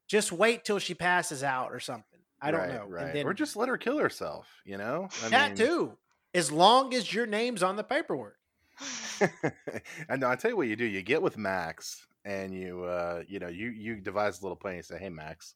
just 0.09 0.31
wait 0.31 0.65
till 0.65 0.79
she 0.79 0.95
passes 0.95 1.43
out 1.43 1.73
or 1.73 1.81
something. 1.81 2.21
I 2.41 2.51
don't 2.51 2.61
Right, 2.61 2.75
know. 2.75 2.85
Right. 2.87 3.07
And 3.07 3.15
then 3.17 3.27
or 3.27 3.33
just 3.35 3.57
let 3.57 3.69
her 3.69 3.79
kill 3.79 3.99
herself. 3.99 4.47
You 4.65 4.77
know. 4.77 5.09
I 5.25 5.29
that 5.31 5.59
mean- 5.59 5.67
too, 5.67 5.99
as 6.35 6.53
long 6.53 6.95
as 6.95 7.13
your 7.13 7.27
name's 7.27 7.63
on 7.63 7.77
the 7.77 7.83
paperwork. 7.85 8.37
and 10.09 10.23
I 10.23 10.37
tell 10.37 10.51
you 10.51 10.57
what 10.57 10.69
you 10.69 10.77
do, 10.77 10.85
you 10.85 11.01
get 11.03 11.23
with 11.23 11.39
Max 11.39 12.06
and 12.27 12.53
you 12.53 12.85
uh 12.85 13.23
you 13.29 13.39
know, 13.39 13.49
you 13.49 13.69
you 13.71 13.97
devise 13.97 14.41
a 14.41 14.43
little 14.43 14.57
plan, 14.57 14.77
you 14.77 14.83
say, 14.83 14.99
Hey 14.99 15.09
Max, 15.09 15.55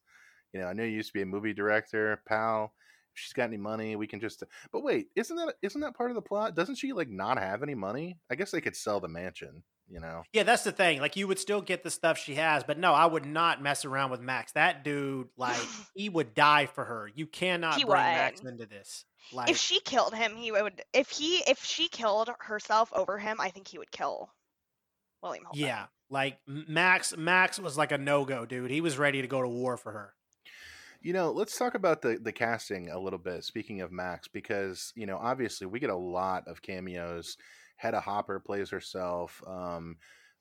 you 0.52 0.60
know, 0.60 0.66
I 0.66 0.72
know 0.72 0.84
you 0.84 0.90
used 0.90 1.08
to 1.08 1.14
be 1.14 1.22
a 1.22 1.26
movie 1.26 1.52
director, 1.52 2.22
pal. 2.26 2.72
If 3.12 3.20
she's 3.20 3.32
got 3.32 3.44
any 3.48 3.56
money, 3.56 3.96
we 3.96 4.06
can 4.06 4.20
just 4.20 4.42
but 4.72 4.82
wait, 4.84 5.08
isn't 5.16 5.36
that 5.36 5.54
isn't 5.62 5.80
that 5.80 5.96
part 5.96 6.10
of 6.10 6.14
the 6.14 6.22
plot? 6.22 6.54
Doesn't 6.54 6.76
she 6.76 6.92
like 6.92 7.10
not 7.10 7.38
have 7.38 7.62
any 7.62 7.74
money? 7.74 8.18
I 8.30 8.36
guess 8.36 8.52
they 8.52 8.60
could 8.60 8.76
sell 8.76 9.00
the 9.00 9.08
mansion, 9.08 9.64
you 9.88 9.98
know. 9.98 10.22
Yeah, 10.32 10.44
that's 10.44 10.62
the 10.62 10.70
thing. 10.70 11.00
Like 11.00 11.16
you 11.16 11.26
would 11.26 11.40
still 11.40 11.60
get 11.60 11.82
the 11.82 11.90
stuff 11.90 12.18
she 12.18 12.36
has, 12.36 12.62
but 12.62 12.78
no, 12.78 12.94
I 12.94 13.06
would 13.06 13.26
not 13.26 13.60
mess 13.60 13.84
around 13.84 14.12
with 14.12 14.20
Max. 14.20 14.52
That 14.52 14.84
dude, 14.84 15.26
like, 15.36 15.60
he 15.94 16.08
would 16.08 16.34
die 16.34 16.66
for 16.66 16.84
her. 16.84 17.10
You 17.12 17.26
cannot 17.26 17.74
He 17.74 17.84
bring 17.84 17.96
Max 17.96 18.42
into 18.42 18.66
this. 18.66 19.04
Like, 19.32 19.50
if 19.50 19.56
she 19.56 19.80
killed 19.80 20.14
him, 20.14 20.36
he 20.36 20.52
would. 20.52 20.82
If 20.92 21.10
he 21.10 21.38
if 21.48 21.64
she 21.64 21.88
killed 21.88 22.30
herself 22.38 22.92
over 22.94 23.18
him, 23.18 23.38
I 23.40 23.50
think 23.50 23.66
he 23.66 23.78
would 23.78 23.90
kill 23.90 24.30
William 25.20 25.44
Holden. 25.44 25.66
yeah, 25.66 25.86
like 26.11 26.38
Max. 26.46 27.16
Max 27.16 27.58
was 27.58 27.78
like 27.78 27.92
a 27.92 27.98
no 27.98 28.24
go, 28.24 28.44
dude. 28.44 28.70
He 28.70 28.80
was 28.80 28.98
ready 28.98 29.22
to 29.22 29.28
go 29.28 29.40
to 29.42 29.48
war 29.48 29.76
for 29.76 29.92
her. 29.92 30.14
You 31.02 31.14
know, 31.14 31.30
let's 31.32 31.56
talk 31.56 31.74
about 31.74 32.02
the 32.02 32.18
the 32.20 32.32
casting 32.32 32.90
a 32.90 32.98
little 32.98 33.18
bit. 33.18 33.44
Speaking 33.44 33.80
of 33.80 33.90
Max, 33.92 34.28
because 34.28 34.92
you 34.96 35.06
know, 35.06 35.16
obviously, 35.16 35.66
we 35.66 35.80
get 35.80 35.90
a 35.90 35.96
lot 35.96 36.46
of 36.46 36.61
cameos. 36.62 37.36
Hedda 37.76 38.00
Hopper 38.00 38.40
plays 38.40 38.68
herself. 38.68 39.42
Um, 39.46 39.96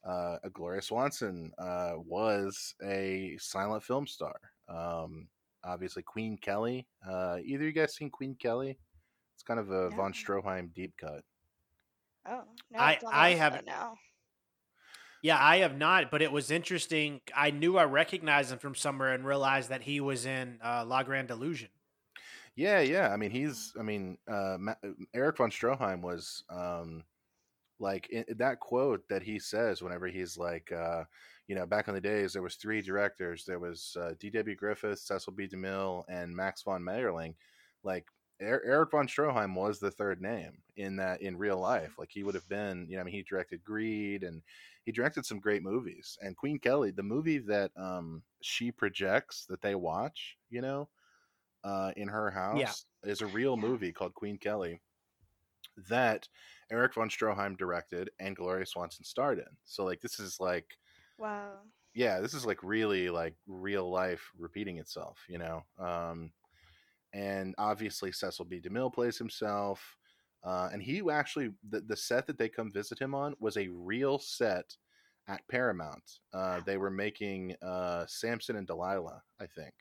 uh, 0.06 0.38
Gloria 0.54 0.82
Swanson 0.82 1.52
uh, 1.58 1.94
was 1.98 2.76
a 2.84 3.38
silent 3.40 3.84
film 3.84 4.08
star. 4.08 4.36
Um, 4.68 5.28
obviously, 5.64 6.04
Queen 6.04 6.38
Kelly. 6.42 6.86
Uh, 7.10 7.38
either 7.46 7.64
you 7.64 7.72
guys 7.72 7.96
seen 7.96 8.10
Queen 8.10 8.36
Kelly? 8.42 8.78
It's 9.36 9.44
kind 9.44 9.60
of 9.60 9.70
a 9.72 9.90
von 9.92 10.12
Stroheim 10.12 10.74
deep 10.74 10.94
cut. 11.00 11.22
Oh 12.28 12.44
no, 12.72 12.80
I- 12.80 12.92
it's 12.94 13.04
on 13.06 13.12
the 13.12 13.18
I 13.18 13.30
haven't- 13.36 13.66
now. 13.66 13.96
Yeah, 15.22 15.38
I 15.40 15.58
have 15.58 15.78
not, 15.78 16.12
but 16.12 16.22
it 16.22 16.32
was 16.32 16.50
interesting. 16.50 17.20
I 17.36 17.52
knew 17.52 17.78
I 17.78 17.84
recognized 17.84 18.52
him 18.52 18.60
from 18.60 18.76
somewhere 18.76 19.14
and 19.14 19.26
realized 19.26 19.70
that 19.70 19.82
he 19.82 20.00
was 20.00 20.26
in 20.26 20.60
uh, 20.64 20.86
La 20.86 21.04
Grande 21.04 21.32
Illusion. 21.32 21.70
Yeah, 22.56 22.80
yeah. 22.80 23.10
I 23.10 23.18
mean, 23.18 23.32
he's. 23.32 23.74
I 23.80 23.84
mean, 23.84 24.18
uh, 24.30 24.58
Ma- 24.60 24.76
Erich 25.14 25.38
von 25.38 25.52
Stroheim 25.52 26.02
was 26.02 26.44
um, 26.50 27.04
like 27.80 28.10
in, 28.10 28.26
that 28.38 28.60
quote 28.60 29.08
that 29.10 29.24
he 29.24 29.40
says 29.40 29.82
whenever 29.82 30.08
he's 30.08 30.38
like, 30.38 30.72
uh, 30.72 31.04
you 31.48 31.56
know, 31.56 31.66
back 31.66 31.88
in 31.88 31.94
the 31.94 32.02
days 32.02 32.34
there 32.34 32.42
was 32.42 32.56
three 32.56 32.82
directors. 32.82 33.46
There 33.46 33.60
was 33.60 33.96
uh, 34.00 34.14
D.W. 34.20 34.56
Griffith, 34.56 35.00
Cecil 35.00 35.34
B. 35.34 35.48
DeMille, 35.48 36.04
and 36.10 36.36
Max 36.36 36.62
von 36.64 36.82
Mayerling. 36.82 37.36
Like 37.84 38.06
er- 38.42 38.64
Erich 38.66 38.92
von 38.92 39.08
Stroheim 39.08 39.56
was 39.56 39.80
the 39.80 39.92
third 39.92 40.22
name 40.22 40.58
in 40.76 40.98
that 40.98 41.22
in 41.22 41.38
real 41.38 41.60
life. 41.60 41.94
Like 41.98 42.10
he 42.12 42.24
would 42.24 42.36
have 42.36 42.48
been. 42.50 42.88
You 42.90 42.96
know, 42.96 43.02
I 43.02 43.04
mean, 43.06 43.16
he 43.16 43.24
directed 43.24 43.64
Greed 43.64 44.24
and 44.24 44.42
he 44.90 44.94
directed 44.94 45.26
some 45.26 45.40
great 45.40 45.64
movies. 45.64 46.18
And 46.22 46.38
Queen 46.38 46.60
Kelly, 46.60 46.92
the 46.92 47.04
movie 47.04 47.40
that 47.40 47.72
um, 47.78 48.24
she 48.42 48.72
projects 48.72 49.46
that 49.48 49.62
they 49.62 49.76
watch, 49.76 50.38
you 50.50 50.62
know 50.62 50.90
uh, 51.64 51.92
in 51.98 52.08
her 52.08 52.32
house 52.32 52.86
is 53.04 53.22
a 53.22 53.28
real 53.28 53.58
Yeah. 53.58 53.70
movie 53.70 53.92
called 53.94 54.14
Queen 54.14 54.38
Kelly 54.38 54.82
that 55.90 56.28
Erich 56.72 56.94
von 56.94 57.10
Stroheim 57.10 57.58
directed 57.58 58.12
and 58.20 58.36
Gloria 58.36 58.66
Swanson 58.66 59.06
starred 59.06 59.40
in. 59.40 59.58
So 59.66 59.86
like 59.86 60.02
this 60.02 60.20
is 60.20 60.40
like 60.40 60.78
Wow. 61.18 61.72
yeah, 61.94 62.20
this 62.20 62.34
is 62.34 62.46
like 62.46 62.64
really 62.64 63.10
like 63.10 63.36
real 63.48 63.90
life 63.90 64.32
repeating 64.38 64.78
itself, 64.78 65.26
you 65.28 65.38
know. 65.38 65.64
Um, 65.78 66.34
and 67.14 67.56
obviously 67.60 68.12
Cecil 68.12 68.46
B. 68.46 68.62
DeMille 68.62 68.94
plays 68.94 69.18
himself. 69.18 69.98
Uh, 70.44 70.70
and 70.72 70.82
he 70.82 71.02
actually 71.12 71.52
the, 71.70 71.82
the 71.82 71.98
set 71.98 72.26
that 72.28 72.38
they 72.38 72.48
come 72.50 72.72
visit 72.72 73.00
him 73.00 73.14
on 73.14 73.36
was 73.40 73.58
a 73.58 73.68
real 73.68 74.18
set 74.18 74.76
at 75.28 75.48
Paramount. 75.50 76.20
Uh, 76.34 76.62
they 76.66 76.78
were 76.78 76.90
making 76.90 77.56
uh, 77.62 78.06
Samson 78.08 78.56
and 78.56 78.66
Delilah, 78.68 79.22
I 79.40 79.46
think. 79.46 79.74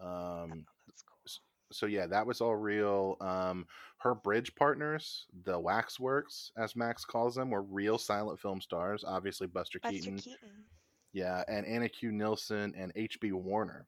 Um, 0.00 0.64
That's 0.86 1.02
cool. 1.02 1.42
so 1.72 1.86
yeah, 1.86 2.06
that 2.06 2.26
was 2.26 2.40
all 2.40 2.56
real. 2.56 3.16
Um, 3.20 3.66
her 3.98 4.14
bridge 4.14 4.54
partners, 4.54 5.26
the 5.44 5.58
Waxworks, 5.58 6.52
as 6.56 6.74
Max 6.74 7.04
calls 7.04 7.34
them, 7.34 7.50
were 7.50 7.62
real 7.62 7.98
silent 7.98 8.40
film 8.40 8.60
stars. 8.60 9.04
Obviously, 9.06 9.46
Buster, 9.46 9.78
Buster 9.78 9.98
Keaton, 9.98 10.18
Keaton. 10.18 10.64
yeah, 11.12 11.44
and 11.48 11.66
Anna 11.66 11.88
Q. 11.88 12.12
Nilsson 12.12 12.74
and 12.76 12.92
H.B. 12.96 13.32
Warner, 13.32 13.86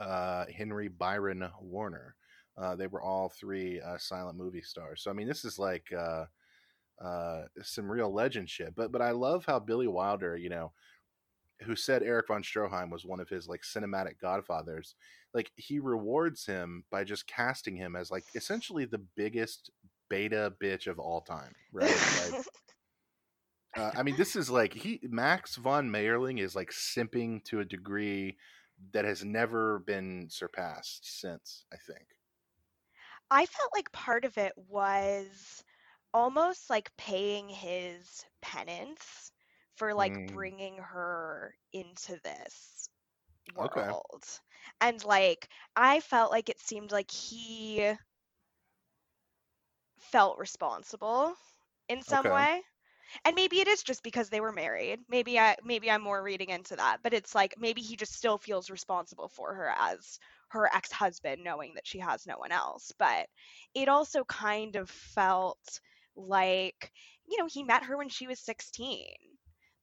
uh, 0.00 0.46
Henry 0.54 0.88
Byron 0.88 1.48
Warner. 1.60 2.14
Uh, 2.60 2.74
they 2.74 2.86
were 2.86 3.02
all 3.02 3.28
three 3.28 3.80
uh, 3.80 3.98
silent 3.98 4.36
movie 4.36 4.62
stars. 4.62 5.02
So 5.02 5.10
I 5.10 5.14
mean, 5.14 5.28
this 5.28 5.44
is 5.44 5.58
like 5.58 5.92
uh, 5.96 6.24
uh, 7.02 7.42
some 7.62 7.90
real 7.90 8.12
legend 8.12 8.50
shit. 8.50 8.74
But 8.74 8.90
but 8.92 9.02
I 9.02 9.12
love 9.12 9.44
how 9.46 9.58
Billy 9.58 9.86
Wilder, 9.86 10.36
you 10.36 10.48
know, 10.48 10.72
who 11.62 11.76
said 11.76 12.02
Erich 12.02 12.28
von 12.28 12.42
Stroheim 12.42 12.90
was 12.90 13.04
one 13.04 13.20
of 13.20 13.28
his 13.28 13.48
like 13.48 13.62
cinematic 13.62 14.18
godfathers, 14.20 14.94
like 15.34 15.52
he 15.56 15.78
rewards 15.78 16.46
him 16.46 16.84
by 16.90 17.04
just 17.04 17.26
casting 17.26 17.76
him 17.76 17.94
as 17.94 18.10
like 18.10 18.24
essentially 18.34 18.84
the 18.84 19.02
biggest 19.16 19.70
beta 20.08 20.52
bitch 20.62 20.86
of 20.86 20.98
all 20.98 21.20
time, 21.20 21.54
right? 21.72 21.96
Like, 22.32 22.44
uh, 23.76 23.90
I 23.96 24.02
mean, 24.02 24.16
this 24.16 24.34
is 24.34 24.50
like 24.50 24.74
he 24.74 25.00
Max 25.04 25.56
von 25.56 25.90
Mayerling 25.90 26.40
is 26.40 26.56
like 26.56 26.70
simping 26.70 27.44
to 27.44 27.60
a 27.60 27.64
degree 27.64 28.36
that 28.92 29.04
has 29.04 29.24
never 29.24 29.80
been 29.80 30.26
surpassed 30.28 31.20
since. 31.20 31.64
I 31.72 31.76
think. 31.76 32.17
I 33.30 33.46
felt 33.46 33.72
like 33.74 33.90
part 33.92 34.24
of 34.26 34.36
it 34.38 34.52
was 34.56 35.64
almost 36.14 36.70
like 36.70 36.94
paying 36.96 37.48
his 37.48 38.24
penance 38.42 39.32
for 39.76 39.94
like 39.94 40.18
Mm. 40.18 40.26
bringing 40.26 40.78
her 40.78 41.56
into 41.72 42.18
this 42.22 42.88
Okay. 43.58 43.92
world. 43.92 44.24
And 44.80 45.04
like 45.04 45.48
I 45.76 46.00
felt 46.00 46.32
like 46.32 46.48
it 46.50 46.60
seemed 46.60 46.92
like 46.92 47.10
he 47.10 47.96
felt 50.00 50.38
responsible 50.38 51.34
in 51.88 52.02
some 52.02 52.28
Okay. 52.28 52.28
way. 52.28 52.62
And 53.24 53.36
maybe 53.36 53.60
it 53.60 53.68
is 53.68 53.82
just 53.82 54.02
because 54.02 54.30
they 54.30 54.40
were 54.40 54.52
married. 54.52 55.00
Maybe 55.08 55.38
I 55.38 55.56
maybe 55.64 55.90
I'm 55.90 56.02
more 56.02 56.22
reading 56.22 56.50
into 56.50 56.76
that, 56.76 56.98
but 57.02 57.14
it's 57.14 57.34
like 57.34 57.56
maybe 57.58 57.82
he 57.82 57.96
just 57.96 58.14
still 58.14 58.38
feels 58.38 58.70
responsible 58.70 59.28
for 59.28 59.54
her 59.54 59.72
as 59.76 60.18
her 60.48 60.66
ex-husband 60.74 61.42
knowing 61.44 61.74
that 61.74 61.86
she 61.86 61.98
has 61.98 62.26
no 62.26 62.38
one 62.38 62.52
else. 62.52 62.92
But 62.98 63.28
it 63.74 63.88
also 63.88 64.24
kind 64.24 64.76
of 64.76 64.88
felt 64.90 65.80
like, 66.16 66.92
you 67.26 67.38
know, 67.38 67.46
he 67.46 67.62
met 67.64 67.84
her 67.84 67.96
when 67.96 68.08
she 68.08 68.26
was 68.26 68.40
16. 68.40 69.14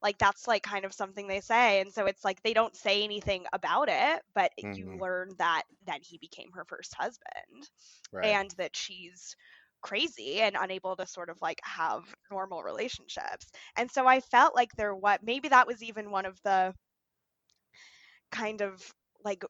Like 0.02 0.18
that's 0.18 0.46
like 0.46 0.62
kind 0.62 0.84
of 0.84 0.92
something 0.92 1.26
they 1.26 1.40
say. 1.40 1.80
And 1.80 1.92
so 1.92 2.06
it's 2.06 2.24
like 2.24 2.42
they 2.42 2.54
don't 2.54 2.76
say 2.76 3.02
anything 3.02 3.46
about 3.52 3.88
it, 3.88 4.22
but 4.34 4.52
you 4.70 4.90
Mhm. 4.90 5.00
learn 5.00 5.30
that 5.38 5.62
that 5.86 6.02
he 6.02 6.18
became 6.18 6.52
her 6.52 6.64
first 6.66 6.94
husband 6.94 7.70
Right. 8.12 8.38
and 8.38 8.50
that 8.52 8.76
she's 8.76 9.36
crazy 9.82 10.40
and 10.40 10.56
unable 10.58 10.96
to 10.96 11.06
sort 11.06 11.30
of 11.30 11.40
like 11.40 11.60
have 11.64 12.14
normal 12.30 12.62
relationships. 12.62 13.50
And 13.76 13.90
so 13.90 14.06
I 14.06 14.20
felt 14.20 14.54
like 14.54 14.72
there 14.76 14.94
what 14.94 15.22
maybe 15.22 15.48
that 15.48 15.66
was 15.66 15.82
even 15.82 16.10
one 16.10 16.26
of 16.26 16.40
the 16.42 16.74
kind 18.30 18.60
of 18.60 18.92
like 19.24 19.44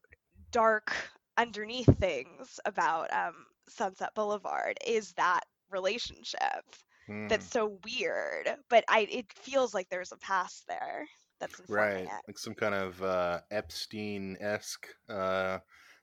dark 0.56 1.10
underneath 1.38 1.98
things 1.98 2.60
about 2.66 3.12
um 3.12 3.46
Sunset 3.68 4.14
Boulevard 4.14 4.78
is 4.86 5.12
that 5.14 5.44
relationship 5.70 6.64
Mm, 7.08 7.46
that's 7.46 7.50
so 7.50 7.78
weird, 7.84 8.48
but 8.70 8.84
I 8.88 9.00
it 9.10 9.32
feels 9.32 9.74
like 9.74 9.88
there's 9.88 10.12
a 10.12 10.18
past 10.18 10.66
there 10.68 11.06
that's 11.40 11.60
right. 11.68 12.10
it. 12.10 12.22
Like 12.26 12.38
some 12.38 12.54
kind 12.54 12.74
of 12.74 13.02
uh, 13.02 13.40
Epstein 13.50 14.36
esque 14.40 14.88
uh, 15.08 15.58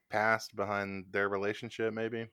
past 0.10 0.56
behind 0.56 1.06
their 1.12 1.30
relationship, 1.30 1.94
maybe. 1.94 2.28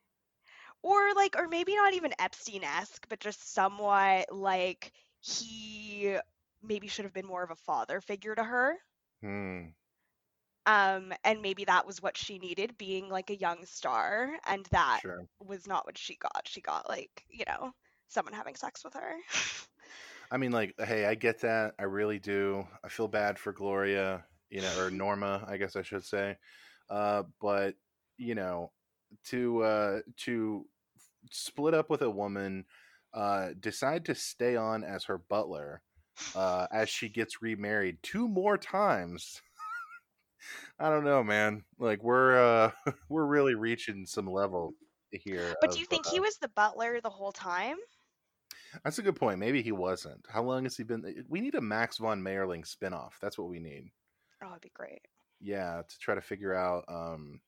or 0.83 1.15
like 1.15 1.37
or 1.39 1.49
maybe 1.49 1.75
not 1.77 1.95
even 1.95 2.13
epstein-esque 2.19 3.09
but 3.09 3.21
just 3.21 3.53
somewhat 3.53 4.33
like 4.33 4.93
he 5.21 6.17
maybe 6.63 6.89
should 6.89 7.05
have 7.05 7.15
been 7.15 7.27
more 7.27 7.43
of 7.43 7.51
a 7.51 7.57
father 7.57 8.01
figure 8.01 8.35
to 8.35 8.45
her 8.45 8.77
Hmm. 9.23 9.75
Um, 10.67 11.13
and 11.25 11.41
maybe 11.43 11.65
that 11.65 11.87
was 11.87 12.03
what 12.03 12.17
she 12.17 12.39
needed, 12.39 12.77
being 12.79 13.09
like 13.09 13.31
a 13.31 13.37
young 13.37 13.65
star, 13.65 14.37
and 14.47 14.67
that 14.67 15.01
Sure. 15.01 15.27
was 15.41 15.67
not 15.67 15.87
what 15.87 15.97
she 15.99 16.17
got. 16.17 16.47
She 16.47 16.61
got 16.61 16.89
like, 16.89 17.25
you 17.31 17.45
know, 17.47 17.73
someone 18.09 18.35
having 18.35 18.55
sex 18.55 18.85
with 18.85 18.95
her. 18.95 19.15
I 20.31 20.37
mean, 20.37 20.53
like, 20.53 20.75
hey, 20.79 21.07
I 21.07 21.15
get 21.15 21.41
that. 21.41 21.75
I 21.79 21.85
really 21.85 22.19
do. 22.19 22.67
I 22.85 22.89
feel 22.89 23.09
bad 23.09 23.39
for 23.39 23.53
Gloria, 23.53 24.25
you 24.49 24.61
know, 24.61 24.77
or 24.77 24.91
Norma, 24.91 25.45
I 25.49 25.57
guess 25.57 25.77
I 25.77 25.83
should 25.83 26.05
say. 26.05 26.37
Uh, 26.89 27.25
but 27.41 27.75
you 28.17 28.35
know, 28.35 28.73
to 29.25 29.63
uh, 29.63 30.01
to 30.19 30.67
split 31.31 31.75
up 31.75 31.91
with 31.91 32.03
a 32.03 32.11
woman, 32.11 32.67
uh, 33.15 33.51
decide 33.59 34.05
to 34.07 34.15
stay 34.15 34.57
on 34.57 34.85
as 34.85 35.05
her 35.05 35.19
butler, 35.19 35.83
uh, 36.35 36.67
as 36.71 36.89
she 36.89 37.09
gets 37.09 37.43
remarried 37.43 37.99
two 38.03 38.29
more 38.29 38.57
times. 38.59 39.43
I 40.79 40.89
don't 40.89 41.05
know, 41.05 41.23
man. 41.23 41.65
Like 41.79 42.03
we're 42.03 42.39
uh, 42.39 42.71
we're 43.09 43.27
really 43.27 43.55
reaching 43.55 44.07
some 44.07 44.27
level 44.27 44.75
here. 45.11 45.55
But 45.61 45.71
of, 45.71 45.75
do 45.75 45.81
you 45.81 45.87
think 45.87 46.07
uh, 46.07 46.11
he 46.11 46.21
was 46.21 46.37
the 46.37 46.49
butler 46.49 47.01
the 47.01 47.11
whole 47.11 47.33
time? 47.33 47.77
That's 48.85 48.99
a 48.99 49.03
good 49.03 49.17
point. 49.17 49.39
Maybe 49.39 49.63
he 49.63 49.73
wasn't. 49.73 50.25
How 50.29 50.43
long 50.43 50.65
has 50.65 50.77
he 50.77 50.85
been? 50.85 51.25
We 51.29 51.41
need 51.41 51.55
a 51.55 51.61
Max 51.61 51.99
von 51.99 52.23
Mayerling 52.23 52.65
spinoff. 52.65 53.13
That's 53.21 53.37
what 53.39 53.49
we 53.49 53.59
need. 53.59 53.91
Oh, 54.43 54.51
it'd 54.51 54.63
be 54.63 54.71
great. 54.73 55.03
Yeah, 55.41 55.83
to 55.87 55.99
try 55.99 56.15
to 56.15 56.21
figure 56.21 56.55
out 56.55 56.85
um, 56.89 57.41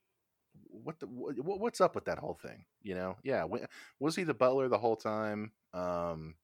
what 0.66 0.98
the 0.98 1.06
what, 1.06 1.60
what's 1.60 1.80
up 1.80 1.94
with 1.94 2.06
that 2.06 2.18
whole 2.18 2.38
thing. 2.42 2.64
You 2.82 2.94
know? 2.94 3.16
Yeah. 3.22 3.44
wa- 3.44 3.58
Was 4.00 4.16
he 4.16 4.24
the 4.24 4.34
butler 4.34 4.68
the 4.68 4.78
whole 4.78 4.96
time? 4.96 5.52
Um, 5.72 6.34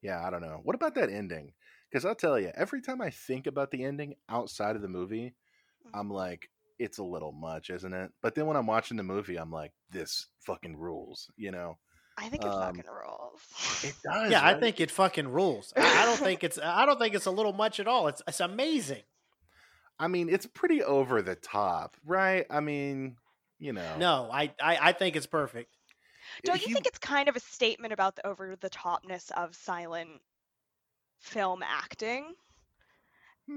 yeah, 0.00 0.26
I 0.26 0.30
don't 0.30 0.42
know. 0.42 0.60
What 0.62 0.74
about 0.74 0.94
that 0.96 1.10
ending? 1.10 1.52
Because 1.92 2.06
I'll 2.06 2.14
tell 2.14 2.40
you, 2.40 2.50
every 2.54 2.80
time 2.80 3.02
I 3.02 3.10
think 3.10 3.46
about 3.46 3.70
the 3.70 3.84
ending 3.84 4.14
outside 4.30 4.76
of 4.76 4.82
the 4.82 4.88
movie, 4.88 5.34
Mhm. 5.86 5.90
I'm 5.92 6.08
like, 6.10 6.48
it's 6.78 6.96
a 6.98 7.02
little 7.04 7.32
much, 7.32 7.68
isn't 7.70 7.92
it? 7.92 8.12
But 8.22 8.34
then 8.34 8.46
when 8.46 8.56
I'm 8.56 8.66
watching 8.66 8.96
the 8.96 9.02
movie, 9.02 9.36
I'm 9.36 9.50
like, 9.50 9.72
this 9.90 10.28
fucking 10.40 10.76
rules. 10.76 11.30
You 11.36 11.50
know? 11.50 11.78
I 12.16 12.28
think 12.28 12.44
it 12.44 12.48
Um, 12.48 12.74
fucking 12.76 12.90
rules. 12.90 13.84
It 13.84 13.94
does. 14.04 14.30
Yeah, 14.30 14.44
I 14.46 14.58
think 14.58 14.80
it 14.80 14.90
fucking 14.90 15.28
rules. 15.28 15.72
I, 15.76 16.02
I 16.02 16.04
don't 16.06 16.18
think 16.18 16.42
it's 16.44 16.58
I 16.58 16.86
don't 16.86 16.98
think 16.98 17.14
it's 17.14 17.26
a 17.26 17.30
little 17.30 17.52
much 17.52 17.78
at 17.78 17.86
all. 17.86 18.08
It's 18.08 18.22
it's 18.26 18.40
amazing. 18.40 19.02
I 19.98 20.08
mean, 20.08 20.28
it's 20.28 20.46
pretty 20.46 20.82
over 20.82 21.22
the 21.22 21.36
top, 21.36 21.96
right? 22.04 22.46
I 22.50 22.60
mean, 22.60 23.16
you 23.58 23.72
know, 23.72 23.96
No, 23.98 24.30
I 24.32 24.52
I, 24.60 24.78
I 24.88 24.92
think 24.92 25.14
it's 25.16 25.26
perfect. 25.26 25.76
Don't 26.44 26.60
you 26.60 26.68
he- 26.68 26.74
think 26.74 26.86
it's 26.86 26.98
kind 26.98 27.28
of 27.28 27.36
a 27.36 27.40
statement 27.40 27.92
about 27.92 28.16
the 28.16 28.26
over 28.26 28.56
the 28.56 28.70
topness 28.70 29.30
of 29.32 29.54
silent 29.54 30.20
film 31.22 31.62
acting? 31.62 32.34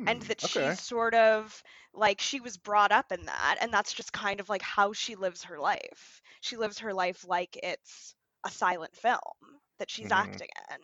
and 0.08 0.22
Hmm, 0.22 0.30
that 0.30 0.42
okay. 0.44 0.76
she's 0.76 0.80
sort 0.80 1.14
of 1.14 1.64
like 1.94 2.20
she 2.22 2.40
was 2.42 2.58
brought 2.58 2.92
up 2.92 3.12
in 3.12 3.26
that 3.26 3.58
and 3.62 3.72
that's 3.74 3.94
just 3.94 4.12
kind 4.14 4.40
of 4.40 4.50
like 4.50 4.62
how 4.62 4.94
she 4.94 5.16
lives 5.16 5.44
her 5.44 5.60
life 5.60 6.22
she 6.42 6.58
lives 6.58 6.80
her 6.80 6.94
life 6.94 7.26
like 7.28 7.58
it's 7.64 8.16
a 8.46 8.50
silent 8.52 8.96
film 8.96 9.60
that 9.80 9.90
she's 9.90 10.12
Mhm. 10.12 10.12
acting 10.12 10.50
in 10.72 10.80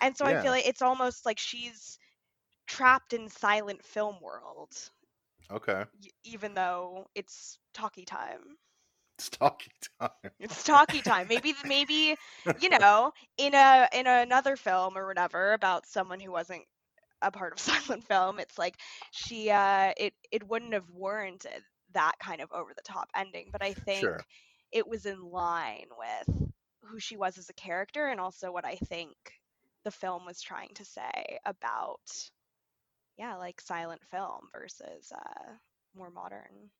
and 0.00 0.16
so 0.16 0.24
i 0.26 0.34
feel 0.36 0.50
like 0.52 0.66
it's 0.66 0.82
almost 0.82 1.24
like 1.26 1.38
she's 1.38 1.98
trapped 2.66 3.12
in 3.12 3.28
silent 3.28 3.84
film 3.84 4.16
world 4.20 4.72
okay, 5.50 5.84
y- 6.02 6.10
even 6.24 6.54
though 6.54 7.06
it's 7.14 7.58
talkie 7.74 8.04
time 8.04 8.56
it's 9.18 9.30
talking 9.30 9.72
time. 10.00 10.10
it's 10.38 10.62
talkie 10.64 11.02
time 11.02 11.26
maybe 11.28 11.54
maybe 11.64 12.16
you 12.56 12.68
know 12.78 13.12
in 13.38 13.54
a 13.54 13.88
in 13.92 14.06
another 14.06 14.56
film 14.56 14.96
or 14.96 15.06
whatever 15.06 15.52
about 15.54 15.86
someone 15.86 16.20
who 16.20 16.30
wasn't 16.30 16.62
a 17.22 17.30
part 17.30 17.52
of 17.52 17.58
silent 17.60 18.04
film 18.04 18.38
it's 18.38 18.58
like 18.58 18.76
she 19.10 19.50
uh 19.50 19.92
it 19.96 20.14
it 20.30 20.46
wouldn't 20.48 20.74
have 20.74 20.88
warranted 20.90 21.62
that 21.94 22.12
kind 22.20 22.40
of 22.40 22.50
over 22.52 22.72
the 22.74 22.82
top 22.82 23.08
ending 23.16 23.48
but 23.52 23.62
i 23.62 23.72
think 23.74 24.10
Sure. 24.10 24.26
it 24.72 24.86
was 24.86 25.06
in 25.06 25.20
line 25.22 25.86
with 25.98 26.48
who 26.82 26.98
she 26.98 27.16
was 27.16 27.38
as 27.38 27.48
a 27.48 27.54
character 27.54 28.06
and 28.08 28.20
also 28.20 28.52
what 28.52 28.64
i 28.64 28.76
think 28.76 29.16
the 29.84 29.90
film 29.90 30.24
was 30.26 30.40
trying 30.40 30.70
to 30.74 30.84
say 30.84 31.38
about 31.44 32.00
yeah 33.18 33.36
like 33.36 33.60
silent 33.60 34.02
film 34.10 34.48
versus 34.52 35.12
uh 35.14 35.52
more 35.96 36.10
modern 36.10 36.70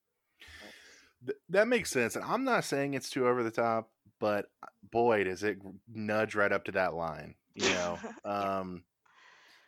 works. 0.60 0.85
Th- 1.24 1.38
that 1.50 1.68
makes 1.68 1.90
sense, 1.90 2.16
and 2.16 2.24
I'm 2.24 2.44
not 2.44 2.64
saying 2.64 2.94
it's 2.94 3.10
too 3.10 3.26
over 3.26 3.42
the 3.42 3.50
top, 3.50 3.90
but 4.18 4.50
uh, 4.62 4.66
boy, 4.90 5.24
does 5.24 5.42
it 5.42 5.58
nudge 5.92 6.34
right 6.34 6.52
up 6.52 6.64
to 6.64 6.72
that 6.72 6.94
line. 6.94 7.34
You 7.54 7.70
know, 7.70 7.98
um, 8.24 8.84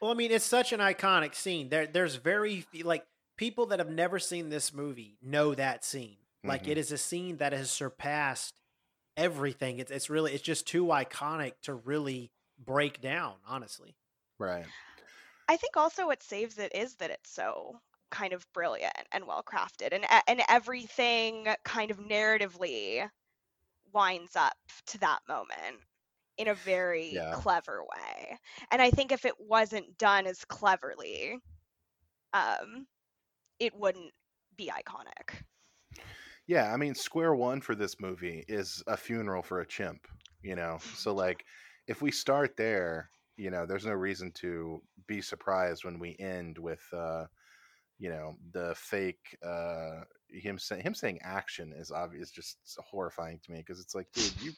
Well, 0.00 0.10
I 0.10 0.14
mean, 0.14 0.30
it's 0.30 0.44
such 0.44 0.72
an 0.72 0.80
iconic 0.80 1.34
scene. 1.34 1.68
There 1.68 1.86
there's 1.86 2.16
very 2.16 2.66
like 2.82 3.06
people 3.36 3.66
that 3.66 3.78
have 3.78 3.90
never 3.90 4.18
seen 4.18 4.48
this 4.50 4.72
movie 4.72 5.16
know 5.22 5.54
that 5.54 5.84
scene. 5.84 6.16
Like 6.44 6.64
Mhm. 6.64 6.68
it 6.72 6.78
is 6.78 6.92
a 6.92 6.98
scene 6.98 7.38
that 7.38 7.52
has 7.52 7.70
surpassed 7.70 8.60
everything. 9.16 9.78
It's 9.78 9.90
it's 9.90 10.10
really 10.10 10.32
it's 10.34 10.42
just 10.42 10.66
too 10.66 10.86
iconic 10.86 11.54
to 11.62 11.74
really 11.74 12.30
break 12.58 13.00
down, 13.00 13.34
honestly. 13.46 13.96
right. 14.38 14.66
I 15.48 15.56
think 15.56 15.76
also 15.76 16.06
what 16.06 16.22
saves 16.22 16.58
it 16.58 16.74
is 16.74 16.96
that 16.96 17.10
it's 17.10 17.30
so 17.30 17.80
kind 18.10 18.32
of 18.32 18.46
brilliant 18.52 19.06
and 19.12 19.26
well 19.26 19.42
crafted, 19.42 19.92
and 19.92 20.04
and 20.28 20.42
everything 20.48 21.48
kind 21.64 21.90
of 21.90 21.98
narratively 21.98 23.08
winds 23.92 24.36
up 24.36 24.56
to 24.86 24.98
that 24.98 25.20
moment 25.28 25.82
in 26.38 26.48
a 26.48 26.54
very 26.54 27.20
Yeah. 27.20 27.30
clever 27.30 27.84
way. 27.84 28.38
And 28.70 28.82
I 28.82 28.90
think 28.90 29.12
if 29.12 29.24
it 29.24 29.40
wasn't 29.40 29.98
done 29.98 30.26
as 30.26 30.44
cleverly, 30.46 31.38
um, 32.32 32.86
it 33.60 33.74
wouldn't 33.74 34.12
be 34.56 34.70
iconic. 34.70 35.44
Yeah, 36.46 36.72
I 36.72 36.76
mean, 36.76 36.94
square 36.94 37.34
one 37.34 37.60
for 37.60 37.74
this 37.74 38.00
movie 38.00 38.44
is 38.48 38.82
a 38.86 38.96
funeral 38.96 39.42
for 39.42 39.60
a 39.60 39.66
chimp. 39.66 40.06
You 40.42 40.54
know, 40.54 40.78
so 40.94 41.14
like, 41.14 41.44
if 41.86 42.00
we 42.00 42.10
start 42.12 42.56
there, 42.56 43.10
you 43.36 43.50
know, 43.50 43.66
there's 43.66 43.86
no 43.86 43.92
reason 43.92 44.30
to 44.32 44.80
be 45.06 45.20
surprised 45.20 45.84
when 45.84 45.98
we 45.98 46.16
end 46.18 46.58
with, 46.58 46.86
uh, 46.92 47.26
you 47.98 48.10
know, 48.10 48.36
the 48.52 48.74
fake 48.76 49.36
uh, 49.44 50.02
him 50.30 50.58
saying 50.58 50.82
him 50.82 50.94
saying 50.94 51.18
action 51.22 51.72
is 51.76 51.90
obvious, 51.90 52.30
just 52.30 52.58
horrifying 52.78 53.40
to 53.44 53.52
me 53.52 53.58
because 53.58 53.80
it's 53.80 53.94
like, 53.94 54.06
dude, 54.12 54.40
you 54.40 54.52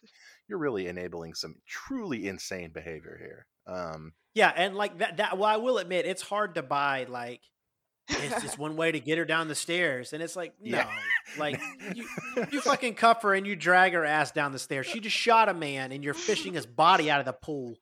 you're 0.49 0.59
really 0.59 0.88
enabling 0.88 1.34
some 1.34 1.57
truly 1.66 2.28
insane 2.28 2.70
behavior 2.72 3.18
here. 3.18 3.47
Um, 3.66 4.12
Yeah, 4.34 4.53
and 4.55 4.76
like 4.76 4.99
that 4.99 5.16
that 5.18 5.38
well, 5.38 5.49
I 5.49 5.57
will 5.57 5.78
admit 5.78 6.07
it's 6.07 6.22
hard 6.22 6.57
to 6.57 6.62
buy 6.62 7.07
like 7.09 7.41
it's 8.09 8.43
just 8.43 8.59
one 8.59 8.76
way 8.76 8.93
to 8.93 9.01
get 9.01 9.18
her 9.18 9.24
down 9.24 9.49
the 9.49 9.55
stairs. 9.55 10.12
And 10.12 10.22
it's 10.22 10.36
like, 10.36 10.55
no. 10.61 10.78
Yeah. 10.78 10.91
Like 11.38 11.61
you, 11.95 12.07
you 12.51 12.61
fucking 12.62 12.95
cuff 12.95 13.22
her 13.22 13.34
and 13.34 13.47
you 13.47 13.57
drag 13.57 13.93
her 13.93 14.05
ass 14.05 14.32
down 14.32 14.53
the 14.53 14.59
stairs. 14.59 14.86
She 14.86 15.01
just 15.01 15.16
shot 15.16 15.49
a 15.49 15.55
man 15.55 15.93
and 15.93 16.03
you're 16.03 16.14
fishing 16.14 16.55
his 16.55 16.66
body 16.66 17.11
out 17.11 17.20
of 17.20 17.26
the 17.26 17.32
pool. 17.32 17.76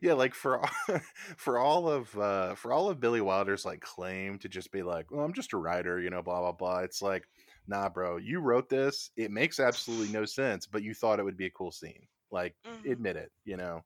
Yeah, 0.00 0.14
like 0.14 0.34
for 0.34 0.58
all, 0.60 0.70
for 1.36 1.58
all 1.58 1.88
of 1.88 2.16
uh, 2.18 2.54
for 2.54 2.72
all 2.72 2.88
of 2.90 3.00
Billy 3.00 3.20
Wilder's 3.20 3.64
like 3.64 3.80
claim 3.80 4.38
to 4.40 4.48
just 4.48 4.72
be 4.72 4.82
like, 4.82 5.10
well, 5.10 5.24
I'm 5.24 5.32
just 5.32 5.52
a 5.52 5.56
writer, 5.58 6.00
you 6.00 6.10
know, 6.10 6.22
blah 6.22 6.40
blah 6.40 6.52
blah. 6.52 6.78
It's 6.80 7.02
like, 7.02 7.28
nah, 7.66 7.88
bro, 7.88 8.16
you 8.16 8.40
wrote 8.40 8.68
this. 8.68 9.10
It 9.16 9.30
makes 9.30 9.60
absolutely 9.60 10.08
no 10.12 10.24
sense, 10.24 10.66
but 10.66 10.82
you 10.82 10.94
thought 10.94 11.20
it 11.20 11.24
would 11.24 11.36
be 11.36 11.46
a 11.46 11.50
cool 11.50 11.72
scene. 11.72 12.06
Like, 12.30 12.56
Mhm. 12.64 12.84
admit 12.84 13.16
it, 13.16 13.32
you 13.44 13.56
know. 13.56 13.82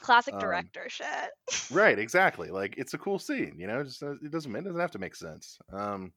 Classic 0.00 0.34
Um, 0.34 0.38
director 0.38 0.88
shit. 0.88 1.30
Right, 1.70 1.98
exactly. 1.98 2.50
Like 2.50 2.76
it's 2.78 2.94
a 2.94 2.98
cool 2.98 3.18
scene, 3.18 3.58
you 3.58 3.66
know. 3.66 3.84
Just 3.84 4.02
uh, 4.02 4.12
it 4.22 4.30
doesn't 4.30 4.54
it 4.54 4.62
doesn't 4.64 4.80
have 4.80 4.90
to 4.92 4.98
make 4.98 5.14
sense. 5.16 5.58
Um. 5.72 6.12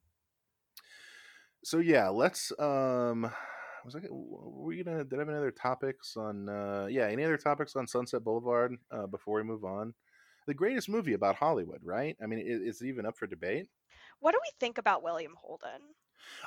So 1.64 1.78
yeah, 1.78 2.08
let's. 2.08 2.52
Um, 2.58 3.32
was 3.84 3.94
g- 3.94 4.08
Were 4.10 4.64
we 4.64 4.82
gonna? 4.82 5.04
Did 5.04 5.14
I 5.14 5.18
have 5.20 5.28
any 5.28 5.38
other 5.38 5.50
topics 5.50 6.16
on? 6.16 6.48
Uh, 6.48 6.86
yeah, 6.90 7.06
any 7.06 7.24
other 7.24 7.36
topics 7.38 7.76
on 7.76 7.86
Sunset 7.86 8.24
Boulevard 8.24 8.76
uh, 8.90 9.06
before 9.06 9.36
we 9.36 9.42
move 9.44 9.64
on? 9.64 9.94
The 10.46 10.54
greatest 10.54 10.88
movie 10.88 11.14
about 11.14 11.36
Hollywood, 11.36 11.80
right? 11.82 12.16
I 12.22 12.26
mean, 12.26 12.40
is, 12.40 12.60
is 12.60 12.82
it 12.82 12.88
even 12.88 13.06
up 13.06 13.16
for 13.16 13.26
debate? 13.26 13.68
What 14.18 14.32
do 14.32 14.40
we 14.42 14.50
think 14.58 14.76
about 14.76 15.04
William 15.04 15.36
Holden? 15.36 15.94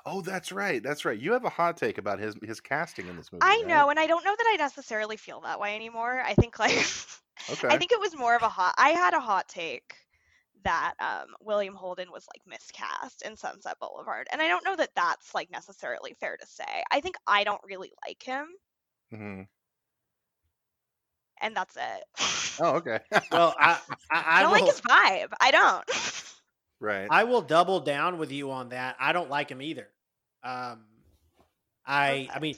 Oh, 0.06 0.22
that's 0.22 0.52
right. 0.52 0.82
That's 0.82 1.06
right. 1.06 1.20
You 1.20 1.34
have 1.34 1.46
a 1.46 1.50
hot 1.50 1.78
take 1.78 1.98
about 1.98 2.20
his 2.20 2.36
his 2.44 2.60
casting 2.62 3.08
in 3.08 3.16
this 3.18 3.32
movie. 3.32 3.46
I 3.48 3.62
right? 3.62 3.68
know, 3.68 3.90
and 3.90 4.00
I 4.00 4.08
don't 4.08 4.24
know 4.24 4.36
that 4.36 4.50
I 4.52 4.56
necessarily 4.58 5.18
feel 5.18 5.42
that 5.42 5.60
way 5.60 5.76
anymore. 5.76 6.22
I 6.22 6.34
think 6.34 6.58
like 6.60 6.72
Okay. 7.50 7.68
I 7.70 7.78
think 7.78 7.92
it 7.92 8.00
was 8.00 8.16
more 8.16 8.36
of 8.36 8.42
a 8.44 8.50
hot. 8.50 8.76
I 8.78 8.90
had 8.92 9.14
a 9.14 9.20
hot 9.20 9.48
take 9.48 9.96
that 10.64 10.94
um, 11.00 11.28
William 11.42 11.76
Holden 11.76 12.12
was 12.12 12.26
like 12.36 12.42
miscast 12.48 13.22
in 13.24 13.36
Sunset 13.36 13.78
Boulevard, 13.80 14.28
and 14.32 14.42
I 14.42 14.48
don't 14.48 14.66
know 14.66 14.76
that 14.76 14.92
that's 14.96 15.34
like 15.36 15.52
necessarily 15.52 16.16
fair 16.20 16.38
to 16.38 16.48
say. 16.48 16.84
I 16.92 17.02
think 17.02 17.16
I 17.28 17.44
don't 17.44 17.62
really 17.66 17.92
like 18.08 18.22
him, 18.24 18.48
hmm 19.12 19.42
and 21.42 21.56
that's 21.56 21.76
it. 21.78 22.60
Oh, 22.60 22.76
okay. 22.78 23.00
Well, 23.32 23.56
I 23.60 23.80
I, 24.10 24.24
I 24.24 24.40
I, 24.40 24.42
don't 24.42 24.52
will, 24.52 24.66
like 24.66 24.74
his 24.74 24.82
vibe. 24.82 25.34
I 25.40 25.52
don't. 25.52 25.86
right. 26.80 27.08
I 27.10 27.24
will 27.26 27.42
double 27.42 27.80
down 27.80 28.18
with 28.18 28.32
you 28.32 28.52
on 28.52 28.70
that. 28.70 28.96
I 29.00 29.14
don't 29.14 29.30
like 29.30 29.50
him 29.50 29.62
either. 29.62 29.88
Um, 30.44 30.86
I 31.86 32.30
I 32.34 32.40
mean, 32.40 32.56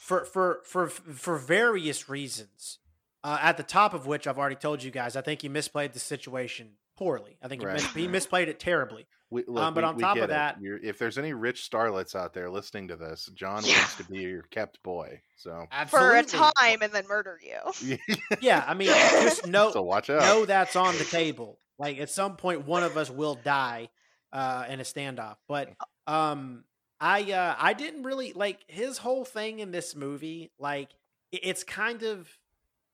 for 0.00 0.24
for 0.24 0.60
for 0.64 0.88
for 0.88 1.38
various 1.38 2.08
reasons. 2.08 2.78
Uh, 3.24 3.36
at 3.42 3.56
the 3.56 3.64
top 3.64 3.94
of 3.94 4.06
which 4.06 4.28
I've 4.28 4.38
already 4.38 4.54
told 4.54 4.80
you 4.82 4.92
guys, 4.92 5.16
I 5.16 5.22
think 5.22 5.42
he 5.42 5.48
misplayed 5.48 5.92
the 5.92 5.98
situation 5.98 6.74
poorly. 6.98 7.38
I 7.42 7.48
think 7.48 7.62
Right. 7.62 7.80
he, 7.80 7.86
mis- 7.86 7.94
he 7.94 8.08
misplayed 8.08 8.48
it 8.48 8.58
terribly. 8.58 9.06
We, 9.30 9.44
look, 9.46 9.62
Um, 9.62 9.74
but 9.74 9.84
we- 9.84 9.88
on 9.88 9.98
top 9.98 10.16
of 10.18 10.28
that- 10.30 10.60
You're, 10.60 10.78
if 10.78 10.98
there's 10.98 11.18
any 11.18 11.32
rich 11.34 11.68
starlets 11.70 12.14
out 12.16 12.32
there 12.34 12.50
listening 12.50 12.88
to 12.88 12.96
this, 12.96 13.26
John 13.34 13.62
Yeah. 13.64 13.76
wants 13.78 13.96
to 13.98 14.04
be 14.04 14.18
your 14.20 14.42
kept 14.42 14.82
boy. 14.82 15.22
So 15.36 15.66
For 15.88 16.16
a 16.16 16.22
time 16.22 16.78
and 16.82 16.92
then 16.92 17.06
murder 17.06 17.38
you. 17.42 17.98
Yeah, 18.40 18.64
I 18.66 18.74
mean, 18.74 18.88
just 18.88 19.46
know 19.46 19.70
so 19.70 19.82
watch 19.82 20.10
out. 20.10 20.20
know 20.22 20.44
that's 20.44 20.76
on 20.76 20.96
the 20.98 21.04
table. 21.04 21.58
Like 21.78 21.98
at 22.00 22.10
some 22.10 22.36
point, 22.36 22.66
one 22.66 22.82
of 22.82 22.96
us 22.96 23.08
will 23.10 23.34
die 23.36 23.90
uh, 24.32 24.66
in 24.68 24.80
a 24.80 24.82
standoff. 24.82 25.36
But 25.46 25.70
um, 26.06 26.64
I 27.00 27.30
uh, 27.32 27.54
I 27.58 27.72
didn't 27.74 28.02
really 28.02 28.32
like 28.32 28.58
his 28.66 28.98
whole 28.98 29.24
thing 29.24 29.60
in 29.60 29.70
this 29.70 29.94
movie. 29.94 30.50
Like 30.58 30.90
i- 31.32 31.38
it's 31.42 31.62
kind 31.64 32.02
of 32.02 32.28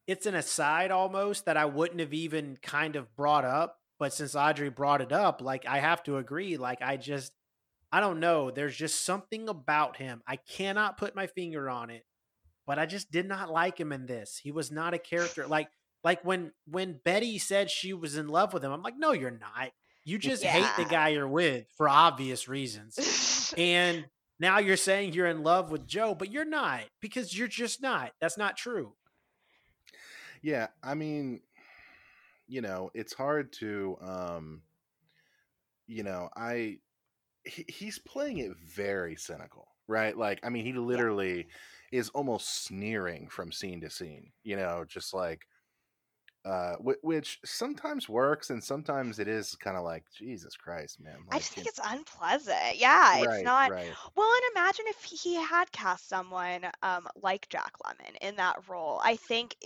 it's 0.07 0.26
an 0.26 0.34
aside 0.34 0.90
almost 0.90 1.46
that 1.46 1.57
I 1.57 1.64
wouldn't 1.64 2.00
have 2.00 2.12
even 2.12 2.59
kind 2.61 2.96
of 2.96 3.14
brought 3.16 3.44
up. 3.46 3.78
But 3.99 4.12
since 4.12 4.34
Audrey 4.34 4.70
brought 4.70 5.01
it 5.01 5.12
up, 5.12 5.40
like 5.40 5.66
I 5.66 5.78
have 5.78 6.03
to 6.05 6.16
agree. 6.16 6.57
Like 6.57 6.82
I 6.82 6.97
just 6.97 7.32
I 7.92 8.01
don't 8.01 8.20
know. 8.20 8.51
There's 8.51 8.76
just 8.76 9.05
something 9.05 9.49
about 9.49 9.97
him. 9.97 10.22
I 10.26 10.36
cannot 10.36 10.99
put 10.99 11.14
my 11.14 11.28
finger 11.28 11.70
on 11.70 11.90
it, 11.90 12.05
but 12.66 12.78
I 12.78 12.86
just 12.86 13.12
did 13.12 13.28
not 13.28 13.53
like 13.53 13.78
him 13.78 13.92
in 13.92 14.07
this. 14.07 14.40
He 14.42 14.51
was 14.51 14.72
not 14.72 14.95
a 14.95 14.99
character 14.99 15.47
like 15.47 15.68
like 16.03 16.24
when 16.24 16.53
when 16.66 17.01
Betty 17.05 17.38
said 17.38 17.70
she 17.70 17.92
was 17.92 18.16
in 18.16 18.28
love 18.28 18.53
with 18.53 18.64
him. 18.64 18.72
I'm 18.72 18.82
like, 18.82 18.99
no, 18.99 19.12
you're 19.12 19.30
not. 19.30 19.70
You 20.05 20.18
just 20.18 20.45
hate 20.45 20.70
the 20.76 20.84
guy 20.84 21.09
you're 21.09 21.26
with 21.26 21.64
for 21.76 21.88
obvious 21.88 22.47
reasons. 22.47 23.55
and 23.57 24.05
now 24.40 24.59
you're 24.59 24.76
saying 24.76 25.14
you're 25.14 25.26
in 25.26 25.42
love 25.42 25.70
with 25.70 25.86
Joe, 25.86 26.14
but 26.14 26.30
you're 26.30 26.45
not 26.45 26.82
because 27.01 27.36
you're 27.36 27.49
just 27.49 27.80
not. 27.80 28.12
That's 28.20 28.36
not 28.36 28.57
true. 28.57 28.92
Yeah, 30.42 30.66
I 30.82 30.92
mean, 30.92 31.40
you 32.55 32.62
know, 32.62 32.90
it's 32.94 33.12
hard 33.14 33.52
to 33.55 33.98
um 34.00 34.62
you 35.86 36.02
know, 36.02 36.28
I 36.36 36.78
he, 37.44 37.64
he's 37.68 37.98
playing 38.00 38.38
it 38.38 38.57
very 38.59 39.16
cynical, 39.16 39.68
right? 39.88 40.16
Like 40.16 40.40
I 40.44 40.50
mean, 40.50 40.66
he 40.66 40.74
literally 40.74 41.48
is 41.92 42.11
almost 42.11 42.64
sneering 42.64 43.28
from 43.28 43.52
scene 43.52 43.80
to 43.82 43.90
scene, 43.90 44.32
you 44.44 44.57
know, 44.57 44.84
just 44.86 45.14
like 45.14 45.46
uh 46.44 46.76
wh- 46.76 47.02
which 47.05 47.40
sometimes 47.44 48.09
works 48.09 48.50
and 48.50 48.62
sometimes 48.62 49.18
it 49.18 49.28
is 49.28 49.55
kind 49.57 49.76
of 49.76 49.84
like 49.84 50.05
Jesus 50.12 50.57
Christ, 50.57 51.00
man. 51.00 51.26
I 51.30 51.38
just 51.38 51.52
think 51.52 51.66
you- 51.66 51.66
it's 51.66 51.80
unpleasant. 51.82 52.76
Yeah, 52.76 53.18
it's 53.18 53.42
right, 53.42 53.42
not. 53.42 53.72
right. 53.72 53.98
Well, 54.14 54.32
and 54.32 54.42
imagine 54.52 54.86
if 54.88 55.02
he 55.05 55.34
had 55.34 55.70
cast 55.72 56.09
someone 56.09 56.70
um, 56.82 57.09
like 57.16 57.48
Jack 57.48 57.72
Lemmon 57.84 58.16
in 58.20 58.36
that 58.36 58.68
role. 58.68 59.00
I 59.02 59.16
think 59.16 59.57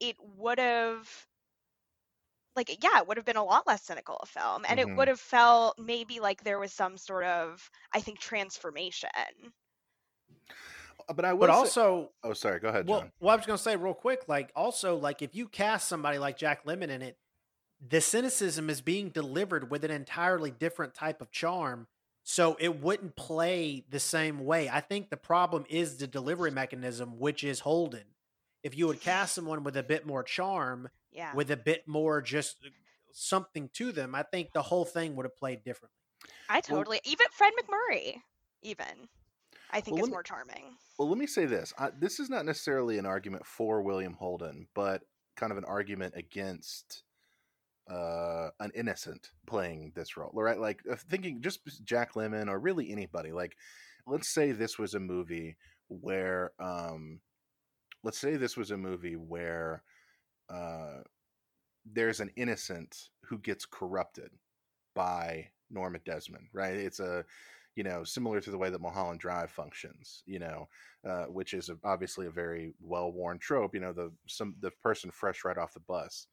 it 0.00 0.16
would 0.20 0.58
have, 0.58 1.26
like, 2.56 2.82
yeah, 2.82 2.98
it 2.98 3.06
would 3.08 3.16
have 3.16 3.26
been 3.26 3.36
a 3.36 3.44
lot 3.44 3.66
less 3.66 3.82
cynical 3.82 4.16
a 4.22 4.26
film, 4.26 4.64
and 4.68 4.78
Mhm. 4.78 4.82
it 4.82 4.96
would 4.96 5.08
have 5.08 5.20
felt 5.20 5.78
maybe 5.78 6.20
like 6.20 6.42
there 6.44 6.58
was 6.58 6.72
some 6.72 6.96
sort 6.96 7.24
of, 7.24 7.70
I 7.92 8.00
think, 8.00 8.18
transformation. 8.20 9.10
Uh, 11.08 11.12
But 11.12 11.24
I 11.24 11.32
would 11.32 11.46
But 11.48 11.52
say- 11.52 11.58
also, 11.58 12.12
Oh, 12.22 12.32
sorry. 12.32 12.60
Go 12.60 12.68
ahead, 12.68 12.86
well, 12.88 13.00
John. 13.00 13.12
well, 13.20 13.32
I 13.34 13.36
was 13.36 13.46
gonna 13.46 13.58
say 13.58 13.76
real 13.76 13.94
quick, 13.94 14.26
like 14.28 14.50
also, 14.56 14.96
like 14.96 15.22
if 15.22 15.34
you 15.34 15.48
cast 15.48 15.88
somebody 15.88 16.18
like 16.18 16.36
Jack 16.36 16.64
Lemmon 16.64 16.88
in 16.90 17.02
it, 17.02 17.18
the 17.80 18.00
cynicism 18.00 18.70
is 18.70 18.80
being 18.80 19.10
delivered 19.10 19.70
with 19.70 19.84
an 19.84 19.90
entirely 19.90 20.50
different 20.50 20.94
type 20.94 21.20
of 21.20 21.30
charm. 21.30 21.88
So 22.22 22.56
it 22.58 22.80
wouldn't 22.80 23.16
play 23.16 23.84
the 23.88 24.00
same 24.00 24.46
way. 24.46 24.70
I 24.70 24.80
think 24.80 25.10
the 25.10 25.18
problem 25.18 25.66
is 25.68 25.98
the 25.98 26.06
delivery 26.06 26.50
mechanism, 26.50 27.18
which 27.18 27.44
is 27.44 27.60
Holden. 27.60 28.14
If 28.62 28.74
you 28.74 28.86
would 28.86 29.00
cast 29.02 29.34
someone 29.34 29.62
with 29.64 29.76
a 29.76 29.82
bit 29.82 30.06
more 30.06 30.22
charm, 30.22 30.88
Yeah. 31.14 31.34
with 31.34 31.50
a 31.50 31.56
bit 31.56 31.86
more 31.86 32.20
just 32.20 32.56
uh, 32.64 32.70
something 33.12 33.70
to 33.74 33.92
them, 33.92 34.14
I 34.14 34.24
think 34.24 34.52
the 34.52 34.62
whole 34.62 34.84
thing 34.84 35.14
would 35.16 35.24
have 35.24 35.36
played 35.36 35.64
differently. 35.64 35.96
I 36.48 36.60
totally, 36.60 37.00
even 37.04 37.26
Fred 37.32 37.52
MacMurray, 37.58 38.16
even, 38.62 39.08
I 39.70 39.80
think 39.80 39.96
Well, 39.96 40.04
is 40.04 40.10
me- 40.10 40.14
more 40.14 40.22
charming. 40.22 40.76
Well, 40.98 41.08
let 41.08 41.18
me 41.18 41.26
say 41.26 41.46
this. 41.46 41.72
I, 41.78 41.90
this 41.98 42.20
is 42.20 42.28
not 42.28 42.44
necessarily 42.44 42.98
an 42.98 43.06
argument 43.06 43.46
for 43.46 43.82
William 43.82 44.14
Holden, 44.14 44.68
but 44.74 45.02
kind 45.36 45.52
of 45.52 45.58
an 45.58 45.64
argument 45.64 46.14
against 46.16 47.02
uh, 47.90 48.48
an 48.60 48.70
innocent 48.74 49.30
playing 49.46 49.92
this 49.94 50.16
role, 50.16 50.30
right? 50.34 50.58
Like 50.58 50.82
uh, 50.90 50.96
thinking 50.96 51.42
just 51.42 51.84
Jack 51.84 52.14
Lemmon 52.14 52.48
or 52.48 52.58
really 52.58 52.90
anybody. 52.90 53.32
Like, 53.32 53.56
let's 54.06 54.28
say 54.28 54.52
this 54.52 54.78
was 54.78 54.94
a 54.94 55.00
movie 55.00 55.56
where, 55.88 56.52
um, 56.58 57.20
let's 58.02 58.18
say 58.18 58.36
this 58.36 58.56
was 58.56 58.70
a 58.70 58.76
movie 58.76 59.16
where 59.16 59.82
uh, 60.48 61.02
there's 61.84 62.20
an 62.20 62.30
innocent 62.36 63.10
who 63.24 63.38
gets 63.38 63.66
corrupted 63.66 64.30
by 64.94 65.48
Norma 65.70 65.98
Desmond, 66.04 66.46
right? 66.52 66.74
It's 66.74 67.00
a 67.00 67.24
you 67.76 67.82
know, 67.82 68.04
similar 68.04 68.40
to 68.40 68.50
the 68.50 68.58
way 68.58 68.70
that 68.70 68.80
Mulholland 68.80 69.20
Drive 69.20 69.50
functions, 69.50 70.22
you 70.26 70.38
know, 70.38 70.68
uh, 71.08 71.24
which 71.24 71.54
is 71.54 71.68
a, 71.68 71.76
obviously 71.84 72.26
a 72.26 72.30
very 72.30 72.72
well-worn 72.80 73.38
trope. 73.38 73.74
You 73.74 73.80
know, 73.80 73.92
the 73.92 74.12
some 74.28 74.54
the 74.60 74.70
person 74.70 75.10
fresh 75.10 75.44
right 75.44 75.58
off 75.58 75.74
the 75.74 75.80
bus, 75.80 76.26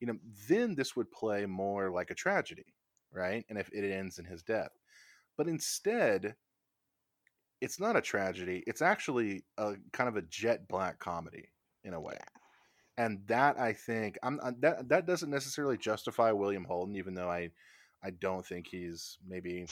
you 0.00 0.06
know, 0.06 0.16
then 0.48 0.74
this 0.74 0.94
would 0.94 1.10
play 1.10 1.46
more 1.46 1.90
like 1.90 2.10
a 2.10 2.14
tragedy, 2.14 2.66
right? 3.12 3.44
And 3.48 3.58
if 3.58 3.68
it 3.72 3.90
ends 3.90 4.18
in 4.18 4.24
his 4.24 4.42
death, 4.42 4.70
but 5.36 5.48
instead, 5.48 6.36
it's 7.60 7.80
not 7.80 7.96
a 7.96 8.00
tragedy. 8.00 8.62
It's 8.66 8.82
actually 8.82 9.44
a 9.58 9.74
kind 9.92 10.08
of 10.08 10.16
a 10.16 10.22
jet 10.22 10.68
black 10.68 10.98
comedy 11.00 11.48
in 11.82 11.94
a 11.94 12.00
way. 12.00 12.18
And 12.96 13.20
that 13.26 13.58
I 13.58 13.72
think 13.72 14.18
I'm 14.22 14.38
uh, 14.42 14.52
that 14.60 14.88
that 14.88 15.06
doesn't 15.06 15.30
necessarily 15.30 15.76
justify 15.76 16.30
William 16.30 16.64
Holden, 16.64 16.96
even 16.96 17.14
though 17.14 17.30
I 17.30 17.50
I 18.02 18.10
don't 18.10 18.46
think 18.46 18.68
he's 18.68 19.18
maybe 19.26 19.66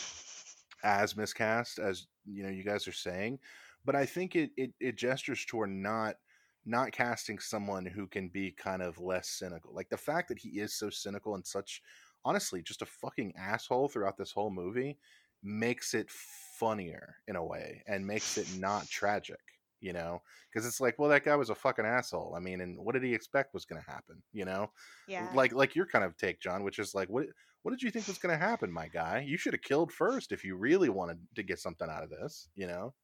as 0.82 1.16
miscast 1.16 1.78
as 1.78 2.06
you 2.26 2.42
know 2.42 2.48
you 2.48 2.64
guys 2.64 2.88
are 2.88 2.92
saying 2.92 3.38
but 3.84 3.94
i 3.94 4.04
think 4.04 4.34
it 4.34 4.50
it, 4.56 4.72
it 4.80 4.96
gestures 4.96 5.44
toward 5.44 5.70
not 5.70 6.16
not 6.64 6.92
casting 6.92 7.38
someone 7.38 7.84
who 7.84 8.06
can 8.06 8.28
be 8.28 8.50
kind 8.50 8.82
of 8.82 8.98
less 9.00 9.28
cynical 9.28 9.72
like 9.74 9.88
the 9.90 9.96
fact 9.96 10.28
that 10.28 10.38
he 10.38 10.60
is 10.60 10.74
so 10.74 10.90
cynical 10.90 11.34
and 11.34 11.46
such 11.46 11.82
honestly 12.24 12.62
just 12.62 12.82
a 12.82 12.86
fucking 12.86 13.32
asshole 13.36 13.88
throughout 13.88 14.16
this 14.16 14.32
whole 14.32 14.50
movie 14.50 14.96
makes 15.42 15.94
it 15.94 16.08
funnier 16.10 17.16
in 17.26 17.36
a 17.36 17.44
way 17.44 17.82
and 17.86 18.06
makes 18.06 18.38
it 18.38 18.46
not 18.58 18.88
tragic 18.88 19.40
you 19.82 19.92
know 19.92 20.22
because 20.50 20.66
it's 20.66 20.80
like 20.80 20.98
well 20.98 21.10
that 21.10 21.24
guy 21.24 21.36
was 21.36 21.50
a 21.50 21.54
fucking 21.54 21.84
asshole. 21.84 22.34
I 22.36 22.40
mean 22.40 22.60
and 22.60 22.78
what 22.78 22.94
did 22.94 23.02
he 23.02 23.12
expect 23.12 23.52
was 23.52 23.64
going 23.64 23.82
to 23.82 23.90
happen 23.90 24.22
you 24.32 24.44
know? 24.44 24.70
Yeah. 25.08 25.28
like 25.34 25.52
like 25.52 25.74
your 25.74 25.86
kind 25.86 26.04
of 26.04 26.16
take 26.16 26.40
john 26.40 26.62
which 26.62 26.78
is 26.78 26.94
like 26.94 27.08
what 27.08 27.26
what 27.62 27.72
did 27.72 27.82
you 27.82 27.90
think 27.90 28.06
was 28.08 28.18
going 28.18 28.36
to 28.36 28.44
happen 28.44 28.72
my 28.72 28.88
guy? 28.88 29.24
You 29.26 29.36
should 29.36 29.52
have 29.52 29.62
killed 29.62 29.92
first 29.92 30.32
if 30.32 30.44
you 30.44 30.56
really 30.56 30.88
wanted 30.88 31.18
to 31.36 31.42
get 31.42 31.58
something 31.58 31.88
out 31.90 32.04
of 32.04 32.10
this 32.10 32.48
you 32.54 32.66
know? 32.66 32.94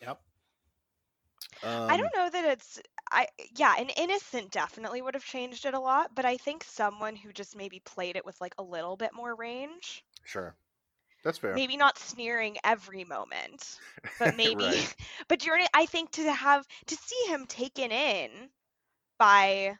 Yep. 0.00 0.20
um, 1.62 1.90
I 1.90 1.96
don't 1.96 2.14
know 2.14 2.30
that 2.30 2.44
it's 2.44 2.80
I 3.12 3.26
yeah, 3.56 3.74
an 3.78 3.90
innocent 3.96 4.50
definitely 4.50 5.02
would 5.02 5.14
have 5.14 5.24
changed 5.24 5.64
it 5.66 5.74
a 5.74 5.80
lot, 5.80 6.14
but 6.14 6.24
I 6.24 6.36
think 6.36 6.64
someone 6.64 7.16
who 7.16 7.32
just 7.32 7.56
maybe 7.56 7.80
played 7.84 8.16
it 8.16 8.24
with 8.24 8.40
like 8.40 8.54
a 8.58 8.62
little 8.62 8.96
bit 8.96 9.10
more 9.14 9.34
range, 9.34 10.04
sure 10.24 10.56
that's 11.26 11.38
fair 11.38 11.66
maybe 11.66 11.76
not 11.76 11.98
sneering 11.98 12.56
every 12.64 13.04
moment, 13.04 13.80
but 14.18 14.32
maybe 14.32 14.74
Right. 14.74 14.94
but 15.28 15.44
you're 15.44 15.60
I 15.74 15.86
think 15.86 16.12
to 16.12 16.32
have 16.32 16.66
to 16.86 16.96
see 16.96 17.26
him 17.32 17.46
taken 17.46 17.92
in 17.92 18.50
by 19.18 19.78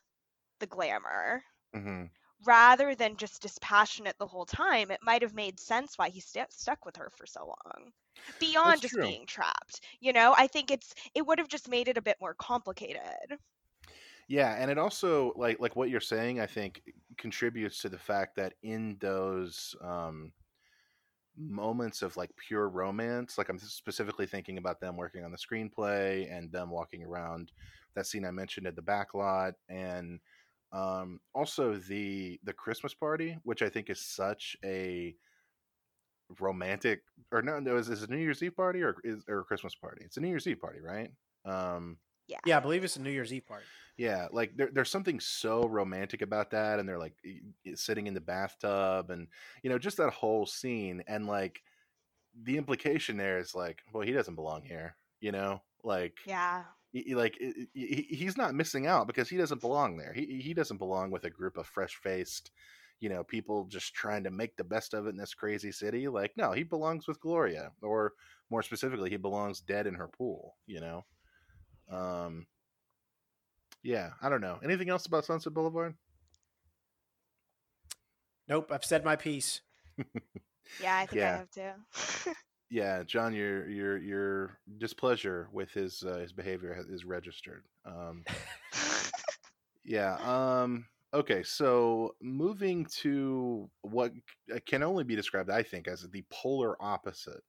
the 0.60 0.66
glamour 0.68 1.44
hmm 1.74 2.06
rather 2.46 2.94
than 2.94 3.16
just 3.18 3.42
dispassionate 3.42 4.16
the 4.18 4.26
whole 4.26 4.46
time, 4.46 4.90
it 4.90 5.00
might 5.02 5.20
have 5.22 5.34
made 5.34 5.60
sense 5.60 5.98
why 5.98 6.08
he 6.10 6.20
st- 6.20 6.50
stuck 6.52 6.84
with 6.86 6.96
her 6.96 7.10
for 7.10 7.26
so 7.26 7.46
long. 7.46 7.92
Beyond 8.38 8.80
That's 8.80 8.82
just 8.82 8.98
true. 8.98 9.00
being 9.00 9.26
trapped, 9.26 9.80
you 10.00 10.12
know, 10.14 10.34
I 10.36 10.46
think 10.46 10.70
it's 10.70 10.94
it 11.14 11.26
would 11.26 11.38
have 11.38 11.48
just 11.48 11.68
made 11.68 11.88
it 11.88 11.98
a 11.98 12.02
bit 12.02 12.16
more 12.20 12.34
complicated. 12.34 13.38
yeah 14.28 14.54
and 14.58 14.70
it 14.70 14.78
also 14.78 15.32
like 15.36 15.58
like 15.60 15.76
what 15.76 15.90
you're 15.90 16.00
saying 16.00 16.40
i 16.40 16.46
think 16.46 16.82
contributes 17.16 17.80
to 17.82 17.88
the 17.88 17.98
fact 17.98 18.36
that 18.36 18.54
in 18.62 18.96
those 19.00 19.74
um 19.80 20.32
moments 21.38 22.02
of 22.02 22.16
like 22.16 22.30
pure 22.36 22.68
romance 22.68 23.36
like 23.38 23.48
i'm 23.48 23.58
specifically 23.58 24.26
thinking 24.26 24.58
about 24.58 24.80
them 24.80 24.96
working 24.96 25.24
on 25.24 25.32
the 25.32 25.38
screenplay 25.38 26.32
and 26.32 26.50
them 26.50 26.70
walking 26.70 27.04
around 27.04 27.52
that 27.94 28.06
scene 28.06 28.24
i 28.24 28.30
mentioned 28.30 28.66
at 28.66 28.76
the 28.76 28.82
back 28.82 29.14
lot 29.14 29.54
and 29.68 30.20
um 30.72 31.20
also 31.34 31.76
the 31.76 32.40
the 32.44 32.52
christmas 32.52 32.94
party 32.94 33.36
which 33.44 33.62
i 33.62 33.68
think 33.68 33.90
is 33.90 34.00
such 34.00 34.56
a 34.64 35.14
romantic 36.40 37.02
or 37.32 37.42
no 37.42 37.60
no 37.60 37.76
is, 37.76 37.88
is 37.88 38.02
it 38.02 38.10
a 38.10 38.12
new 38.12 38.18
year's 38.18 38.42
eve 38.42 38.56
party 38.56 38.82
or 38.82 38.96
is 39.04 39.24
or 39.28 39.40
a 39.40 39.44
christmas 39.44 39.74
party? 39.74 40.02
It's 40.04 40.16
a 40.16 40.20
new 40.20 40.28
year's 40.28 40.46
eve 40.46 40.60
party 40.60 40.80
right? 40.80 41.10
Um 41.44 41.98
Yeah, 42.28 42.38
Yeah, 42.46 42.56
I 42.56 42.60
believe 42.60 42.84
it's 42.84 42.96
a 42.96 43.02
New 43.02 43.10
Year's 43.10 43.32
Eve 43.32 43.46
party. 43.46 43.64
yeah, 43.96 44.28
like 44.32 44.56
there, 44.56 44.70
there's 44.72 44.90
something 44.90 45.20
so 45.20 45.66
romantic 45.68 46.22
about 46.22 46.50
that, 46.50 46.78
and 46.78 46.88
they're 46.88 46.98
like 46.98 47.14
y- 47.24 47.40
y- 47.64 47.74
sitting 47.74 48.06
in 48.06 48.14
the 48.14 48.20
bathtub, 48.20 49.10
and 49.10 49.28
you 49.62 49.70
know, 49.70 49.78
just 49.78 49.96
that 49.98 50.12
whole 50.12 50.46
scene, 50.46 51.02
and 51.06 51.26
like 51.26 51.60
the 52.42 52.56
implication 52.58 53.16
there 53.16 53.38
is 53.38 53.54
like, 53.54 53.82
well, 53.92 54.02
he 54.06 54.12
doesn't 54.12 54.34
belong 54.34 54.62
here, 54.62 54.96
you 55.20 55.32
know, 55.32 55.62
like, 55.84 56.18
Yeah. 56.26 56.64
y- 56.92 57.04
y- 57.08 57.14
like 57.14 57.38
i- 57.40 57.46
i- 57.46 57.68
he- 57.74 58.08
he's 58.16 58.36
not 58.36 58.54
missing 58.54 58.86
out 58.86 59.06
because 59.06 59.28
he 59.28 59.36
doesn't 59.36 59.60
belong 59.60 59.96
there. 59.96 60.12
He 60.12 60.40
he 60.42 60.52
doesn't 60.54 60.78
belong 60.78 61.10
with 61.10 61.24
a 61.24 61.30
group 61.30 61.56
of 61.56 61.66
fresh 61.66 61.94
faced, 61.96 62.50
you 63.00 63.08
know 63.08 63.22
people 63.24 63.64
just 63.66 63.94
trying 63.94 64.24
to 64.24 64.30
make 64.30 64.56
the 64.56 64.64
best 64.64 64.94
of 64.94 65.06
it 65.06 65.10
in 65.10 65.16
this 65.16 65.34
crazy 65.34 65.70
city. 65.72 66.08
Like 66.08 66.36
no, 66.36 66.52
he 66.52 66.62
belongs 66.64 67.06
with 67.06 67.20
Gloria, 67.20 67.72
or 67.82 68.12
more 68.50 68.62
specifically, 68.62 69.10
he 69.10 69.16
belongs 69.16 69.60
dead 69.60 69.86
in 69.86 69.94
her 69.94 70.08
pool. 70.08 70.56
You 70.66 70.80
know. 70.80 71.04
Um. 71.90 72.46
Yeah, 73.82 74.10
I 74.20 74.28
don't 74.28 74.40
know. 74.40 74.58
Anything 74.64 74.90
else 74.90 75.06
about 75.06 75.24
Sunset 75.24 75.54
Boulevard? 75.54 75.94
Nope, 78.48 78.70
I've 78.72 78.84
said 78.84 79.04
my 79.04 79.16
piece. 79.16 79.60
Yeah, 80.82 80.96
I 80.96 81.06
think 81.06 81.20
Yeah. 81.20 81.32
I 81.32 81.36
have 81.36 81.50
too. 81.50 82.32
Yeah, 82.68 83.04
John, 83.04 83.32
your 83.32 83.68
your 83.68 83.96
your 83.98 84.58
displeasure 84.78 85.48
with 85.52 85.70
his 85.70 86.02
uh, 86.02 86.16
his 86.18 86.32
behavior 86.32 86.84
is 86.90 87.04
registered. 87.04 87.62
Um, 87.84 88.24
yeah. 89.84 90.16
Um, 90.16 90.86
okay, 91.14 91.44
so 91.44 92.16
moving 92.20 92.84
to 93.02 93.70
what 93.82 94.10
can 94.66 94.82
only 94.82 95.04
be 95.04 95.14
described, 95.14 95.48
I 95.48 95.62
think, 95.62 95.86
as 95.86 96.02
the 96.10 96.24
polar 96.28 96.76
opposite 96.82 97.44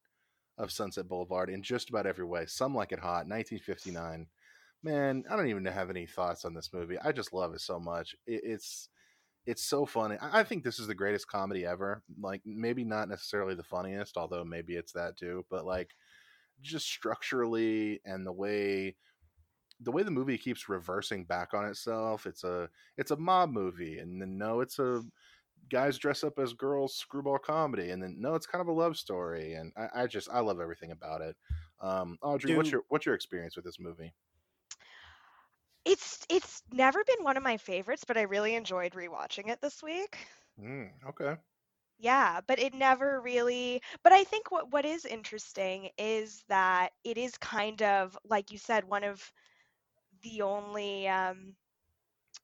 of 0.57 0.71
Sunset 0.71 1.07
Boulevard 1.07 1.49
in 1.49 1.61
just 1.61 1.89
about 1.89 2.07
every 2.07 2.25
way. 2.25 2.45
Some 2.45 2.73
like 2.73 2.91
it 2.91 2.99
hot, 2.99 3.27
1959. 3.27 4.27
Man, 4.83 5.23
I 5.29 5.35
don't 5.35 5.47
even 5.47 5.65
have 5.65 5.89
any 5.89 6.05
thoughts 6.05 6.45
on 6.45 6.53
this 6.53 6.71
movie. 6.73 6.97
I 6.99 7.11
just 7.11 7.33
love 7.33 7.53
it 7.53 7.61
so 7.61 7.79
much. 7.79 8.15
It, 8.25 8.41
it's 8.43 8.89
it's 9.45 9.63
so 9.63 9.85
funny. 9.85 10.17
I 10.21 10.39
I 10.39 10.43
think 10.43 10.63
this 10.63 10.79
is 10.79 10.87
the 10.87 10.95
greatest 10.95 11.27
comedy 11.27 11.65
ever. 11.65 12.03
Like 12.21 12.41
maybe 12.45 12.83
not 12.83 13.09
necessarily 13.09 13.55
the 13.55 13.63
funniest, 13.63 14.17
although 14.17 14.43
maybe 14.43 14.75
it's 14.75 14.93
that 14.93 15.17
too. 15.17 15.45
But 15.49 15.65
like 15.65 15.95
just 16.61 16.87
structurally 16.87 18.01
and 18.05 18.25
the 18.25 18.31
way 18.31 18.95
the 19.81 19.91
way 19.91 20.03
the 20.03 20.11
movie 20.11 20.37
keeps 20.37 20.69
reversing 20.69 21.23
back 21.23 21.53
on 21.53 21.65
itself. 21.65 22.25
It's 22.25 22.43
a 22.43 22.69
it's 22.97 23.11
a 23.11 23.17
mob 23.17 23.51
movie, 23.51 23.99
and 23.99 24.21
then 24.21 24.37
no, 24.37 24.61
it's 24.61 24.79
a 24.79 25.03
guys 25.69 25.97
dress 25.97 26.23
up 26.23 26.39
as 26.39 26.53
girls 26.53 26.95
screwball 26.95 27.37
comedy, 27.39 27.91
and 27.91 28.01
then 28.01 28.15
no, 28.19 28.35
it's 28.35 28.45
kind 28.47 28.61
of 28.61 28.67
a 28.67 28.71
love 28.73 28.97
story. 28.97 29.53
And 29.53 29.71
I, 29.77 30.03
I 30.03 30.07
just 30.07 30.29
I 30.31 30.39
love 30.39 30.59
everything 30.59 30.91
about 30.91 31.21
it. 31.21 31.35
Um, 31.81 32.17
Audrey, 32.21 32.51
what's 32.51 32.71
your 32.71 32.83
what's 32.89 33.05
your 33.05 33.15
experience 33.15 33.55
with 33.55 33.65
this 33.65 33.79
movie? 33.79 34.13
it's 35.85 36.25
it's 36.29 36.63
never 36.71 37.03
been 37.03 37.23
one 37.23 37.37
of 37.37 37.43
my 37.43 37.57
favorites, 37.57 38.03
but 38.05 38.17
I 38.17 38.23
really 38.23 38.55
enjoyed 38.55 38.93
rewatching 38.93 39.49
it 39.49 39.61
this 39.61 39.81
week. 39.81 40.17
Mm, 40.59 40.91
okay. 41.09 41.37
Yeah, 41.99 42.41
but 42.47 42.59
it 42.59 42.73
never 42.73 43.21
really. 43.21 43.81
But 44.03 44.13
I 44.13 44.23
think 44.23 44.51
what 44.51 44.71
what 44.71 44.85
is 44.85 45.05
interesting 45.05 45.89
is 45.97 46.43
that 46.49 46.91
it 47.03 47.17
is 47.17 47.37
kind 47.37 47.81
of 47.81 48.17
like 48.25 48.51
you 48.51 48.57
said, 48.57 48.83
one 48.85 49.03
of 49.03 49.31
the 50.23 50.41
only 50.41 51.07
um, 51.07 51.55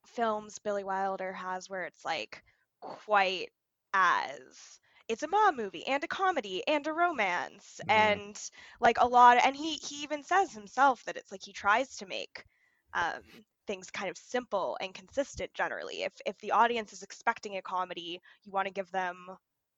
films 0.05 0.59
Billy 0.59 0.83
Wilder 0.83 1.33
has 1.33 1.69
where 1.69 1.83
it's 1.83 2.05
like 2.05 2.43
quite 2.83 3.49
as 3.93 4.79
it's 5.07 5.23
a 5.23 5.27
mom 5.27 5.55
movie 5.57 5.85
and 5.87 6.03
a 6.03 6.07
comedy 6.07 6.63
and 6.67 6.87
a 6.87 6.93
romance 6.93 7.81
Mhm. 7.83 8.21
and 8.21 8.39
like 8.79 8.97
a 8.99 9.07
lot 9.07 9.37
and 9.45 9.55
he 9.55 9.75
he 9.75 10.03
even 10.03 10.23
says 10.23 10.53
himself 10.53 11.03
that 11.05 11.17
it's 11.17 11.31
like 11.31 11.43
he 11.43 11.53
tries 11.53 11.97
to 11.97 12.05
make 12.07 12.45
um, 12.93 13.21
things 13.67 13.91
kind 13.91 14.09
of 14.09 14.17
simple 14.17 14.77
and 14.81 14.93
consistent 14.93 15.53
generally 15.53 16.03
if 16.03 16.13
if 16.25 16.37
the 16.39 16.51
audience 16.51 16.93
is 16.93 17.03
expecting 17.03 17.57
a 17.57 17.61
comedy 17.61 18.21
you 18.43 18.51
want 18.51 18.67
to 18.67 18.73
give 18.73 18.91
them 18.91 19.27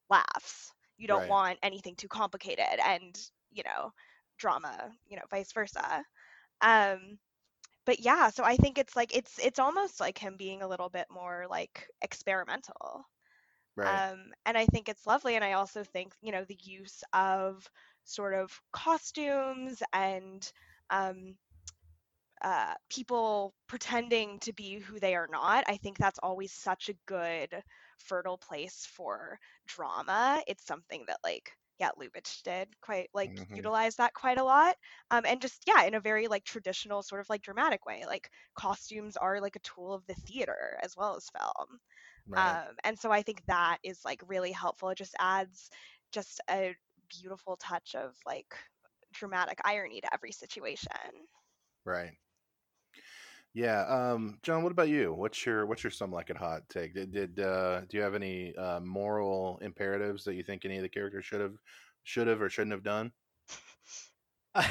laughs 0.10 0.74
you 0.98 1.08
don't 1.08 1.28
Right. 1.28 1.28
want 1.28 1.60
anything 1.64 1.96
too 1.96 2.08
complicated 2.08 2.80
and 2.86 3.18
you 3.52 3.64
know 3.64 3.92
drama 4.38 4.92
you 5.08 5.16
know 5.18 5.24
vice 5.32 5.52
versa 5.54 6.04
um 6.62 7.18
but 7.86 8.00
yeah 8.00 8.30
so 8.30 8.44
i 8.44 8.56
think 8.58 8.78
it's 8.78 8.96
like 8.96 9.16
it's 9.16 9.40
it's 9.40 9.60
almost 9.60 10.00
like 10.00 10.18
him 10.18 10.36
being 10.38 10.62
a 10.62 10.68
little 10.68 10.90
bit 10.90 11.08
more 11.12 11.46
like 11.50 11.88
experimental 12.02 13.06
Right. 13.76 14.04
um, 14.04 14.32
and 14.46 14.58
I 14.58 14.66
think 14.66 14.90
it's 14.90 15.06
lovely. 15.08 15.36
And 15.36 15.44
I 15.44 15.54
also 15.54 15.84
think, 15.84 16.14
you 16.22 16.32
know, 16.32 16.44
the 16.46 16.58
use 16.62 17.04
of 17.14 17.70
sort 18.04 18.34
of 18.34 18.52
costumes 18.72 19.82
and 19.94 20.52
um, 20.90 21.36
uh, 22.42 22.74
people 22.90 23.54
pretending 23.68 24.40
to 24.40 24.54
be 24.54 24.80
who 24.80 25.00
they 25.00 25.16
are 25.16 25.28
not. 25.32 25.64
I 25.68 25.78
think 25.78 25.98
that's 25.98 26.20
always 26.20 26.52
such 26.52 26.90
a 26.90 26.96
good, 27.06 27.54
fertile 27.98 28.38
place 28.38 28.86
for 28.86 29.40
drama. 29.68 30.42
It's 30.48 30.66
something 30.66 31.06
that, 31.08 31.20
like, 31.24 31.52
yeah, 31.80 31.92
Lubitsch 32.00 32.42
did 32.44 32.80
quite 32.82 33.10
like 33.14 33.34
Mhm. 33.36 33.46
utilize 33.50 33.96
that 33.98 34.14
quite 34.14 34.38
a 34.38 34.44
lot. 34.44 34.76
Um, 35.12 35.24
and 35.26 35.42
just, 35.42 35.64
yeah, 35.68 35.84
in 35.84 35.94
a 35.96 36.00
very 36.00 36.28
like 36.28 36.44
traditional 36.46 37.04
sort 37.04 37.22
of 37.22 37.30
like 37.30 37.42
dramatic 37.42 37.86
way. 37.86 38.04
Like, 38.06 38.30
costumes 38.56 39.18
are 39.18 39.42
like 39.42 39.56
a 39.56 39.60
tool 39.60 39.94
of 39.94 40.06
the 40.08 40.16
theater 40.16 40.80
as 40.84 40.96
well 40.98 41.16
as 41.16 41.30
film 41.30 41.80
right. 42.28 42.60
um, 42.60 42.76
and 42.84 43.00
so 43.00 43.12
i 43.12 43.22
think 43.22 43.46
that 43.48 43.78
is 43.84 44.02
like 44.06 44.22
really 44.28 44.52
helpful 44.52 44.90
it 44.90 44.98
just 44.98 45.16
adds 45.20 45.70
just 46.12 46.42
a 46.50 46.76
beautiful 47.10 47.58
touch 47.58 47.96
of 47.96 48.16
like 48.26 48.56
dramatic 49.14 49.60
irony 49.66 50.02
to 50.02 50.14
every 50.14 50.32
situation 50.32 50.92
Right. 51.86 52.18
Yeah. 53.56 53.84
Um, 53.84 54.38
John, 54.44 54.64
what 54.64 54.74
about 54.74 54.90
you? 54.90 55.14
What's 55.14 55.46
your 55.46 55.66
what's 55.66 55.82
your 55.82 55.90
some 55.90 56.12
like 56.12 56.30
it 56.30 56.36
hot 56.36 56.64
take? 56.68 56.94
Did, 56.94 57.14
did 57.14 57.40
uh 57.40 57.82
do 57.88 57.96
you 57.96 58.04
have 58.04 58.14
any 58.14 58.54
uh 58.54 58.82
moral 58.82 59.60
imperatives 59.62 60.26
that 60.26 60.34
you 60.34 60.44
think 60.44 60.66
any 60.66 60.76
of 60.76 60.84
the 60.84 60.90
characters 60.90 61.24
should 61.24 61.40
have 61.40 61.56
should 62.04 62.28
have 62.28 62.42
or 62.42 62.50
shouldn't 62.50 62.74
have 62.74 62.84
done? 62.84 63.14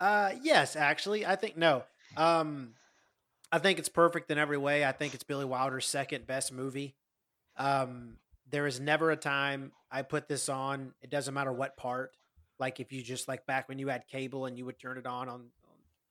uh, 0.00 0.30
yes, 0.42 0.74
actually, 0.74 1.26
I 1.26 1.36
think 1.36 1.58
no. 1.58 1.84
Um, 2.16 2.70
I 3.52 3.58
think 3.58 3.78
it's 3.78 3.90
perfect 3.90 4.30
in 4.30 4.38
every 4.38 4.58
way. 4.58 4.84
I 4.86 4.92
think 4.92 5.12
it's 5.12 5.24
Billy 5.24 5.44
Wilder's 5.44 5.86
second 5.86 6.26
best 6.26 6.50
movie. 6.50 6.96
Um, 7.58 8.16
there 8.50 8.66
is 8.66 8.80
never 8.80 9.10
a 9.10 9.16
time 9.16 9.72
I 9.90 10.00
put 10.00 10.28
this 10.28 10.48
on. 10.48 10.94
It 11.02 11.10
doesn't 11.10 11.34
matter 11.34 11.52
what 11.52 11.76
part. 11.76 12.12
Like 12.58 12.80
if 12.80 12.90
you 12.90 13.02
just 13.02 13.28
like 13.28 13.44
back 13.46 13.68
when 13.68 13.78
you 13.78 13.88
had 13.88 14.06
cable 14.08 14.46
and 14.46 14.56
you 14.56 14.64
would 14.64 14.78
turn 14.78 14.96
it 14.96 15.06
on 15.06 15.28
on 15.28 15.50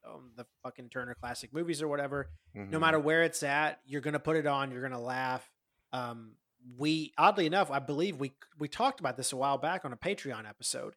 on 0.08 0.32
the 0.36 0.46
fucking 0.64 0.90
Turner 0.90 1.16
Classic 1.16 1.54
Movies 1.54 1.82
or 1.82 1.88
whatever. 1.88 2.30
No 2.54 2.78
Mhm. 2.78 2.82
matter 2.82 3.00
where 3.00 3.24
it's 3.24 3.44
at, 3.44 3.80
you're 3.86 4.02
gonna 4.02 4.20
put 4.20 4.36
it 4.38 4.48
on. 4.48 4.72
You're 4.72 4.82
gonna 4.82 5.00
laugh. 5.02 5.50
Um, 5.94 6.36
we 6.78 7.14
oddly 7.18 7.46
enough, 7.46 7.70
I 7.72 7.80
believe 7.80 8.20
we 8.20 8.34
we 8.58 8.68
talked 8.68 9.00
about 9.00 9.16
this 9.18 9.32
a 9.32 9.38
while 9.38 9.58
back 9.58 9.86
on 9.86 9.94
a 9.94 9.98
Patreon 9.98 10.48
episode. 10.48 10.96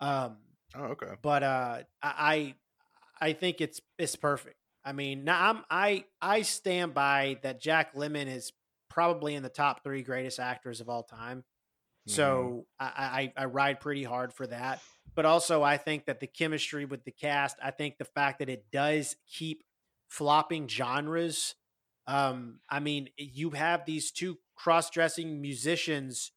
Um, 0.00 0.38
Oh, 0.74 0.84
okay. 0.88 1.14
but 1.22 1.42
uh, 1.42 1.82
I 2.02 2.54
I 3.20 3.28
I 3.28 3.32
think 3.32 3.60
it's 3.60 3.80
it's 3.98 4.16
perfect. 4.16 4.56
I 4.84 4.92
mean, 4.92 5.24
now 5.24 5.50
I'm 5.50 5.64
I 5.70 6.04
I 6.22 6.42
stand 6.42 6.94
by 6.94 7.38
that. 7.42 7.60
Jack 7.60 7.94
Lemmon 7.94 8.26
is 8.26 8.52
probably 8.88 9.34
in 9.34 9.42
the 9.42 9.48
top 9.48 9.82
three 9.82 10.02
greatest 10.02 10.38
actors 10.38 10.80
of 10.80 10.88
all 10.88 11.02
time. 11.02 11.44
So 12.08 12.66
I, 12.80 13.32
I 13.36 13.42
I 13.42 13.44
ride 13.44 13.80
pretty 13.80 14.04
hard 14.04 14.32
for 14.32 14.46
that. 14.46 14.80
But 15.14 15.24
also, 15.24 15.62
I 15.62 15.76
think 15.76 16.06
that 16.06 16.20
the 16.20 16.26
chemistry 16.26 16.84
with 16.84 17.04
the 17.04 17.10
cast. 17.10 17.56
I 17.62 17.70
think 17.70 17.98
the 17.98 18.04
fact 18.04 18.38
that 18.38 18.48
it 18.48 18.66
does 18.72 19.16
keep 19.26 19.62
flopping 20.08 20.68
genres. 20.68 21.54
Um, 22.06 22.60
I 22.70 22.80
mean, 22.80 23.10
you 23.16 23.50
have 23.50 23.84
these 23.84 24.10
two 24.10 24.38
cross-dressing 24.56 25.40
musicians, 25.40 26.32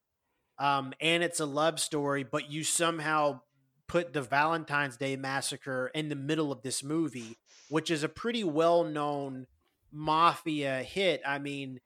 um, 0.60 0.94
and 1.00 1.24
it's 1.24 1.40
a 1.40 1.46
love 1.46 1.80
story, 1.80 2.24
but 2.24 2.52
you 2.52 2.64
somehow 2.64 3.42
put 3.88 4.14
the 4.14 4.22
Valentine's 4.22 4.98
Day 4.98 5.16
Massacre 5.16 5.90
in 5.94 6.10
the 6.10 6.16
middle 6.16 6.52
of 6.52 6.62
this 6.62 6.84
movie, 6.84 7.38
which 7.70 7.90
is 7.90 8.04
a 8.04 8.10
pretty 8.10 8.44
well-known 8.44 9.48
mafia 9.92 10.84
hit. 10.84 11.22
I 11.26 11.40
mean, 11.40 11.80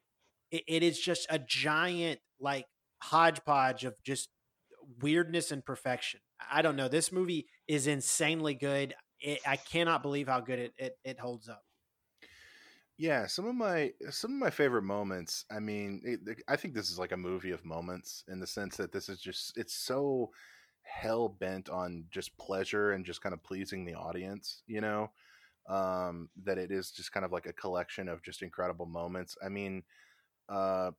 it, 0.49 0.63
it 0.67 0.83
is 0.83 0.99
just 0.99 1.27
a 1.29 1.37
giant 1.37 2.19
like 2.39 2.65
hodgepodge 3.05 3.85
of 3.85 4.01
just 4.03 4.29
weirdness 5.01 5.51
and 5.51 5.65
perfection. 5.65 6.21
I 6.49 6.61
don't 6.61 6.75
know. 6.75 6.87
This 6.87 7.11
movie 7.11 7.47
is 7.67 7.87
insanely 7.87 8.55
good. 8.55 8.95
It, 9.19 9.41
I 9.47 9.57
cannot 9.57 10.01
believe 10.01 10.27
how 10.27 10.41
good 10.41 10.59
it, 10.59 10.73
it 10.77 10.93
it 11.03 11.19
holds 11.19 11.49
up. 11.49 11.63
Yeah, 12.97 13.27
some 13.27 13.45
of 13.45 13.55
my 13.55 13.93
some 14.09 14.33
of 14.33 14.39
my 14.39 14.49
favorite 14.49 14.83
moments. 14.83 15.45
I 15.51 15.59
mean, 15.59 16.01
it, 16.05 16.27
it- 16.27 16.43
I 16.47 16.55
think 16.55 16.73
this 16.73 16.89
is 16.89 16.99
like 16.99 17.11
a 17.11 17.17
movie 17.17 17.51
of 17.51 17.65
moments 17.65 18.23
in 18.27 18.39
the 18.39 18.47
sense 18.47 18.77
that 18.77 18.91
this 18.91 19.09
is 19.09 19.19
just 19.19 19.57
it's 19.57 19.73
so 19.73 20.31
hell 20.81 21.27
bent 21.27 21.67
on 21.69 22.05
just 22.09 22.37
pleasure 22.37 22.91
and 22.91 23.05
just 23.05 23.21
kind 23.21 23.33
of 23.33 23.43
pleasing 23.43 23.83
the 23.85 23.95
audience, 23.95 24.63
you 24.67 24.79
know, 24.81 25.11
um, 25.67 26.29
that 26.37 26.57
it 26.59 26.71
is 26.71 26.91
just 26.91 27.11
kind 27.13 27.25
of 27.25 27.31
like 27.33 27.47
a 27.47 27.53
collection 27.53 28.09
of 28.09 28.23
just 28.23 28.41
incredible 28.43 28.85
moments. 28.87 29.37
I 29.43 29.49
mean, 29.49 29.83
uh, 30.49 30.91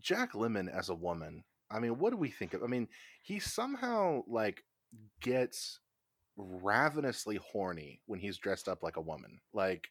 Jack 0.00 0.32
Lemmon 0.32 0.68
as 0.68 0.88
a 0.88 0.94
woman. 0.94 1.44
I 1.70 1.80
mean, 1.80 1.98
what 1.98 2.10
do 2.10 2.16
we 2.16 2.30
think 2.30 2.54
of? 2.54 2.62
I 2.62 2.66
mean, 2.66 2.88
he 3.22 3.38
somehow 3.38 4.22
like 4.28 4.62
gets 5.20 5.80
ravenously 6.36 7.36
horny 7.36 8.00
when 8.06 8.20
he's 8.20 8.38
dressed 8.38 8.68
up 8.68 8.82
like 8.82 8.96
a 8.96 9.02
woman. 9.02 9.40
Like 9.52 9.88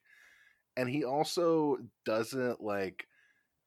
and 0.76 0.90
he 0.90 1.04
also 1.04 1.78
doesn't 2.06 2.62
like 2.62 3.08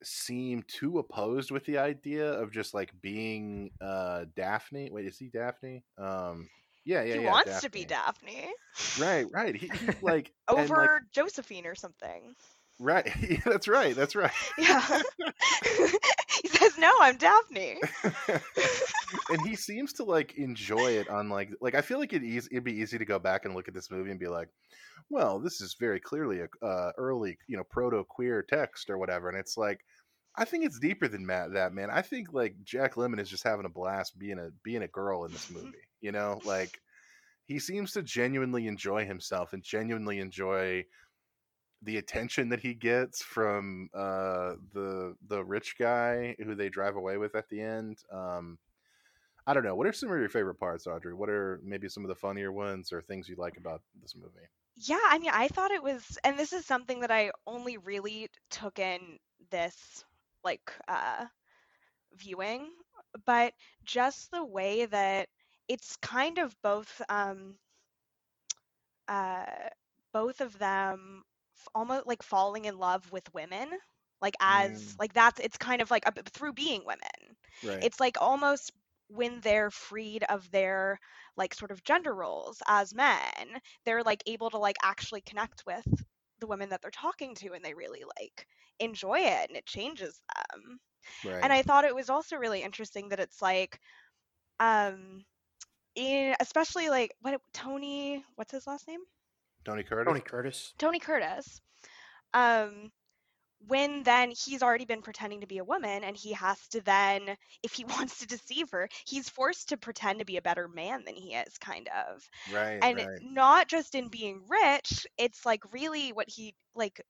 seem 0.03 0.63
too 0.69 0.99
opposed 0.99 1.51
with 1.51 1.65
the 1.65 1.79
idea 1.79 2.33
of 2.33 2.53
just 2.53 2.75
like 2.75 2.91
being 3.01 3.71
uh 3.81 4.25
Daphne. 4.35 4.91
Wait, 4.91 5.07
is 5.07 5.19
he 5.19 5.29
Daphne? 5.29 5.85
Um 5.99 6.49
yeah, 6.85 7.03
yeah, 7.03 7.15
he 7.17 7.23
yeah. 7.23 7.31
wants 7.33 7.61
to 7.63 7.69
be 7.69 7.85
daphne 7.85 8.49
Right, 9.01 9.27
right. 9.33 9.57
He, 9.57 9.67
he 9.67 9.89
like 10.03 10.31
and, 10.49 10.59
over 10.59 10.77
like, 10.77 10.91
josephine 11.13 11.67
or 11.67 11.75
something 11.75 12.37
Right. 12.79 13.11
Yeah, 13.29 13.41
that's 13.45 13.69
right. 13.69 13.97
That's 13.97 14.15
right. 14.15 14.31
Yeah. 14.59 15.01
he 16.43 16.49
says, 16.49 16.79
"No, 16.79 16.93
I'm 17.01 17.17
Daphne." 17.17 17.81
and 19.31 19.47
he 19.47 19.57
seems 19.57 19.93
to 19.95 20.05
like 20.05 20.35
enjoy 20.35 20.93
it 20.93 21.09
on 21.09 21.29
like 21.29 21.51
like 21.61 21.75
I 21.75 21.81
feel 21.81 21.99
like 21.99 22.13
it 22.13 22.25
easy, 22.25 22.49
it'd 22.53 22.65
be 22.65 22.81
easy 22.81 22.99
to 22.99 23.05
go 23.05 23.19
back 23.19 23.45
and 23.45 23.55
look 23.55 23.69
at 23.69 23.75
this 23.75 23.91
movie 23.91 24.11
and 24.11 24.21
be 24.21 24.29
like, 24.29 24.49
well, 25.11 25.39
this 25.39 25.61
is 25.61 25.77
very 25.79 26.01
clearly 26.01 26.41
a 26.41 26.67
uh, 26.67 26.93
early 26.99 27.39
you 27.47 27.57
know 27.57 27.65
proto 27.71 28.05
queer 28.05 28.43
text 28.43 28.91
or 28.91 28.99
whatever, 28.99 29.29
and 29.29 29.39
it's 29.39 29.57
like. 29.57 29.81
I 30.39 30.45
think 30.45 30.67
it's 30.67 30.79
deeper 30.79 31.09
than 31.09 31.25
Matt, 31.25 31.55
that 31.55 31.73
man. 31.73 31.89
I 31.91 32.03
think 32.03 32.35
like 32.35 32.57
Jack 32.63 32.97
Lemmon 32.97 33.19
is 33.19 33.31
just 33.31 33.43
having 33.43 33.65
a 33.65 33.71
blast 33.71 34.19
being 34.19 34.39
a 34.39 34.51
being 34.63 34.83
a 34.83 34.89
girl 34.89 35.25
in 35.25 35.33
this 35.33 35.51
movie. 35.51 35.79
You 36.03 36.13
know, 36.13 36.43
like 36.45 36.79
he 37.47 37.59
seems 37.59 37.93
to 37.93 38.03
genuinely 38.03 38.67
enjoy 38.67 39.07
himself 39.07 39.55
and 39.55 39.63
genuinely 39.63 40.19
enjoy 40.19 40.85
the 41.83 41.99
attention 41.99 42.49
that 42.51 42.61
he 42.61 42.75
gets 42.75 43.23
from 43.23 43.89
uh, 43.95 44.55
the 44.73 45.15
the 45.29 45.45
rich 45.45 45.77
guy 45.79 46.37
who 46.43 46.55
they 46.55 46.69
drive 46.69 46.97
away 46.97 47.17
with 47.19 47.35
at 47.35 47.49
the 47.49 47.61
end. 47.61 47.99
Um, 48.13 48.59
I 49.47 49.55
don't 49.55 49.65
know. 49.65 49.75
What 49.75 49.87
are 49.87 49.93
some 49.93 50.11
of 50.11 50.19
your 50.19 50.29
favorite 50.29 50.57
parts, 50.57 50.87
Audrey? 50.87 51.15
What 51.15 51.29
are 51.31 51.61
maybe 51.65 51.89
some 51.89 52.05
of 52.05 52.09
the 52.09 52.15
funnier 52.15 52.53
ones 52.53 52.93
or 52.93 53.03
things 53.03 53.29
you 53.29 53.37
like 53.37 53.57
about 53.57 53.83
this 54.01 54.15
movie? 54.17 54.49
Yeah, 54.77 55.01
I 55.09 55.19
mean, 55.19 55.31
I 55.33 55.49
thought 55.49 55.71
it 55.71 55.83
was, 55.83 56.19
and 56.25 56.39
this 56.39 56.53
is 56.53 56.65
something 56.67 57.01
that 57.01 57.11
I 57.11 57.33
only 57.47 57.77
really 57.79 58.29
took 58.51 58.79
in 58.79 59.19
this 59.51 60.05
like 60.45 60.73
uh 60.89 61.27
viewing, 62.15 62.71
but 63.27 63.55
just 63.85 64.31
the 64.31 64.45
way 64.45 64.87
that 64.87 65.29
it's 65.69 65.97
kind 65.99 66.39
of 66.39 66.55
both 66.63 67.01
um 67.09 67.57
uh 69.09 69.45
both 70.13 70.41
of 70.41 70.59
them 70.59 71.23
f- 71.59 71.69
almost 71.75 72.07
like 72.07 72.23
falling 72.23 72.65
in 72.65 72.79
love 72.79 73.11
with 73.13 73.33
women 73.35 73.69
like 74.21 74.35
as 74.41 74.73
Mm, 74.75 74.99
like 74.99 75.13
that's 75.13 75.41
it's 75.41 75.57
kind 75.59 75.81
of 75.83 75.91
like 75.91 76.05
a, 76.07 76.13
through 76.31 76.53
being 76.53 76.83
women 76.87 77.37
right. 77.63 77.83
it's 77.83 78.01
like 78.01 78.17
almost 78.21 78.73
when 79.09 79.41
they're 79.41 79.71
freed 79.71 80.25
of 80.29 80.51
their 80.51 80.99
like 81.37 81.55
sort 81.55 81.71
of 81.71 81.83
gender 81.85 82.15
roles 82.15 82.63
as 82.67 82.95
men 82.95 83.23
they're 83.85 84.03
like 84.03 84.23
able 84.27 84.51
to 84.51 84.59
like 84.59 84.77
actually 84.83 85.21
connect 85.23 85.63
with 85.67 85.87
the 86.41 86.47
women 86.47 86.71
that 86.71 86.81
they're 86.83 86.91
talking 86.91 87.35
to 87.35 87.53
and 87.53 87.65
they 87.65 87.75
really 87.75 88.03
like 88.19 88.47
enjoy 88.81 89.19
it 89.19 89.49
and 89.49 89.57
it 89.57 89.67
changes 89.67 90.21
them 90.35 90.79
Right. 91.23 91.43
and 91.43 91.53
i 91.53 91.63
thought 91.63 91.85
it 91.85 91.95
was 91.95 92.11
also 92.11 92.37
really 92.37 92.63
interesting 92.63 93.09
that 93.09 93.21
it's 93.21 93.43
like 93.43 93.79
um 94.61 95.25
in 95.95 96.35
especially 96.41 96.89
like 96.89 97.13
what 97.21 97.41
tony 97.53 98.25
what's 98.37 98.53
his 98.53 98.67
last 98.67 98.87
name 98.89 99.01
Tony 99.67 99.83
Curtis. 99.83 100.07
Tony 100.09 100.21
Curtis. 100.21 100.75
tony 100.79 100.99
curtis 100.99 101.61
um 102.35 102.91
when 103.69 104.03
then 104.05 104.31
he's 104.31 104.63
already 104.63 104.85
been 104.85 105.03
pretending 105.03 105.41
to 105.41 105.47
be 105.47 105.59
a 105.59 105.65
woman 105.65 106.05
and 106.05 106.17
he 106.17 106.33
has 106.33 106.59
to 106.69 106.81
then 106.83 107.37
if 107.63 107.73
he 107.73 107.85
wants 107.99 108.19
to 108.19 108.27
deceive 108.27 108.71
her 108.71 108.89
he's 109.07 109.29
forced 109.29 109.69
to 109.71 109.77
pretend 109.77 110.19
to 110.19 110.25
be 110.25 110.37
a 110.37 110.43
better 110.43 110.69
man 110.69 111.03
than 111.05 111.15
he 111.15 111.35
is 111.35 111.59
kind 111.59 111.89
of 111.89 112.23
Right. 112.53 112.79
and 112.83 112.97
Right. 112.99 113.09
not 113.23 113.69
just 113.69 113.95
in 113.95 114.09
being 114.09 114.43
rich 114.49 115.07
it's 115.19 115.45
like 115.45 115.63
really 115.73 116.13
what 116.13 116.29
he 116.29 116.55
like 116.75 117.01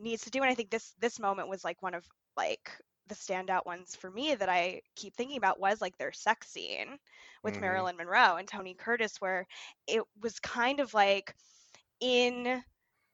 needs 0.00 0.22
to 0.24 0.30
do 0.30 0.40
and 0.42 0.50
i 0.50 0.54
think 0.54 0.70
this 0.70 0.94
this 1.00 1.18
moment 1.18 1.48
was 1.48 1.64
like 1.64 1.82
one 1.82 1.94
of 1.94 2.04
like 2.36 2.70
the 3.08 3.14
standout 3.14 3.66
ones 3.66 3.94
for 3.96 4.10
me 4.10 4.34
that 4.34 4.48
i 4.48 4.80
keep 4.96 5.14
thinking 5.16 5.36
about 5.38 5.60
was 5.60 5.80
like 5.80 5.96
their 5.98 6.12
sex 6.12 6.48
scene 6.50 6.98
with 7.42 7.58
Mhm. 7.58 7.60
marilyn 7.60 7.96
monroe 7.96 8.36
and 8.36 8.48
tony 8.48 8.74
curtis 8.74 9.20
where 9.20 9.46
it 9.86 10.02
was 10.20 10.38
kind 10.40 10.80
of 10.80 10.94
like 10.94 11.34
in 12.00 12.62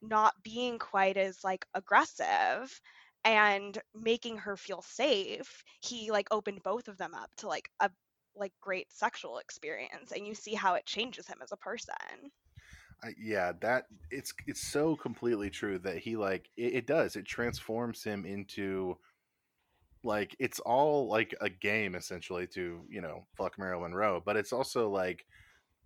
not 0.02 0.34
being 0.42 0.78
quite 0.78 1.16
as 1.16 1.42
like 1.44 1.66
aggressive 1.74 2.80
and 3.24 3.80
making 3.94 4.36
her 4.38 4.56
feel 4.56 4.82
safe 4.82 5.64
he 5.82 6.10
like 6.10 6.28
opened 6.30 6.62
both 6.62 6.88
of 6.88 6.98
them 6.98 7.14
up 7.14 7.30
to 7.36 7.48
like 7.48 7.70
a 7.80 7.90
like 8.36 8.52
great 8.60 8.92
sexual 8.92 9.38
experience 9.38 10.12
and 10.12 10.26
you 10.26 10.34
see 10.34 10.54
how 10.54 10.74
it 10.74 10.86
changes 10.86 11.26
him 11.26 11.38
as 11.42 11.52
a 11.52 11.56
person 11.56 12.32
I, 13.02 13.14
yeah, 13.18 13.52
that 13.60 13.86
it's 14.10 14.32
it's 14.46 14.62
so 14.62 14.96
completely 14.96 15.50
true 15.50 15.78
that 15.80 15.98
he 15.98 16.16
like 16.16 16.50
it, 16.56 16.74
it 16.74 16.86
does. 16.86 17.16
It 17.16 17.26
transforms 17.26 18.02
him 18.04 18.24
into 18.24 18.98
like 20.04 20.36
it's 20.38 20.60
all 20.60 21.08
like 21.08 21.34
a 21.40 21.50
game 21.50 21.94
essentially 21.96 22.46
to 22.48 22.82
you 22.88 23.00
know 23.00 23.26
fuck 23.36 23.58
Marilyn 23.58 23.92
Monroe, 23.92 24.22
but 24.24 24.36
it's 24.36 24.52
also 24.52 24.90
like 24.90 25.26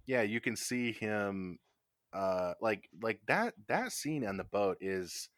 yeah, 0.06 0.22
you 0.22 0.40
can 0.40 0.56
see 0.56 0.92
him 0.92 1.58
uh 2.14 2.54
like 2.60 2.88
like 3.02 3.20
that 3.28 3.54
that 3.68 3.92
scene 3.92 4.26
on 4.26 4.36
the 4.38 4.44
boat 4.44 4.78
is 4.80 5.28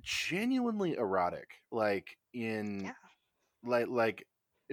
genuinely 0.00 0.94
erotic 0.96 1.48
like 1.70 2.16
in 2.34 2.84
Yeah. 2.86 2.92
like 3.64 3.88
like 3.88 4.26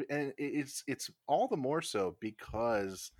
and 0.09 0.33
it's 0.37 0.83
it's 0.87 1.09
all 1.27 1.47
the 1.47 1.57
more 1.57 1.81
so 1.81 2.15
because 2.21 3.11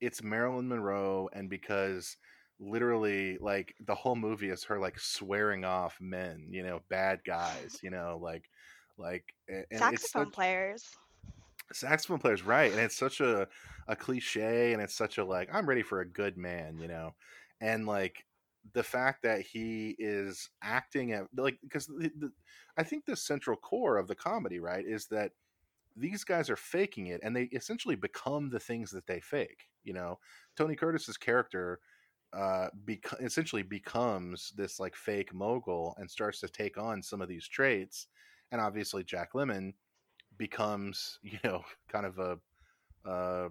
it's 0.00 0.22
Marilyn 0.22 0.68
Monroe 0.68 1.28
and 1.32 1.48
because 1.50 2.16
literally 2.60 3.38
like 3.40 3.74
the 3.86 3.94
whole 3.94 4.16
movie 4.16 4.50
is 4.50 4.64
her 4.64 4.78
like 4.80 4.98
swearing 4.98 5.64
off 5.64 5.98
men, 6.00 6.48
you 6.50 6.62
know, 6.62 6.80
bad 6.90 7.20
guys, 7.26 7.78
you 7.82 7.90
know, 7.90 8.18
like 8.22 8.44
like 8.98 9.34
and 9.48 9.64
saxophone 9.78 10.26
such, 10.26 10.32
players 10.32 10.90
saxophone 11.72 12.18
players 12.18 12.42
right 12.42 12.72
and 12.72 12.80
it's 12.80 12.96
such 12.96 13.20
a 13.20 13.46
a 13.88 13.96
cliche 13.96 14.72
and 14.72 14.82
it's 14.82 14.94
such 14.94 15.18
a 15.18 15.24
like 15.24 15.48
I'm 15.52 15.68
ready 15.68 15.82
for 15.82 16.00
a 16.00 16.08
good 16.08 16.36
man, 16.36 16.78
you 16.78 16.88
know. 16.88 17.14
And 17.60 17.86
like 17.86 18.24
the 18.72 18.82
fact 18.82 19.22
that 19.22 19.42
he 19.42 19.94
is 19.98 20.48
acting 20.62 21.12
at 21.12 21.24
like 21.36 21.58
because 21.62 21.86
the, 21.86 22.10
the, 22.18 22.32
I 22.76 22.82
think 22.82 23.04
the 23.04 23.16
central 23.16 23.56
core 23.56 23.96
of 23.96 24.08
the 24.08 24.14
comedy, 24.14 24.58
right, 24.58 24.84
is 24.86 25.06
that 25.06 25.32
these 25.96 26.24
guys 26.24 26.50
are 26.50 26.56
faking 26.56 27.06
it 27.06 27.20
and 27.22 27.34
they 27.34 27.44
essentially 27.44 27.96
become 27.96 28.50
the 28.50 28.60
things 28.60 28.90
that 28.90 29.06
they 29.06 29.18
fake 29.18 29.68
you 29.82 29.94
know 29.94 30.18
tony 30.54 30.76
curtis's 30.76 31.16
character 31.16 31.80
uh 32.34 32.68
bec- 32.84 33.18
essentially 33.20 33.62
becomes 33.62 34.52
this 34.58 34.78
like 34.78 34.94
fake 34.94 35.32
mogul 35.32 35.96
and 35.98 36.10
starts 36.10 36.38
to 36.38 36.50
take 36.50 36.76
on 36.76 37.02
some 37.02 37.22
of 37.22 37.28
these 37.28 37.48
traits 37.48 38.08
and 38.52 38.60
obviously 38.60 39.04
jack 39.04 39.32
lemmon 39.34 39.72
becomes 40.38 41.18
you 41.22 41.38
know 41.44 41.62
kind 41.90 42.06
of 42.06 42.18
a 42.18 42.38
uh 43.08 43.48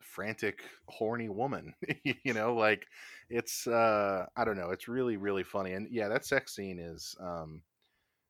frantic 0.00 0.62
horny 0.88 1.28
woman 1.28 1.74
you 2.04 2.32
know 2.32 2.54
like 2.54 2.86
it's 3.28 3.66
uh 3.66 4.24
i 4.36 4.44
don't 4.44 4.56
know 4.56 4.70
it's 4.70 4.88
really 4.88 5.16
really 5.16 5.42
funny 5.42 5.72
and 5.72 5.88
yeah 5.90 6.08
that 6.08 6.24
sex 6.24 6.54
scene 6.54 6.78
is 6.78 7.14
um 7.20 7.60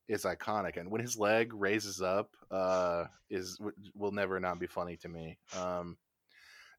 is 0.08 0.24
iconic 0.24 0.78
and 0.78 0.90
when 0.90 1.00
his 1.00 1.18
leg 1.18 1.52
raises 1.54 2.00
up 2.00 2.34
uh 2.50 3.04
is 3.30 3.58
w- 3.58 3.76
will 3.94 4.10
never 4.10 4.40
not 4.40 4.58
be 4.58 4.66
funny 4.66 4.96
to 4.96 5.08
me 5.08 5.38
um 5.58 5.96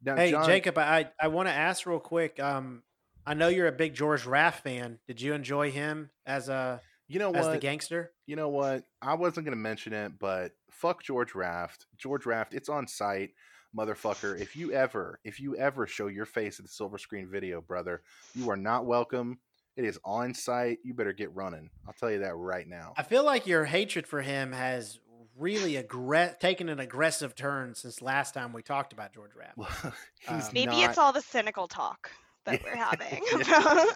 now 0.02 0.16
Hey, 0.16 0.32
John, 0.32 0.46
Jacob, 0.46 0.78
I 0.78 1.10
I 1.20 1.28
want 1.28 1.50
to 1.50 1.54
ask 1.54 1.86
real 1.86 2.00
quick. 2.00 2.40
Um, 2.40 2.84
I 3.26 3.34
know 3.34 3.48
you're 3.48 3.68
a 3.68 3.72
big 3.72 3.94
George 3.94 4.26
Raft 4.26 4.64
fan. 4.64 5.00
Did 5.08 5.22
you 5.22 5.34
enjoy 5.34 5.72
him 5.72 6.10
as 6.26 6.50
a 6.50 6.82
you 7.10 7.20
know 7.20 7.32
what? 7.32 7.40
as 7.40 7.48
the 7.48 7.58
gangster? 7.58 8.12
you 8.26 8.36
know 8.36 8.50
what? 8.50 8.86
I 9.02 9.16
wasn't 9.16 9.46
going 9.46 9.58
to 9.58 9.62
mention 9.62 9.92
it 9.94 10.14
but 10.20 10.54
fuck 10.72 11.04
george 11.04 11.36
raft. 11.36 11.88
George 11.98 12.26
raft 12.26 12.54
it's 12.54 12.70
on 12.70 12.88
sight 12.88 13.32
motherfucker. 13.78 14.40
If 14.40 14.56
you 14.56 14.72
ever 14.72 15.20
if 15.24 15.40
you 15.40 15.56
ever 15.58 15.86
show 15.88 16.08
your 16.08 16.26
face 16.26 16.60
at 16.60 16.66
the 16.66 16.72
silver 16.72 16.98
screen 16.98 17.28
video 17.30 17.60
brother 17.62 18.02
you 18.34 18.50
are 18.50 18.58
not 18.58 18.86
welcome. 18.86 19.40
It 19.76 19.86
is 19.86 19.98
on 20.04 20.34
sight. 20.34 20.80
You 20.84 20.94
better 20.94 21.14
get 21.14 21.34
running. 21.34 21.70
I'll 21.88 21.94
tell 21.94 22.12
you 22.12 22.20
that 22.20 22.36
right 22.36 22.68
now. 22.68 22.94
I 22.98 23.04
feel 23.04 23.24
like 23.24 23.48
your 23.48 23.64
hatred 23.64 24.08
for 24.08 24.22
him 24.22 24.52
has 24.52 25.00
really 25.38 25.82
aggre- 25.82 26.38
taken 26.40 26.68
an 26.68 26.80
aggressive 26.80 27.34
turn 27.34 27.74
since 27.76 28.02
last 28.02 28.34
time 28.34 28.52
we 28.52 28.62
talked 28.62 28.92
about 28.94 29.14
George 29.14 29.32
Raft. 29.36 29.58
Um, 30.28 30.42
maybe 30.54 30.82
not 30.82 30.90
it's 30.90 30.98
all 30.98 31.14
the 31.14 31.22
cynical 31.22 31.68
talk 31.68 32.12
that 32.52 32.64
we're 32.64 32.76
having 32.76 33.24
Yeah. 33.32 33.38
about 33.42 33.88
he 33.88 33.92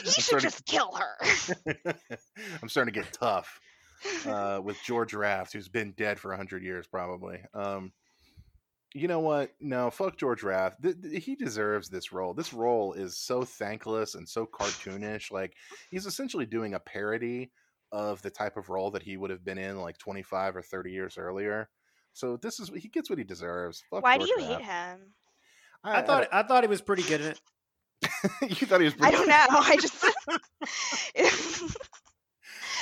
I'm 0.00 0.04
should 0.04 0.24
starting- 0.24 0.50
just 0.50 0.66
kill 0.66 0.92
her 0.92 1.74
i'm 2.62 2.68
starting 2.68 2.92
to 2.94 3.00
get 3.00 3.12
tough 3.12 3.60
uh, 4.26 4.60
with 4.62 4.76
George 4.84 5.14
Raft, 5.14 5.54
who's 5.54 5.68
been 5.68 5.92
dead 5.96 6.18
for 6.18 6.34
hundred 6.36 6.62
years, 6.62 6.86
probably. 6.86 7.40
Um, 7.54 7.90
you 8.92 9.08
know 9.08 9.20
what? 9.20 9.52
No, 9.62 9.88
fuck 9.90 10.18
George 10.18 10.42
Raft. 10.42 10.82
Th- 10.82 10.94
th- 11.00 11.24
he 11.24 11.34
deserves 11.36 11.88
this 11.88 12.12
role. 12.12 12.34
This 12.34 12.52
role 12.52 12.92
is 12.92 13.16
so 13.16 13.44
thankless 13.44 14.14
and 14.14 14.28
so 14.28 14.44
cartoonish. 14.44 15.32
Like 15.32 15.54
he's 15.90 16.04
essentially 16.04 16.44
doing 16.44 16.74
a 16.74 16.80
parody 16.80 17.50
of 17.92 18.20
the 18.20 18.28
type 18.28 18.58
of 18.58 18.68
role 18.68 18.90
that 18.90 19.02
he 19.02 19.16
would 19.16 19.30
have 19.30 19.42
been 19.42 19.56
in 19.56 19.80
like 19.80 19.96
twenty 19.96 20.22
five 20.22 20.54
or 20.54 20.60
thirty 20.62 20.90
years 20.92 21.16
earlier. 21.16 21.70
So 22.12 22.36
this 22.36 22.60
is 22.60 22.70
he 22.76 22.88
gets 22.88 23.08
what 23.08 23.18
he 23.18 23.24
deserves. 23.24 23.82
Fuck 23.90 24.02
why 24.04 24.18
do 24.18 24.26
George 24.26 24.40
you 24.42 24.46
hate 24.48 24.60
him 24.62 24.98
I 25.82 26.02
thought 26.02 26.28
I 26.30 26.42
thought 26.42 26.62
he 26.62 26.68
was 26.68 26.82
pretty 26.82 27.04
good 27.04 27.22
in 27.22 27.28
it. 27.28 27.40
you 28.42 28.66
thought 28.66 28.80
he 28.80 28.86
was. 28.86 28.94
i 29.00 29.10
don't 29.10 29.28
know 29.28 29.46
i 29.50 29.76
just 29.76 30.04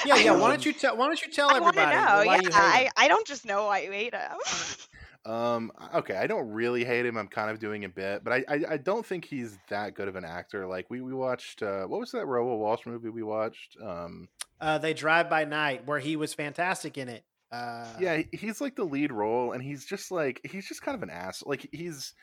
Yeah, 0.04 0.16
yeah. 0.16 0.32
Why 0.32 0.48
don't 0.48 0.66
you 0.66 0.72
tell 0.72 0.96
Why 0.96 1.06
don't 1.06 1.22
you 1.22 1.30
tell 1.30 1.48
I 1.54 1.60
want 1.60 1.76
to 1.76 1.80
everybody 1.82 2.04
know. 2.04 2.26
why 2.26 2.34
Yeah, 2.36 2.40
you 2.42 2.48
hate 2.48 2.54
I. 2.54 2.90
I 2.96 3.08
don't 3.08 3.26
just 3.26 3.46
know 3.46 3.66
why 3.66 3.82
you 3.82 3.92
hate 3.92 4.14
him. 4.14 5.32
Um, 5.32 5.70
okay, 5.94 6.16
I 6.16 6.26
don't 6.26 6.48
really 6.50 6.84
hate 6.84 7.06
him. 7.06 7.16
I'm 7.16 7.28
kind 7.28 7.50
of 7.50 7.60
doing 7.60 7.84
a 7.84 7.88
bit, 7.88 8.24
but 8.24 8.32
I, 8.32 8.44
I, 8.48 8.64
I 8.70 8.76
don't 8.78 9.06
think 9.06 9.24
he's 9.24 9.56
that 9.68 9.94
good 9.94 10.08
of 10.08 10.16
an 10.16 10.24
actor. 10.24 10.66
Like 10.66 10.86
we, 10.90 11.00
we 11.00 11.14
watched, 11.14 11.62
uh, 11.62 11.84
what 11.84 12.00
was 12.00 12.10
that 12.10 12.26
Raoul 12.26 12.58
Walsh 12.58 12.84
movie 12.86 13.10
we 13.10 13.22
watched? 13.22 13.76
Um, 13.80 14.28
Uh, 14.60 14.78
they 14.78 14.92
drive 14.94 15.30
by 15.30 15.44
night, 15.44 15.86
where 15.86 16.00
he 16.00 16.16
was 16.16 16.34
fantastic 16.34 16.98
in 16.98 17.08
it. 17.08 17.22
Uh, 17.52 17.86
yeah, 18.00 18.22
he's 18.32 18.62
like 18.62 18.76
the 18.76 18.84
lead 18.84 19.12
role, 19.12 19.52
and 19.52 19.62
he's 19.62 19.84
just 19.84 20.10
like 20.10 20.40
he's 20.42 20.66
just 20.66 20.80
kind 20.80 20.94
of 20.94 21.02
an 21.02 21.10
ass. 21.10 21.42
Like 21.44 21.68
he's, 21.70 22.14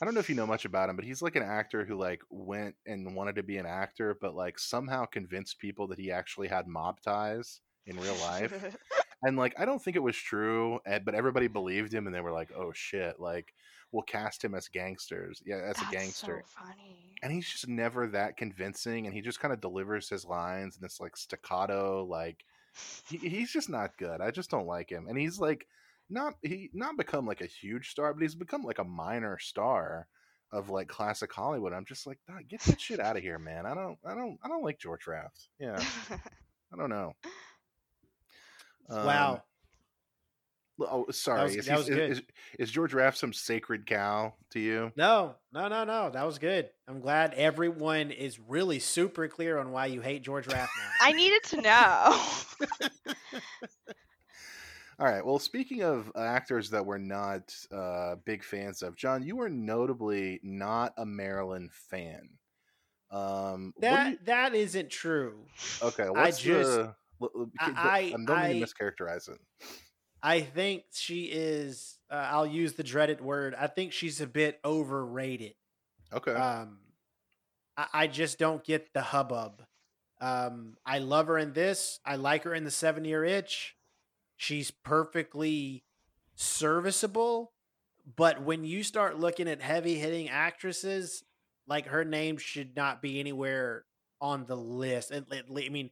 I 0.00 0.04
don't 0.04 0.14
know 0.14 0.20
if 0.20 0.28
you 0.28 0.36
know 0.36 0.46
much 0.46 0.64
about 0.64 0.88
him, 0.88 0.94
but 0.94 1.04
he's 1.04 1.20
like 1.20 1.34
an 1.34 1.42
actor 1.42 1.84
who 1.84 1.96
like 1.96 2.22
went 2.30 2.76
and 2.86 3.16
wanted 3.16 3.34
to 3.36 3.42
be 3.42 3.58
an 3.58 3.66
actor, 3.66 4.16
but 4.20 4.36
like 4.36 4.60
somehow 4.60 5.04
convinced 5.04 5.58
people 5.58 5.88
that 5.88 5.98
he 5.98 6.12
actually 6.12 6.46
had 6.46 6.68
mob 6.68 7.00
ties 7.00 7.60
in 7.86 7.98
real 7.98 8.14
life. 8.16 8.76
and 9.24 9.36
like 9.36 9.58
I 9.58 9.64
don't 9.64 9.82
think 9.82 9.96
it 9.96 10.02
was 10.02 10.16
true, 10.16 10.78
eh, 10.86 11.00
but 11.04 11.16
everybody 11.16 11.48
believed 11.48 11.92
him, 11.92 12.06
and 12.06 12.14
they 12.14 12.20
were 12.20 12.32
like, 12.32 12.52
"Oh 12.56 12.70
shit!" 12.72 13.18
Like 13.18 13.52
we'll 13.90 14.02
cast 14.02 14.44
him 14.44 14.54
as 14.54 14.68
gangsters. 14.68 15.42
Yeah, 15.44 15.56
as 15.56 15.76
That's 15.76 15.82
a 15.82 15.92
gangster. 15.92 16.44
so 16.44 16.62
funny. 16.62 17.14
and 17.22 17.32
he's 17.32 17.48
just 17.48 17.66
never 17.66 18.06
that 18.08 18.36
convincing, 18.36 19.06
and 19.06 19.14
he 19.14 19.20
just 19.20 19.40
kind 19.40 19.52
of 19.52 19.60
delivers 19.60 20.08
his 20.08 20.24
lines 20.24 20.76
in 20.76 20.82
this 20.82 21.00
like 21.00 21.16
staccato. 21.16 22.04
Like 22.08 22.44
he, 23.08 23.18
he's 23.18 23.52
just 23.52 23.68
not 23.68 23.96
good. 23.98 24.20
I 24.20 24.30
just 24.30 24.50
don't 24.50 24.66
like 24.66 24.90
him, 24.90 25.06
and 25.08 25.18
he's 25.18 25.38
like 25.38 25.66
not 26.08 26.34
he 26.42 26.70
not 26.72 26.96
become 26.96 27.26
like 27.26 27.40
a 27.40 27.46
huge 27.46 27.90
star, 27.90 28.12
but 28.12 28.22
he's 28.22 28.34
become 28.34 28.62
like 28.62 28.78
a 28.78 28.84
minor 28.84 29.38
star 29.38 30.06
of 30.52 30.70
like 30.70 30.88
classic 30.88 31.32
Hollywood. 31.32 31.72
I'm 31.72 31.84
just 31.84 32.06
like, 32.06 32.18
"Dog, 32.28 32.48
get 32.48 32.60
that 32.62 32.80
shit 32.80 33.00
out 33.00 33.16
of 33.16 33.22
here, 33.22 33.38
man. 33.38 33.66
I 33.66 33.74
don't, 33.74 33.98
I 34.06 34.14
don't, 34.14 34.38
I 34.44 34.48
don't 34.48 34.62
like 34.64 34.78
George 34.78 35.06
Raft. 35.06 35.48
Yeah, 35.58 35.82
I 36.10 36.76
don't 36.76 36.90
know. 36.90 37.12
Wow. 38.88 39.34
Um, 39.34 39.40
Oh, 40.78 41.06
sorry. 41.10 41.42
was- 41.44 41.56
is, 41.56 41.66
that 41.66 41.78
was 41.78 41.88
is- 41.88 41.94
good. 41.96 42.10
is- 42.10 42.22
is 42.58 42.70
George 42.70 42.92
Raft 42.94 43.16
some 43.18 43.32
sacred 43.32 43.86
cow 43.86 44.34
to 44.50 44.60
you? 44.60 44.92
No, 44.96 45.36
no, 45.52 45.68
no, 45.68 45.84
no. 45.84 46.10
That 46.10 46.24
was 46.26 46.38
good. 46.38 46.68
I'm 46.86 47.00
glad 47.00 47.32
everyone 47.34 48.10
is 48.10 48.38
really 48.38 48.78
super 48.78 49.26
clear 49.28 49.58
on 49.58 49.70
why 49.72 49.86
you 49.86 50.00
hate 50.02 50.22
George 50.22 50.46
Raft 50.46 50.70
now. 50.78 50.90
I 51.00 51.12
needed 51.12 51.42
to 51.44 51.60
know. 51.62 52.20
All 54.98 55.06
right. 55.06 55.24
Well, 55.24 55.38
speaking 55.38 55.82
of 55.82 56.10
actors 56.16 56.70
that 56.70 56.84
we're 56.84 56.96
not 56.98 57.54
uh, 57.70 58.16
big 58.24 58.42
fans 58.42 58.80
of, 58.82 58.96
John, 58.96 59.22
you 59.22 59.36
were 59.36 59.50
notably 59.50 60.40
not 60.42 60.94
a 60.96 61.04
Marilyn 61.04 61.68
fan. 61.90 62.30
Um, 63.10 63.74
That 63.80 64.10
you- 64.12 64.18
that 64.24 64.54
isn't 64.54 64.90
true. 64.90 65.46
okay. 65.82 66.08
What's 66.08 66.38
just- 66.40 66.70
the? 66.70 66.94
l- 67.22 67.30
l- 67.34 67.50
I- 67.60 67.66
don't- 67.66 67.76
I- 67.78 68.10
don't 68.10 68.26
mean 68.26 68.36
I- 68.38 68.52
to 68.54 68.66
mischaracterize 68.66 69.28
it. 69.28 69.38
I 70.26 70.40
think 70.40 70.82
she 70.92 71.26
is. 71.26 72.00
Uh, 72.10 72.14
I'll 72.16 72.48
use 72.48 72.72
the 72.72 72.82
dreaded 72.82 73.20
word. 73.20 73.54
I 73.54 73.68
think 73.68 73.92
she's 73.92 74.20
a 74.20 74.26
bit 74.26 74.58
overrated. 74.64 75.54
Okay. 76.12 76.32
Um, 76.32 76.78
I, 77.76 77.86
I 77.92 78.06
just 78.08 78.36
don't 78.36 78.64
get 78.64 78.92
the 78.92 79.02
hubbub. 79.02 79.62
Um, 80.20 80.78
I 80.84 80.98
love 80.98 81.28
her 81.28 81.38
in 81.38 81.52
this. 81.52 82.00
I 82.04 82.16
like 82.16 82.42
her 82.42 82.54
in 82.54 82.64
the 82.64 82.72
Seven 82.72 83.04
Year 83.04 83.24
Itch. 83.24 83.76
She's 84.36 84.72
perfectly 84.72 85.84
serviceable, 86.34 87.52
but 88.16 88.42
when 88.42 88.64
you 88.64 88.82
start 88.82 89.20
looking 89.20 89.46
at 89.46 89.62
heavy 89.62 89.94
hitting 89.94 90.28
actresses, 90.28 91.22
like 91.68 91.86
her 91.86 92.04
name 92.04 92.36
should 92.36 92.74
not 92.74 93.00
be 93.00 93.20
anywhere 93.20 93.84
on 94.20 94.46
the 94.46 94.56
list. 94.56 95.12
I 95.12 95.22
mean, 95.68 95.90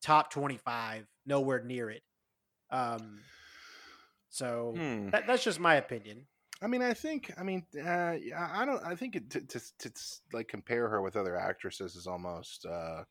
top 0.00 0.32
twenty 0.32 0.56
five, 0.56 1.06
nowhere 1.26 1.62
near 1.62 1.90
it. 1.90 2.02
Um, 2.70 3.20
so 4.38 4.72
Hmm. 4.76 5.10
that, 5.10 5.26
that's 5.26 5.44
just 5.44 5.58
my 5.60 5.74
opinion. 5.74 6.26
I 6.62 6.66
mean, 6.66 6.82
I 6.82 6.92
think. 6.94 7.32
I 7.38 7.42
mean, 7.44 7.64
uh, 7.76 8.14
I 8.36 8.64
don't. 8.64 8.82
I 8.84 8.94
think 8.96 9.14
it, 9.16 9.30
to, 9.30 9.40
to 9.40 9.60
to 9.78 9.90
like 10.32 10.48
compare 10.48 10.88
her 10.88 11.00
with 11.02 11.14
other 11.16 11.36
actresses 11.36 11.94
is 11.94 12.06
almost. 12.06 12.66
Uh, 12.66 13.04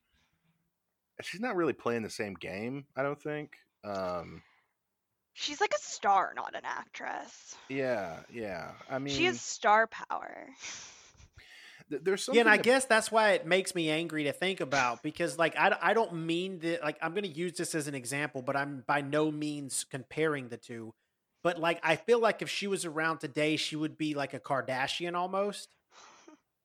she's 1.22 1.40
not 1.42 1.56
really 1.56 1.74
playing 1.74 2.04
the 2.04 2.10
same 2.10 2.34
game. 2.34 2.86
I 2.96 3.04
don't 3.04 3.22
think. 3.22 3.52
Um, 3.84 4.42
She's 5.40 5.62
like 5.62 5.72
a 5.74 5.80
star, 5.80 6.34
not 6.36 6.56
an 6.56 6.64
actress. 6.66 7.56
yeah, 7.70 8.22
yeah. 8.34 8.72
I 8.90 8.98
mean, 9.00 9.14
she 9.16 9.26
has 9.26 9.40
star 9.40 9.86
power. 9.88 10.48
there's 11.90 12.24
something. 12.24 12.36
Yeah, 12.38 12.42
and 12.42 12.50
I 12.50 12.56
ab- 12.58 12.64
guess 12.64 12.86
that's 12.86 13.12
why 13.12 13.32
it 13.34 13.46
makes 13.46 13.76
me 13.76 13.90
angry 13.90 14.24
to 14.26 14.34
think 14.34 14.60
about 14.62 15.04
because, 15.04 15.38
like, 15.38 15.56
I, 15.56 15.78
I 15.80 15.94
don't 15.94 16.26
mean 16.26 16.60
that, 16.62 16.82
like, 16.82 16.98
I'm 17.02 17.12
going 17.14 17.24
to 17.24 17.30
use 17.30 17.54
this 17.54 17.76
as 17.76 17.88
an 17.88 17.96
example, 17.96 18.42
but 18.42 18.56
I'm 18.58 18.84
by 18.88 19.02
no 19.02 19.32
means 19.32 19.86
comparing 19.90 20.50
the 20.50 20.58
two. 20.58 20.94
But, 21.48 21.60
like, 21.60 21.80
I 21.82 21.96
feel 21.96 22.20
like 22.20 22.42
if 22.42 22.50
she 22.50 22.68
was 22.68 22.84
around 22.84 23.20
today, 23.20 23.56
she 23.56 23.78
would 23.78 23.98
be 23.98 24.16
like 24.16 24.34
a 24.34 24.40
Kardashian 24.40 25.16
almost. 25.16 25.70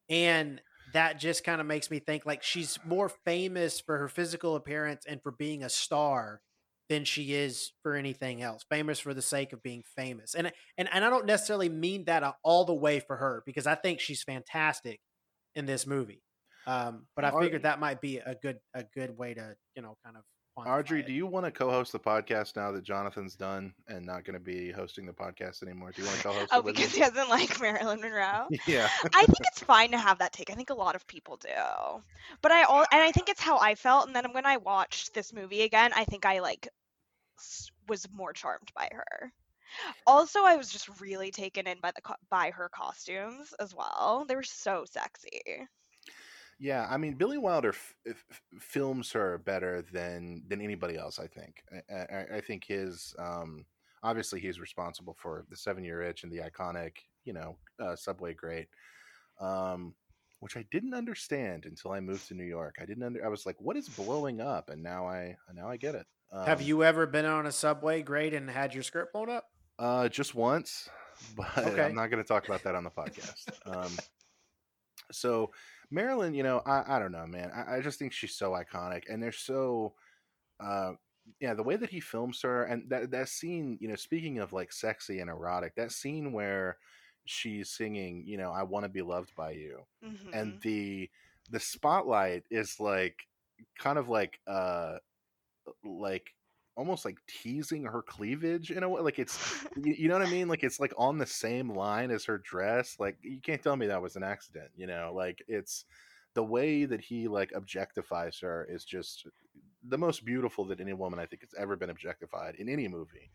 And 0.09 0.61
that 0.93 1.19
just 1.19 1.45
kind 1.45 1.61
of 1.61 1.67
makes 1.67 1.91
me 1.91 1.99
think 2.01 2.27
like 2.27 2.43
she's 2.43 2.79
more 2.85 3.09
famous 3.09 3.81
for 3.81 3.99
her 3.99 4.09
physical 4.09 4.57
appearance 4.57 5.07
and 5.07 5.23
for 5.23 5.31
being 5.31 5.63
a 5.63 5.69
star 5.69 6.43
than 6.89 7.05
she 7.05 7.33
is 7.33 7.73
for 7.83 7.95
anything 7.95 8.43
else. 8.43 8.65
Famous 8.69 8.99
for 8.99 9.15
the 9.15 9.23
sake 9.23 9.53
of 9.53 9.63
being 9.63 9.83
famous. 9.97 10.35
And 10.35 10.53
and 10.77 10.89
and 10.93 11.05
I 11.05 11.11
don't 11.11 11.27
necessarily 11.27 11.69
mean 11.69 12.05
that 12.07 12.37
all 12.43 12.65
the 12.65 12.75
way 12.75 13.01
for 13.01 13.17
her 13.17 13.43
because 13.47 13.67
I 13.67 13.75
think 13.75 14.01
she's 14.01 14.23
fantastic 14.23 15.01
in 15.55 15.67
this 15.67 15.87
movie. 15.87 16.23
Um, 16.67 17.07
but 17.17 17.25
I 17.25 17.31
figured 17.31 17.63
that 17.63 17.81
might 17.81 18.01
be 18.01 18.19
a 18.19 18.35
good 18.35 18.59
a 18.75 18.85
good 18.85 19.17
way 19.17 19.35
to 19.35 19.57
you 19.77 19.83
know 19.83 19.97
kind 20.05 20.17
of 20.17 20.25
Audrey, 20.57 21.01
it. 21.01 21.07
do 21.07 21.13
you 21.13 21.27
want 21.27 21.47
to 21.47 21.51
co-host 21.51 21.93
the 21.93 21.99
podcast 21.99 22.57
now 22.57 22.73
that 22.73 22.85
Jonathan's 22.85 23.35
done 23.35 23.73
and 23.89 24.05
not 24.05 24.25
going 24.25 24.35
to 24.35 24.45
be 24.45 24.71
hosting 24.71 25.07
the 25.07 25.13
podcast 25.13 25.63
anymore? 25.63 25.93
Do 25.93 26.03
you 26.03 26.09
want 26.09 26.19
to 26.19 26.25
co-host 26.25 26.49
Oh, 26.53 26.63
because 26.63 26.93
he 26.93 27.01
doesn't 27.01 27.31
like 27.31 27.59
Marilyn 27.61 28.01
Monroe. 28.01 28.49
yeah. 28.67 28.89
I 29.15 29.25
think 29.25 29.41
it's 29.41 29.63
fine 29.63 29.91
to 29.93 29.99
have 29.99 30.19
that 30.19 30.33
take. 30.33 30.51
I 30.51 30.55
think 30.55 30.71
a 30.71 30.75
lot 30.75 30.95
of 30.95 31.07
people 31.07 31.37
do. 31.37 31.49
But 32.43 32.53
I 32.53 32.65
all 32.65 32.85
and 32.93 33.03
I 33.03 33.13
think 33.13 33.29
it's 33.29 33.41
how 33.41 33.59
I 33.59 33.75
felt 33.75 34.07
and 34.07 34.15
then 34.15 34.33
when 34.33 34.45
I 34.45 34.59
watched 34.59 35.15
this 35.15 35.33
movie 35.33 35.63
again, 35.63 35.93
I 35.95 36.05
think 36.05 36.27
I 36.27 36.41
like 36.41 36.69
was 37.89 38.07
more 38.13 38.33
charmed 38.33 38.71
by 38.75 38.89
her. 38.93 39.33
Also, 40.07 40.41
I 40.45 40.57
was 40.57 40.71
just 40.71 41.01
really 41.01 41.31
taken 41.31 41.67
in 41.67 41.79
by 41.81 41.93
the 41.93 42.03
by 42.31 42.51
her 42.51 42.69
costumes 42.69 43.55
as 43.59 43.75
well. 43.75 44.27
They 44.29 44.37
were 44.37 44.43
so 44.43 44.85
sexy. 44.85 45.41
Yeah, 46.63 46.87
I 46.89 46.97
mean, 46.97 47.15
Billy 47.15 47.39
Wilder 47.39 47.71
f- 47.71 47.95
f- 48.09 48.25
f- 48.31 48.41
films 48.61 49.11
her 49.13 49.39
better 49.39 49.83
than 49.93 50.45
than 50.47 50.61
anybody 50.61 50.97
else. 50.97 51.19
I 51.19 51.27
think. 51.27 51.57
I, 51.91 52.15
I, 52.15 52.37
I 52.37 52.41
think 52.41 52.65
his 52.65 53.17
um, 53.19 53.67
obviously 54.05 54.39
he's 54.39 54.61
responsible 54.61 55.17
for 55.19 55.45
the 55.51 55.57
Seven 55.57 55.83
Year 55.83 56.03
Itch 56.03 56.23
and 56.23 56.31
the 56.31 56.39
iconic, 56.39 56.93
you 57.25 57.33
know, 57.33 57.57
uh, 57.81 57.97
Subway 57.97 58.33
Grate, 58.35 58.69
um, 59.41 59.93
which 60.39 60.57
I 60.57 60.65
didn't 60.71 60.95
understand 60.95 61.67
until 61.67 61.91
I 61.91 61.99
moved 61.99 62.29
to 62.29 62.35
New 62.35 62.45
York. 62.45 62.77
I 62.81 62.87
didn't 62.87 63.03
under. 63.03 63.25
I 63.27 63.29
was 63.29 63.45
like, 63.45 63.61
"What 63.61 63.77
is 63.77 63.89
blowing 63.89 64.41
up?" 64.41 64.71
And 64.71 64.85
now 64.85 65.09
I 65.09 65.37
now 65.53 65.69
I 65.69 65.77
get 65.77 65.97
it. 65.97 66.07
Um, 66.31 66.47
Have 66.47 66.63
you 66.63 66.85
ever 66.85 67.07
been 67.09 67.27
on 67.27 67.47
a 67.47 67.53
subway 67.53 68.03
Grate 68.03 68.35
and 68.35 68.49
had 68.49 68.73
your 68.73 68.85
skirt 68.85 69.13
blown 69.13 69.31
up? 69.31 69.47
Uh, 69.81 70.09
just 70.09 70.37
once, 70.37 70.89
but 71.37 71.59
Okay. 71.59 71.83
I'm 71.83 71.97
not 71.97 72.07
going 72.07 72.23
to 72.23 72.29
talk 72.29 72.47
about 72.47 72.63
that 72.63 72.77
on 72.77 72.85
the 72.85 72.91
podcast. 72.91 73.49
Um, 73.67 73.91
so 75.11 75.51
Marilyn, 75.93 76.35
you 76.35 76.45
know, 76.45 76.61
I, 76.67 76.97
I 76.97 77.01
don't 77.01 77.13
know, 77.13 77.27
man. 77.27 77.53
I, 77.53 77.79
I 77.79 77.83
just 77.83 77.99
think 78.01 78.13
she's 78.13 78.37
so 78.37 78.53
iconic, 78.53 79.05
and 79.11 79.23
they're 79.23 79.33
so, 79.33 79.95
uh, 80.61 80.95
yeah, 81.41 81.55
the 81.55 81.65
way 81.65 81.77
that 81.77 81.91
he 81.91 82.01
films 82.01 82.43
her, 82.43 82.65
and 82.65 82.91
that 82.91 83.11
that 83.13 83.29
scene, 83.29 83.79
you 83.81 83.89
know, 83.89 83.97
speaking 83.97 84.39
of 84.41 84.53
like 84.53 84.73
sexy 84.73 85.21
and 85.21 85.31
erotic, 85.31 85.75
that 85.77 85.93
scene 85.93 86.33
where 86.33 86.79
she's 87.27 87.71
singing, 87.71 88.25
you 88.27 88.39
know, 88.39 88.53
"I 88.53 88.65
want 88.65 88.85
to 88.85 88.91
be 88.91 89.03
loved 89.03 89.35
by 89.37 89.53
you," 89.53 89.87
Mhm. 90.03 90.33
and 90.33 90.61
the 90.63 91.11
the 91.51 91.61
spotlight 91.61 92.45
is 92.51 92.81
like 92.81 93.29
kind 93.79 93.99
of 93.99 94.09
like 94.11 94.41
uh 94.49 94.99
like 95.85 96.35
almost 96.77 97.05
like 97.05 97.19
teasing 97.27 97.85
her 97.85 98.03
cleavage 98.03 98.71
in 98.71 98.83
a 98.83 98.89
way 98.89 99.01
like 99.03 99.19
it's 99.19 99.65
you, 99.77 99.95
you 99.95 100.09
know 100.09 100.19
what 100.19 100.27
i 100.27 100.31
mean? 100.31 100.49
Like 100.49 100.65
it's 100.65 100.81
like 100.81 100.93
on 100.97 101.19
the 101.19 101.27
same 101.27 101.71
line 101.71 102.11
as 102.11 102.25
her 102.25 102.39
dress 102.39 102.97
like 102.99 103.17
you 103.23 103.41
can't 103.41 103.63
tell 103.63 103.77
me 103.77 103.87
that 103.87 104.03
was 104.03 104.17
an 104.17 104.23
accident 104.23 104.71
you 104.77 104.87
know? 104.87 105.13
Like 105.15 105.43
it's 105.49 105.85
the 106.35 106.45
way 106.45 106.85
that 106.87 107.01
he 107.01 107.29
like 107.29 107.53
objectifies 107.53 108.41
her 108.41 108.67
is 108.71 108.85
just 108.85 109.27
the 109.89 109.99
most 109.99 110.25
beautiful 110.25 110.65
that 110.65 110.81
any 110.81 110.93
woman 110.93 111.19
i 111.19 111.27
think 111.27 111.43
has 111.43 111.55
ever 111.59 111.77
been 111.77 111.91
objectified 111.91 112.55
in 112.57 112.69
any 112.69 112.89
movie. 112.89 113.31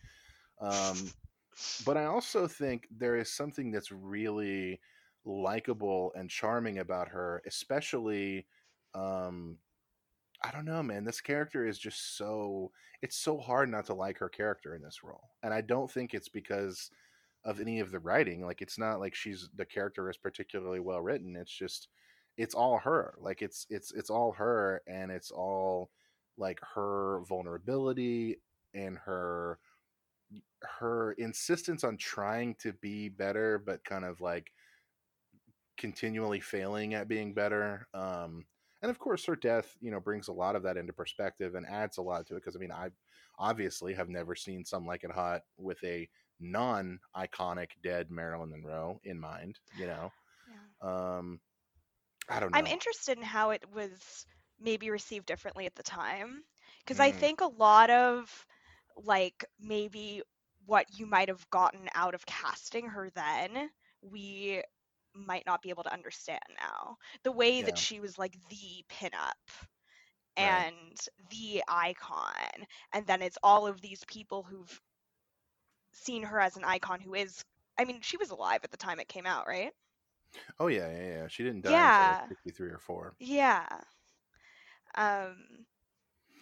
Um 0.60 1.12
but 1.86 1.98
I 1.98 2.06
also 2.06 2.48
think 2.48 2.88
there 2.96 3.16
is 3.16 3.34
something 3.34 3.72
that's 3.72 3.92
really 3.92 4.80
likable 5.26 6.14
and 6.16 6.30
charming 6.30 6.80
about 6.80 7.10
her, 7.10 7.42
especially 7.46 8.46
um 8.94 9.58
I 10.44 10.52
don't 10.52 10.66
know, 10.66 10.84
man. 10.84 11.04
This 11.04 11.22
character 11.22 11.66
is 11.66 11.80
just 11.80 12.18
so 12.18 12.72
it's 13.02 13.18
so 13.18 13.38
hard 13.38 13.70
not 13.70 13.86
to 13.88 13.94
like 13.94 14.18
her 14.20 14.30
character 14.30 14.76
in 14.76 14.82
this 14.82 15.04
role. 15.04 15.30
And 15.44 15.54
I 15.54 15.62
don't 15.62 15.90
think 15.90 16.14
it's 16.14 16.30
because 16.30 16.90
of 17.46 17.60
any 17.60 17.80
of 17.80 17.92
the 17.92 18.00
writing. 18.00 18.46
Like 18.46 18.62
it's 18.62 18.78
not 18.78 19.00
like 19.00 19.16
she's 19.16 19.50
the 19.56 19.66
character 19.66 20.10
is 20.10 20.18
particularly 20.18 20.80
well 20.80 21.02
written. 21.02 21.36
It's 21.36 21.52
just 21.52 21.88
it's 22.38 22.56
all 22.56 22.78
her. 22.80 23.16
Like 23.20 23.42
it's 23.42 23.66
it's 23.70 23.92
it's 23.94 24.10
all 24.10 24.32
her 24.34 24.82
and 24.88 25.12
it's 25.12 25.32
all 25.32 25.90
like 26.38 26.60
her 26.76 27.22
vulnerability 27.28 28.40
and 28.74 28.98
her 29.00 29.60
her 30.62 31.14
insistence 31.14 31.84
on 31.84 31.98
trying 31.98 32.56
to 32.56 32.74
be 32.74 33.10
better, 33.10 33.62
but 33.66 33.84
kind 33.84 34.06
of 34.06 34.22
like 34.22 34.52
continually 35.78 36.40
failing 36.40 36.94
at 36.94 37.08
being 37.08 37.34
better. 37.34 37.88
Um, 37.94 38.46
and 38.82 38.90
of 38.90 39.00
course, 39.00 39.26
her 39.26 39.36
death, 39.36 39.76
you 39.82 39.92
know, 39.92 40.00
brings 40.00 40.28
a 40.28 40.34
lot 40.34 40.56
of 40.56 40.64
that 40.64 40.78
into 40.78 40.94
perspective 40.94 41.56
and 41.56 41.66
adds 41.66 41.98
a 41.98 42.02
lot 42.02 42.26
to 42.28 42.36
it. 42.36 42.38
Because 42.44 42.56
I 42.56 42.60
mean, 42.60 42.72
I 42.72 42.90
obviously 43.40 43.94
have 43.94 44.10
never 44.10 44.36
seen 44.36 44.66
Some 44.66 44.86
Like 44.86 45.04
It 45.04 45.12
Hot 45.12 45.44
with 45.58 45.84
a 45.84 46.10
non-iconic 46.40 47.72
dead 47.84 48.12
Marilyn 48.12 48.52
Monroe 48.52 49.00
in 49.04 49.20
mind. 49.20 49.60
You 49.76 49.88
know, 49.88 50.14
Yeah. 50.48 50.68
um, 50.82 51.40
I 52.30 52.40
don't 52.40 52.54
know. 52.54 52.60
I'm 52.60 52.68
interested 52.68 53.18
in 53.18 53.24
how 53.24 53.52
it 53.52 53.64
was 53.72 54.26
maybe 54.60 54.90
received 54.90 55.26
differently 55.26 55.66
at 55.66 55.76
the 55.76 55.84
time. 55.84 56.44
Because 56.80 57.00
I 57.00 57.12
Mm. 57.12 57.12
think 57.12 57.42
a 57.42 57.48
lot 57.48 57.90
of 57.90 58.46
like 58.96 59.46
maybe 59.60 60.22
what 60.66 60.88
you 60.98 61.06
might 61.06 61.30
have 61.30 61.50
gotten 61.50 61.90
out 61.94 62.16
of 62.16 62.26
casting 62.26 62.88
her 62.88 63.10
then, 63.10 63.70
we 64.02 64.64
might 65.26 65.46
not 65.46 65.62
be 65.62 65.70
able 65.70 65.84
to 65.84 65.94
understand 65.94 66.42
now. 66.60 66.98
The 67.24 67.32
way 67.32 67.62
Yeah. 67.62 67.64
that 67.64 67.78
she 67.78 68.00
was 68.00 68.18
like 68.18 68.38
the 68.50 68.84
pinup 68.90 69.34
Right. 70.38 70.68
and 70.70 70.98
the 71.30 71.64
icon, 71.68 72.66
and 72.94 73.06
then 73.08 73.22
it's 73.22 73.38
all 73.44 73.68
of 73.68 73.82
these 73.82 74.04
people 74.06 74.44
who've 74.44 74.82
seen 75.94 76.24
her 76.24 76.40
as 76.40 76.56
an 76.58 76.64
icon 76.66 77.00
who 77.02 77.14
is 77.16 77.44
I 77.78 77.86
mean, 77.86 78.02
she 78.02 78.18
was 78.18 78.32
alive 78.32 78.62
at 78.64 78.72
the 78.72 78.78
time 78.78 79.00
it 79.00 79.08
came 79.10 79.26
out, 79.26 79.48
right? 79.48 79.74
Oh 80.60 80.68
yeah, 80.68 80.90
yeah, 80.92 81.08
yeah. 81.22 81.28
She 81.28 81.44
didn't 81.44 81.62
die 81.64 81.82
Yeah. 81.82 82.18
until 82.18 82.28
fifty-three 82.30 82.70
or 82.70 82.80
four. 82.80 83.18
Yeah. 83.20 83.66
Um 84.96 85.66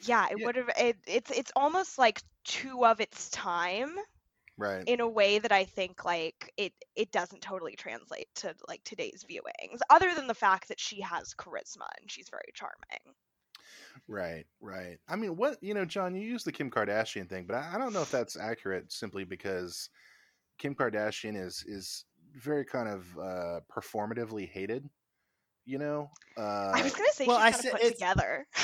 yeah, 0.02 0.28
it 0.32 0.40
Yeah. 0.40 0.46
would 0.46 0.56
have 0.56 0.70
it, 0.78 0.98
it's 1.08 1.32
it's 1.32 1.52
almost 1.56 1.98
like 1.98 2.22
two 2.44 2.86
of 2.86 3.00
its 3.02 3.30
time 3.30 3.96
Right. 4.58 4.88
in 4.88 5.02
a 5.02 5.08
way 5.08 5.40
that 5.40 5.52
I 5.52 5.66
think 5.66 6.06
like 6.06 6.54
it 6.56 6.72
it 6.96 7.12
doesn't 7.12 7.42
totally 7.42 7.76
translate 7.76 8.28
to 8.36 8.56
like 8.70 8.82
today's 8.86 9.26
viewings 9.30 9.80
other 9.90 10.14
than 10.16 10.28
the 10.28 10.34
fact 10.34 10.70
that 10.70 10.80
she 10.80 11.02
has 11.02 11.34
charisma 11.34 11.88
and 12.02 12.10
she's 12.10 12.30
very 12.30 12.52
charming. 12.54 13.16
Right, 14.08 14.46
right. 14.62 14.98
I 15.10 15.16
mean, 15.16 15.36
what 15.36 15.58
you 15.62 15.74
know, 15.74 15.86
John, 15.86 16.16
you 16.16 16.22
use 16.22 16.44
the 16.44 16.52
Kim 16.52 16.70
Kardashian 16.70 17.30
thing, 17.30 17.46
but 17.48 17.56
I, 17.56 17.72
I 17.76 17.78
don't 17.78 17.94
know 17.94 18.02
if 18.02 18.12
that's 18.12 18.38
accurate. 18.38 18.92
Simply 18.92 19.24
because 19.24 19.90
Kim 20.58 20.74
Kardashian 20.76 21.36
is 21.42 21.64
is 21.68 22.06
very 22.36 22.64
kind 22.66 22.88
of 22.88 23.18
uh, 23.18 23.60
performatively 23.74 24.48
hated. 24.48 24.88
You 25.66 25.80
know, 25.80 26.12
uh, 26.38 26.72
I 26.76 26.82
was 26.84 26.94
going 26.94 27.10
to 27.10 27.16
say 27.16 27.26
well, 27.26 27.38
I 27.38 27.52
she's 27.52 27.62
kind 27.62 27.64
said 27.64 27.74
of 27.74 27.80
put 27.80 27.82
it's- 27.88 27.94
together. 28.00 28.48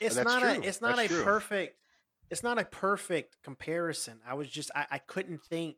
It's 0.00 0.14
That's 0.14 0.26
not 0.26 0.40
true. 0.40 0.48
a 0.48 0.60
it's 0.62 0.80
not 0.80 0.96
That's 0.96 1.10
a 1.10 1.14
true. 1.14 1.24
perfect 1.24 1.76
it's 2.30 2.42
not 2.42 2.58
a 2.58 2.64
perfect 2.64 3.42
comparison. 3.42 4.20
I 4.26 4.34
was 4.34 4.48
just 4.48 4.70
I, 4.74 4.86
I 4.92 4.98
couldn't 4.98 5.42
think 5.42 5.76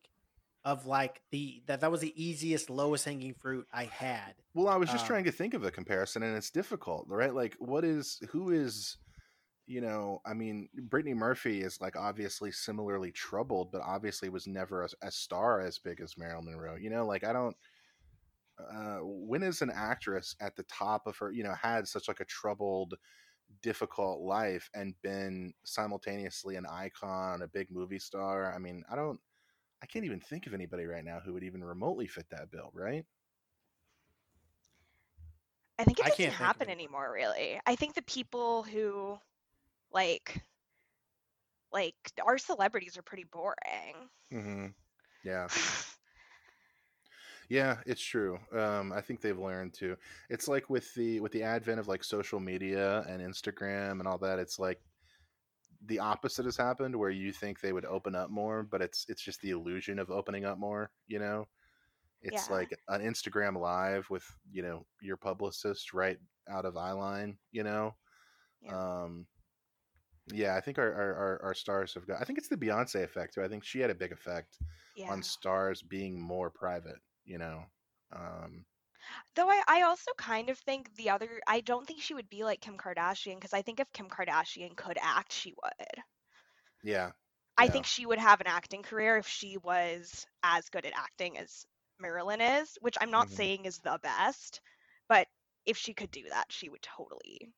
of 0.65 0.87
like 0.87 1.21
the 1.31 1.63
that 1.67 1.81
that 1.81 1.91
was 1.91 2.01
the 2.01 2.23
easiest 2.23 2.71
lowest 2.71 3.05
hanging 3.05 3.35
fruit 3.35 3.67
I 3.73 3.85
had. 3.85 4.35
well, 4.55 4.69
I 4.69 4.77
was 4.77 4.91
just 4.91 5.05
um, 5.05 5.09
trying 5.09 5.25
to 5.25 5.33
think 5.33 5.55
of 5.55 5.65
a 5.65 5.71
comparison, 5.71 6.23
and 6.23 6.37
it's 6.37 6.51
difficult, 6.51 7.07
right? 7.09 7.35
Like, 7.35 7.57
what 7.59 7.85
is 7.85 8.21
who 8.31 8.51
is 8.51 8.97
you 9.67 9.81
know, 9.81 10.21
I 10.27 10.35
mean, 10.35 10.69
Brittany 10.75 11.15
Murphy 11.15 11.63
is 11.63 11.81
like 11.81 11.97
obviously 11.97 12.51
similarly 12.51 13.13
troubled, 13.13 13.71
but 13.73 13.81
obviously 13.83 14.29
was 14.29 14.47
never 14.47 14.83
a, 14.83 14.89
a 15.03 15.11
star 15.11 15.61
as 15.61 15.79
big 15.79 16.01
as 16.01 16.19
Marilyn 16.19 16.47
Monroe. 16.47 16.77
You 16.77 16.91
know, 16.91 17.07
like 17.07 17.25
I 17.25 17.33
don't. 17.33 17.57
Uh, 18.59 18.99
when 19.03 19.43
is 19.43 19.63
an 19.63 19.73
actress 19.75 20.37
at 20.41 20.55
the 20.57 20.63
top 20.65 21.07
of 21.07 21.17
her, 21.17 21.33
you 21.33 21.43
know, 21.43 21.55
had 21.55 21.89
such 21.89 22.07
like 22.07 22.21
a 22.21 22.25
troubled, 22.27 22.95
difficult 23.63 24.21
life 24.21 24.69
and 24.75 24.95
been 25.03 25.53
simultaneously 25.65 26.57
an 26.57 26.67
icon, 26.67 27.43
a 27.43 27.49
big 27.49 27.71
movie 27.71 27.99
star? 27.99 28.55
I 28.55 28.59
mean, 28.59 28.85
I 28.91 28.97
don't. 28.97 29.21
I 29.83 29.87
can't 29.87 30.05
even 30.05 30.21
think 30.21 30.47
of 30.47 30.55
anybody 30.55 30.87
right 30.87 31.05
now 31.05 31.21
who 31.25 31.33
would 31.33 31.43
even 31.43 31.65
remotely 31.65 32.07
fit 32.07 32.27
that 32.31 32.53
bill, 32.53 32.71
right? 32.73 33.05
I 35.79 35.85
think 35.85 35.99
it 35.99 36.07
doesn't 36.07 36.31
happen 36.31 36.71
anymore 36.71 37.11
really. 37.13 37.61
I 37.67 37.75
think 37.75 37.95
the 37.95 38.03
people 38.03 38.63
who 38.63 39.19
like 39.93 40.45
like 41.73 41.95
our 42.25 42.39
celebrities 42.39 42.97
are 42.97 43.03
pretty 43.03 43.25
boring. 43.25 44.09
Mm-hmm. 44.33 44.67
Yeah. 45.25 45.49
Yeah, 47.49 47.79
it's 47.87 48.01
true. 48.03 48.39
Um, 48.57 48.93
I 48.93 49.01
think 49.01 49.21
they've 49.21 49.39
learned 49.39 49.75
to. 49.75 49.97
It's 50.31 50.49
like 50.49 50.71
with 50.71 50.93
the 50.95 51.21
with 51.21 51.33
the 51.33 51.43
advent 51.43 51.81
of 51.81 51.89
like 51.89 52.05
social 52.05 52.41
media 52.41 53.05
and 53.09 53.21
Instagram 53.21 53.99
and 53.99 54.07
all 54.07 54.19
that. 54.19 54.39
It's 54.39 54.59
like 54.59 54.81
the 55.87 55.99
opposite 55.99 56.45
has 56.45 56.57
happened, 56.57 56.95
where 56.95 57.11
you 57.11 57.33
think 57.33 57.61
they 57.61 57.73
would 57.73 57.85
open 57.85 58.15
up 58.15 58.31
more, 58.31 58.63
but 58.63 58.81
it's 58.81 59.07
it's 59.09 59.23
just 59.23 59.41
the 59.41 59.51
illusion 59.51 59.99
of 59.99 60.11
opening 60.11 60.45
up 60.45 60.59
more. 60.59 60.91
You 61.09 61.19
know, 61.19 61.49
it's 62.23 62.49
Yeah. 62.49 62.55
like 62.55 62.73
an 62.89 63.01
Instagram 63.03 63.59
live 63.59 64.09
with 64.09 64.25
you 64.51 64.63
know 64.63 64.87
your 65.01 65.17
publicist 65.17 65.93
right 65.93 66.19
out 66.49 66.65
of 66.65 66.75
eyeline. 66.75 67.37
You 67.51 67.65
know, 67.65 67.97
Yeah. 68.63 69.03
um, 69.03 69.27
yeah. 70.33 70.57
I 70.57 70.61
think 70.61 70.79
our, 70.79 70.93
our 70.93 71.41
our 71.43 71.55
stars 71.55 71.95
have 71.95 72.07
got. 72.07 72.21
I 72.21 72.25
think 72.25 72.39
it's 72.39 72.49
the 72.49 72.57
Beyonce 72.57 73.03
effect 73.03 73.35
too. 73.35 73.43
I 73.43 73.49
think 73.49 73.65
she 73.65 73.81
had 73.81 73.91
a 73.91 73.95
big 73.95 74.13
effect 74.13 74.59
yeah. 74.97 75.11
on 75.11 75.23
stars 75.23 75.83
being 75.83 76.21
more 76.21 76.49
private 76.51 77.01
you 77.25 77.39
know 77.39 77.63
um 78.13 78.65
Though 79.35 79.49
I, 79.51 79.63
I 79.69 79.83
also 79.83 80.13
kind 80.17 80.49
of 80.51 80.59
think 80.59 80.95
the 80.97 81.11
other 81.11 81.41
I 81.47 81.61
don't 81.61 81.87
think 81.87 82.03
she 82.03 82.15
would 82.15 82.29
be 82.29 82.45
like 82.45 82.61
Kim 82.61 82.77
Kardashian 82.79 83.35
because 83.37 83.53
I 83.53 83.63
think 83.63 83.81
if 83.81 83.93
Kim 83.93 84.09
Kardashian 84.09 84.77
could 84.77 84.99
act, 85.01 85.33
she 85.33 85.55
would. 85.63 86.05
yeah 86.83 87.13
I 87.59 87.69
Yeah. 87.69 87.71
think 87.71 87.87
she 87.87 88.07
would 88.07 88.19
have 88.19 88.41
an 88.41 88.47
acting 88.47 88.83
career 88.83 89.17
if 89.17 89.27
she 89.29 89.57
was 89.59 90.27
as 90.43 90.69
good 90.71 90.85
at 90.87 90.93
acting 90.97 91.39
as 91.39 91.67
Marilyn 91.99 92.41
is, 92.41 92.77
which 92.81 92.97
I'm 93.01 93.11
not 93.11 93.31
Mhm. 93.31 93.31
saying 93.31 93.65
is 93.67 93.79
the 93.81 93.99
best, 94.03 94.61
but 95.09 95.29
if 95.67 95.77
she 95.77 95.95
could 95.95 96.11
do 96.11 96.29
that, 96.31 96.53
she 96.53 96.69
would 96.69 96.83
totally 96.83 97.53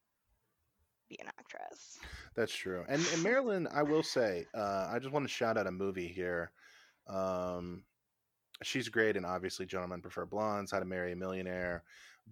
be 1.09 1.19
an 1.21 1.29
actress. 1.29 2.01
that's 2.35 2.55
true 2.55 2.85
and, 2.89 3.07
and 3.09 3.23
marilyn 3.23 3.67
i 3.73 3.83
will 3.83 4.03
say 4.03 4.47
uh 4.55 4.89
i 4.91 4.99
just 4.99 5.13
want 5.13 5.25
to 5.25 5.33
shout 5.33 5.57
out 5.57 5.67
a 5.67 5.73
movie 5.73 6.09
here 6.09 6.51
um 7.09 7.83
she's 8.63 8.89
great 8.89 9.17
and 9.17 9.27
obviously 9.27 9.67
gentlemen 9.67 10.01
prefer 10.01 10.25
blondes 10.25 10.71
how 10.71 10.79
to 10.79 10.85
marry 10.85 11.13
a 11.13 11.17
millionaire 11.17 11.83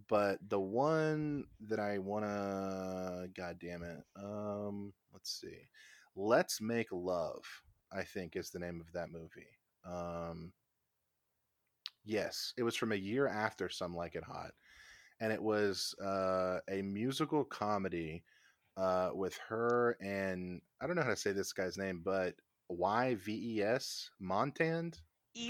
but 0.08 0.38
the 0.48 0.60
one 0.60 1.44
that 1.68 1.78
i 1.78 1.98
want 1.98 2.24
to 2.24 3.28
god 3.36 3.58
damn 3.60 3.82
it 3.82 4.02
um 4.16 4.92
let's 5.12 5.40
see 5.40 5.68
let's 6.16 6.60
make 6.60 6.88
love 6.92 7.44
i 7.92 8.02
think 8.02 8.36
is 8.36 8.50
the 8.50 8.58
name 8.58 8.80
of 8.80 8.92
that 8.92 9.10
movie 9.10 9.58
um 9.84 10.52
yes 12.04 12.52
it 12.56 12.62
was 12.62 12.76
from 12.76 12.92
a 12.92 12.96
year 12.96 13.26
after 13.26 13.68
some 13.68 13.94
like 13.94 14.14
it 14.14 14.24
hot 14.24 14.52
and 15.22 15.32
it 15.32 15.40
was 15.40 15.94
uh, 16.04 16.58
a 16.68 16.82
musical 16.82 17.44
comedy 17.44 18.24
uh, 18.76 19.10
with 19.14 19.38
her 19.48 19.96
and 20.00 20.60
I 20.80 20.86
don't 20.86 20.96
know 20.96 21.02
how 21.02 21.10
to 21.10 21.16
say 21.16 21.30
this 21.30 21.52
guy's 21.52 21.78
name, 21.78 22.02
but 22.04 22.34
Y 22.68 23.14
V 23.24 23.56
E 23.56 23.62
S 23.62 24.10
Montand. 24.20 24.98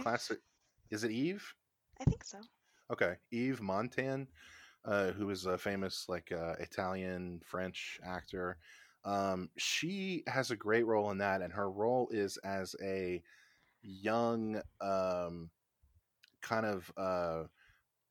Classic. 0.03 0.39
Is 0.93 1.05
it 1.05 1.11
Eve? 1.11 1.43
I 1.99 2.05
think 2.05 2.23
so. 2.23 2.39
Okay, 2.93 3.15
Yves 3.33 3.61
Montand, 3.61 4.27
uh, 4.85 5.13
who 5.13 5.31
is 5.31 5.47
a 5.47 5.57
famous 5.57 6.05
like 6.07 6.31
uh, 6.31 6.53
Italian 6.61 7.41
French 7.47 7.99
actor. 8.05 8.59
Um, 9.05 9.49
she 9.57 10.23
has 10.27 10.51
a 10.51 10.57
great 10.57 10.87
role 10.87 11.11
in 11.11 11.19
that, 11.19 11.41
and 11.41 11.51
her 11.55 11.71
role 11.71 12.09
is 12.13 12.37
as 12.45 12.77
a 12.85 13.23
young, 13.83 14.61
um, 14.83 15.49
kind 16.43 16.67
of 16.67 16.93
uh, 16.99 17.45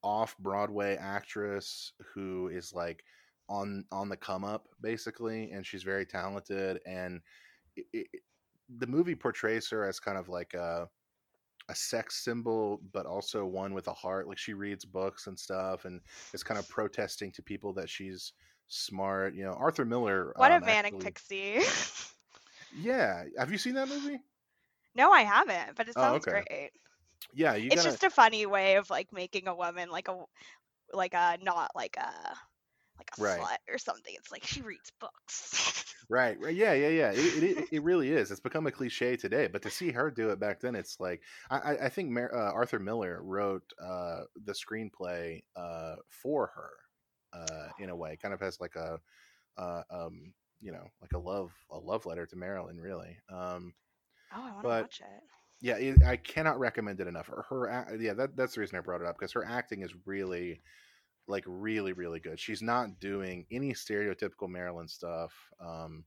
off 0.02 0.36
Broadway 0.40 0.98
actress 0.99 1.94
who 2.16 2.48
is 2.48 2.74
like 2.74 3.03
on 3.48 3.86
on 3.91 4.10
the 4.10 4.18
come 4.18 4.44
up 4.44 4.68
basically, 4.82 5.52
and 5.52 5.64
she's 5.64 5.84
very 5.84 6.06
talented. 6.06 6.80
And 6.88 7.22
it, 7.76 7.86
it, 7.94 8.08
the 8.80 8.88
movie 8.88 9.16
portrays 9.16 9.70
her 9.70 9.88
as 9.88 9.99
kind 9.99 10.18
of 10.18 10.30
like 10.30 10.56
a 10.56 10.90
a 11.70 11.76
sex 11.76 12.24
symbol, 12.24 12.82
but 12.94 13.06
also 13.06 13.46
one 13.46 13.74
with 13.74 13.88
a 13.88 13.94
heart. 13.94 14.28
Like 14.28 14.38
she 14.38 14.54
reads 14.54 14.86
books 14.86 15.28
and 15.28 15.38
stuff, 15.40 15.86
and 15.86 16.02
is 16.34 16.44
kind 16.44 16.60
of 16.60 16.68
protesting 16.70 17.32
to 17.34 17.42
people 17.42 17.74
that 17.74 17.90
she's 17.90 18.34
smart. 18.68 19.34
You 19.36 19.44
know, 19.46 19.54
Arthur 19.54 19.86
Miller. 19.86 20.34
What 20.36 20.52
um, 20.52 20.64
a 20.64 20.66
manic 20.66 20.94
actually- 20.96 21.04
pixie. 21.06 21.60
Yeah, 22.80 23.26
have 23.38 23.52
you 23.52 23.58
seen 23.58 23.74
that 23.76 23.90
movie? 23.90 24.20
no, 24.96 25.12
I 25.12 25.22
haven't, 25.24 25.76
but 25.76 25.88
it 25.90 25.94
Oh, 25.98 26.02
sounds 26.02 26.26
okay. 26.28 26.44
great. 26.48 26.72
Yeah, 27.34 27.56
you 27.56 27.68
it's 27.68 27.76
gotta. 27.76 27.90
just 27.90 28.04
a 28.04 28.10
funny 28.10 28.46
way 28.46 28.76
of 28.76 28.90
like 28.90 29.12
making 29.12 29.48
a 29.50 29.56
woman 29.56 29.90
like 29.90 30.08
a 30.08 30.24
like 30.94 31.14
a 31.14 31.38
not 31.42 31.72
like 31.76 31.98
a 31.98 32.12
like 33.02 33.11
a 33.11 33.15
Right. 33.18 33.52
slut 33.52 33.57
or 33.73 33.78
something. 33.78 34.14
It's 34.15 34.32
like 34.32 34.45
she 34.45 34.61
reads 34.61 34.91
books. 34.99 35.95
Right, 36.10 36.38
right, 36.41 36.53
yeah, 36.56 36.73
yeah, 36.73 36.90
yeah. 36.90 37.11
It, 37.14 37.44
it, 37.44 37.57
it 37.72 37.84
really 37.84 38.11
is. 38.11 38.32
It's 38.32 38.41
become 38.41 38.68
a 38.68 38.72
cliche 38.72 39.15
today, 39.15 39.48
but 39.48 39.61
to 39.61 39.69
see 39.72 39.91
her 39.91 40.11
do 40.11 40.30
it 40.32 40.40
back 40.41 40.60
then, 40.60 40.76
it's 40.76 40.99
like 40.99 41.23
I, 41.49 41.78
I- 41.86 41.90
think 41.90 42.10
Mar- 42.10 42.36
uh, 42.36 42.52
Arthur 42.52 42.80
Miller 42.80 43.22
wrote 43.23 43.72
uh, 43.80 44.23
the 44.36 44.52
screenplay 44.52 45.44
uh, 45.56 45.95
for 46.10 46.48
her 46.48 46.72
uh, 47.32 47.69
in 47.78 47.90
a 47.90 47.95
way, 47.95 48.18
kind 48.18 48.34
of 48.34 48.41
has 48.41 48.60
like 48.60 48.76
a, 48.76 48.99
uh, 49.57 49.84
um, 49.91 50.34
you 50.61 50.72
know, 50.72 50.88
like 51.02 51.14
a 51.14 51.19
love 51.19 51.53
a 51.72 51.78
love 51.80 52.06
letter 52.06 52.26
to 52.28 52.36
Marilyn, 52.38 52.80
really. 52.80 53.19
Um, 53.30 53.73
Oh, 54.32 54.44
I 54.44 54.52
want 54.52 54.68
to 54.68 54.72
watch 54.72 54.99
it. 55.02 55.23
yeah, 55.61 55.78
it, 55.78 56.03
I 56.03 56.18
cannot 56.18 56.60
recommend 56.60 56.99
it 56.99 57.07
enough. 57.07 57.28
Her, 57.28 57.45
her 57.49 57.95
yeah, 57.99 58.14
that, 58.14 58.36
that's 58.36 58.56
the 58.56 58.61
reason 58.61 58.78
I 58.78 58.82
brought 58.82 59.02
it 59.02 59.07
up 59.07 59.18
because 59.18 59.34
her 59.34 59.45
acting 59.45 59.84
is 59.84 59.94
really, 60.06 60.61
like, 61.27 61.43
really, 61.48 61.93
really 61.93 62.19
good. 62.19 62.39
She's 62.39 62.61
not 62.61 62.99
doing 62.99 63.45
any 63.52 63.73
stereotypical 63.73 64.49
Marilyn 64.49 64.88
stuff. 64.88 65.34
Um, 65.64 66.03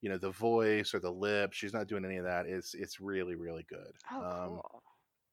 you 0.00 0.08
know, 0.10 0.18
the 0.18 0.30
voice 0.30 0.94
or 0.94 0.98
the 0.98 1.10
lip. 1.12 1.52
She's 1.52 1.72
not 1.72 1.86
doing 1.86 2.04
any 2.04 2.16
of 2.16 2.24
that. 2.24 2.46
It's 2.46 2.74
it's 2.74 3.00
really, 3.00 3.34
really 3.36 3.64
good. 3.68 3.92
Oh, 4.12 4.16
um, 4.20 4.48
cool. 4.48 4.82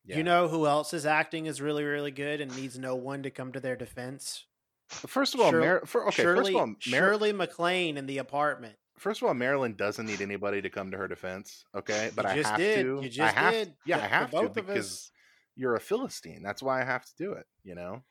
Yeah. 0.06 0.18
You 0.18 0.24
know 0.24 0.48
who 0.48 0.66
else 0.68 0.94
is 0.94 1.06
acting 1.06 1.46
is 1.46 1.62
really, 1.62 1.84
really 1.84 2.12
good 2.12 2.40
and 2.42 2.56
needs 2.56 2.78
no 2.80 2.96
one 2.96 3.24
to 3.24 3.30
come 3.30 3.52
to 3.54 3.60
their 3.60 3.76
defense? 3.76 4.46
first 4.90 5.36
of 5.36 5.40
all, 5.42 5.52
Shir- 5.52 5.60
Mar- 5.60 5.86
for, 5.86 6.08
okay, 6.08 6.24
Shirley, 6.24 6.38
first 6.40 6.50
of 6.50 6.56
all, 6.56 6.68
Mar- 6.68 6.76
Shirley 6.80 7.32
MacLaine 7.34 7.98
in 7.98 8.08
the 8.08 8.18
apartment. 8.18 8.76
first 8.98 9.22
of 9.22 9.28
all, 9.28 9.34
Marilyn 9.36 9.76
doesn't 9.76 10.06
need 10.08 10.22
anybody 10.22 10.62
to 10.64 10.70
come 10.70 10.90
to 10.92 10.98
her 10.98 11.08
defense. 11.08 11.64
Okay, 11.76 12.10
but 12.16 12.26
You 12.26 12.32
I 12.32 12.36
just 12.36 12.50
have 12.50 12.58
did. 12.60 12.84
to. 12.84 12.90
You 12.90 13.00
I 13.02 13.08
just 13.10 13.36
have, 13.36 13.54
did. 13.54 13.74
Yeah, 13.86 13.98
For- 13.98 14.04
I 14.04 14.08
have 14.08 14.30
to 14.32 14.36
both 14.38 14.58
of 14.58 14.66
because 14.68 14.86
us. 14.88 15.12
you're 15.56 15.76
a 15.76 15.80
philistine. 15.80 16.42
That's 16.44 16.64
why 16.64 16.82
I 16.82 16.86
have 16.86 17.06
to 17.06 17.12
do 17.18 17.34
it. 17.34 17.46
You 17.64 17.76
know, 17.76 18.02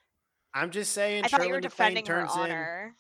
I'm 0.62 0.70
just 0.70 0.92
saying. 0.92 1.24
I 1.24 1.28
thought 1.28 1.38
Shirley 1.40 1.48
you 1.48 1.54
were 1.54 1.60
MacLaine 1.60 1.94
defending 1.94 2.06
her 2.06 2.20
turns 2.20 2.34
in. 2.34 2.40
honor. 2.40 2.94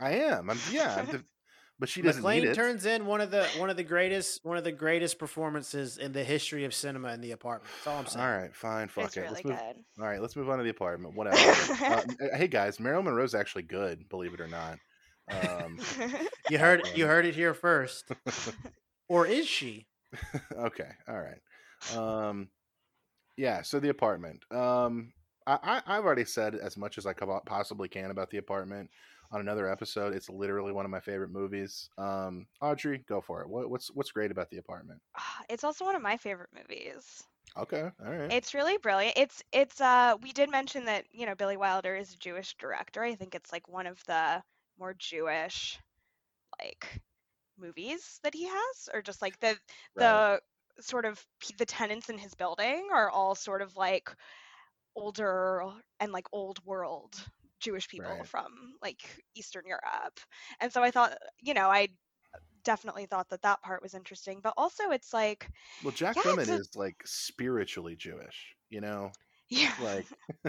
I 0.00 0.10
am. 0.12 0.50
I'm 0.50 0.58
yeah. 0.70 0.96
I'm 0.98 1.06
def- 1.06 1.24
but 1.78 1.88
she 1.88 2.02
doesn't 2.02 2.22
MacLaine 2.22 2.42
need 2.42 2.50
it. 2.50 2.54
turns 2.54 2.86
in 2.86 3.06
one 3.06 3.20
of 3.20 3.30
the 3.30 3.44
one 3.58 3.70
of 3.70 3.76
the 3.76 3.82
greatest 3.84 4.40
one 4.44 4.56
of 4.56 4.64
the 4.64 4.72
greatest 4.72 5.18
performances 5.18 5.98
in 5.98 6.12
the 6.12 6.24
history 6.24 6.64
of 6.64 6.74
cinema 6.74 7.12
in 7.12 7.20
the 7.20 7.32
apartment. 7.32 7.70
That's 7.76 7.86
all 7.86 7.98
I'm 8.00 8.06
saying. 8.06 8.24
all 8.24 8.32
right, 8.36 8.54
fine, 8.56 8.88
fuck 8.88 9.04
It's 9.06 9.16
it. 9.16 9.20
really 9.20 9.32
let's 9.34 9.44
move. 9.44 9.58
good. 9.58 10.02
All 10.02 10.08
right, 10.08 10.20
let's 10.20 10.36
move 10.36 10.48
on 10.50 10.58
to 10.58 10.64
the 10.64 10.70
apartment. 10.70 11.14
Whatever. 11.14 11.36
uh, 11.84 12.02
hey 12.36 12.48
guys, 12.48 12.78
Marilyn 12.80 13.04
Monroe's 13.06 13.34
actually 13.34 13.62
good. 13.64 14.08
Believe 14.08 14.34
it 14.34 14.40
or 14.40 14.48
not. 14.48 14.78
Um, 15.30 15.78
You 16.50 16.58
heard 16.58 16.80
it. 16.80 16.96
You 16.98 17.06
heard 17.06 17.24
it 17.24 17.34
here 17.34 17.54
first. 17.54 18.10
or 19.08 19.26
is 19.26 19.46
she? 19.46 19.86
okay, 20.56 20.90
all 21.08 21.18
right. 21.20 21.40
Um, 21.96 22.48
yeah. 23.36 23.62
So 23.62 23.80
the 23.80 23.88
apartment. 23.88 24.44
Um, 24.50 25.12
I, 25.46 25.58
I 25.86 25.96
I've 25.96 26.04
already 26.04 26.24
said 26.24 26.54
as 26.54 26.76
much 26.76 26.98
as 26.98 27.06
I 27.06 27.12
possibly 27.12 27.88
can 27.88 28.10
about 28.10 28.30
the 28.30 28.38
apartment 28.38 28.90
on 29.30 29.40
another 29.40 29.70
episode. 29.70 30.14
It's 30.14 30.30
literally 30.30 30.72
one 30.72 30.84
of 30.84 30.90
my 30.90 31.00
favorite 31.00 31.30
movies. 31.30 31.88
Um, 31.98 32.46
Audrey, 32.60 33.04
go 33.08 33.20
for 33.20 33.42
it. 33.42 33.48
What, 33.48 33.70
what's 33.70 33.88
what's 33.88 34.12
great 34.12 34.30
about 34.30 34.50
the 34.50 34.58
apartment? 34.58 35.00
it's 35.48 35.64
also 35.64 35.84
one 35.84 35.96
of 35.96 36.02
my 36.02 36.16
favorite 36.16 36.50
movies. 36.56 37.24
Okay, 37.56 37.82
all 38.04 38.12
right. 38.12 38.32
It's 38.32 38.54
really 38.54 38.78
brilliant. 38.78 39.16
It's 39.16 39.42
it's 39.52 39.80
uh 39.80 40.16
we 40.22 40.32
did 40.32 40.50
mention 40.50 40.86
that, 40.86 41.04
you 41.12 41.26
know, 41.26 41.34
Billy 41.34 41.56
Wilder 41.56 41.94
is 41.94 42.14
a 42.14 42.18
Jewish 42.18 42.54
director. 42.56 43.02
I 43.02 43.14
think 43.14 43.34
it's 43.34 43.52
like 43.52 43.68
one 43.68 43.86
of 43.86 44.02
the 44.06 44.42
more 44.78 44.94
Jewish 44.98 45.78
like 46.58 47.00
movies 47.58 48.18
that 48.22 48.34
he 48.34 48.44
has 48.44 48.88
or 48.92 49.02
just 49.02 49.22
like 49.22 49.38
the 49.40 49.56
Right. 49.94 50.38
the 50.76 50.82
sort 50.82 51.04
of 51.04 51.24
the 51.58 51.66
tenants 51.66 52.08
in 52.08 52.18
his 52.18 52.34
building 52.34 52.88
are 52.92 53.10
all 53.10 53.34
sort 53.34 53.62
of 53.62 53.76
like 53.76 54.10
older 54.96 55.62
and 56.00 56.12
like 56.12 56.26
old 56.32 56.64
world 56.64 57.14
Jewish 57.60 57.88
people 57.88 58.10
Right. 58.10 58.26
from 58.26 58.74
like 58.82 59.00
Eastern 59.34 59.62
Europe. 59.66 60.20
And 60.60 60.72
so 60.72 60.82
I 60.82 60.90
thought, 60.90 61.16
you 61.40 61.54
know, 61.54 61.68
I 61.68 61.88
definitely 62.64 63.06
thought 63.06 63.28
that 63.30 63.42
that 63.42 63.60
part 63.62 63.82
was 63.82 63.94
interesting, 63.94 64.40
but 64.42 64.54
also 64.56 64.90
it's 64.90 65.12
like 65.12 65.48
Well, 65.82 65.92
Jack 65.92 66.16
Yeah, 66.16 66.22
Lemmon 66.22 66.48
a- 66.48 66.54
is 66.60 66.70
like 66.74 66.96
spiritually 67.04 67.96
Jewish. 67.96 68.54
You 68.70 68.80
know, 68.80 69.12
yeah. 69.48 69.72
like 69.82 70.06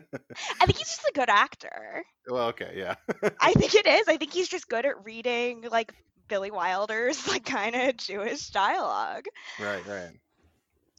I 0.62 0.66
think 0.66 0.78
he's 0.78 0.88
just 0.88 1.08
a 1.08 1.12
good 1.14 1.30
actor. 1.30 2.04
well, 2.28 2.48
okay, 2.50 2.74
yeah. 2.76 2.96
I 3.40 3.54
think 3.54 3.76
it 3.76 3.86
is. 3.88 4.08
I 4.08 4.18
think 4.18 4.34
he's 4.34 4.48
just 4.50 4.68
good 4.68 4.86
at 4.86 5.04
reading 5.06 5.66
like 5.72 5.94
Billy 6.28 6.50
Wilder's 6.52 7.28
like 7.30 7.46
kind 7.46 7.76
of 7.76 7.98
Jewish 7.98 8.50
dialogue. 8.50 9.26
right, 9.60 9.86
right. 9.86 10.12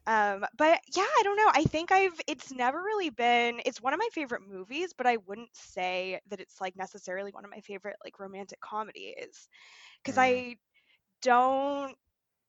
Um, 0.06 0.44
but 0.56 0.80
yeah, 0.94 1.02
I 1.18 1.22
don't 1.24 1.36
know. 1.36 1.50
I 1.54 1.64
think 1.64 1.90
I've 1.92 2.18
it's 2.26 2.52
never 2.52 2.78
really 2.78 3.10
been 3.10 3.60
it's 3.64 3.80
one 3.82 3.92
of 3.92 3.98
my 3.98 4.08
favorite 4.12 4.42
movies, 4.48 4.92
but 4.96 5.06
I 5.06 5.16
wouldn't 5.18 5.54
say 5.54 6.20
that 6.30 6.40
it's 6.40 6.60
like 6.60 6.76
necessarily 6.76 7.30
one 7.32 7.44
of 7.44 7.50
my 7.50 7.60
favorite 7.60 7.96
like 8.04 8.18
romantic 8.18 8.60
comedies. 8.60 9.48
Cuz 10.04 10.16
Mm. 10.16 10.18
I 10.18 10.56
don't 11.22 11.96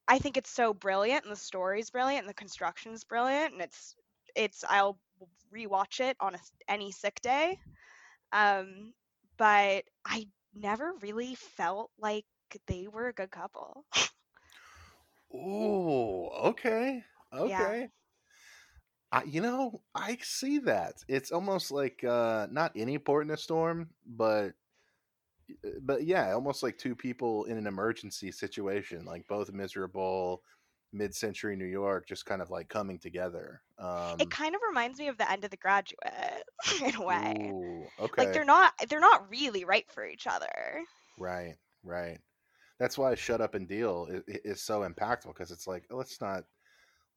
I 0.07 0.19
think 0.19 0.37
it's 0.37 0.49
so 0.51 0.73
brilliant 0.73 1.23
and 1.23 1.31
the 1.31 1.35
story's 1.37 1.89
brilliant 1.91 2.21
and 2.23 2.29
the 2.29 2.33
construction's 2.33 3.03
brilliant 3.03 3.53
and 3.53 3.61
it's 3.61 3.95
it's 4.35 4.63
I'll 4.67 4.97
rewatch 5.53 5.99
it 5.99 6.17
on 6.19 6.35
a, 6.35 6.39
any 6.67 6.91
sick 6.91 7.19
day. 7.21 7.59
Um, 8.31 8.93
but 9.37 9.83
I 10.05 10.27
never 10.53 10.93
really 11.01 11.35
felt 11.35 11.91
like 11.99 12.25
they 12.67 12.87
were 12.87 13.07
a 13.07 13.13
good 13.13 13.31
couple. 13.31 13.85
Ooh, 15.33 16.27
okay, 16.49 17.03
okay. 17.33 17.89
I, 19.11 19.23
you 19.23 19.41
know, 19.41 19.81
I 19.95 20.17
see 20.21 20.59
that. 20.59 20.95
It's 21.07 21.31
almost 21.31 21.71
like 21.71 22.03
uh, 22.03 22.47
not 22.51 22.73
any 22.75 22.97
port 22.97 23.25
in 23.25 23.31
a 23.31 23.37
storm, 23.37 23.89
but 24.05 24.51
uh, 25.65 25.69
but 25.81 26.03
yeah, 26.05 26.33
almost 26.33 26.61
like 26.61 26.77
two 26.77 26.95
people 26.95 27.45
in 27.45 27.57
an 27.57 27.67
emergency 27.67 28.31
situation, 28.31 29.05
like 29.05 29.25
both 29.27 29.51
miserable, 29.53 30.43
mid-century 30.91 31.55
New 31.55 31.65
York, 31.65 32.05
just 32.07 32.25
kind 32.25 32.41
of 32.41 32.49
like 32.49 32.67
coming 32.67 32.99
together. 32.99 33.61
Um, 33.79 34.17
it 34.19 34.29
kind 34.29 34.55
of 34.55 34.61
reminds 34.67 34.99
me 34.99 35.07
of 35.07 35.17
the 35.17 35.29
end 35.31 35.45
of 35.45 35.51
The 35.51 35.57
Graduate 35.57 36.43
in 36.83 36.95
a 36.95 37.05
way. 37.05 37.51
ooh, 37.53 37.85
okay, 37.99 38.25
Like 38.25 38.33
they're 38.33 38.43
not 38.43 38.73
they're 38.89 38.99
not 38.99 39.29
really 39.29 39.63
right 39.63 39.89
for 39.89 40.05
each 40.05 40.27
other. 40.27 40.81
right, 41.17 41.55
right. 41.83 42.19
That's 42.77 42.97
why 42.97 43.15
"Shut 43.15 43.41
Up 43.41 43.55
and 43.55 43.67
Deal" 43.67 44.07
is, 44.09 44.23
is 44.43 44.61
so 44.61 44.81
impactful 44.81 45.27
because 45.27 45.51
it's 45.51 45.65
like 45.65 45.85
let's 45.89 46.19
not 46.19 46.43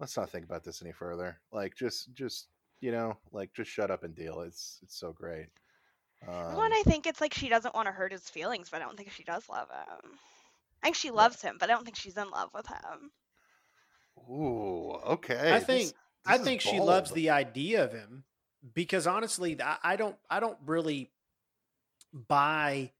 let's 0.01 0.17
not 0.17 0.31
think 0.31 0.45
about 0.45 0.65
this 0.65 0.83
any 0.83 0.93
further. 0.93 1.39
Like 1.53 1.77
just 1.77 2.13
just 2.15 2.49
you 2.81 2.91
know 2.91 3.17
like 3.33 3.53
just 3.53 3.71
shut 3.71 3.91
up 3.91 4.03
and 4.03 4.15
deal. 4.15 4.41
It's 4.41 4.81
it's 4.83 4.99
so 4.99 5.13
great. 5.13 5.47
Um, 6.27 6.55
One, 6.57 6.73
I 6.73 6.83
think 6.85 7.07
it's 7.07 7.21
like 7.21 7.35
she 7.35 7.49
doesn't 7.49 7.75
want 7.75 7.87
to 7.87 7.93
hurt 7.93 8.13
his 8.13 8.29
feelings, 8.29 8.69
but 8.71 8.83
I 8.83 8.85
don't 8.85 8.97
think 8.97 9.11
she 9.13 9.25
does 9.25 9.49
love 9.49 9.69
him. 9.71 10.11
I 10.83 10.87
think 10.87 10.97
she 10.97 11.11
loves 11.11 11.41
him, 11.43 11.57
but 11.61 11.71
I 11.71 11.75
don't 11.75 11.85
think 11.85 11.97
she's 11.97 12.17
in 12.17 12.31
love 12.31 12.51
with 12.55 12.67
him. 12.67 13.11
Ooh, 14.19 14.93
okay. 15.07 15.55
I 15.55 15.61
think 15.61 15.89
this 15.89 15.95
I 16.27 16.37
is 16.37 16.43
think 16.43 16.61
she 16.61 16.81
loves 16.81 17.13
the 17.13 17.31
idea 17.31 17.85
of 17.85 17.93
him 17.93 18.25
because 18.75 19.07
honestly, 19.07 19.61
I, 19.63 19.77
I 19.83 19.97
don't 19.97 20.17
I 20.29 20.41
don't 20.41 20.59
really 20.67 21.11
buy 22.13 22.93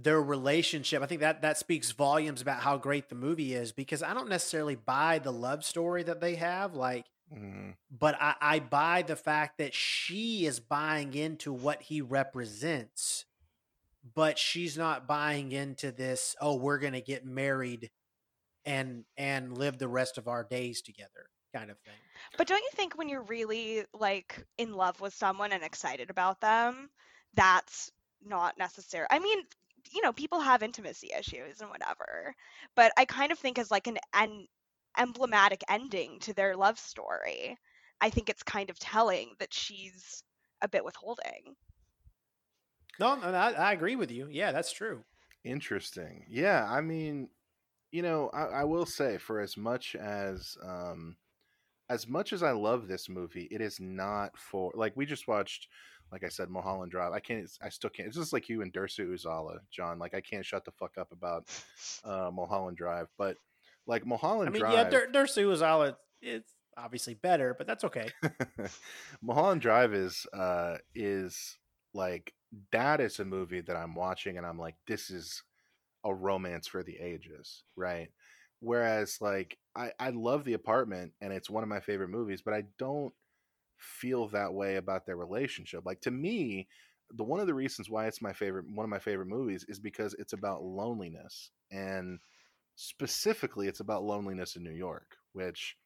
their 0.00 0.22
relationship. 0.22 1.02
I 1.02 1.06
think 1.06 1.20
that 1.22 1.42
that 1.42 1.58
speaks 1.58 1.90
volumes 1.90 2.40
about 2.40 2.60
how 2.60 2.76
great 2.78 3.08
the 3.08 3.16
movie 3.16 3.52
is 3.54 3.72
because 3.72 4.02
I 4.02 4.14
don't 4.14 4.28
necessarily 4.28 4.76
buy 4.76 5.18
the 5.18 5.32
love 5.32 5.64
story 5.64 6.04
that 6.04 6.20
they 6.20 6.36
have. 6.36 6.74
Like, 6.74 7.06
Mhm. 7.34 7.74
but 7.90 8.14
I, 8.20 8.36
I 8.40 8.58
buy 8.60 9.02
the 9.02 9.16
fact 9.16 9.58
that 9.58 9.74
she 9.74 10.46
is 10.46 10.60
buying 10.60 11.14
into 11.14 11.52
what 11.52 11.82
he 11.82 12.00
represents, 12.00 13.26
but 14.14 14.38
she's 14.38 14.78
not 14.78 15.06
buying 15.06 15.52
into 15.52 15.90
this. 15.92 16.36
Oh, 16.40 16.54
we're 16.54 16.78
gonna 16.78 17.00
get 17.00 17.26
married 17.26 17.90
and 18.64 19.04
and 19.16 19.58
live 19.58 19.78
the 19.78 19.88
rest 19.88 20.16
of 20.16 20.28
our 20.28 20.44
days 20.44 20.80
together, 20.80 21.28
kind 21.52 21.70
of 21.70 21.78
thing. 21.80 21.94
But 22.36 22.46
don't 22.46 22.62
you 22.62 22.70
think 22.72 22.96
when 22.96 23.08
you're 23.08 23.22
really 23.22 23.84
like 23.92 24.44
in 24.58 24.72
love 24.74 25.00
with 25.00 25.12
someone 25.14 25.52
and 25.52 25.62
excited 25.64 26.08
about 26.10 26.40
them, 26.40 26.90
that's 27.34 27.90
not 28.24 28.56
necessary. 28.58 29.06
I 29.10 29.18
mean, 29.18 29.42
you 29.92 30.02
know, 30.02 30.12
people 30.12 30.40
have 30.40 30.62
intimacy 30.62 31.10
issues 31.18 31.60
and 31.60 31.70
whatever, 31.70 32.34
but 32.74 32.92
I 32.96 33.04
kind 33.04 33.32
of 33.32 33.38
think 33.38 33.58
as 33.58 33.70
like 33.70 33.86
an 33.86 33.98
an 34.14 34.46
emblematic 34.98 35.62
ending 35.68 36.18
to 36.20 36.34
their 36.34 36.56
love 36.56 36.78
story, 36.78 37.58
I 38.00 38.10
think 38.10 38.28
it's 38.28 38.42
kind 38.42 38.70
of 38.70 38.78
telling 38.78 39.34
that 39.38 39.52
she's 39.54 40.22
a 40.62 40.68
bit 40.68 40.84
withholding. 40.84 41.56
No, 42.98 43.14
no, 43.16 43.28
I, 43.28 43.52
I 43.52 43.72
agree 43.72 43.96
with 43.96 44.10
you. 44.10 44.28
Yeah, 44.30 44.52
that's 44.52 44.72
true. 44.72 45.04
Interesting. 45.44 46.24
Yeah, 46.28 46.66
I 46.68 46.80
mean, 46.80 47.28
you 47.92 48.02
know, 48.02 48.30
I, 48.30 48.44
I 48.62 48.64
will 48.64 48.86
say 48.86 49.18
for 49.18 49.40
as 49.40 49.56
much 49.56 49.96
as 49.96 50.56
um 50.62 51.16
as 51.90 52.06
much 52.06 52.32
as 52.32 52.42
I 52.42 52.50
love 52.52 52.86
this 52.86 53.08
movie, 53.08 53.48
it 53.50 53.60
is 53.60 53.80
not 53.80 54.36
for 54.36 54.72
like 54.74 54.92
we 54.96 55.06
just 55.06 55.26
watched, 55.26 55.68
like 56.12 56.24
I 56.24 56.28
said, 56.28 56.50
Mulholland 56.50 56.90
Drive. 56.90 57.12
I 57.12 57.20
can't, 57.20 57.48
I 57.62 57.68
still 57.70 57.90
can't. 57.90 58.08
It's 58.08 58.16
just 58.16 58.32
like 58.32 58.48
you 58.48 58.62
and 58.62 58.72
Dersu 58.72 59.08
Uzala, 59.08 59.58
John. 59.70 59.98
Like 59.98 60.14
I 60.14 60.20
can't 60.20 60.44
shut 60.44 60.64
the 60.64 60.72
fuck 60.72 60.98
up 60.98 61.12
about 61.12 61.48
uh 62.04 62.30
Mulholland 62.32 62.76
Drive. 62.76 63.08
But 63.16 63.36
like 63.86 64.06
Mulholland 64.06 64.50
I 64.50 64.52
mean, 64.52 64.60
Drive, 64.60 64.74
yeah, 64.74 64.90
Dur- 64.90 65.08
Dersu 65.12 65.52
it's, 65.52 65.98
it's 66.20 66.54
obviously 66.76 67.14
better, 67.14 67.54
but 67.56 67.66
that's 67.66 67.84
okay. 67.84 68.10
Mulholland 69.22 69.62
Drive 69.62 69.94
is 69.94 70.26
uh 70.32 70.76
is 70.94 71.56
like 71.94 72.32
that 72.72 73.00
is 73.00 73.18
a 73.18 73.24
movie 73.24 73.62
that 73.62 73.76
I'm 73.76 73.94
watching 73.94 74.36
and 74.36 74.46
I'm 74.46 74.58
like 74.58 74.76
this 74.86 75.10
is 75.10 75.42
a 76.04 76.14
romance 76.14 76.66
for 76.66 76.82
the 76.82 76.98
ages, 76.98 77.64
right? 77.76 78.10
Whereas 78.60 79.18
like 79.20 79.58
I 79.76 79.92
I 79.98 80.10
love 80.10 80.44
The 80.44 80.54
Apartment 80.54 81.12
and 81.20 81.32
it's 81.32 81.50
one 81.50 81.62
of 81.62 81.68
my 81.68 81.80
favorite 81.80 82.10
movies, 82.10 82.42
but 82.42 82.54
I 82.54 82.64
don't 82.78 83.12
feel 83.76 84.28
that 84.28 84.52
way 84.52 84.76
about 84.76 85.06
their 85.06 85.16
relationship. 85.16 85.84
Like 85.86 86.00
to 86.02 86.10
me, 86.10 86.68
the 87.10 87.24
one 87.24 87.40
of 87.40 87.46
the 87.46 87.54
reasons 87.54 87.88
why 87.88 88.06
it's 88.06 88.22
my 88.22 88.32
favorite 88.32 88.66
one 88.70 88.84
of 88.84 88.90
my 88.90 88.98
favorite 88.98 89.28
movies 89.28 89.64
is 89.68 89.78
because 89.78 90.14
it's 90.18 90.32
about 90.32 90.62
loneliness 90.62 91.50
and 91.70 92.18
specifically 92.76 93.68
it's 93.68 93.80
about 93.80 94.04
loneliness 94.04 94.56
in 94.56 94.62
New 94.62 94.70
York, 94.72 95.16
which 95.32 95.76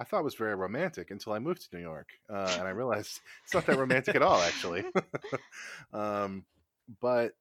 I 0.00 0.04
thought 0.04 0.24
was 0.24 0.34
very 0.34 0.54
romantic 0.54 1.10
until 1.10 1.32
I 1.32 1.40
moved 1.40 1.62
to 1.62 1.76
New 1.76 1.82
York, 1.82 2.10
uh, 2.30 2.56
and 2.58 2.68
I 2.68 2.70
realized 2.82 3.20
it's 3.44 3.54
not 3.54 3.66
that 3.66 3.78
romantic 3.78 4.14
at 4.14 4.22
all, 4.22 4.40
actually. 4.40 4.84
um, 5.92 6.44
but 7.00 7.32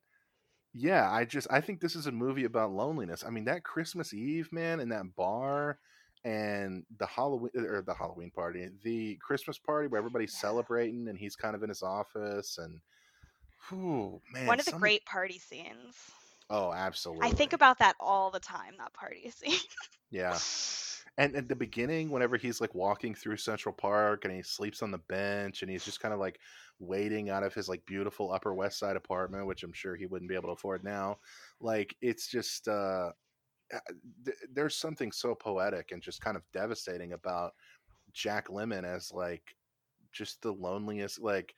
yeah, 0.74 1.10
I 1.12 1.26
just 1.26 1.48
I 1.50 1.62
think 1.62 1.80
this 1.82 1.96
is 1.96 2.08
a 2.08 2.12
movie 2.12 2.46
about 2.46 2.72
loneliness. 2.72 3.24
I 3.26 3.30
mean, 3.30 3.46
that 3.46 3.64
Christmas 3.64 4.14
Eve, 4.14 4.52
man, 4.52 4.80
in 4.80 4.90
that 4.90 5.16
bar, 5.16 5.80
and 6.24 6.84
the 7.00 7.06
Halloween 7.08 7.52
uh, 7.58 7.62
or 7.62 7.82
the 7.82 7.94
Halloween 7.94 8.32
party, 8.32 8.68
the 8.84 9.16
Christmas 9.16 9.58
party 9.58 9.88
where 9.88 9.98
everybody's 10.00 10.38
celebrating, 10.38 11.08
and 11.08 11.18
he's 11.18 11.36
kind 11.36 11.56
of 11.56 11.64
in 11.64 11.70
his 11.70 11.84
office, 11.84 12.58
and 12.58 12.80
whew, 13.70 14.22
man, 14.34 14.46
One 14.48 14.60
of 14.60 14.66
the 14.66 14.72
some- 14.72 14.80
great 14.80 15.06
party 15.06 15.40
scenes. 15.40 15.96
Oh, 16.50 16.72
absolutely. 16.72 17.28
I 17.28 17.32
think 17.32 17.52
about 17.52 17.80
that 17.80 17.96
all 18.00 18.32
the 18.32 18.40
time. 18.40 18.76
That 18.78 18.94
party 18.94 19.30
scene. 19.36 19.60
yeah. 20.12 20.38
And 21.18 21.36
at 21.36 21.50
the 21.50 21.56
beginning, 21.56 22.12
whenever 22.12 22.38
he's 22.38 22.62
like 22.62 22.76
walking 22.76 23.16
through 23.16 23.38
Central 23.38 23.74
Park 23.74 24.24
and 24.26 24.34
he 24.34 24.44
sleeps 24.44 24.84
on 24.84 24.92
the 24.92 25.00
bench 25.00 25.62
and 25.64 25.72
he's 25.72 25.84
just 25.84 26.00
kind 26.00 26.14
of 26.14 26.20
like 26.20 26.40
waiting 26.80 27.30
out 27.30 27.44
of 27.44 27.54
his 27.56 27.68
like 27.68 27.86
beautiful 27.88 28.32
Upper 28.32 28.54
West 28.54 28.78
Side 28.78 28.96
apartment, 28.96 29.48
which 29.48 29.64
I'm 29.64 29.74
sure 29.74 29.96
he 29.96 30.06
wouldn't 30.06 30.30
be 30.30 30.36
able 30.36 30.50
to 30.50 30.54
afford 30.54 30.84
now. 30.84 31.18
Like 31.60 31.96
it's 32.02 32.28
just 32.28 32.68
uh 32.68 33.12
th- 34.26 34.38
there's 34.54 34.76
something 34.76 35.12
so 35.12 35.36
poetic 35.36 35.92
and 35.92 36.02
just 36.02 36.22
kind 36.22 36.38
of 36.38 36.44
devastating 36.54 37.14
about 37.14 37.54
Jack 38.14 38.48
Lemmon 38.50 38.86
as 38.86 39.12
like 39.12 39.56
just 40.12 40.42
the 40.42 40.54
loneliest 40.54 41.22
like 41.22 41.56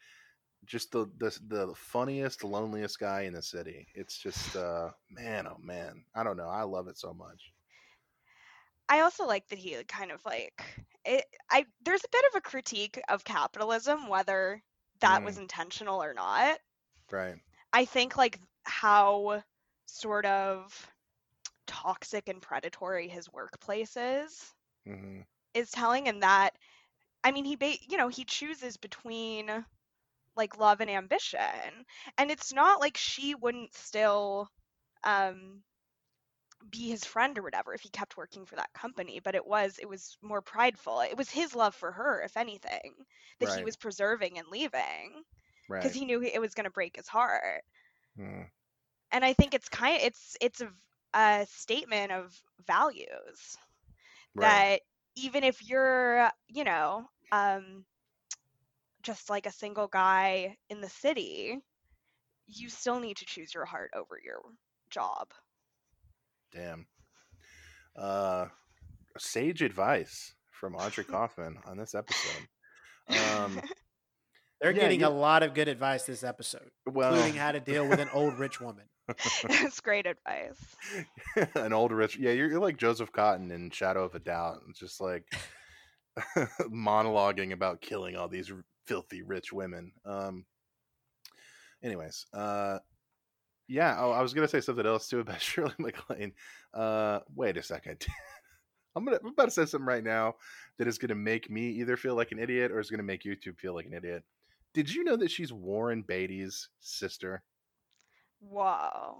just 0.65 0.91
the 0.91 1.07
the 1.19 1.38
the 1.48 1.73
funniest 1.76 2.44
loneliest 2.44 2.99
guy 2.99 3.22
in 3.23 3.34
the 3.34 3.41
city. 3.41 3.88
It's 3.95 4.18
just 4.18 4.56
uh 4.56 4.90
man 5.10 5.48
oh 5.48 5.57
man. 5.61 6.03
I 6.15 6.23
don't 6.23 6.38
know. 6.38 6.49
I 6.49 6.64
love 6.64 6.88
it 6.88 6.98
so 6.98 7.14
much. 7.14 7.53
I 8.90 9.02
also 9.02 9.26
like 9.26 9.48
that 9.49 9.60
he 9.60 9.82
kind 9.86 10.11
of 10.11 10.26
like 10.26 10.64
it. 11.06 11.26
I 11.49 11.66
there's 11.82 12.03
a 12.03 12.10
bit 12.11 12.26
of 12.32 12.38
a 12.38 12.41
critique 12.41 12.99
of 13.10 13.24
capitalism, 13.24 14.07
whether 14.07 14.64
that 15.02 15.24
Mm. 15.24 15.36
was 15.36 15.38
intentional 15.38 16.03
or 16.03 16.14
not. 16.14 16.60
Right. 17.11 17.40
I 17.74 17.86
think 17.86 18.18
like 18.18 18.40
how 18.64 19.44
sort 19.86 20.26
of 20.26 20.91
toxic 21.68 22.28
and 22.30 22.41
predatory 22.41 23.07
his 23.07 23.32
workplace 23.32 23.98
is 23.98 24.53
hmm 24.86 25.22
is 25.53 25.72
telling 25.72 26.07
and 26.07 26.24
that 26.24 26.52
I 27.24 27.32
mean 27.32 27.45
he 27.45 27.56
ba- 27.56 27.78
you 27.90 27.98
know 27.98 28.07
he 28.10 28.26
chooses 28.26 28.78
between 28.78 29.49
like 30.36 30.57
love 30.57 30.82
and 30.82 30.90
ambition 30.90 31.86
and 32.18 32.32
it's 32.32 32.53
not 32.53 32.80
like 32.80 32.98
she 32.98 33.36
wouldn't 33.36 33.74
still 33.74 34.49
um 35.03 35.64
be 36.69 36.90
his 36.90 37.06
friend 37.06 37.38
or 37.38 37.41
whatever 37.44 37.73
if 37.73 37.81
he 37.81 37.90
kept 37.90 38.18
working 38.18 38.45
for 38.45 38.56
that 38.56 38.73
company 38.73 39.19
but 39.23 39.36
it 39.36 39.45
was 39.45 39.77
it 39.80 39.88
was 39.88 40.18
more 40.22 40.41
prideful 40.41 41.02
it 41.02 41.18
was 41.18 41.30
his 41.30 41.56
love 41.56 41.76
for 41.76 41.91
her 41.91 42.22
if 42.23 42.38
anything 42.38 42.94
that 43.40 43.49
he 43.49 43.64
was 43.64 43.76
preserving 43.77 44.38
and 44.38 44.48
leaving 44.49 45.23
Right. 45.68 45.80
because 45.80 45.94
he 45.94 46.06
knew 46.06 46.22
it 46.22 46.40
was 46.41 46.53
going 46.53 46.65
to 46.65 46.69
break 46.72 46.95
his 46.95 47.07
heart 47.07 47.64
Mm. 48.18 48.49
and 49.11 49.23
I 49.23 49.34
think 49.34 49.53
it's 49.53 49.69
kind 49.69 49.95
of 49.98 50.03
it's 50.03 50.38
it's 50.41 50.61
a 51.14 51.45
statement 51.49 52.11
of 52.11 52.41
values 52.68 53.57
Right. 54.36 54.65
that 54.69 54.81
even 55.15 55.44
if 55.44 55.68
you're 55.68 56.30
you 56.48 56.64
know 56.64 57.06
um 57.31 57.86
just 59.03 59.30
like 59.30 59.45
a 59.45 59.52
single 59.52 59.88
guy 59.88 60.57
in 60.69 60.81
the 60.81 60.90
city 60.90 61.57
you 62.48 62.69
still 62.69 62.99
need 62.99 63.18
to 63.18 63.26
choose 63.26 63.53
your 63.53 63.65
heart 63.65 63.91
over 63.95 64.19
your 64.23 64.41
job 64.90 65.31
Damn. 66.54 66.88
Uh, 67.96 68.46
sage 69.18 69.62
advice 69.62 70.34
from 70.52 70.76
Audrey 70.76 71.04
Kaufman 71.10 71.58
on 71.66 71.78
this 71.78 71.96
episode. 71.96 72.48
Um, 73.10 73.62
They're 74.62 74.72
Yeah, 74.72 74.82
getting 74.82 75.00
you- 75.02 75.08
a 75.08 75.10
lot 75.10 75.44
of 75.44 75.54
good 75.54 75.68
advice 75.68 76.04
this 76.06 76.24
episode, 76.24 76.70
well, 76.86 77.14
including 77.14 77.40
how 77.40 77.52
to 77.52 77.60
deal 77.60 77.88
with 77.88 78.00
an 78.00 78.10
old 78.14 78.38
rich 78.40 78.60
woman. 78.62 78.86
That's 79.48 79.80
great 79.80 80.06
advice 80.06 80.76
an 81.56 81.74
old 81.74 81.92
rich. 81.92 82.18
Yeah, 82.18 82.32
you're, 82.32 82.48
you're 82.50 82.60
like 82.60 82.78
Joseph 82.78 83.12
Cotten 83.12 83.52
in 83.52 83.72
Shadow 83.72 84.04
of 84.04 84.14
a 84.14 84.20
Doubt. 84.20 84.60
It's 84.70 84.80
just 84.80 85.02
like 85.02 85.24
monologuing 86.70 87.52
about 87.54 87.82
killing 87.82 88.16
all 88.16 88.28
these 88.28 88.52
filthy 88.86 89.22
rich 89.24 89.52
women. 89.54 89.92
Um. 90.06 90.46
Anyways, 91.84 92.26
uh, 92.34 92.80
yeah. 93.70 93.96
Oh, 94.00 94.12
I 94.12 94.22
was 94.22 94.34
gonna 94.34 94.48
say 94.48 94.60
something 94.60 94.86
else 94.86 95.08
too 95.08 95.20
about 95.22 95.41
Shirley 95.41 95.74
MacLaine. 95.78 96.34
Uh, 96.74 97.20
wait 97.36 97.56
a 97.56 97.64
second. 97.64 98.06
I'm 98.96 99.06
gonna 99.06 99.20
I'm 99.24 99.30
about 99.30 99.46
to 99.46 99.52
say 99.52 99.66
something 99.66 99.88
right 99.88 100.04
now 100.04 100.36
that 100.78 100.88
is 100.88 100.98
gonna 100.98 101.16
make 101.16 101.50
me 101.50 101.70
either 101.70 101.96
feel 101.96 102.16
like 102.16 102.32
an 102.32 102.40
idiot 102.40 102.72
or 102.72 102.80
is 102.80 102.90
gonna 102.90 103.04
make 103.04 103.24
YouTube 103.24 103.58
feel 103.58 103.74
like 103.76 103.86
an 103.86 103.94
idiot. 103.94 104.24
Did 104.74 104.94
you 104.94 105.04
know 105.04 105.16
that 105.16 105.32
she's 105.32 105.54
Warren 105.54 106.02
Beatty's 106.02 106.70
sister? 106.80 107.44
whoa 108.41 109.18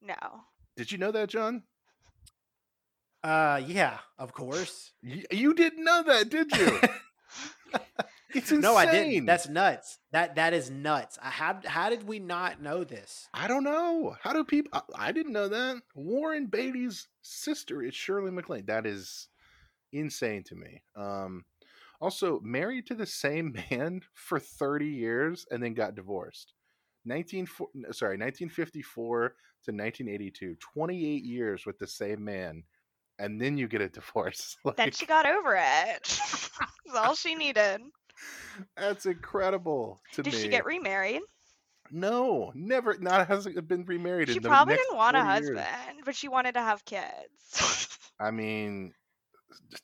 no 0.00 0.14
Did 0.76 0.92
you 0.92 0.98
know 0.98 1.10
that, 1.10 1.28
John? 1.28 1.64
Uh, 3.24 3.60
yeah, 3.66 3.98
of 4.16 4.32
course. 4.32 4.92
You, 5.02 5.24
you 5.32 5.54
didn't 5.54 5.84
know 5.84 6.04
that, 6.04 6.28
did 6.28 6.56
you? 6.56 6.80
it's 8.34 8.50
insane. 8.50 8.60
No, 8.60 8.76
I 8.76 8.86
didn't. 8.86 9.26
That's 9.26 9.48
nuts. 9.48 9.98
That 10.12 10.36
that 10.36 10.52
is 10.52 10.70
nuts. 10.70 11.18
I 11.22 11.30
how 11.30 11.60
how 11.64 11.90
did 11.90 12.06
we 12.06 12.18
not 12.18 12.60
know 12.60 12.84
this? 12.84 13.28
I 13.32 13.48
don't 13.48 13.64
know. 13.64 14.16
How 14.20 14.32
do 14.32 14.44
people? 14.44 14.70
I, 14.72 15.08
I 15.08 15.12
didn't 15.12 15.32
know 15.32 15.48
that. 15.48 15.76
Warren 15.94 16.46
Beatty's 16.46 17.08
sister 17.22 17.82
is 17.82 17.94
Shirley 17.94 18.30
MacLaine. 18.30 18.66
That 18.66 18.86
is 18.86 19.28
insane 19.92 20.44
to 20.44 20.54
me. 20.54 20.82
Um, 20.96 21.44
also 22.00 22.40
married 22.42 22.86
to 22.86 22.94
the 22.94 23.06
same 23.06 23.56
man 23.70 24.02
for 24.14 24.38
30 24.38 24.86
years 24.86 25.46
and 25.50 25.62
then 25.62 25.74
got 25.74 25.94
divorced. 25.94 26.52
19 27.04 27.46
sorry 27.92 28.16
1954 28.18 29.28
to 29.64 29.72
1982 29.72 30.56
28 30.56 31.24
years 31.24 31.64
with 31.64 31.78
the 31.78 31.86
same 31.86 32.22
man 32.22 32.62
and 33.18 33.40
then 33.40 33.56
you 33.56 33.66
get 33.66 33.80
a 33.80 33.88
divorce 33.88 34.56
then 34.76 34.90
she 34.90 35.06
got 35.06 35.24
over 35.24 35.54
it 35.54 36.02
that's 36.02 36.50
all 36.94 37.14
she 37.14 37.34
needed 37.34 37.80
that's 38.76 39.06
incredible 39.06 40.00
to 40.12 40.22
did 40.22 40.32
me 40.32 40.38
she 40.38 40.48
get 40.48 40.64
remarried 40.64 41.22
no 41.90 42.52
never 42.54 42.96
not 42.98 43.28
hasn't 43.28 43.66
been 43.68 43.84
remarried 43.84 44.28
she 44.28 44.40
probably 44.40 44.74
didn't 44.74 44.96
want 44.96 45.16
a 45.16 45.20
40 45.20 45.28
years. 45.28 45.64
husband 45.64 46.02
but 46.04 46.14
she 46.14 46.28
wanted 46.28 46.52
to 46.54 46.60
have 46.62 46.84
kids 46.84 47.88
I 48.20 48.30
mean, 48.30 48.94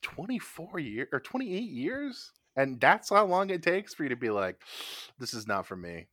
24 0.03 0.79
years 0.81 1.09
or 1.13 1.21
28 1.21 1.57
years? 1.63 2.33
And 2.57 2.81
that's 2.81 3.11
how 3.11 3.25
long 3.27 3.51
it 3.51 3.63
takes 3.63 3.95
for 3.95 4.03
you 4.05 4.11
to 4.11 4.17
be 4.17 4.31
like, 4.31 4.61
this 5.19 5.35
is 5.35 5.47
not 5.47 5.67
for 5.67 5.77
me. 5.77 6.09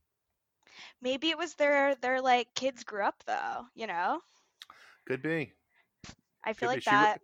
maybe 1.02 1.28
it 1.30 1.36
was 1.38 1.54
their 1.54 1.94
their 1.96 2.20
like 2.20 2.54
kids 2.54 2.84
grew 2.84 3.02
up 3.04 3.22
though 3.26 3.66
you 3.74 3.86
know 3.86 4.20
Could 5.06 5.22
be. 5.22 5.52
i 6.44 6.52
feel 6.52 6.68
Could 6.68 6.68
like 6.68 6.84
that 6.84 7.20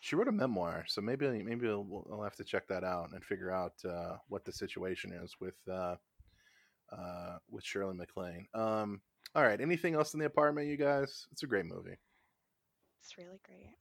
She 0.00 0.14
wrote 0.14 0.28
a 0.28 0.32
memoir, 0.32 0.84
so 0.86 1.00
maybe 1.00 1.26
maybe 1.42 1.68
I'll, 1.68 2.06
I'll 2.12 2.22
have 2.22 2.36
to 2.36 2.44
check 2.44 2.68
that 2.68 2.84
out 2.84 3.10
and 3.12 3.24
figure 3.24 3.50
out 3.50 3.74
uh, 3.84 4.16
what 4.28 4.44
the 4.44 4.52
situation 4.52 5.12
is 5.12 5.34
with 5.40 5.56
uh, 5.70 5.96
uh, 6.92 7.38
with 7.50 7.64
Shirley 7.64 7.94
MacLaine. 7.94 8.46
Um, 8.54 9.00
all 9.34 9.42
right, 9.42 9.60
anything 9.60 9.94
else 9.94 10.14
in 10.14 10.20
the 10.20 10.26
apartment, 10.26 10.68
you 10.68 10.76
guys? 10.76 11.26
It's 11.32 11.42
a 11.42 11.46
great 11.46 11.66
movie. 11.66 11.98
it's 13.02 13.18
really 13.18 13.40
great 13.44 13.74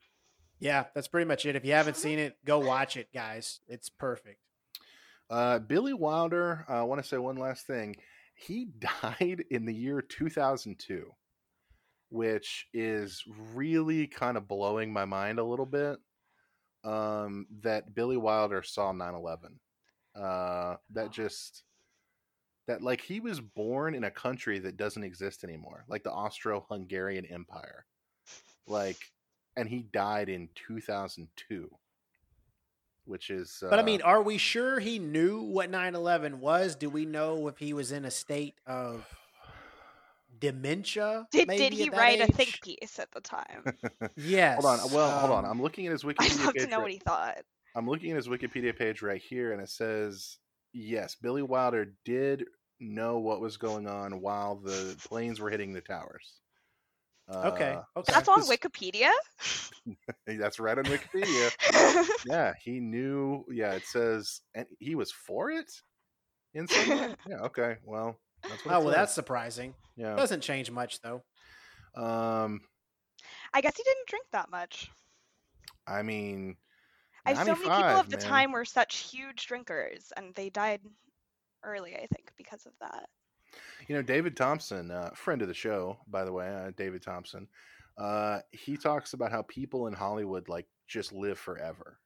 Yeah, 0.60 0.86
that's 0.94 1.08
pretty 1.08 1.28
much 1.28 1.46
it. 1.46 1.56
If 1.56 1.66
you 1.66 1.74
haven't 1.74 1.98
seen 2.06 2.20
it, 2.20 2.38
go 2.46 2.60
watch 2.60 2.98
it, 2.98 3.14
guys. 3.14 3.60
It's 3.68 3.90
perfect. 3.90 4.40
Uh, 5.30 5.60
Billy 5.60 5.94
Wilder. 5.94 6.66
uh, 6.70 6.80
I 6.80 6.84
want 6.84 7.02
to 7.02 7.08
say 7.08 7.18
one 7.18 7.38
last 7.38 7.68
thing. 7.68 7.96
He 8.36 8.66
died 9.02 9.44
in 9.50 9.66
the 9.66 9.74
year 9.74 10.02
2002, 10.02 11.12
which 12.10 12.68
is 12.74 13.24
really 13.54 14.08
kind 14.08 14.38
of 14.38 14.48
blowing 14.48 14.92
my 14.92 15.06
mind 15.06 15.40
a 15.40 15.44
little 15.44 15.66
bit. 15.66 15.98
Um, 16.88 17.48
that 17.64 17.94
Billy 17.94 18.16
Wilder 18.16 18.64
saw 18.64 18.94
9/11. 18.94 19.60
Uh, 20.16 20.78
that 20.92 21.12
just 21.12 21.64
that 22.68 22.82
like 22.82 23.02
he 23.02 23.20
was 23.20 23.42
born 23.42 23.94
in 23.94 24.06
a 24.06 24.12
country 24.12 24.60
that 24.60 24.78
doesn't 24.78 25.04
exist 25.04 25.44
anymore, 25.44 25.84
like 25.88 26.04
the 26.04 26.12
Austro-Hungarian 26.12 27.26
Empire. 27.26 27.86
Like, 28.68 28.98
and 29.56 29.68
he 29.68 29.84
died 29.84 30.30
in 30.30 30.50
2002. 30.56 31.70
Which 33.06 33.30
is, 33.30 33.60
But 33.62 33.80
I 33.80 33.84
uh, 33.84 33.86
mean, 33.86 34.02
are 34.02 34.22
we 34.22 34.38
sure 34.38 34.80
he 34.80 35.00
knew 35.00 35.42
what 35.42 35.72
9/11 35.72 36.36
was? 36.36 36.76
Do 36.76 36.90
we 36.90 37.06
know 37.06 37.48
if 37.48 37.58
he 37.58 37.74
was 37.74 37.94
in 37.94 38.04
a 38.04 38.12
state 38.12 38.56
of 38.66 39.06
dementia? 40.40 41.26
did, 41.32 41.48
maybe 41.48 41.58
did 41.70 41.74
he 41.74 41.86
at 41.86 41.92
that 41.92 41.98
write 41.98 42.22
a 42.22 42.32
think 42.32 42.60
piece 42.62 43.00
at 43.00 43.10
the 43.12 43.22
time 43.22 43.64
Yes. 44.16 44.62
Hold 44.64 44.80
on. 44.80 44.92
Well, 44.92 45.20
hold 45.20 45.32
on. 45.32 45.46
um, 45.46 45.52
I'm 45.52 45.62
looking 45.62 45.86
at 45.88 45.92
his 45.92 46.04
Wikipedia. 46.04 46.40
i'd 46.40 46.46
love 46.46 46.54
page. 46.54 46.64
to 46.64 46.70
know 46.70 46.78
right- 46.78 46.84
what 46.84 46.92
he 46.92 47.00
thought 47.00 47.38
I'm 47.76 47.88
looking 47.88 48.10
at 48.12 48.16
his 48.18 48.28
Wikipedia 48.28 48.76
page 48.76 49.02
right 49.04 49.22
here, 49.22 49.52
and 49.54 49.62
it 49.62 49.70
says 49.70 50.38
yes, 50.74 51.16
Billy 51.16 51.44
Wilder 51.44 51.94
did 52.06 52.46
know 52.80 53.20
what 53.20 53.40
was 53.40 53.58
going 53.58 53.88
on 53.88 54.20
while 54.22 54.56
the 54.56 54.96
planes 55.08 55.40
were 55.40 55.50
hitting 55.52 55.74
the 55.74 55.82
towers. 55.82 56.40
Okay, 57.32 57.74
Uh, 57.74 58.00
okay. 58.00 58.14
That's 58.14 58.30
on 58.30 58.42
Wikipedia. 58.44 59.10
that's 60.28 60.60
right 60.60 60.78
on 60.78 60.86
Wikipedia. 60.86 62.08
yeah, 62.26 62.54
he 62.64 62.80
knew. 62.80 63.44
Yeah, 63.52 63.74
it 63.74 63.86
says, 63.86 64.42
and 64.56 64.66
he 64.80 64.96
was 64.96 65.12
for 65.12 65.52
it 65.52 65.70
in 66.54 66.68
some 66.68 66.90
way. 66.90 67.16
Yeah, 67.30 67.42
okay. 67.42 67.76
Well, 67.84 68.08
that's 68.08 68.16
what. 68.16 68.27
Oh 68.46 68.58
well, 68.66 68.84
says. 68.84 68.96
that's 68.96 69.14
surprising. 69.14 69.74
yeah. 69.96 70.16
Doesn't 70.16 70.42
change 70.42 70.72
much 70.72 71.02
though. 71.02 71.24
Um, 71.96 72.62
I 73.54 73.62
guess 73.62 73.76
he 73.76 73.84
didn't 73.84 74.08
drink 74.08 74.26
that 74.32 74.50
much. 74.50 74.92
I 75.88 76.04
mean, 76.04 76.56
I 77.26 77.34
so 77.34 77.56
many 77.56 77.62
people 77.62 77.74
of 77.74 78.10
the 78.10 78.18
man. 78.18 78.26
time 78.26 78.52
were 78.52 78.66
such 78.66 78.98
huge 78.98 79.48
drinkers, 79.48 80.12
and 80.16 80.34
they 80.36 80.50
died 80.50 80.82
early. 81.64 81.96
I 81.96 82.08
think 82.08 82.32
because 82.38 82.66
of 82.66 82.74
that. 82.82 83.08
You 83.88 83.96
know, 83.96 84.02
David 84.02 84.36
Thomson, 84.36 84.92
uh, 84.92 85.12
friend 85.16 85.42
of 85.42 85.48
the 85.48 85.54
show, 85.54 85.98
by 86.08 86.26
the 86.26 86.34
way, 86.34 86.48
uh, 86.48 86.72
David 86.76 87.02
Thomson, 87.02 87.48
uh, 87.98 88.40
he 88.52 88.78
talks 88.78 89.14
about 89.14 89.32
how 89.32 89.42
people 89.44 89.88
in 89.88 89.94
Hollywood 89.94 90.50
like 90.50 90.68
just 90.88 91.14
live 91.14 91.40
forever, 91.40 92.00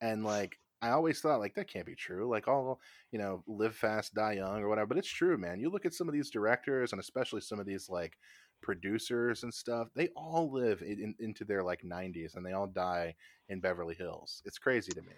and 0.00 0.24
like 0.24 0.56
I 0.82 0.90
always 0.90 1.20
thought 1.20 1.40
like 1.40 1.54
that 1.54 1.68
can't 1.70 1.86
be 1.86 1.94
true. 1.94 2.28
Like 2.30 2.48
all 2.48 2.80
you 3.12 3.18
know, 3.18 3.42
live 3.46 3.74
fast, 3.74 4.14
die 4.14 4.32
young, 4.34 4.62
or 4.62 4.68
whatever. 4.68 4.86
But 4.86 4.98
it's 4.98 5.08
true, 5.08 5.36
man. 5.38 5.58
You 5.60 5.70
look 5.70 5.86
at 5.86 5.94
some 5.94 6.08
of 6.08 6.14
these 6.14 6.30
directors, 6.30 6.92
and 6.92 7.00
especially 7.00 7.40
some 7.40 7.58
of 7.58 7.66
these 7.66 7.88
like 7.88 8.16
producers 8.62 9.42
and 9.42 9.52
stuff. 9.52 9.88
They 9.94 10.08
all 10.16 10.50
live 10.52 10.82
in, 10.82 10.98
in- 11.00 11.14
into 11.20 11.44
their 11.44 11.62
like 11.62 11.82
90s, 11.82 12.36
and 12.36 12.44
they 12.44 12.52
all 12.52 12.66
die 12.66 13.14
in 13.48 13.60
Beverly 13.60 13.94
Hills. 13.94 14.42
It's 14.44 14.58
crazy 14.58 14.92
to 14.92 15.02
me. 15.02 15.12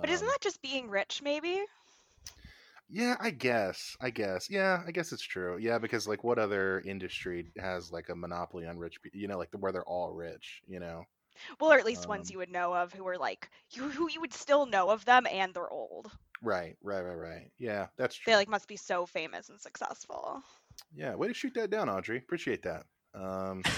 But 0.00 0.10
isn't 0.10 0.26
Um, 0.26 0.30
that 0.32 0.40
just 0.40 0.60
being 0.62 0.88
rich? 0.90 1.20
Maybe. 1.22 1.64
Yeah, 2.90 3.16
I 3.20 3.30
guess. 3.30 3.96
I 4.00 4.10
guess. 4.10 4.48
Yeah, 4.50 4.82
I 4.86 4.90
guess 4.92 5.12
it's 5.12 5.22
true. 5.22 5.58
Yeah, 5.58 5.78
because 5.78 6.08
like 6.08 6.24
what 6.24 6.38
other 6.38 6.80
industry 6.86 7.52
has 7.58 7.92
like 7.92 8.08
a 8.08 8.14
monopoly 8.16 8.66
on 8.66 8.78
rich 8.78 9.02
people? 9.02 9.20
You 9.20 9.28
know, 9.28 9.38
like 9.38 9.50
where 9.58 9.72
they're 9.72 9.84
all 9.84 10.12
rich. 10.12 10.62
You 10.66 10.80
know. 10.80 11.04
Well, 11.60 11.72
or 11.72 11.78
at 11.78 11.86
least 11.86 12.08
ones 12.08 12.28
Um, 12.28 12.32
you 12.32 12.38
would 12.38 12.50
know 12.50 12.74
of 12.74 12.92
who 12.92 13.04
were 13.04 13.18
like 13.18 13.48
you, 13.70 13.88
who 13.88 14.10
you 14.10 14.20
would 14.20 14.34
still 14.34 14.66
know 14.66 14.90
of 14.90 15.04
them, 15.04 15.26
and 15.30 15.54
they're 15.54 15.70
old. 15.70 16.10
Right. 16.42 16.76
Right. 16.82 17.02
Right. 17.02 17.14
Right. 17.14 17.50
Yeah, 17.58 17.86
that's 17.96 18.14
true. 18.16 18.32
They 18.32 18.36
like 18.36 18.48
must 18.48 18.68
be 18.68 18.76
so 18.76 19.06
famous 19.06 19.48
and 19.48 19.60
successful. 19.60 20.42
yeah. 20.94 21.14
Way 21.14 21.28
to 21.28 21.34
shoot 21.34 21.54
that 21.54 21.70
down, 21.70 21.88
Audrey. 21.88 22.18
Appreciate 22.18 22.62
that. 22.62 22.84
Um. 23.14 23.62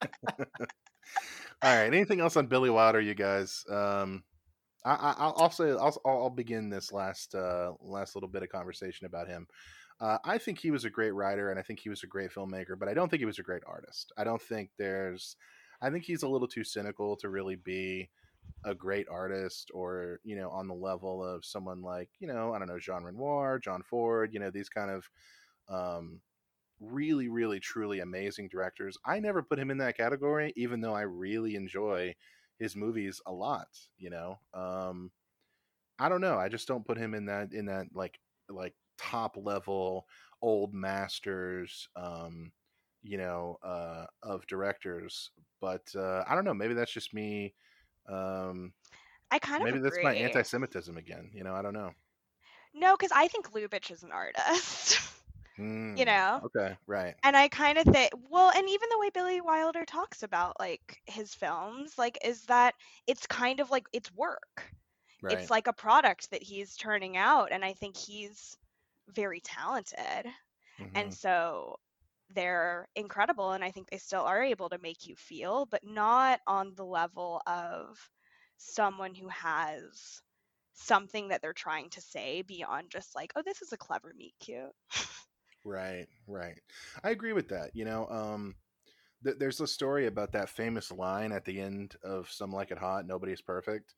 all 0.38 0.56
right. 1.62 1.86
Anything 1.86 2.20
else 2.20 2.36
on 2.36 2.46
Billy 2.46 2.70
Wilder, 2.70 3.00
you 3.00 3.14
guys? 3.14 3.64
Um. 3.70 4.22
I, 4.82 4.94
I, 4.94 5.14
I'll 5.18 5.34
I'll 5.36 5.50
say 5.50 5.70
I'll, 5.70 6.00
I'll 6.06 6.22
I'll 6.22 6.30
begin 6.30 6.70
this 6.70 6.90
last 6.90 7.34
uh 7.34 7.72
last 7.80 8.16
little 8.16 8.30
bit 8.30 8.42
of 8.42 8.48
conversation 8.48 9.06
about 9.06 9.28
him. 9.28 9.46
Uh, 10.00 10.16
I 10.24 10.38
think 10.38 10.58
he 10.58 10.70
was 10.70 10.86
a 10.86 10.90
great 10.90 11.10
writer 11.10 11.50
and 11.50 11.58
I 11.58 11.62
think 11.62 11.80
he 11.80 11.90
was 11.90 12.02
a 12.02 12.06
great 12.06 12.30
filmmaker, 12.32 12.78
but 12.78 12.88
I 12.88 12.94
don't 12.94 13.10
think 13.10 13.20
he 13.20 13.26
was 13.26 13.38
a 13.38 13.42
great 13.42 13.62
artist. 13.66 14.12
I 14.16 14.24
don't 14.24 14.40
think 14.40 14.70
there's, 14.78 15.36
I 15.82 15.90
think 15.90 16.04
he's 16.04 16.22
a 16.22 16.28
little 16.28 16.48
too 16.48 16.64
cynical 16.64 17.16
to 17.16 17.28
really 17.28 17.56
be 17.56 18.10
a 18.64 18.74
great 18.74 19.06
artist 19.10 19.70
or, 19.74 20.20
you 20.24 20.36
know, 20.36 20.50
on 20.50 20.68
the 20.68 20.74
level 20.74 21.24
of 21.24 21.44
someone 21.44 21.82
like, 21.82 22.10
you 22.20 22.28
know, 22.28 22.52
I 22.54 22.58
don't 22.58 22.68
know, 22.68 22.78
Jean 22.78 23.04
Renoir, 23.04 23.58
John 23.58 23.82
Ford, 23.82 24.30
you 24.32 24.40
know, 24.40 24.50
these 24.50 24.68
kind 24.68 24.90
of 24.90 25.08
um, 25.68 26.20
really, 26.80 27.28
really, 27.28 27.60
truly 27.60 28.00
amazing 28.00 28.48
directors. 28.48 28.98
I 29.04 29.20
never 29.20 29.42
put 29.42 29.58
him 29.58 29.70
in 29.70 29.78
that 29.78 29.96
category, 29.96 30.52
even 30.56 30.80
though 30.80 30.94
I 30.94 31.02
really 31.02 31.54
enjoy 31.56 32.14
his 32.58 32.76
movies 32.76 33.20
a 33.26 33.32
lot, 33.32 33.68
you 33.98 34.10
know. 34.10 34.40
Um, 34.54 35.10
I 35.98 36.08
don't 36.08 36.20
know. 36.20 36.38
I 36.38 36.48
just 36.48 36.68
don't 36.68 36.86
put 36.86 36.98
him 36.98 37.14
in 37.14 37.26
that, 37.26 37.52
in 37.52 37.66
that 37.66 37.86
like, 37.94 38.18
like 38.48 38.74
top 38.98 39.36
level 39.36 40.06
old 40.42 40.74
masters 40.74 41.88
um 41.96 42.50
you 43.02 43.16
know 43.18 43.58
uh 43.62 44.06
of 44.22 44.46
directors 44.46 45.30
but 45.60 45.94
uh 45.96 46.24
i 46.28 46.34
don't 46.34 46.44
know 46.44 46.54
maybe 46.54 46.74
that's 46.74 46.92
just 46.92 47.14
me 47.14 47.54
um 48.08 48.72
I 49.30 49.38
kind 49.38 49.62
of 49.62 49.68
maybe 49.68 49.78
that's 49.78 50.02
my 50.02 50.14
anti-semitism 50.14 50.96
again 50.96 51.30
you 51.34 51.44
know 51.44 51.54
i 51.54 51.62
don't 51.62 51.74
know 51.74 51.92
No, 52.74 52.96
because 52.96 53.12
I 53.12 53.28
think 53.28 53.52
Lubitsch 53.52 53.90
is 53.90 54.02
an 54.02 54.12
artist. 54.12 55.00
Mm, 55.58 55.98
you 55.98 56.04
know, 56.04 56.42
okay 56.44 56.76
right 56.86 57.14
and 57.22 57.36
I 57.36 57.48
kind 57.48 57.78
of 57.78 57.84
think 57.84 58.12
well, 58.30 58.50
and 58.54 58.68
even 58.68 58.88
the 58.90 58.98
way 58.98 59.10
Billy 59.10 59.40
Wilder 59.40 59.84
talks 59.84 60.22
about 60.22 60.56
like 60.60 61.00
his 61.06 61.34
films, 61.34 61.98
like 61.98 62.18
is 62.24 62.44
that 62.46 62.74
it's 63.06 63.26
kind 63.26 63.60
of 63.60 63.70
like 63.70 63.86
it's 63.92 64.12
work. 64.14 64.72
right 65.22 65.32
It's 65.32 65.50
like 65.50 65.66
a 65.66 65.72
product 65.72 66.30
that 66.30 66.42
he's 66.42 66.76
turning 66.76 67.16
out, 67.16 67.52
and 67.52 67.64
I 67.64 67.74
think 67.74 67.96
he's 67.96 68.56
very 69.08 69.40
talented. 69.40 70.26
Mhm. 70.78 70.90
and 70.94 71.12
so 71.14 71.78
they're 72.34 72.88
incredible 72.96 73.52
and 73.52 73.64
i 73.64 73.70
think 73.70 73.88
they 73.90 73.98
still 73.98 74.22
are 74.22 74.42
able 74.42 74.68
to 74.68 74.78
make 74.78 75.06
you 75.06 75.14
feel 75.16 75.66
but 75.66 75.82
not 75.84 76.40
on 76.46 76.72
the 76.76 76.84
level 76.84 77.40
of 77.46 77.98
someone 78.56 79.14
who 79.14 79.28
has 79.28 80.20
something 80.74 81.28
that 81.28 81.42
they're 81.42 81.52
trying 81.52 81.90
to 81.90 82.00
say 82.00 82.42
beyond 82.42 82.90
just 82.90 83.14
like 83.14 83.32
oh 83.36 83.42
this 83.44 83.62
is 83.62 83.72
a 83.72 83.76
clever 83.76 84.12
meet 84.16 84.34
cute 84.40 84.72
Right, 85.64 86.06
right. 86.26 86.58
I 87.04 87.10
agree 87.10 87.32
with 87.32 87.48
that. 87.48 87.70
You 87.74 87.84
know, 87.84 88.08
um, 88.08 88.54
th- 89.24 89.36
there's 89.38 89.60
a 89.60 89.66
story 89.66 90.06
about 90.06 90.32
that 90.32 90.48
famous 90.48 90.90
line 90.90 91.32
at 91.32 91.44
the 91.44 91.60
end 91.60 91.96
of 92.02 92.30
Some 92.30 92.52
Like 92.52 92.70
It 92.70 92.78
Hot, 92.78 93.06
Nobody's 93.06 93.42
Perfect, 93.42 93.94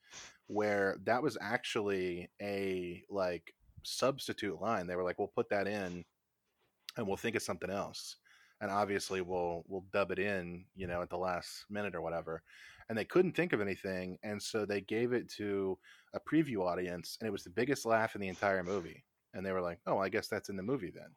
where 0.48 0.98
that 1.04 1.22
was 1.22 1.38
actually 1.40 2.30
a 2.40 3.04
like 3.09 3.54
substitute 3.84 4.60
line. 4.60 4.86
They 4.86 4.96
were 4.96 5.04
like, 5.04 5.18
we'll 5.18 5.28
put 5.28 5.50
that 5.50 5.68
in 5.68 6.04
and 6.96 7.06
we'll 7.06 7.16
think 7.16 7.36
of 7.36 7.42
something 7.42 7.70
else. 7.70 8.16
And 8.62 8.70
obviously 8.70 9.20
we'll 9.20 9.64
we'll 9.68 9.84
dub 9.93 10.10
it 10.10 10.18
in, 10.18 10.64
you 10.74 10.86
know, 10.86 11.02
at 11.02 11.10
the 11.10 11.18
last 11.18 11.66
minute 11.68 11.94
or 11.94 12.01
whatever. 12.01 12.43
And 12.89 12.97
they 12.97 13.05
couldn't 13.05 13.36
think 13.36 13.52
of 13.52 13.60
anything, 13.60 14.18
and 14.22 14.43
so 14.43 14.64
they 14.64 14.80
gave 14.80 15.12
it 15.12 15.30
to 15.36 15.78
a 16.14 16.20
preview 16.20 16.59
audience, 16.66 17.18
and 17.20 17.28
it 17.28 17.32
was 17.32 17.44
the 17.44 17.51
biggest 17.51 17.84
laugh 17.84 18.14
in 18.14 18.20
the 18.20 18.28
entire 18.28 18.62
movie. 18.62 19.05
And 19.34 19.44
they 19.44 19.52
were 19.52 19.60
like, 19.60 19.80
"Oh, 19.86 19.98
I 19.98 20.09
guess 20.09 20.28
that's 20.28 20.48
in 20.48 20.56
the 20.56 20.62
movie 20.62 20.90
then." 20.94 21.10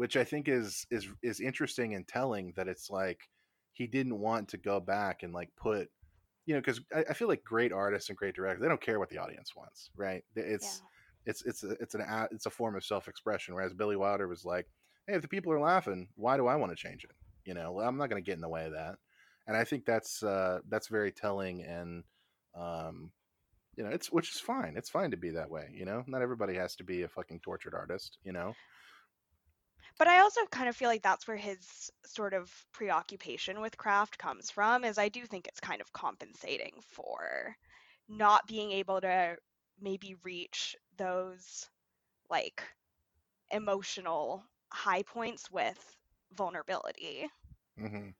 which 0.00 0.16
I 0.16 0.24
think 0.24 0.48
is 0.48 0.86
is 0.90 1.06
is 1.22 1.40
interesting 1.40 1.94
and 1.94 2.08
telling 2.08 2.54
that 2.56 2.68
it's 2.68 2.88
like 2.88 3.28
he 3.72 3.86
didn't 3.86 4.18
want 4.18 4.48
to 4.48 4.56
go 4.56 4.80
back 4.80 5.22
and 5.22 5.34
like 5.34 5.50
put 5.56 5.90
you 6.46 6.54
know 6.54 6.60
because 6.60 6.80
I, 6.94 7.04
I 7.10 7.12
feel 7.12 7.28
like 7.28 7.44
great 7.44 7.70
artists 7.70 8.08
and 8.08 8.16
great 8.16 8.34
directors 8.34 8.62
they 8.62 8.68
don't 8.68 8.80
care 8.80 8.98
what 8.98 9.10
the 9.10 9.18
audience 9.18 9.54
wants 9.54 9.90
right 9.94 10.24
it's 10.34 10.80
it's 11.26 11.44
it's 11.44 11.64
a, 11.64 11.72
it's 11.80 11.94
an 11.94 12.02
it's 12.30 12.46
a 12.46 12.50
form 12.50 12.76
of 12.76 12.84
self 12.84 13.08
expression 13.08 13.54
whereas 13.54 13.74
Billy 13.74 13.96
Wilder 13.96 14.26
was 14.26 14.42
like 14.42 14.66
hey 15.06 15.14
if 15.14 15.22
the 15.22 15.28
people 15.28 15.52
are 15.52 15.60
laughing 15.60 16.08
why 16.16 16.36
do 16.36 16.46
I 16.46 16.56
want 16.56 16.72
to 16.72 16.76
change 16.76 17.04
it? 17.04 17.10
You 17.44 17.54
know 17.54 17.80
I'm 17.80 17.96
not 17.96 18.10
going 18.10 18.22
to 18.22 18.26
get 18.26 18.36
in 18.36 18.40
the 18.40 18.48
way 18.48 18.66
of 18.66 18.72
that. 18.72 18.96
And 19.46 19.56
I 19.56 19.64
think 19.64 19.84
that's 19.84 20.22
uh 20.22 20.60
that's 20.68 20.88
very 20.88 21.12
telling 21.12 21.62
and 21.62 22.04
um 22.54 23.10
you 23.76 23.84
know 23.84 23.90
it's 23.90 24.10
which 24.12 24.34
is 24.34 24.40
fine 24.40 24.74
it's 24.76 24.90
fine 24.90 25.10
to 25.10 25.16
be 25.16 25.30
that 25.30 25.50
way 25.50 25.70
you 25.72 25.84
know? 25.84 26.04
Not 26.06 26.22
everybody 26.22 26.54
has 26.54 26.76
to 26.76 26.84
be 26.84 27.02
a 27.02 27.08
fucking 27.08 27.40
tortured 27.40 27.74
artist 27.74 28.18
you 28.24 28.32
know? 28.32 28.54
But 29.98 30.08
i 30.08 30.20
also 30.20 30.40
kind 30.50 30.68
of 30.68 30.76
feel 30.76 30.88
like 30.88 31.02
that's 31.02 31.28
where 31.28 31.36
his 31.36 31.90
sort 32.06 32.32
of 32.34 32.50
preoccupation 32.72 33.60
with 33.60 33.76
craft 33.76 34.18
comes 34.18 34.50
from 34.50 34.84
is 34.84 34.98
i 34.98 35.08
do 35.08 35.26
think 35.26 35.46
it's 35.46 35.60
kind 35.60 35.80
of 35.80 35.92
compensating 35.92 36.72
for 36.82 37.56
not 38.08 38.46
being 38.46 38.72
able 38.72 39.00
to 39.00 39.36
maybe 39.80 40.16
reach 40.24 40.76
those 40.96 41.68
like 42.28 42.62
emotional 43.50 44.44
high 44.72 45.02
points 45.02 45.50
with 45.50 45.96
vulnerability. 46.32 47.28
Hmm 47.78 48.10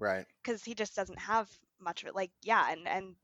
right. 0.00 0.26
Because 0.42 0.64
he 0.64 0.74
just 0.74 0.94
doesn't 0.94 1.18
have 1.18 1.58
much 1.80 2.02
of 2.02 2.08
it 2.08 2.14
like 2.14 2.30
yeah 2.42 2.70
and 2.70 2.86
and 2.86 3.16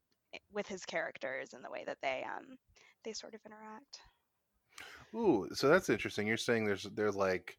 with 0.52 0.66
his 0.66 0.84
characters 0.86 1.52
and 1.52 1.64
the 1.64 1.70
way 1.70 1.84
that 1.84 2.00
they 2.00 2.24
um 2.24 2.58
they 3.04 3.12
sort 3.12 3.34
of 3.34 3.44
interact. 3.44 4.00
Ooh, 5.14 5.48
so 5.52 5.68
that's 5.68 5.88
interesting. 5.88 6.26
You're 6.26 6.36
saying 6.36 6.64
there's 6.66 6.84
there's 6.84 7.16
like 7.16 7.58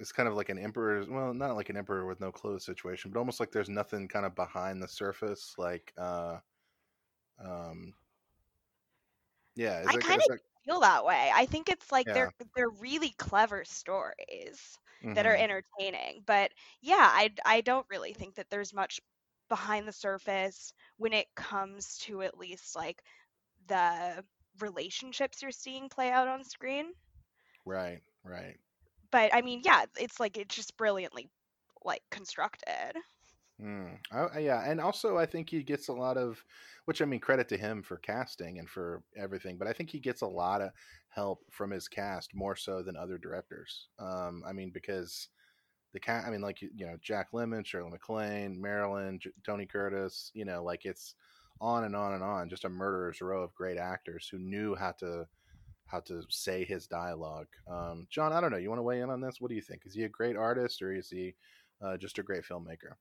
it's 0.00 0.12
kind 0.12 0.28
of 0.28 0.34
like 0.36 0.48
an 0.48 0.58
emperor 0.58 1.04
well, 1.08 1.34
not 1.34 1.56
like 1.56 1.70
an 1.70 1.76
emperor 1.76 2.06
with 2.06 2.20
no 2.20 2.32
clothes 2.32 2.64
situation, 2.64 3.10
but 3.12 3.18
almost 3.20 3.40
like 3.40 3.52
there's 3.52 3.68
nothing 3.68 4.08
kind 4.08 4.26
of 4.26 4.34
behind 4.34 4.82
the 4.82 4.88
surface, 4.88 5.54
like 5.58 5.92
uh 5.98 6.38
um 7.38 7.94
yeah, 9.54 9.80
is 9.80 9.88
I 9.88 9.96
kinda 9.96 10.24
that- 10.28 10.40
feel 10.64 10.80
that 10.80 11.04
way 11.04 11.30
i 11.34 11.46
think 11.46 11.68
it's 11.68 11.90
like 11.92 12.06
Yeah. 12.06 12.12
they're 12.12 12.30
they're 12.56 12.68
really 12.80 13.10
clever 13.18 13.64
stories 13.64 14.78
that 15.14 15.26
are 15.26 15.34
mhm, 15.34 15.44
entertaining 15.44 16.22
but 16.26 16.50
yeah 16.82 17.08
i 17.12 17.30
i 17.44 17.60
don't 17.60 17.86
really 17.90 18.12
think 18.12 18.34
that 18.34 18.48
there's 18.50 18.74
much 18.74 19.00
behind 19.48 19.86
the 19.86 19.92
surface 19.92 20.72
when 20.96 21.12
it 21.12 21.26
comes 21.36 21.98
to 21.98 22.22
at 22.22 22.38
least 22.38 22.74
like 22.76 23.02
the 23.68 24.24
relationships 24.60 25.42
you're 25.42 25.50
seeing 25.50 25.88
play 25.88 26.10
out 26.10 26.28
on 26.28 26.44
screen 26.44 26.92
right, 27.64 28.02
right. 28.24 28.58
but 29.10 29.34
i 29.34 29.42
mean 29.42 29.60
yeah 29.64 29.84
it's 29.98 30.20
like 30.20 30.36
it's 30.36 30.54
just 30.54 30.76
brilliantly 30.76 31.28
like 31.84 32.02
constructed 32.10 32.94
Mm. 33.62 33.98
I, 34.10 34.18
I- 34.18 34.38
yeah, 34.40 34.62
and 34.68 34.80
also 34.80 35.16
I 35.16 35.26
think 35.26 35.50
he 35.50 35.62
gets 35.62 35.88
a 35.88 35.92
lot 35.92 36.16
of, 36.16 36.44
which 36.86 37.00
I 37.00 37.04
mean, 37.04 37.20
credit 37.20 37.48
to 37.50 37.56
him 37.56 37.82
for 37.82 37.96
casting 37.98 38.58
and 38.58 38.68
for 38.68 39.02
everything, 39.16 39.56
but 39.56 39.68
I 39.68 39.72
think 39.72 39.90
he 39.90 40.00
gets 40.00 40.22
a 40.22 40.26
lot 40.26 40.60
of 40.60 40.70
help 41.10 41.44
from 41.50 41.70
his 41.70 41.86
cast 41.88 42.34
more 42.34 42.56
so 42.56 42.82
than 42.82 42.96
other 42.96 43.18
directors. 43.18 43.88
Um, 43.98 44.42
I 44.46 44.52
mean, 44.52 44.70
because 44.72 45.28
the 45.92 46.00
cat. 46.00 46.24
I 46.26 46.30
mean, 46.30 46.40
like 46.40 46.62
you 46.62 46.70
you 46.74 46.86
know, 46.86 46.96
Jack 47.02 47.32
Lemmon, 47.32 47.66
Shirley 47.66 47.90
MacLaine, 47.90 48.60
Marilyn, 48.60 49.18
J- 49.20 49.30
Tony 49.44 49.66
Curtis. 49.66 50.30
You 50.34 50.44
know, 50.44 50.62
like 50.64 50.84
it's 50.86 51.14
on 51.60 51.84
and 51.84 51.96
on 51.96 52.14
and 52.14 52.22
on. 52.22 52.48
Just 52.48 52.64
a 52.64 52.68
murderer's 52.68 53.20
row 53.20 53.42
of 53.42 53.54
great 53.54 53.78
actors 53.78 54.28
who 54.30 54.38
knew 54.38 54.74
how 54.74 54.92
to 55.00 55.26
how 55.86 56.00
to 56.00 56.22
say 56.30 56.64
his 56.64 56.86
dialogue. 56.86 57.48
Um, 57.70 58.06
John, 58.10 58.32
I 58.32 58.40
don't 58.40 58.50
know. 58.50 58.56
You 58.58 58.70
want 58.70 58.78
to 58.80 58.84
weigh 58.84 59.00
in 59.02 59.10
on 59.10 59.20
this? 59.20 59.36
What 59.40 59.50
do 59.50 59.54
you 59.56 59.62
think? 59.62 59.82
Is 59.86 59.94
he 59.94 60.04
a 60.04 60.08
great 60.08 60.36
artist 60.36 60.82
or 60.82 60.92
is 60.92 61.10
he 61.10 61.34
uh, 61.82 61.96
just 61.98 62.18
a 62.18 62.22
great 62.22 62.44
filmmaker? 62.44 62.94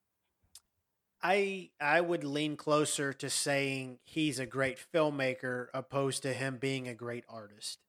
I 1.23 1.69
I 1.79 2.01
would 2.01 2.23
lean 2.23 2.57
closer 2.57 3.13
to 3.13 3.29
saying 3.29 3.99
he's 4.03 4.39
a 4.39 4.45
great 4.45 4.79
filmmaker 4.93 5.67
opposed 5.73 6.23
to 6.23 6.33
him 6.33 6.57
being 6.57 6.87
a 6.87 6.95
great 6.95 7.23
artist. 7.29 7.79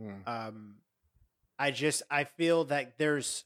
Hmm. 0.00 0.20
Um, 0.26 0.74
I 1.58 1.70
just 1.72 2.02
I 2.10 2.24
feel 2.24 2.64
that 2.66 2.98
there's, 2.98 3.44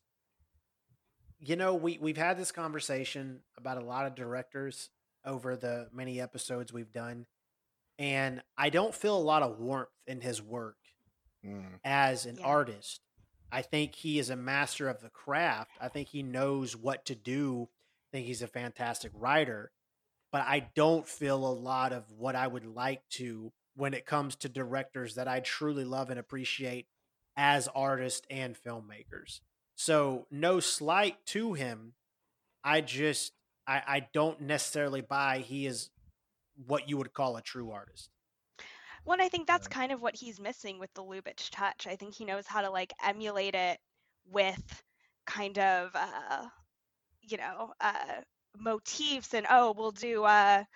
you 1.39 1.57
know, 1.57 1.75
we 1.75 1.99
we've 1.99 2.17
had 2.17 2.37
this 2.39 2.53
conversation 2.53 3.41
about 3.57 3.79
a 3.79 3.85
lot 3.85 4.07
of 4.07 4.15
directors 4.15 4.91
over 5.25 5.57
the 5.57 5.89
many 5.93 6.21
episodes 6.21 6.73
we've 6.73 6.93
done, 6.93 7.27
and 7.99 8.43
I 8.57 8.71
don't 8.71 8.95
feel 8.95 9.17
a 9.17 9.21
lot 9.23 9.43
of 9.43 9.59
warmth 9.59 9.89
in 10.07 10.21
his 10.21 10.43
work 10.43 10.77
Mm. 11.45 11.81
as 11.85 12.25
an 12.27 12.39
Yeah. 12.39 12.47
artist. 12.47 13.01
I 13.51 13.63
think 13.63 13.97
he 13.97 14.19
is 14.19 14.31
a 14.31 14.37
master 14.37 14.89
of 14.89 15.01
the 15.01 15.11
craft. 15.11 15.73
I 15.81 15.89
think 15.89 16.09
he 16.09 16.23
knows 16.23 16.77
what 16.77 17.05
to 17.07 17.15
do. 17.17 17.69
I 18.13 18.17
think 18.17 18.27
he's 18.27 18.43
a 18.43 18.47
fantastic 18.47 19.11
writer, 19.15 19.73
but 20.31 20.43
I 20.43 20.71
don't 20.75 21.09
feel 21.09 21.47
a 21.47 21.53
lot 21.53 21.93
of 21.93 22.05
what 22.13 22.37
I 22.37 22.47
would 22.47 22.67
like 22.67 23.03
to 23.13 23.53
when 23.75 23.95
it 23.95 24.05
comes 24.05 24.37
to 24.37 24.49
directors 24.51 25.15
that 25.15 25.29
I 25.29 25.41
truly 25.41 25.85
love 25.85 26.11
and 26.11 26.21
appreciate 26.21 26.87
as 27.37 27.69
artists 27.69 28.27
and 28.29 28.55
filmmakers. 28.55 29.41
So, 29.77 30.27
no 30.31 30.61
slight 30.61 31.25
to 31.27 31.55
him. 31.55 31.95
I 32.63 32.83
just 32.83 33.33
I, 33.67 33.83
I 33.87 34.09
don't 34.13 34.43
necessarily 34.43 35.01
buy 35.01 35.39
he 35.39 35.67
is 35.67 35.91
what 36.67 36.89
you 36.89 36.99
would 36.99 37.15
call 37.15 37.37
a 37.37 37.43
true 37.43 37.71
artist. 37.71 38.11
Well, 39.05 39.15
and 39.15 39.23
I 39.23 39.29
think 39.29 39.47
that's 39.47 39.67
kind 39.69 39.91
of 39.91 40.03
what 40.03 40.15
he's 40.15 40.39
missing 40.39 40.79
with 40.79 40.93
the 40.95 41.03
Lubitsch 41.03 41.49
touch. 41.51 41.87
I 41.87 41.97
think 41.97 42.15
he 42.15 42.25
knows 42.25 42.47
how 42.47 42.61
to 42.61 42.71
like 42.71 42.93
emulate 43.03 43.55
it 43.55 43.79
with 44.31 44.83
kind 45.27 45.59
of 45.59 45.91
uh 45.95 46.47
you 47.33 47.39
know, 47.39 47.73
uh 47.81 48.21
motifs 48.59 49.35
and 49.35 49.47
oh, 49.51 49.75
we'll 49.77 49.93
do 49.93 50.25
a 50.25 50.67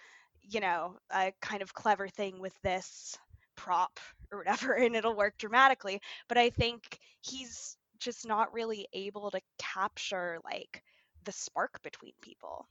you 0.49 0.61
know, 0.61 0.97
a 1.13 1.33
kind 1.43 1.63
of 1.63 1.75
clever 1.75 2.09
thing 2.09 2.41
with 2.41 2.55
this 2.63 3.17
prop 3.57 4.01
or 4.33 4.39
whatever 4.39 4.75
and 4.75 4.97
it'll 4.97 5.17
work 5.17 5.37
dramatically. 5.39 6.01
But 6.29 6.39
I 6.39 6.51
think 6.51 6.99
he's 7.21 7.77
just 7.99 8.27
not 8.27 8.53
really 8.53 8.87
able 8.93 9.31
to 9.31 9.41
capture 9.59 10.39
like 10.45 10.83
the 11.25 11.33
spark 11.33 11.83
between 11.83 12.13
people. 12.23 12.67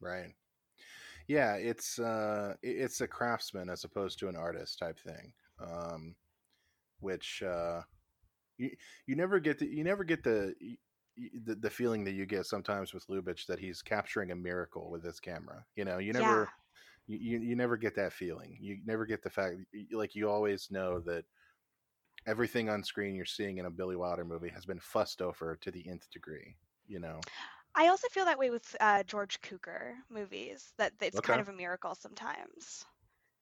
Right. 0.00 0.34
Yeah, 1.28 1.54
it's 1.56 1.98
uh 1.98 2.54
it's 2.62 3.00
a 3.00 3.08
craftsman 3.08 3.70
as 3.70 3.84
opposed 3.84 4.18
to 4.20 4.28
an 4.28 4.36
artist 4.36 4.78
type 4.78 4.98
thing. 4.98 5.32
Um 5.60 6.16
which 7.00 7.42
uh 7.42 7.82
you 8.58 8.70
you 9.06 9.16
never 9.16 9.40
get 9.40 9.58
the 9.58 9.66
you 9.66 9.84
never 9.84 10.04
get 10.04 10.22
the 10.22 10.54
the, 11.16 11.54
the 11.54 11.70
feeling 11.70 12.04
that 12.04 12.12
you 12.12 12.26
get 12.26 12.46
sometimes 12.46 12.94
with 12.94 13.06
Lubitsch 13.08 13.46
that 13.46 13.58
he's 13.58 13.82
capturing 13.82 14.30
a 14.30 14.36
miracle 14.36 14.90
with 14.90 15.04
his 15.04 15.20
camera. 15.20 15.64
You 15.76 15.84
know, 15.84 15.98
you 15.98 16.12
never 16.12 16.48
you, 17.06 17.18
you, 17.18 17.38
you 17.38 17.56
never 17.56 17.76
get 17.76 17.94
that 17.96 18.12
feeling. 18.12 18.56
You 18.60 18.78
never 18.84 19.06
get 19.06 19.22
the 19.22 19.30
fact 19.30 19.56
like 19.92 20.14
you 20.14 20.30
always 20.30 20.70
know 20.70 21.00
that 21.00 21.24
everything 22.26 22.68
on 22.68 22.82
screen 22.84 23.14
you're 23.14 23.24
seeing 23.24 23.58
in 23.58 23.66
a 23.66 23.70
Billy 23.70 23.96
Wilder 23.96 24.24
movie 24.24 24.48
has 24.48 24.64
been 24.64 24.80
fussed 24.80 25.20
over 25.20 25.56
to 25.56 25.70
the 25.70 25.88
nth 25.88 26.10
degree, 26.10 26.56
you 26.86 27.00
know. 27.00 27.20
I 27.74 27.88
also 27.88 28.08
feel 28.08 28.26
that 28.26 28.38
way 28.38 28.50
with 28.50 28.76
uh, 28.80 29.02
George 29.04 29.40
Cukor 29.40 29.94
movies. 30.10 30.72
That 30.78 30.98
that 30.98 31.06
it's 31.06 31.20
kind 31.20 31.40
of 31.40 31.48
a 31.48 31.52
miracle 31.52 31.94
sometimes 31.94 32.84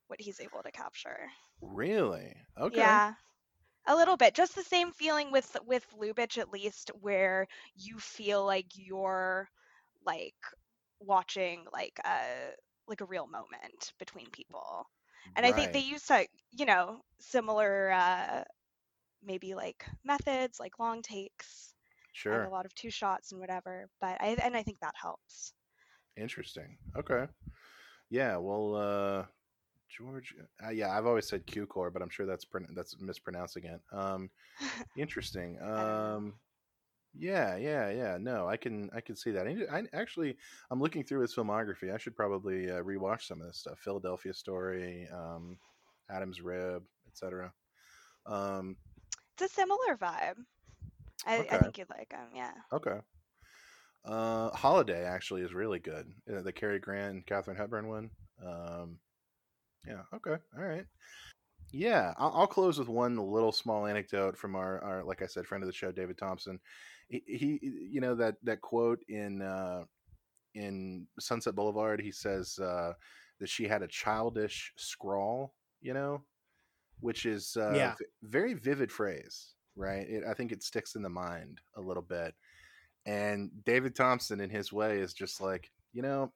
what 0.08 0.20
he's 0.20 0.40
able 0.40 0.62
to 0.62 0.72
capture. 0.72 1.30
Really? 1.60 2.34
Okay. 2.58 2.76
Yeah, 2.76 3.14
a 3.86 3.96
little 3.96 4.16
bit. 4.16 4.34
Just 4.34 4.54
the 4.54 4.62
same 4.62 4.92
feeling 4.92 5.30
with 5.32 5.56
with 5.66 5.86
Lubitsch, 5.98 6.38
at 6.38 6.50
least, 6.50 6.90
where 7.00 7.46
you 7.74 7.98
feel 7.98 8.44
like 8.44 8.66
you're 8.74 9.48
like 10.04 10.34
watching 11.00 11.64
like 11.72 11.98
a 12.04 12.52
like 12.86 13.00
a 13.00 13.06
real 13.06 13.26
moment 13.26 13.92
between 13.98 14.30
people. 14.30 14.86
And 15.36 15.46
I 15.46 15.52
think 15.52 15.72
they 15.72 15.80
used 15.80 16.08
to, 16.08 16.26
you 16.52 16.66
know, 16.66 17.00
similar 17.20 17.90
uh, 17.92 18.44
maybe 19.22 19.54
like 19.54 19.84
methods, 20.04 20.58
like 20.60 20.78
long 20.78 21.02
takes 21.02 21.74
and 22.30 22.42
Sure. 22.42 22.46
a 22.46 22.50
lot 22.50 22.66
of 22.66 22.74
two 22.74 22.90
shots 22.90 23.32
and 23.32 23.40
whatever. 23.40 23.88
But 24.00 24.20
I 24.20 24.36
and 24.42 24.56
I 24.56 24.62
think 24.62 24.80
that 24.80 24.94
helps. 25.00 25.52
Interesting. 26.16 26.78
Okay. 26.96 27.26
Yeah. 28.10 28.36
Well, 28.38 28.74
uh, 28.76 29.26
George. 29.96 30.34
Uh, 30.64 30.70
yeah, 30.70 30.96
I've 30.96 31.06
always 31.06 31.28
said 31.28 31.46
Q-core, 31.46 31.90
but 31.90 32.02
I'm 32.02 32.10
sure 32.10 32.26
that's 32.26 32.44
pron- 32.44 32.72
that's 32.74 32.96
mispronouncing 33.00 33.64
it. 33.64 33.80
Um, 33.92 34.30
interesting. 34.96 35.60
Um, 35.60 36.34
yeah, 37.18 37.56
yeah, 37.56 37.90
yeah. 37.90 38.18
No, 38.20 38.48
I 38.48 38.56
can 38.56 38.88
I 38.94 39.00
can 39.00 39.16
see 39.16 39.32
that. 39.32 39.46
I, 39.46 39.78
I 39.78 39.82
actually 39.92 40.36
I'm 40.70 40.80
looking 40.80 41.02
through 41.04 41.22
his 41.22 41.34
filmography. 41.34 41.92
I 41.92 41.98
should 41.98 42.16
probably 42.16 42.70
uh, 42.70 42.82
rewatch 42.82 43.22
some 43.26 43.40
of 43.40 43.46
this 43.46 43.58
stuff. 43.58 43.78
Philadelphia 43.80 44.32
Story, 44.32 45.08
um, 45.12 45.58
Adam's 46.08 46.40
Rib, 46.40 46.82
etc. 47.08 47.52
Um, 48.26 48.76
It's 49.34 49.52
a 49.52 49.54
similar 49.54 49.96
vibe. 50.00 50.36
I, 51.26 51.46
I 51.50 51.58
think 51.58 51.78
you'd 51.78 51.90
like 51.90 52.12
him. 52.12 52.28
Yeah. 52.34 52.52
okay. 52.72 52.98
Uh, 54.04 54.48
Holiday 54.50 55.04
actually 55.04 55.42
is 55.42 55.52
really 55.52 55.78
good. 55.78 56.10
Uh, 56.32 56.40
the 56.40 56.52
Cary 56.52 56.78
Grant, 56.78 57.26
Katharine 57.26 57.56
Hepburn 57.58 57.88
one. 57.88 58.10
Um, 58.42 58.98
yeah. 59.86 60.02
Okay. 60.14 60.36
All 60.56 60.64
right. 60.64 60.86
Yeah, 61.72 62.14
I'll, 62.18 62.32
I'll 62.34 62.46
close 62.46 62.78
with 62.78 62.88
one 62.88 63.16
little 63.16 63.52
small 63.52 63.86
anecdote 63.86 64.36
from 64.36 64.56
our, 64.56 64.82
our, 64.82 65.04
like 65.04 65.22
I 65.22 65.26
said, 65.26 65.46
friend 65.46 65.62
of 65.62 65.68
the 65.68 65.74
show, 65.74 65.92
David 65.92 66.18
Thomson. 66.18 66.58
He, 67.08 67.22
he 67.26 67.60
you 67.62 68.00
know, 68.00 68.14
that 68.16 68.36
that 68.44 68.60
quote 68.60 69.00
in 69.08 69.42
uh, 69.42 69.84
in 70.54 71.06
Sunset 71.18 71.54
Boulevard. 71.54 72.00
He 72.00 72.12
says 72.12 72.58
uh, 72.58 72.92
that 73.40 73.48
she 73.48 73.66
had 73.68 73.82
a 73.82 73.88
childish 73.88 74.72
scrawl. 74.76 75.54
You 75.80 75.94
know, 75.94 76.22
which 77.00 77.26
is 77.26 77.56
uh, 77.56 77.72
Yeah. 77.74 77.94
very 78.22 78.54
vivid 78.54 78.92
phrase, 78.92 79.54
right? 79.76 80.08
It, 80.08 80.24
I 80.28 80.34
think 80.34 80.52
it 80.52 80.62
sticks 80.62 80.94
in 80.94 81.02
the 81.02 81.08
mind 81.08 81.60
a 81.76 81.80
little 81.80 82.02
bit. 82.02 82.34
And 83.06 83.50
David 83.64 83.94
Thomson, 83.94 84.40
in 84.40 84.50
his 84.50 84.72
way, 84.72 84.98
is 84.98 85.14
just 85.14 85.40
like, 85.40 85.70
you 85.92 86.02
know, 86.02 86.32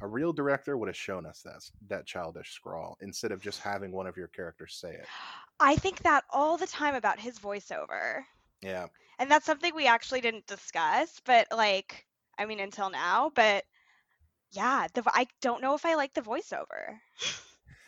a 0.00 0.06
real 0.06 0.32
director 0.32 0.76
would 0.76 0.88
have 0.88 0.96
shown 0.96 1.26
us 1.26 1.42
that 1.42 1.70
that 1.88 2.06
childish 2.06 2.52
scrawl 2.52 2.96
instead 3.00 3.32
of 3.32 3.42
just 3.42 3.60
having 3.60 3.92
one 3.92 4.06
of 4.06 4.16
your 4.16 4.28
characters 4.28 4.74
say 4.74 4.94
it. 4.94 5.06
I 5.60 5.76
think 5.76 6.00
that 6.02 6.24
all 6.30 6.56
the 6.56 6.66
time 6.66 6.94
about 6.94 7.18
his 7.20 7.38
voiceover. 7.38 8.24
Yeah, 8.62 8.88
And 9.18 9.30
that's 9.30 9.46
something 9.46 9.74
we 9.74 9.86
actually 9.86 10.20
didn't 10.20 10.46
discuss, 10.46 11.20
but 11.24 11.46
like, 11.52 12.06
I 12.38 12.46
mean, 12.46 12.60
until 12.60 12.90
now, 12.90 13.30
but 13.34 13.64
yeah, 14.52 14.88
the 14.94 15.02
I 15.06 15.28
don't 15.40 15.62
know 15.62 15.74
if 15.74 15.84
I 15.86 15.94
like 15.96 16.14
the 16.14 16.22
voiceover. 16.22 17.00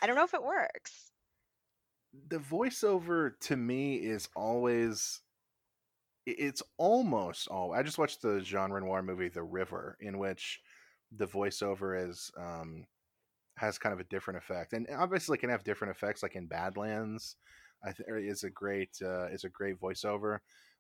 I 0.01 0.07
don't 0.07 0.17
know 0.17 0.25
if 0.25 0.35
it 0.35 0.43
works. 0.45 1.13
the 2.29 2.39
voiceover 2.39 3.39
to 3.41 3.57
me 3.57 3.97
is 3.97 4.29
always 4.37 5.21
it's 6.25 6.63
almost 6.77 7.49
all 7.49 7.73
i 7.73 7.83
just 7.83 7.99
watched 7.99 8.23
the 8.23 8.41
jean 8.41 8.71
renoir 8.71 9.03
movie 9.03 9.29
the 9.29 9.43
river 9.43 9.97
in 10.01 10.19
which 10.19 10.61
the 11.17 11.27
voiceover 11.27 12.09
is 12.09 12.31
um 12.39 12.85
has 13.57 13.79
kind 13.79 13.93
of 13.93 14.01
a 14.01 14.05
different 14.05 14.39
effect 14.39 14.73
and 14.73 14.87
obviously 14.97 15.37
it 15.37 15.41
can 15.41 15.51
have 15.51 15.65
different 15.65 15.95
effects 15.95 16.23
like 16.23 16.37
in 16.37 16.47
badlands 16.47 17.37
i 17.85 17.93
think 17.93 18.09
is 18.11 18.45
a 18.45 18.51
great 18.51 18.97
uh, 19.03 19.27
is 19.27 19.45
a 19.45 19.49
great 19.49 19.79
voiceover 19.81 20.39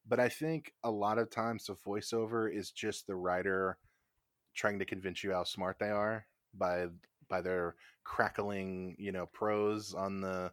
but 0.08 0.18
i 0.18 0.28
think 0.28 0.72
a 0.84 0.90
lot 0.90 1.18
of 1.18 1.30
times 1.30 1.66
the 1.66 1.74
voiceover 1.86 2.54
is 2.54 2.70
just 2.70 3.06
the 3.06 3.14
writer 3.14 3.76
trying 4.54 4.78
to 4.78 4.84
convince 4.84 5.22
you 5.22 5.32
how 5.32 5.44
smart 5.44 5.78
they 5.78 5.90
are 5.90 6.26
by 6.54 6.86
by 7.28 7.40
their 7.40 7.74
crackling 8.04 8.96
you 8.98 9.12
know 9.12 9.26
prose 9.26 9.94
on 9.94 10.20
the 10.20 10.50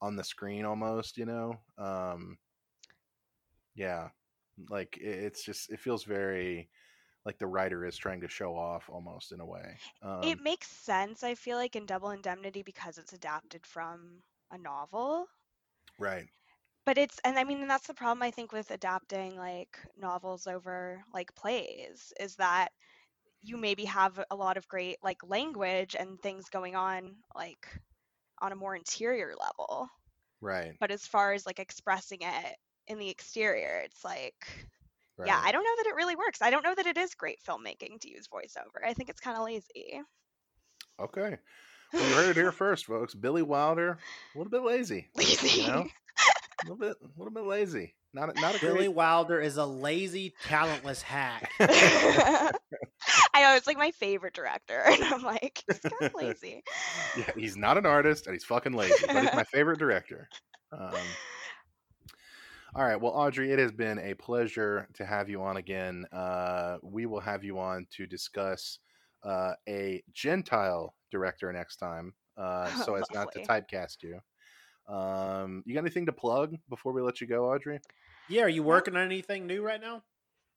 on 0.00 0.16
the 0.16 0.24
screen 0.24 0.64
almost 0.64 1.16
you 1.16 1.26
know 1.26 1.58
um 1.78 2.36
yeah 3.74 4.08
like 4.68 4.98
it, 4.98 5.06
it's 5.08 5.44
just 5.44 5.70
it 5.70 5.80
feels 5.80 6.04
very 6.04 6.68
like 7.24 7.38
the 7.38 7.46
writer 7.46 7.84
is 7.84 7.96
trying 7.96 8.20
to 8.20 8.28
show 8.28 8.56
off 8.56 8.88
almost 8.90 9.32
in 9.32 9.40
a 9.40 9.46
way 9.46 9.80
um 10.02 10.22
It 10.22 10.40
makes 10.40 10.68
sense, 10.68 11.22
I 11.22 11.34
feel 11.34 11.56
like, 11.56 11.76
in 11.76 11.86
Double 11.86 12.10
Indemnity 12.10 12.62
because 12.62 12.98
it's 12.98 13.12
adapted 13.12 13.66
from 13.66 14.22
a 14.50 14.56
novel. 14.58 15.28
right 15.98 16.28
But 16.84 16.98
it's, 16.98 17.18
and 17.24 17.38
I 17.38 17.44
mean, 17.44 17.60
and 17.60 17.70
that's 17.70 17.86
the 17.86 17.94
problem 17.94 18.22
I 18.22 18.30
think 18.30 18.52
with 18.52 18.70
adapting 18.70 19.36
like 19.36 19.78
novels 19.96 20.46
over 20.46 21.04
like 21.12 21.34
plays 21.34 22.12
is 22.18 22.36
that 22.36 22.72
you 23.42 23.56
maybe 23.56 23.84
have 23.86 24.22
a 24.30 24.36
lot 24.36 24.56
of 24.56 24.68
great 24.68 24.98
like 25.02 25.22
language 25.24 25.96
and 25.98 26.20
things 26.20 26.48
going 26.50 26.76
on 26.76 27.16
like 27.34 27.68
on 28.40 28.52
a 28.52 28.56
more 28.56 28.74
interior 28.76 29.34
level. 29.38 29.88
right 30.40 30.78
But 30.80 30.90
as 30.90 31.06
far 31.06 31.32
as 31.32 31.46
like 31.46 31.58
expressing 31.60 32.20
it 32.22 32.56
in 32.86 32.98
the 32.98 33.10
exterior, 33.10 33.80
it's 33.84 34.04
like 34.04 34.68
yeah, 35.24 35.40
I 35.42 35.52
don't 35.52 35.64
know 35.64 35.76
that 35.78 35.86
it 35.86 35.94
really 35.94 36.16
works. 36.16 36.42
I 36.42 36.50
don't 36.50 36.64
know 36.64 36.74
that 36.74 36.86
it 36.86 36.96
is 36.96 37.14
great 37.14 37.38
filmmaking 37.46 38.00
to 38.00 38.10
use 38.10 38.28
voiceover. 38.28 38.86
I 38.86 38.94
think 38.94 39.08
it's 39.08 39.20
kind 39.20 39.36
of 39.36 39.44
lazy. 39.44 40.00
Okay. 41.00 41.36
Well, 41.92 42.08
you 42.08 42.14
heard 42.14 42.30
it 42.30 42.36
here 42.36 42.52
first, 42.52 42.86
folks. 42.86 43.14
Billy 43.14 43.42
Wilder, 43.42 43.98
a 44.34 44.38
little 44.38 44.50
bit 44.50 44.62
lazy. 44.62 45.08
Lazy. 45.16 45.62
You 45.62 45.66
know, 45.68 45.86
a 45.86 46.64
little 46.64 46.76
bit, 46.76 46.96
a 47.02 47.18
little 47.18 47.32
bit 47.32 47.44
lazy. 47.44 47.94
Not, 48.14 48.36
a- 48.36 48.40
not 48.40 48.56
a 48.56 48.60
Billy 48.60 48.78
great. 48.78 48.94
Wilder 48.94 49.40
is 49.40 49.56
a 49.56 49.64
lazy, 49.66 50.34
talentless 50.44 51.02
hack. 51.02 51.50
I 51.60 52.52
know 53.36 53.56
it's 53.56 53.66
like 53.66 53.78
my 53.78 53.90
favorite 53.90 54.34
director, 54.34 54.80
and 54.86 55.02
I'm 55.04 55.22
like, 55.22 55.62
it's 55.68 55.80
kind 55.80 55.94
of 56.02 56.14
lazy. 56.14 56.62
Yeah, 57.16 57.30
he's 57.36 57.56
not 57.56 57.78
an 57.78 57.86
artist, 57.86 58.26
and 58.26 58.34
he's 58.34 58.44
fucking 58.44 58.72
lazy. 58.72 59.04
But 59.06 59.22
he's 59.22 59.34
my 59.34 59.44
favorite 59.44 59.78
director. 59.78 60.28
Um, 60.72 60.92
all 62.74 62.84
right. 62.84 63.00
Well, 63.00 63.12
Audrey, 63.12 63.52
it 63.52 63.58
has 63.58 63.72
been 63.72 63.98
a 63.98 64.14
pleasure 64.14 64.88
to 64.94 65.04
have 65.04 65.28
you 65.28 65.42
on 65.42 65.58
again. 65.58 66.06
Uh, 66.12 66.78
we 66.82 67.06
will 67.06 67.20
have 67.20 67.44
you 67.44 67.58
on 67.58 67.86
to 67.96 68.06
discuss 68.06 68.78
uh, 69.24 69.52
a 69.68 70.02
Gentile 70.12 70.94
director 71.10 71.52
next 71.52 71.76
time, 71.76 72.14
uh, 72.36 72.66
so 72.84 72.94
as 72.94 73.06
not 73.12 73.32
to 73.32 73.40
typecast 73.40 74.02
you. 74.02 74.20
Um, 74.92 75.62
you 75.66 75.74
got 75.74 75.80
anything 75.80 76.06
to 76.06 76.12
plug 76.12 76.56
before 76.68 76.92
we 76.92 77.02
let 77.02 77.20
you 77.20 77.26
go, 77.26 77.50
Audrey? 77.52 77.80
Yeah, 78.28 78.42
are 78.42 78.48
you 78.48 78.62
working 78.62 78.96
on 78.96 79.02
anything 79.02 79.46
new 79.46 79.62
right 79.62 79.80
now? 79.80 80.02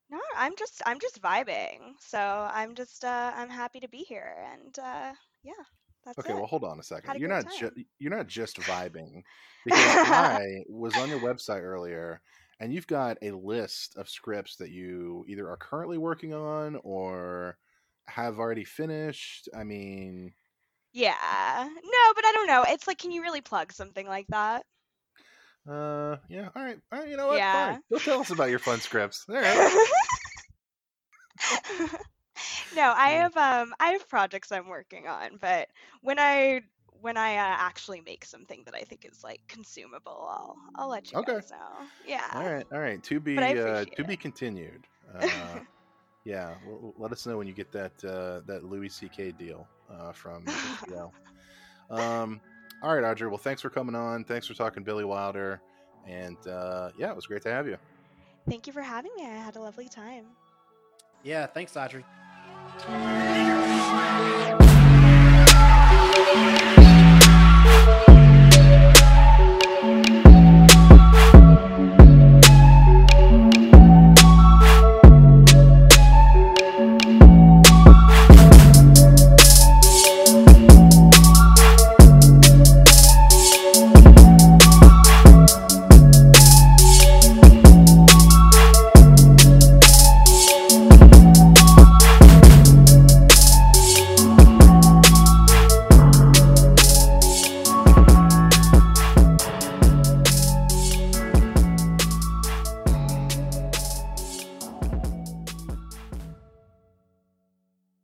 No, 0.09 0.19
I'm 0.37 0.55
just 0.55 0.81
I'm 0.85 0.99
just 0.99 1.21
vibing. 1.21 1.93
So 1.99 2.19
I'm 2.19 2.75
just 2.75 3.03
uh 3.03 3.31
I'm 3.35 3.49
happy 3.49 3.79
to 3.79 3.89
be 3.89 3.99
here 3.99 4.35
and 4.53 4.77
uh 4.79 5.13
yeah, 5.43 5.63
that's 6.05 6.17
Okay, 6.19 6.31
it. 6.33 6.35
well, 6.35 6.45
hold 6.45 6.63
on 6.63 6.79
a 6.79 6.83
second. 6.83 7.15
A 7.15 7.19
You're 7.19 7.29
not 7.29 7.45
ju- 7.59 7.71
you're 7.99 8.15
not 8.15 8.27
just 8.27 8.59
vibing 8.61 9.23
because 9.65 9.79
I 10.09 10.63
was 10.69 10.95
on 10.97 11.09
your 11.09 11.19
website 11.19 11.61
earlier, 11.63 12.21
and 12.59 12.73
you've 12.73 12.87
got 12.87 13.17
a 13.21 13.31
list 13.31 13.95
of 13.97 14.09
scripts 14.09 14.57
that 14.57 14.69
you 14.71 15.25
either 15.27 15.49
are 15.49 15.57
currently 15.57 15.97
working 15.97 16.33
on 16.33 16.77
or 16.83 17.57
have 18.07 18.37
already 18.39 18.63
finished. 18.65 19.49
I 19.55 19.63
mean, 19.63 20.33
Yeah. 20.93 21.13
No, 21.67 22.13
but 22.15 22.25
I 22.25 22.31
don't 22.33 22.47
know. 22.47 22.63
It's 22.67 22.87
like 22.87 22.97
can 22.99 23.11
you 23.11 23.21
really 23.21 23.41
plug 23.41 23.71
something 23.73 24.07
like 24.07 24.27
that? 24.29 24.65
uh, 25.67 26.17
yeah, 26.29 26.49
all 26.55 26.63
right, 26.63 26.77
all 26.91 26.99
right. 26.99 27.09
You 27.09 27.17
know 27.17 27.27
what? 27.27 27.37
Yeah. 27.37 27.73
Fine. 27.73 27.81
Go 27.91 27.97
tell 27.97 28.21
us 28.21 28.29
about 28.29 28.49
your 28.51 28.59
fun 28.59 28.79
scripts. 28.79 29.25
All 29.27 29.35
right. 29.35 29.87
no, 32.75 32.93
I 32.95 33.09
have 33.09 33.35
um 33.37 33.73
I 33.79 33.89
have 33.89 34.07
projects 34.09 34.51
I'm 34.51 34.67
working 34.67 35.07
on, 35.07 35.37
but 35.39 35.67
when 36.01 36.19
I 36.19 36.61
when 37.01 37.17
I 37.17 37.35
uh, 37.35 37.55
actually 37.59 38.01
make 38.01 38.25
something 38.25 38.63
that 38.65 38.75
I 38.75 38.81
think 38.81 39.05
is 39.05 39.23
like 39.23 39.41
consumable, 39.47 40.27
I'll 40.29 40.57
I'll 40.75 40.89
let 40.89 41.11
you 41.11 41.17
Okay. 41.19 41.33
guys 41.33 41.51
know. 41.51 41.87
Yeah. 42.05 42.25
All 42.33 42.43
right, 42.43 42.65
all 42.71 42.79
right. 42.79 43.01
To 43.03 43.19
be 43.19 43.37
uh, 43.37 43.85
to 43.85 44.03
it. 44.03 44.07
be 44.07 44.17
continued. 44.17 44.87
Uh, 45.13 45.59
yeah, 46.25 46.55
l- 46.65 46.79
l- 46.83 46.93
let 46.97 47.11
us 47.11 47.25
know 47.25 47.37
when 47.37 47.47
you 47.47 47.53
get 47.53 47.71
that 47.71 47.91
uh, 48.03 48.41
that 48.47 48.63
Louis 48.63 48.89
C.K. 48.89 49.31
deal 49.33 49.67
uh, 49.89 50.11
from 50.11 50.43
HBO. 50.45 51.11
um, 51.89 52.41
all 52.81 52.95
right, 52.95 53.03
Audrey. 53.03 53.27
Well, 53.27 53.37
thanks 53.37 53.61
for 53.61 53.69
coming 53.69 53.95
on. 53.95 54.23
Thanks 54.25 54.47
for 54.47 54.53
talking 54.53 54.83
Billy 54.83 55.05
Wilder, 55.05 55.61
and 56.07 56.37
uh, 56.47 56.89
yeah, 56.97 57.09
it 57.09 57.15
was 57.15 57.25
great 57.27 57.41
to 57.43 57.51
have 57.51 57.67
you. 57.67 57.77
Thank 58.49 58.67
you 58.67 58.73
for 58.73 58.81
having 58.81 59.11
me. 59.17 59.25
I 59.25 59.35
had 59.35 59.55
a 59.55 59.61
lovely 59.61 59.87
time. 59.89 60.25
Yeah, 61.23 61.45
thanks, 61.47 61.75
Audrey. 61.75 62.03
Thank 62.77 64.59
you. 64.59 64.64